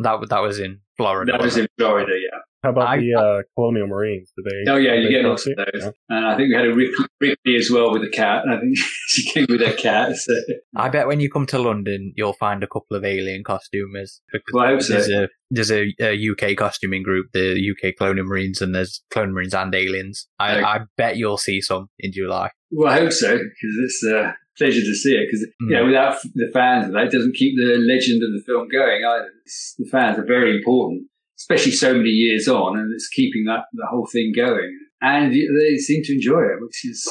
That 0.00 0.28
that 0.28 0.40
was 0.40 0.58
in 0.58 0.80
Florida. 0.96 1.32
that 1.32 1.42
was 1.42 1.56
in 1.56 1.66
Florida, 1.78 2.12
yeah. 2.20 2.38
How 2.62 2.70
about 2.70 2.88
I- 2.88 2.98
the 2.98 3.14
uh, 3.14 3.42
Colonial 3.56 3.86
Marines? 3.88 4.32
Did 4.36 4.44
they? 4.44 4.70
Oh 4.70 4.76
yeah, 4.76 4.94
you 4.94 5.04
they 5.04 5.10
get 5.10 5.22
come 5.22 5.30
lots 5.30 5.46
of 5.46 5.56
to 5.56 5.64
you? 5.66 5.80
those. 5.80 5.82
Yeah. 5.84 6.16
And 6.16 6.26
I 6.26 6.36
think 6.36 6.48
we 6.50 6.54
had 6.54 6.66
a 6.66 6.74
Ripley, 6.74 7.06
Ripley 7.20 7.56
as 7.56 7.70
well 7.72 7.92
with 7.92 8.02
a 8.04 8.10
cat. 8.10 8.44
I 8.48 8.58
think 8.60 8.76
she 9.08 9.30
came 9.30 9.46
with 9.48 9.60
her 9.60 9.72
cat. 9.74 10.14
So. 10.16 10.32
I 10.76 10.88
bet 10.88 11.06
when 11.06 11.20
you 11.20 11.30
come 11.30 11.46
to 11.46 11.58
London, 11.58 12.12
you'll 12.16 12.32
find 12.34 12.62
a 12.62 12.66
couple 12.68 12.96
of 12.96 13.04
alien 13.04 13.42
costumers. 13.44 14.20
Well, 14.52 14.64
I 14.64 14.68
hope 14.68 14.82
so. 14.82 14.92
there's 14.94 15.08
a 15.10 15.28
there's 15.50 15.70
a, 15.72 15.92
a 16.00 16.14
UK 16.30 16.56
costuming 16.56 17.02
group, 17.02 17.26
the 17.32 17.58
UK 17.72 17.94
Colonial 17.98 18.26
Marines, 18.26 18.60
and 18.62 18.74
there's 18.74 19.02
Colonial 19.10 19.34
Marines 19.34 19.54
and 19.54 19.74
aliens. 19.74 20.26
I, 20.38 20.52
Okay. 20.56 20.62
I 20.64 20.78
bet 20.96 21.16
you'll 21.16 21.38
see 21.38 21.60
some 21.60 21.88
in 21.98 22.12
July. 22.12 22.50
Well, 22.70 22.90
I 22.92 23.00
hope 23.00 23.12
so 23.12 23.36
because 23.36 23.76
it's 23.84 24.04
a 24.06 24.34
pleasure 24.56 24.80
to 24.80 24.94
see 24.94 25.12
it. 25.14 25.26
Because 25.30 25.46
you 25.60 25.70
know, 25.76 25.82
Mm. 25.82 25.86
without 25.88 26.16
the 26.34 26.48
fans, 26.54 26.92
that 26.92 27.10
doesn't 27.10 27.34
keep 27.34 27.54
the 27.56 27.76
legend 27.78 28.22
of 28.22 28.30
the 28.32 28.42
film 28.46 28.68
going 28.68 29.04
either. 29.04 29.28
It's, 29.44 29.74
the 29.78 29.88
fans 29.90 30.18
are 30.18 30.24
very 30.24 30.56
important, 30.56 31.02
especially 31.42 31.72
so 31.72 31.94
many 31.94 32.10
years 32.10 32.48
on, 32.48 32.78
and 32.78 32.92
it's 32.94 33.08
keeping 33.08 33.44
that 33.46 33.64
the 33.72 33.86
whole 33.90 34.06
thing 34.10 34.32
going. 34.34 34.78
And 35.00 35.32
they 35.32 35.76
seem 35.78 36.02
to 36.04 36.14
enjoy 36.14 36.42
it, 36.42 36.60
which 36.60 36.84
is 36.84 37.04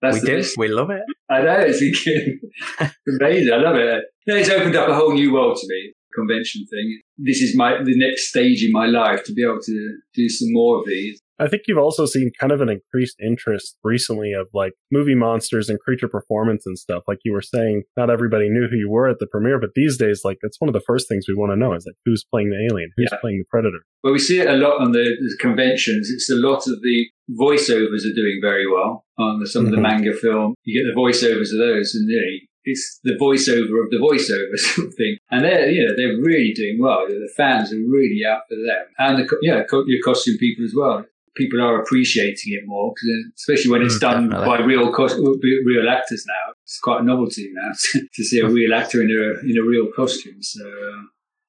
that's 0.00 0.14
we 0.14 0.20
the 0.20 0.26
do. 0.26 0.36
best. 0.38 0.56
We 0.56 0.68
love 0.68 0.90
it. 0.90 1.02
I 1.30 1.42
know 1.42 1.58
it's 1.58 1.80
amazing. 3.20 3.52
I 3.52 3.56
love 3.56 3.76
it. 3.76 4.04
It's 4.26 4.48
opened 4.48 4.76
up 4.76 4.88
a 4.88 4.94
whole 4.94 5.12
new 5.12 5.32
world 5.32 5.58
to 5.58 5.66
me. 5.68 5.92
Convention 6.14 6.64
thing. 6.70 7.00
This 7.18 7.42
is 7.42 7.56
my 7.56 7.72
the 7.82 7.98
next 7.98 8.28
stage 8.28 8.64
in 8.64 8.72
my 8.72 8.86
life 8.86 9.24
to 9.24 9.32
be 9.32 9.42
able 9.42 9.60
to 9.60 9.96
do 10.14 10.28
some 10.28 10.48
more 10.52 10.78
of 10.78 10.86
these. 10.86 11.20
I 11.38 11.48
think 11.48 11.62
you've 11.66 11.78
also 11.78 12.06
seen 12.06 12.30
kind 12.38 12.52
of 12.52 12.60
an 12.60 12.68
increased 12.68 13.16
interest 13.20 13.76
recently 13.82 14.32
of 14.32 14.46
like 14.54 14.72
movie 14.92 15.14
monsters 15.16 15.68
and 15.68 15.78
creature 15.80 16.08
performance 16.08 16.64
and 16.66 16.78
stuff. 16.78 17.02
Like 17.08 17.18
you 17.24 17.32
were 17.32 17.42
saying, 17.42 17.82
not 17.96 18.08
everybody 18.10 18.48
knew 18.48 18.68
who 18.70 18.76
you 18.76 18.90
were 18.90 19.08
at 19.08 19.18
the 19.18 19.26
premiere, 19.26 19.58
but 19.58 19.70
these 19.74 19.96
days, 19.98 20.20
like 20.24 20.38
that's 20.42 20.60
one 20.60 20.68
of 20.68 20.74
the 20.74 20.84
first 20.86 21.08
things 21.08 21.24
we 21.28 21.34
want 21.34 21.50
to 21.52 21.56
know 21.56 21.74
is 21.74 21.84
like 21.86 21.96
who's 22.04 22.24
playing 22.30 22.50
the 22.50 22.68
alien, 22.70 22.90
who's 22.96 23.08
Yeah. 23.10 23.18
playing 23.20 23.38
the 23.38 23.46
predator. 23.50 23.80
Well, 24.02 24.12
we 24.12 24.18
see 24.18 24.38
it 24.40 24.46
a 24.48 24.56
lot 24.56 24.80
on 24.80 24.92
the, 24.92 25.02
the 25.04 25.36
conventions. 25.40 26.10
It's 26.10 26.30
a 26.30 26.36
lot 26.36 26.66
of 26.68 26.80
the 26.82 27.06
voiceovers 27.38 28.04
are 28.06 28.14
doing 28.14 28.38
very 28.40 28.70
well 28.70 29.04
on 29.18 29.40
the, 29.40 29.46
some 29.46 29.64
of 29.66 29.70
the 29.70 29.78
Mhm. 29.78 29.82
manga 29.82 30.12
film. 30.12 30.54
You 30.64 30.82
get 30.82 30.88
the 30.92 30.98
voiceovers 31.00 31.52
of 31.52 31.58
those, 31.58 31.94
and 31.94 32.08
you 32.08 32.16
know, 32.16 32.46
it's 32.66 33.00
the 33.04 33.16
voiceover 33.20 33.82
of 33.84 33.90
the 33.90 33.98
voiceover 33.98 34.56
sort 34.56 34.88
of 34.88 34.94
thing. 34.94 35.16
And 35.30 35.44
they're, 35.44 35.68
you 35.70 35.84
know, 35.86 35.94
they're 35.96 36.16
really 36.22 36.52
doing 36.54 36.78
well. 36.80 37.06
The 37.08 37.30
fans 37.36 37.72
are 37.72 37.76
really 37.76 38.22
out 38.26 38.42
for 38.48 38.56
them, 38.56 38.84
and 38.98 39.18
the 39.18 39.38
yeah, 39.42 39.62
co- 39.64 39.84
your 39.86 40.02
costume 40.04 40.36
people 40.38 40.64
as 40.64 40.74
well. 40.76 41.04
People 41.36 41.60
are 41.62 41.80
appreciating 41.82 42.52
it 42.52 42.62
more, 42.66 42.90
uh, 42.92 43.28
especially 43.36 43.70
when 43.70 43.82
it's 43.82 43.96
Mm, 43.96 44.00
done 44.00 44.28
definitely. 44.30 44.46
by 44.58 44.64
real 44.64 44.92
cos- 44.92 45.18
real 45.18 45.88
actors 45.88 46.24
now. 46.26 46.52
It's 46.62 46.78
quite 46.80 47.00
a 47.00 47.04
novelty 47.04 47.50
now 47.52 47.72
to 48.14 48.24
see 48.24 48.40
a 48.40 48.48
real 48.48 48.72
actor 48.74 49.02
in 49.02 49.10
a 49.10 49.40
in 49.50 49.56
a 49.58 49.66
real 49.66 49.88
costume. 49.94 50.42
So. 50.42 50.64
Uh, 50.66 51.02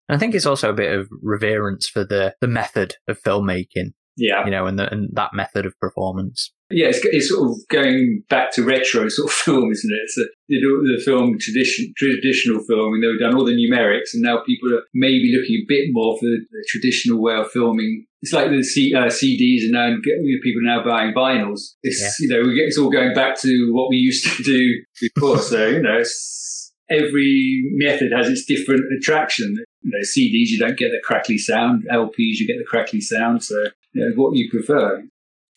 I 0.07 0.17
think 0.17 0.35
it's 0.35 0.45
also 0.45 0.69
a 0.69 0.73
bit 0.73 0.91
of 0.93 1.09
reverence 1.23 1.87
for 1.89 2.03
the, 2.03 2.35
the 2.39 2.47
method 2.47 2.95
of 3.07 3.19
filmmaking, 3.23 3.93
yeah, 4.17 4.45
you 4.45 4.51
know, 4.51 4.67
and, 4.67 4.77
the, 4.77 4.91
and 4.93 5.09
that 5.13 5.33
method 5.33 5.65
of 5.65 5.73
performance. 5.79 6.51
Yeah, 6.69 6.87
it's, 6.89 6.99
it's 7.05 7.29
sort 7.29 7.49
of 7.49 7.55
going 7.69 8.23
back 8.29 8.51
to 8.53 8.63
retro 8.63 9.07
sort 9.09 9.31
of 9.31 9.35
film, 9.45 9.71
isn't 9.71 9.91
it? 9.91 10.01
It's 10.03 10.17
a, 10.19 10.25
they 10.47 10.59
do 10.59 10.83
the 10.95 11.01
film 11.03 11.37
tradition, 11.39 11.91
traditional 11.97 12.59
film, 12.65 12.93
and 12.93 13.03
they've 13.03 13.19
done 13.19 13.35
all 13.35 13.45
the 13.45 13.53
numerics, 13.53 14.13
and 14.13 14.21
now 14.21 14.43
people 14.45 14.71
are 14.75 14.83
maybe 14.93 15.33
looking 15.35 15.55
a 15.55 15.65
bit 15.67 15.87
more 15.91 16.15
for 16.19 16.25
the 16.25 16.65
traditional 16.69 17.19
way 17.19 17.33
of 17.35 17.49
filming. 17.49 18.05
It's 18.25 18.33
like 18.33 18.49
the 18.49 18.63
C, 18.63 18.91
uh, 18.95 19.05
CDs, 19.05 19.65
and 19.65 19.73
now 19.73 19.95
people 20.41 20.61
are 20.61 20.77
now 20.77 20.83
buying 20.83 21.13
vinyls. 21.13 21.75
It's 21.83 22.19
you 22.19 22.27
know, 22.27 22.41
we 22.41 22.55
get, 22.55 22.63
it's 22.63 22.77
all 22.79 22.89
going 22.89 23.13
back 23.13 23.39
to 23.41 23.69
what 23.71 23.87
we 23.87 23.97
used 23.97 24.25
to 24.25 24.43
do 24.43 24.83
before. 24.99 25.37
so 25.37 25.67
you 25.67 25.79
know, 25.79 25.99
it's, 25.99 26.73
every 26.89 27.69
method 27.73 28.11
has 28.17 28.27
its 28.27 28.43
different 28.45 28.81
attraction. 28.97 29.55
You 29.83 29.91
know, 29.91 29.99
CDs 29.99 30.49
you 30.49 30.57
don't 30.57 30.75
get 30.75 30.89
the 30.89 30.99
crackly 31.03 31.37
sound, 31.37 31.83
LPs 31.93 32.39
you 32.39 32.47
get 32.47 32.57
the 32.57 32.65
crackly 32.67 32.99
sound. 32.99 33.43
So 33.43 33.65
you 33.93 34.03
know, 34.03 34.15
what 34.15 34.35
you 34.35 34.49
prefer. 34.49 35.03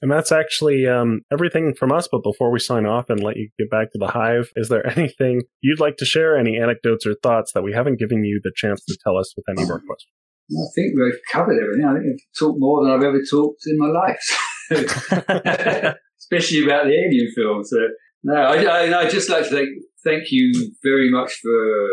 And 0.03 0.11
that's 0.11 0.31
actually 0.31 0.87
um, 0.87 1.23
everything 1.33 1.75
from 1.75 1.91
us. 1.91 2.07
But 2.13 2.23
before 2.23 2.53
we 2.53 2.59
sign 2.59 2.85
off 2.85 3.09
and 3.09 3.23
let 3.23 3.39
you 3.39 3.49
get 3.59 3.71
back 3.71 3.93
to 3.93 3.99
the 3.99 4.09
hive, 4.09 4.53
is 4.57 4.69
there 4.69 4.87
anything 4.99 5.45
you'd 5.63 5.81
like 5.81 5.97
to 5.97 6.05
share? 6.05 6.37
Any 6.37 6.59
anecdotes 6.59 7.07
or 7.07 7.15
thoughts 7.23 7.53
that 7.55 7.63
we 7.63 7.73
haven't 7.73 7.99
given 7.99 8.27
you 8.27 8.43
the 8.45 8.53
chance 8.55 8.85
to 8.85 8.99
tell 9.03 9.17
us 9.17 9.33
with 9.39 9.47
any 9.49 9.63
of 9.63 9.71
our 9.71 9.81
questions? 9.81 10.13
I 10.51 10.67
think 10.75 10.95
we've 10.97 11.21
covered 11.31 11.63
everything. 11.63 11.85
I 11.85 11.93
think 11.95 12.05
we've 12.05 12.39
talked 12.39 12.59
more 12.59 12.83
than 12.83 12.93
I've 12.93 13.03
ever 13.03 13.21
talked 13.23 13.63
in 13.67 13.79
my 13.79 13.89
life, 13.89 14.25
especially 16.19 16.65
about 16.65 16.85
the 16.87 16.95
Alien 16.95 17.33
film. 17.35 17.65
So, 17.65 17.77
no, 18.23 18.35
I, 18.35 18.63
I, 18.65 19.01
I'd 19.01 19.11
just 19.11 19.29
like 19.29 19.45
to 19.45 19.51
thank, 19.51 19.69
thank 20.05 20.25
you 20.31 20.73
very 20.83 21.11
much 21.11 21.33
for 21.43 21.89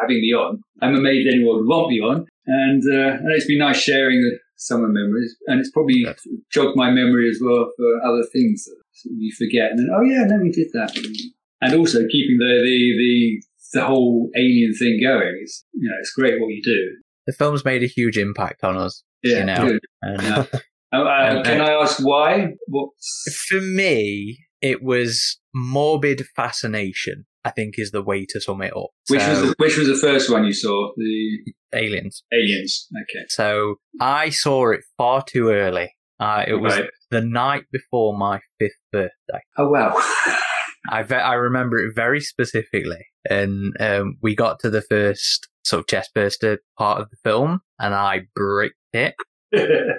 having 0.00 0.20
me 0.20 0.32
on. 0.34 0.60
I'm 0.82 0.96
amazed 0.96 1.28
anyone 1.28 1.58
would 1.58 1.68
want 1.68 1.90
me 1.90 2.00
on. 2.00 2.26
And, 2.46 2.82
uh, 2.90 3.18
and 3.18 3.32
it's 3.32 3.46
been 3.46 3.58
nice 3.58 3.80
sharing 3.80 4.38
some 4.56 4.82
of 4.82 4.88
the 4.88 4.92
memories. 4.92 5.36
And 5.46 5.60
it's 5.60 5.70
probably 5.70 6.02
Good. 6.04 6.18
jogged 6.50 6.76
my 6.76 6.90
memory 6.90 7.28
as 7.30 7.38
well 7.42 7.70
for 7.76 8.08
other 8.08 8.24
things 8.32 8.64
that 8.64 8.76
you 9.04 9.32
forget. 9.38 9.70
And 9.70 9.78
then, 9.78 9.88
oh, 9.94 10.02
yeah, 10.02 10.24
no, 10.24 10.42
we 10.42 10.50
did 10.50 10.68
that. 10.72 10.96
And 11.60 11.74
also 11.74 12.00
keeping 12.10 12.38
the, 12.38 12.60
the, 12.64 12.96
the, 12.98 13.42
the 13.78 13.86
whole 13.86 14.30
alien 14.36 14.74
thing 14.74 15.00
going. 15.02 15.38
It's, 15.42 15.64
you 15.74 15.88
know, 15.88 15.96
it's 16.00 16.12
great 16.12 16.40
what 16.40 16.48
you 16.48 16.62
do. 16.62 16.96
The 17.30 17.36
film's 17.36 17.64
made 17.64 17.84
a 17.84 17.86
huge 17.86 18.18
impact 18.18 18.64
on 18.64 18.76
us. 18.76 19.04
Yeah, 19.22 19.38
You 19.38 19.44
know. 19.44 19.66
good. 19.68 19.80
And 20.02 20.22
Yeah. 20.22 20.44
Uh, 20.92 20.96
uh, 21.04 21.44
can 21.44 21.60
I 21.60 21.70
ask 21.70 22.04
why? 22.04 22.48
What's 22.66 23.46
for 23.48 23.60
me, 23.60 24.40
it 24.60 24.82
was 24.82 25.38
morbid 25.54 26.26
fascination, 26.34 27.26
I 27.44 27.50
think 27.52 27.74
is 27.78 27.92
the 27.92 28.02
way 28.02 28.26
to 28.30 28.40
sum 28.40 28.60
it 28.62 28.76
up. 28.76 28.88
which 29.08 29.20
So, 29.20 29.28
was 29.30 29.40
the, 29.42 29.54
which 29.58 29.76
was 29.78 29.86
the 29.86 29.94
first 29.94 30.28
one 30.32 30.44
you 30.44 30.52
saw? 30.52 30.90
The 30.96 31.52
aliens. 31.78 32.24
aliens. 32.32 32.88
Okay. 33.02 33.24
So 33.28 33.76
I 34.00 34.30
saw 34.30 34.72
it 34.72 34.80
far 34.98 35.22
too 35.24 35.50
early. 35.50 35.94
Uh, 36.18 36.44
it 36.48 36.54
was 36.54 36.74
Right. 36.74 36.90
the 37.12 37.20
night 37.20 37.66
before 37.70 38.18
my 38.18 38.40
fifth 38.58 38.72
birthday. 38.90 39.42
Oh 39.58 39.68
wow. 39.68 39.94
I 40.90 41.04
ve- 41.04 41.14
I 41.14 41.34
remember 41.34 41.78
it 41.78 41.92
very 41.94 42.20
specifically. 42.20 43.06
and 43.28 43.74
um, 43.78 44.16
we 44.22 44.34
got 44.34 44.58
to 44.60 44.70
the 44.70 44.82
first 44.82 45.46
sort 45.64 45.80
of 45.80 45.86
chest 45.86 46.10
burster 46.14 46.58
part 46.78 47.00
of 47.00 47.10
the 47.10 47.16
film, 47.24 47.60
and 47.78 47.94
I 47.94 48.22
bricked 48.34 48.76
it, 48.92 49.14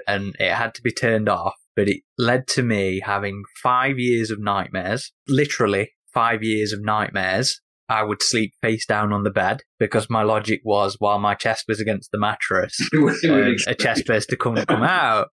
and 0.07 0.36
it 0.39 0.51
had 0.51 0.74
to 0.76 0.82
be 0.82 0.91
turned 0.91 1.30
off. 1.30 1.55
But 1.76 1.88
it 1.88 2.01
led 2.18 2.47
to 2.49 2.64
me 2.64 3.01
having 3.03 3.43
five 3.64 3.97
years 3.97 4.30
of 4.30 4.39
nightmares, 4.39 5.12
literally 5.28 5.91
five 6.14 6.43
years 6.43 6.74
of 6.74 6.82
nightmares. 6.82 7.62
I 7.89 8.03
would 8.03 8.24
sleep 8.24 8.53
face 8.62 8.86
down 8.86 9.12
on 9.12 9.24
the 9.24 9.30
bed 9.30 9.64
because 9.78 10.09
my 10.09 10.24
logic 10.24 10.62
was 10.64 10.95
while 10.99 11.20
my 11.20 11.36
chest 11.36 11.66
was 11.68 11.82
against 11.82 12.12
the 12.12 12.20
mattress, 12.20 12.80
um, 12.95 13.55
a 13.68 13.76
chest 13.76 14.05
burster 14.05 14.38
couldn't 14.38 14.68
come 14.68 14.84
out. 14.84 15.28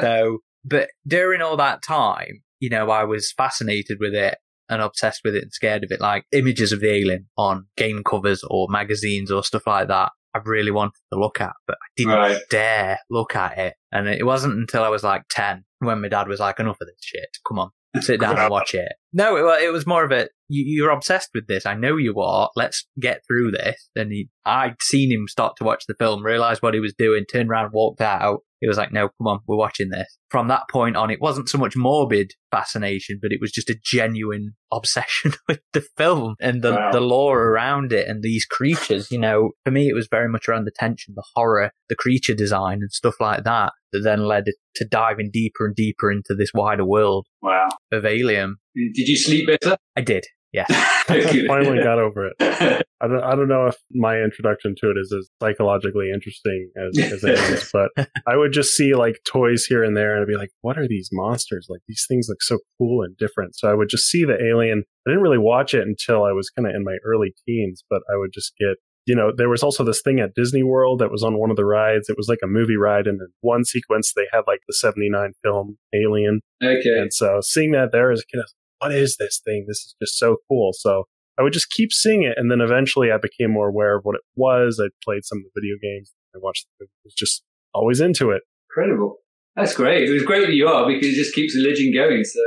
So, 0.00 0.38
but 0.64 0.90
during 1.06 1.42
all 1.42 1.56
that 1.56 1.82
time, 1.82 2.42
you 2.60 2.70
know, 2.70 2.90
I 2.90 3.02
was 3.02 3.32
fascinated 3.32 3.98
with 4.00 4.14
it 4.14 4.38
and 4.68 4.80
obsessed 4.82 5.20
with 5.24 5.34
it 5.34 5.42
and 5.44 5.52
scared 5.52 5.84
of 5.84 5.90
it, 5.90 6.00
like 6.00 6.24
images 6.32 6.72
of 6.72 6.80
the 6.80 6.90
alien 6.90 7.28
on 7.36 7.66
game 7.76 8.02
covers 8.04 8.42
or 8.48 8.66
magazines 8.70 9.30
or 9.30 9.42
stuff 9.44 9.66
like 9.66 9.88
that. 9.88 10.10
I 10.34 10.40
really 10.44 10.72
wanted 10.72 10.98
to 11.12 11.18
look 11.18 11.40
at, 11.40 11.52
but 11.66 11.76
I 11.76 11.86
didn't 11.96 12.12
Right. 12.12 12.38
dare 12.50 12.98
look 13.08 13.36
at 13.36 13.56
it. 13.56 13.74
And 13.92 14.08
it 14.08 14.26
wasn't 14.26 14.54
until 14.54 14.82
I 14.82 14.88
was 14.88 15.04
like 15.04 15.22
10 15.30 15.64
when 15.78 16.00
my 16.00 16.08
dad 16.08 16.26
was 16.26 16.40
like, 16.40 16.58
enough 16.58 16.78
of 16.80 16.88
this 16.88 16.96
shit. 17.00 17.28
Come 17.46 17.58
on, 17.60 17.70
sit 18.00 18.20
down 18.20 18.38
and 18.38 18.50
watch 18.50 18.74
it. 18.74 18.92
No, 19.16 19.36
it, 19.36 19.62
it 19.62 19.70
was 19.72 19.86
more 19.86 20.04
of 20.04 20.10
a, 20.10 20.28
you, 20.48 20.64
you're 20.66 20.90
obsessed 20.90 21.30
with 21.34 21.46
this. 21.46 21.64
I 21.64 21.74
know 21.74 21.96
you 21.96 22.20
are. 22.20 22.50
Let's 22.56 22.86
get 23.00 23.22
through 23.26 23.52
this. 23.52 23.88
And 23.94 24.10
he, 24.12 24.28
I'd 24.44 24.74
seen 24.82 25.10
him 25.10 25.28
start 25.28 25.56
to 25.58 25.64
watch 25.64 25.84
the 25.86 25.94
film, 25.98 26.22
realize 26.24 26.60
what 26.60 26.74
he 26.74 26.80
was 26.80 26.94
doing, 26.98 27.24
turned 27.24 27.48
around, 27.48 27.70
walked 27.72 28.00
out. 28.00 28.40
He 28.60 28.66
was 28.66 28.76
like, 28.78 28.92
no, 28.92 29.08
come 29.18 29.26
on, 29.26 29.40
we're 29.46 29.56
watching 29.58 29.90
this. 29.90 30.16
From 30.30 30.48
that 30.48 30.62
point 30.70 30.96
on, 30.96 31.10
it 31.10 31.20
wasn't 31.20 31.48
so 31.50 31.58
much 31.58 31.76
morbid 31.76 32.32
fascination, 32.50 33.18
but 33.20 33.30
it 33.30 33.38
was 33.40 33.52
just 33.52 33.68
a 33.70 33.76
genuine 33.84 34.52
obsession 34.72 35.32
with 35.48 35.60
the 35.74 35.84
film 35.98 36.34
and 36.40 36.62
the, 36.62 36.72
Wow. 36.72 36.90
the 36.90 37.00
lore 37.00 37.42
around 37.50 37.92
it 37.92 38.08
and 38.08 38.22
these 38.22 38.46
creatures. 38.46 39.10
You 39.12 39.18
know, 39.18 39.50
for 39.64 39.70
me, 39.70 39.88
it 39.88 39.94
was 39.94 40.08
very 40.10 40.28
much 40.28 40.48
around 40.48 40.64
the 40.64 40.72
tension, 40.74 41.12
the 41.14 41.24
horror, 41.34 41.70
the 41.88 41.94
creature 41.94 42.34
design 42.34 42.78
and 42.80 42.90
stuff 42.90 43.16
like 43.20 43.44
that 43.44 43.72
that 43.92 44.00
then 44.00 44.24
led 44.24 44.44
to 44.76 44.84
diving 44.84 45.30
deeper 45.32 45.66
and 45.66 45.76
deeper 45.76 46.10
into 46.10 46.34
this 46.34 46.50
wider 46.54 46.84
world 46.86 47.26
Wow. 47.42 47.68
of 47.92 48.04
Alien. 48.06 48.56
Did 48.74 49.08
you 49.08 49.16
sleep 49.16 49.46
better? 49.46 49.76
I 49.96 50.00
did. 50.00 50.24
Yeah. 50.54 50.66
I 50.70 51.44
Finally 51.48 51.82
got 51.82 51.98
over 51.98 52.28
it. 52.28 52.34
I 53.00 53.08
don't, 53.08 53.22
I 53.22 53.34
don't 53.34 53.48
know 53.48 53.66
if 53.66 53.76
my 53.90 54.20
introduction 54.20 54.76
to 54.78 54.90
it 54.90 54.96
is 54.96 55.12
as 55.12 55.28
psychologically 55.42 56.10
interesting 56.14 56.70
as, 56.76 56.96
as 56.96 57.24
it 57.24 57.38
is, 57.38 57.70
but 57.72 57.90
I 58.26 58.36
would 58.36 58.52
just 58.52 58.76
see 58.76 58.94
like 58.94 59.16
toys 59.26 59.66
here 59.66 59.82
and 59.82 59.96
there 59.96 60.14
and 60.14 60.22
I'd 60.22 60.28
be 60.28 60.38
like, 60.38 60.52
what 60.62 60.78
are 60.78 60.86
these 60.86 61.10
monsters? 61.12 61.66
Like 61.68 61.80
these 61.88 62.06
things 62.08 62.26
look 62.28 62.40
so 62.40 62.60
cool 62.78 63.02
and 63.02 63.16
different. 63.16 63.56
So 63.56 63.68
I 63.68 63.74
would 63.74 63.88
just 63.88 64.06
see 64.06 64.24
the 64.24 64.40
alien. 64.40 64.84
I 65.06 65.10
didn't 65.10 65.24
really 65.24 65.38
watch 65.38 65.74
it 65.74 65.86
until 65.86 66.22
I 66.22 66.30
was 66.30 66.48
kind 66.50 66.68
of 66.68 66.74
in 66.74 66.84
my 66.84 66.96
early 67.04 67.34
teens, 67.44 67.82
but 67.90 68.02
I 68.08 68.16
would 68.16 68.30
just 68.32 68.52
get, 68.56 68.76
you 69.06 69.16
know, 69.16 69.32
there 69.36 69.50
was 69.50 69.64
also 69.64 69.84
this 69.84 70.02
thing 70.02 70.20
at 70.20 70.34
Disney 70.36 70.62
World 70.62 71.00
that 71.00 71.10
was 71.10 71.24
on 71.24 71.36
one 71.36 71.50
of 71.50 71.56
the 71.56 71.66
rides. 71.66 72.08
It 72.08 72.16
was 72.16 72.28
like 72.28 72.38
a 72.44 72.48
movie 72.48 72.76
ride. 72.76 73.08
And 73.08 73.20
in 73.20 73.28
one 73.40 73.64
sequence, 73.64 74.12
they 74.14 74.28
had 74.32 74.42
like 74.46 74.60
the 74.68 74.74
79 74.74 75.32
film 75.42 75.78
Alien. 75.92 76.42
okay. 76.62 76.96
And 76.96 77.12
so 77.12 77.40
seeing 77.42 77.72
that 77.72 77.90
there 77.90 78.12
as 78.12 78.20
a 78.20 78.26
kid, 78.26 78.38
I 78.38 78.42
was 78.42 78.54
like, 78.56 78.63
what 78.78 78.92
is 78.92 79.16
this 79.16 79.40
thing? 79.44 79.64
This 79.68 79.78
is 79.78 79.94
just 80.00 80.18
so 80.18 80.36
cool. 80.48 80.72
So 80.74 81.04
I 81.38 81.42
would 81.42 81.52
just 81.52 81.70
keep 81.70 81.92
seeing 81.92 82.22
it. 82.22 82.34
And 82.36 82.50
then 82.50 82.60
eventually 82.60 83.10
I 83.10 83.16
became 83.18 83.50
more 83.50 83.68
aware 83.68 83.96
of 83.96 84.04
what 84.04 84.14
it 84.16 84.22
was. 84.36 84.80
I 84.82 84.88
played 85.04 85.24
some 85.24 85.38
of 85.38 85.44
the 85.44 85.60
video 85.60 85.76
games. 85.82 86.12
I 86.34 86.38
watched 86.40 86.66
the 86.78 86.84
movie. 86.84 86.90
I 87.04 87.06
was 87.06 87.14
just 87.14 87.42
always 87.72 88.00
into 88.00 88.30
it. 88.30 88.42
Incredible. 88.70 89.16
That's 89.56 89.74
great. 89.74 90.08
It 90.08 90.12
was 90.12 90.24
great 90.24 90.46
that 90.46 90.52
you 90.54 90.66
are 90.66 90.84
because 90.86 91.06
it 91.08 91.14
just 91.14 91.32
keeps 91.34 91.54
the 91.54 91.60
legend 91.68 91.94
going. 91.94 92.24
So, 92.24 92.40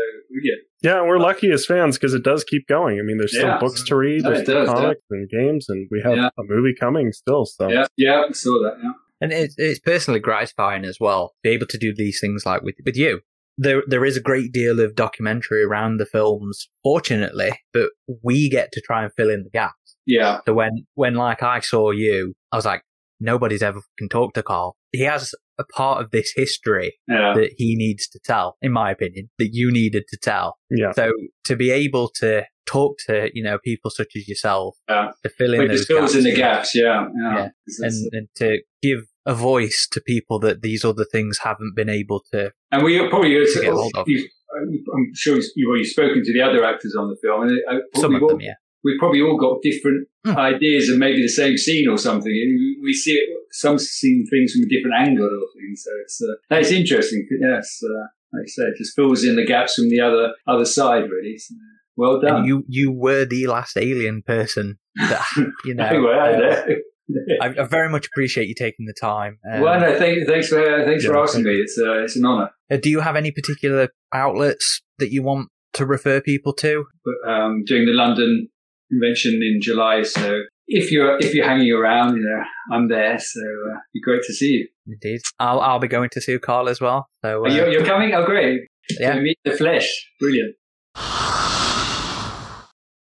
yeah. 0.43 0.51
Yeah, 0.81 0.99
and 0.99 1.07
we're 1.07 1.19
lucky 1.19 1.49
as 1.51 1.65
fans 1.65 1.97
because 1.97 2.13
it 2.13 2.21
does 2.23 2.43
keep 2.43 2.67
going. 2.67 2.99
I 2.99 3.03
mean, 3.03 3.17
there's 3.17 3.31
still 3.33 3.47
Yeah. 3.47 3.59
books 3.59 3.81
to 3.85 3.95
read, 3.95 4.23
No, 4.23 4.31
there's 4.31 4.43
still 4.43 4.65
does, 4.65 4.69
comics 4.69 5.01
and 5.09 5.29
games, 5.29 5.67
and 5.69 5.87
we 5.89 6.01
have 6.03 6.17
Yeah. 6.17 6.29
a 6.37 6.43
movie 6.43 6.75
coming 6.77 7.13
still. 7.13 7.45
So 7.45 7.69
Yeah. 7.69 7.85
Yeah. 7.95 8.23
I 8.27 8.31
saw 8.33 8.61
that. 8.63 8.77
Yeah. 8.83 8.91
And 9.21 9.31
it's, 9.31 9.55
it's 9.57 9.79
personally 9.79 10.19
gratifying 10.19 10.83
as 10.85 10.97
well, 10.99 11.33
be 11.43 11.49
able 11.51 11.65
to 11.67 11.77
do 11.77 11.93
these 11.95 12.19
things 12.19 12.45
like 12.45 12.61
with, 12.61 12.75
with 12.85 12.97
you. 12.97 13.21
There, 13.57 13.83
there 13.87 14.05
is 14.05 14.15
a 14.17 14.21
great 14.21 14.51
deal 14.51 14.79
of 14.79 14.95
documentary 14.95 15.63
around 15.63 15.97
the 15.97 16.05
films, 16.05 16.67
fortunately, 16.83 17.51
but 17.73 17.89
we 18.23 18.49
get 18.49 18.71
to 18.73 18.81
try 18.81 19.03
and 19.03 19.11
fill 19.17 19.29
in 19.29 19.43
the 19.43 19.49
gaps. 19.49 19.95
Yeah. 20.05 20.39
So 20.45 20.53
when, 20.53 20.85
when 20.93 21.15
like 21.15 21.41
I 21.43 21.59
saw 21.59 21.91
you, 21.91 22.33
I 22.51 22.55
was 22.55 22.65
like, 22.65 22.83
nobody's 23.19 23.63
ever 23.63 23.81
can 23.97 24.09
talk 24.09 24.33
to 24.35 24.43
Carl. 24.43 24.75
He 24.91 25.01
has 25.01 25.33
a 25.59 25.63
part 25.75 26.03
of 26.03 26.11
this 26.11 26.31
history 26.35 26.93
Yeah. 27.07 27.33
that 27.35 27.53
he 27.57 27.75
needs 27.75 28.07
to 28.09 28.19
tell, 28.23 28.57
in 28.61 28.71
my 28.71 28.91
opinion, 28.91 29.29
that 29.39 29.49
you 29.53 29.71
needed 29.71 30.03
to 30.09 30.17
tell. 30.17 30.57
yeah, 30.69 30.91
So 30.91 31.11
to 31.45 31.55
be 31.55 31.71
able 31.71 32.09
to 32.19 32.43
talk 32.67 32.97
to, 33.07 33.29
you 33.33 33.41
know, 33.43 33.57
people 33.63 33.89
such 33.89 34.11
as 34.15 34.27
yourself, 34.27 34.77
Yeah. 34.87 35.11
to 35.23 35.29
fill 35.29 35.55
in 35.55 35.61
It 35.61 35.67
those 35.69 35.77
just 35.79 35.87
fills 35.87 36.15
in 36.15 36.23
the 36.25 36.35
gaps, 36.35 36.73
gaps. 36.73 36.75
Yeah. 36.75 37.07
Yeah. 37.19 37.35
Yeah. 37.35 37.85
and, 37.87 38.09
and 38.13 38.27
to 38.35 38.59
give 38.83 38.99
a 39.27 39.35
voice 39.35 39.87
to 39.91 40.01
people 40.01 40.39
that 40.39 40.61
these 40.61 40.83
other 40.83 41.05
things 41.05 41.39
haven't 41.43 41.75
been 41.75 41.89
able 41.89 42.23
to. 42.31 42.51
And 42.71 42.83
we 42.83 42.97
probably, 43.09 43.31
get 43.31 43.71
hold 43.73 43.91
of. 43.95 44.07
I'm 44.07 45.11
sure 45.13 45.37
you've 45.55 45.69
already 45.69 45.83
spoken 45.83 46.23
to 46.23 46.33
the 46.33 46.41
other 46.41 46.63
actors 46.63 46.95
on 46.97 47.09
the 47.09 47.17
film, 47.21 47.43
and 47.43 47.59
uh, 47.69 47.81
Some 47.99 48.13
we've 48.13 48.17
of 48.17 48.23
all, 48.23 48.29
them, 48.29 48.41
yeah. 48.41 48.53
we've 48.83 48.97
probably 48.97 49.21
all 49.21 49.37
got 49.37 49.61
different 49.61 50.07
Hmm. 50.25 50.37
ideas 50.37 50.89
and 50.89 50.99
maybe 50.99 51.21
the 51.21 51.29
same 51.29 51.55
scene 51.57 51.87
or 51.87 51.97
something. 51.97 52.31
And 52.31 52.83
we 52.83 52.93
see 52.93 53.11
it, 53.11 53.29
some 53.51 53.77
seen 53.77 54.25
things 54.29 54.51
from 54.51 54.63
a 54.63 54.67
different 54.67 54.95
angle 55.07 55.25
or 55.25 55.47
things. 55.55 55.83
So 55.85 55.91
it's 56.01 56.21
uh, 56.21 56.35
that's 56.49 56.71
interesting. 56.71 57.27
Yes, 57.39 57.79
uh, 57.83 58.07
like 58.33 58.43
I 58.43 58.47
said, 58.47 58.65
it 58.69 58.77
just 58.77 58.95
fills 58.95 59.23
in 59.23 59.35
the 59.37 59.45
gaps 59.45 59.75
from 59.75 59.89
the 59.89 60.01
other 60.01 60.33
other 60.47 60.65
side, 60.65 61.09
really. 61.09 61.37
So, 61.37 61.55
well 61.95 62.19
done. 62.19 62.37
And 62.37 62.45
you 62.47 62.63
you 62.67 62.91
were 62.91 63.23
the 63.25 63.47
last 63.47 63.77
alien 63.77 64.21
person 64.21 64.79
that 64.95 65.23
you 65.65 65.75
know. 65.75 66.07
Uh, 66.07 66.65
I- 67.41 67.55
I, 67.59 67.63
very 67.65 67.89
much 67.89 68.07
appreciate 68.07 68.47
you 68.47 68.55
taking 68.55 68.85
the 68.85 68.93
time. 68.99 69.39
Um, 69.51 69.61
well, 69.61 69.79
no, 69.79 69.97
thank, 69.97 70.27
thanks 70.27 70.49
for 70.49 70.83
thanks 70.85 71.05
for 71.05 71.17
asking 71.17 71.43
me. 71.43 71.55
It's 71.55 71.77
uh, 71.79 72.03
it's 72.03 72.15
an 72.15 72.25
honour. 72.25 72.49
uh, 72.71 72.77
do 72.77 72.89
you 72.89 72.99
have 73.01 73.15
any 73.15 73.31
particular 73.31 73.89
outlets 74.13 74.81
that 74.99 75.11
you 75.11 75.23
want 75.23 75.49
to 75.73 75.85
refer 75.85 76.19
people 76.21 76.53
to? 76.55 76.85
Um, 77.27 77.63
doing 77.65 77.85
the 77.85 77.93
London 77.93 78.49
convention 78.91 79.33
in 79.43 79.59
July, 79.61 80.01
so 80.03 80.41
if 80.67 80.91
you're 80.91 81.17
if 81.19 81.33
you're 81.33 81.45
hanging 81.47 81.71
around, 81.71 82.15
you 82.17 82.23
know, 82.23 82.43
I'm 82.75 82.87
there. 82.89 83.17
So 83.19 83.39
uh, 83.39 83.71
it'd 83.71 83.81
be 83.93 84.01
great 84.01 84.23
to 84.23 84.33
see 84.33 84.47
you. 84.47 84.67
Indeed, 84.87 85.21
I'll 85.39 85.59
I'll 85.61 85.79
be 85.79 85.87
going 85.87 86.09
to 86.11 86.21
see 86.21 86.37
Carl 86.39 86.67
as 86.69 86.81
well. 86.81 87.07
So 87.23 87.45
uh, 87.45 87.49
you, 87.49 87.69
you're 87.71 87.85
coming? 87.85 88.13
Oh, 88.13 88.25
great! 88.25 88.61
yeah, 88.99 89.19
meet 89.19 89.37
the 89.45 89.51
flesh. 89.51 89.87
Brilliant. 90.19 90.55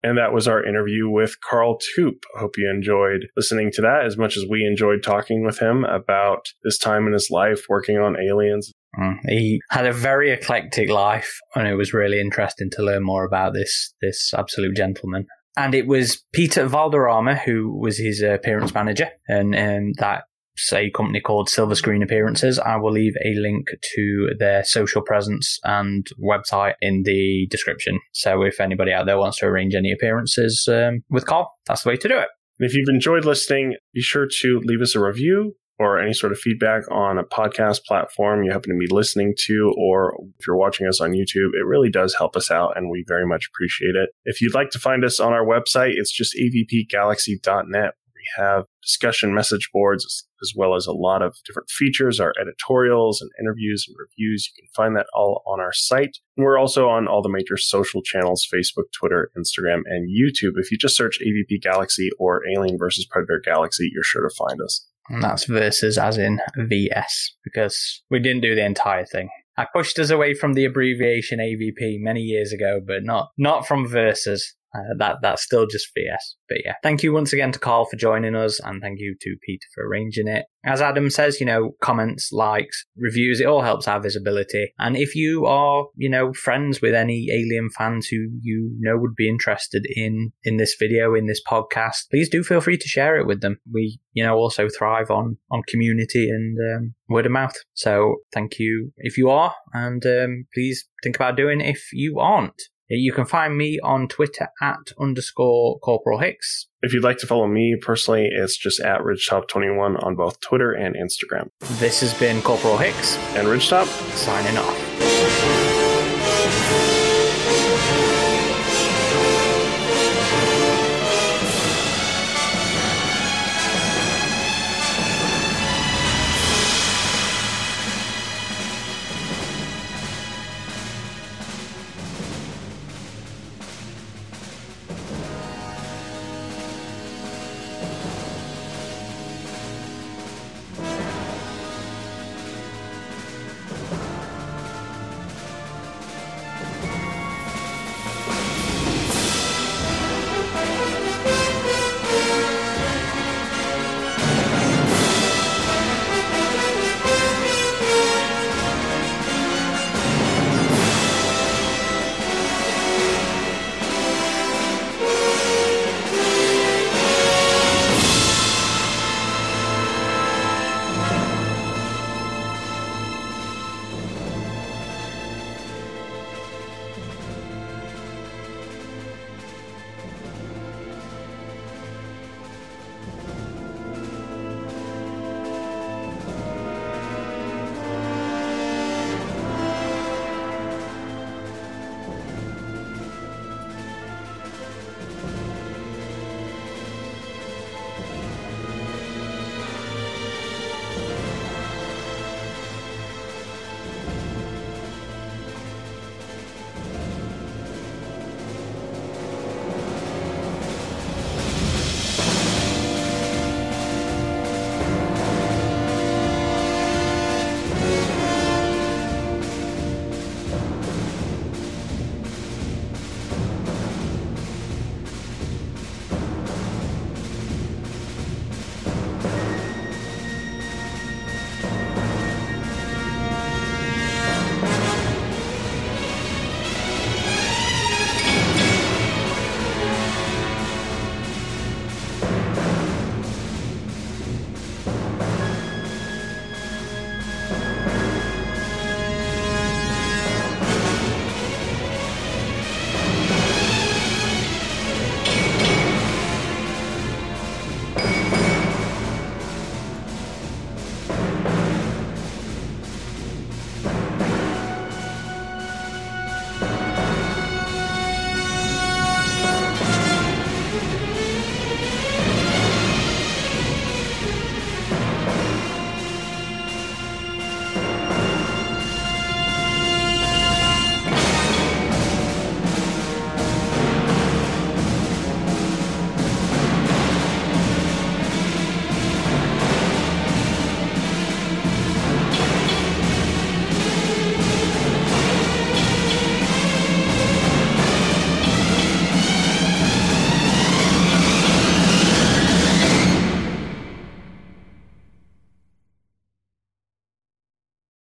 And 0.06 0.16
that 0.18 0.32
was 0.32 0.46
our 0.46 0.64
interview 0.64 1.10
with 1.10 1.40
Carl 1.40 1.78
Toop. 1.78 2.22
Hope 2.38 2.56
you 2.56 2.70
enjoyed 2.70 3.26
listening 3.36 3.72
to 3.72 3.82
that 3.82 4.06
as 4.06 4.16
much 4.16 4.36
as 4.36 4.44
we 4.48 4.64
enjoyed 4.64 5.02
talking 5.02 5.44
with 5.44 5.58
him 5.58 5.84
about 5.84 6.46
this 6.62 6.78
time 6.78 7.08
in 7.08 7.12
his 7.12 7.28
life 7.28 7.64
working 7.68 7.98
on 7.98 8.16
aliens. 8.16 8.72
Mm. 8.96 9.16
He 9.28 9.60
had 9.70 9.84
a 9.84 9.92
very 9.92 10.30
eclectic 10.30 10.88
life, 10.88 11.40
and 11.56 11.66
it 11.66 11.74
was 11.74 11.92
really 11.92 12.20
interesting 12.20 12.70
to 12.72 12.82
learn 12.82 13.02
more 13.02 13.24
about 13.24 13.52
this 13.52 13.92
this 14.00 14.32
absolute 14.32 14.76
gentleman. 14.76 15.26
And 15.56 15.74
it 15.74 15.86
was 15.86 16.22
Peter 16.32 16.66
Valderrama 16.66 17.34
who 17.34 17.76
was 17.76 17.98
his 17.98 18.22
appearance 18.22 18.72
manager, 18.72 19.10
and 19.28 19.56
um, 19.56 19.92
that's 19.98 20.25
a 20.72 20.90
company 20.90 21.20
called 21.20 21.48
Silver 21.48 21.74
Screen 21.74 22.02
Appearances. 22.02 22.58
I 22.58 22.76
will 22.76 22.92
leave 22.92 23.14
a 23.24 23.34
link 23.38 23.66
to 23.94 24.30
their 24.38 24.64
social 24.64 25.02
presence 25.02 25.58
and 25.64 26.06
website 26.22 26.74
in 26.80 27.02
the 27.04 27.46
description. 27.50 28.00
So 28.12 28.42
if 28.42 28.60
anybody 28.60 28.92
out 28.92 29.06
there 29.06 29.18
wants 29.18 29.38
to 29.38 29.46
arrange 29.46 29.74
any 29.74 29.92
appearances 29.92 30.68
um, 30.70 31.02
with 31.10 31.26
Carl, 31.26 31.52
that's 31.66 31.82
the 31.82 31.90
way 31.90 31.96
to 31.96 32.08
do 32.08 32.18
it. 32.18 32.28
And 32.58 32.68
if 32.68 32.74
you've 32.74 32.88
enjoyed 32.88 33.24
listening, 33.24 33.76
be 33.92 34.00
sure 34.00 34.26
to 34.40 34.60
leave 34.64 34.80
us 34.80 34.94
a 34.94 35.00
review 35.00 35.54
or 35.78 36.00
any 36.00 36.14
sort 36.14 36.32
of 36.32 36.38
feedback 36.38 36.90
on 36.90 37.18
a 37.18 37.24
podcast 37.24 37.84
platform 37.84 38.42
you 38.42 38.50
happen 38.50 38.72
to 38.72 38.78
be 38.78 38.92
listening 38.92 39.34
to, 39.36 39.74
or 39.76 40.14
if 40.38 40.46
you're 40.46 40.56
watching 40.56 40.86
us 40.86 41.00
on 41.00 41.10
YouTube. 41.10 41.50
It 41.52 41.66
really 41.66 41.90
does 41.90 42.14
help 42.14 42.34
us 42.34 42.50
out, 42.50 42.76
and 42.76 42.90
we 42.90 43.04
very 43.06 43.26
much 43.26 43.48
appreciate 43.52 43.94
it. 43.94 44.10
If 44.24 44.40
you'd 44.40 44.54
like 44.54 44.70
to 44.70 44.78
find 44.78 45.04
us 45.04 45.20
on 45.20 45.32
our 45.32 45.44
website, 45.44 45.92
it's 45.96 46.12
just 46.12 46.34
avpgalaxy.net. 46.34 47.94
Have 48.36 48.64
discussion 48.82 49.34
message 49.34 49.70
boards 49.72 50.26
as 50.42 50.52
well 50.54 50.74
as 50.74 50.86
a 50.86 50.92
lot 50.92 51.22
of 51.22 51.36
different 51.46 51.70
features, 51.70 52.20
our 52.20 52.32
editorials 52.40 53.20
and 53.20 53.30
interviews 53.40 53.86
and 53.88 53.96
reviews. 53.98 54.50
You 54.56 54.62
can 54.62 54.70
find 54.74 54.96
that 54.96 55.06
all 55.14 55.42
on 55.46 55.60
our 55.60 55.72
site. 55.72 56.18
We're 56.36 56.58
also 56.58 56.88
on 56.88 57.08
all 57.08 57.22
the 57.22 57.28
major 57.28 57.56
social 57.56 58.02
channels 58.02 58.46
Facebook, 58.52 58.92
Twitter, 58.92 59.30
Instagram, 59.36 59.82
and 59.86 60.08
YouTube. 60.10 60.52
If 60.56 60.70
you 60.70 60.78
just 60.78 60.96
search 60.96 61.18
AVP 61.20 61.62
Galaxy 61.62 62.10
or 62.18 62.42
Alien 62.54 62.76
versus 62.78 63.06
Predator 63.10 63.42
Galaxy, 63.44 63.90
you're 63.92 64.02
sure 64.02 64.28
to 64.28 64.34
find 64.34 64.60
us. 64.60 64.86
And 65.08 65.22
that's 65.22 65.44
versus 65.44 65.98
as 65.98 66.18
in 66.18 66.40
VS, 66.56 67.36
because 67.44 68.02
we 68.10 68.18
didn't 68.18 68.42
do 68.42 68.54
the 68.54 68.64
entire 68.64 69.06
thing. 69.06 69.28
I 69.56 69.66
pushed 69.72 69.98
us 69.98 70.10
away 70.10 70.34
from 70.34 70.52
the 70.52 70.64
abbreviation 70.64 71.38
AVP 71.38 72.00
many 72.00 72.20
years 72.20 72.52
ago, 72.52 72.80
but 72.84 73.04
not 73.04 73.30
not 73.38 73.66
from 73.66 73.86
versus. 73.86 74.54
Uh, 74.76 74.94
that 74.98 75.16
that's 75.22 75.42
still 75.42 75.66
just 75.66 75.88
BS. 75.96 76.34
But 76.48 76.58
yeah, 76.64 76.74
thank 76.82 77.02
you 77.02 77.12
once 77.12 77.32
again 77.32 77.52
to 77.52 77.58
Carl 77.58 77.86
for 77.86 77.96
joining 77.96 78.34
us, 78.34 78.60
and 78.60 78.82
thank 78.82 78.98
you 79.00 79.16
to 79.20 79.36
Peter 79.44 79.66
for 79.74 79.86
arranging 79.86 80.28
it. 80.28 80.46
As 80.64 80.82
Adam 80.82 81.08
says, 81.10 81.40
you 81.40 81.46
know, 81.46 81.76
comments, 81.80 82.30
likes, 82.32 82.84
reviews, 82.96 83.40
it 83.40 83.46
all 83.46 83.62
helps 83.62 83.88
our 83.88 84.00
visibility. 84.00 84.72
And 84.78 84.96
if 84.96 85.14
you 85.14 85.46
are, 85.46 85.86
you 85.96 86.10
know, 86.10 86.32
friends 86.32 86.82
with 86.82 86.94
any 86.94 87.28
Alien 87.30 87.70
fans 87.70 88.08
who 88.08 88.28
you 88.42 88.76
know 88.80 88.96
would 88.98 89.14
be 89.14 89.28
interested 89.28 89.86
in 89.88 90.32
in 90.44 90.56
this 90.56 90.76
video, 90.78 91.14
in 91.14 91.26
this 91.26 91.40
podcast, 91.48 92.10
please 92.10 92.28
do 92.28 92.42
feel 92.42 92.60
free 92.60 92.76
to 92.76 92.88
share 92.88 93.16
it 93.16 93.26
with 93.26 93.40
them. 93.40 93.58
We, 93.72 93.98
you 94.12 94.24
know, 94.24 94.34
also 94.36 94.68
thrive 94.68 95.10
on 95.10 95.38
on 95.50 95.62
community 95.68 96.28
and 96.28 96.58
um, 96.74 96.94
word 97.08 97.26
of 97.26 97.32
mouth. 97.32 97.56
So 97.74 98.16
thank 98.32 98.58
you 98.58 98.92
if 98.98 99.16
you 99.16 99.30
are, 99.30 99.54
and 99.72 100.04
um, 100.04 100.46
please 100.52 100.86
think 101.02 101.16
about 101.16 101.36
doing 101.36 101.60
if 101.60 101.88
you 101.92 102.18
aren't. 102.18 102.60
You 102.88 103.12
can 103.12 103.26
find 103.26 103.56
me 103.56 103.78
on 103.82 104.08
Twitter 104.08 104.48
at 104.62 104.92
underscore 104.98 105.78
Corporal 105.80 106.20
Hicks. 106.20 106.68
If 106.82 106.92
you'd 106.92 107.02
like 107.02 107.18
to 107.18 107.26
follow 107.26 107.46
me 107.46 107.76
personally, 107.80 108.28
it's 108.30 108.56
just 108.56 108.80
at 108.80 109.00
RidgeTop21 109.00 110.04
on 110.04 110.14
both 110.14 110.40
Twitter 110.40 110.72
and 110.72 110.94
Instagram. 110.94 111.48
This 111.78 112.00
has 112.00 112.14
been 112.14 112.42
Corporal 112.42 112.76
Hicks 112.76 113.16
And 113.34 113.48
Ridgetop, 113.48 113.86
signing 114.14 114.56
off. 114.56 114.85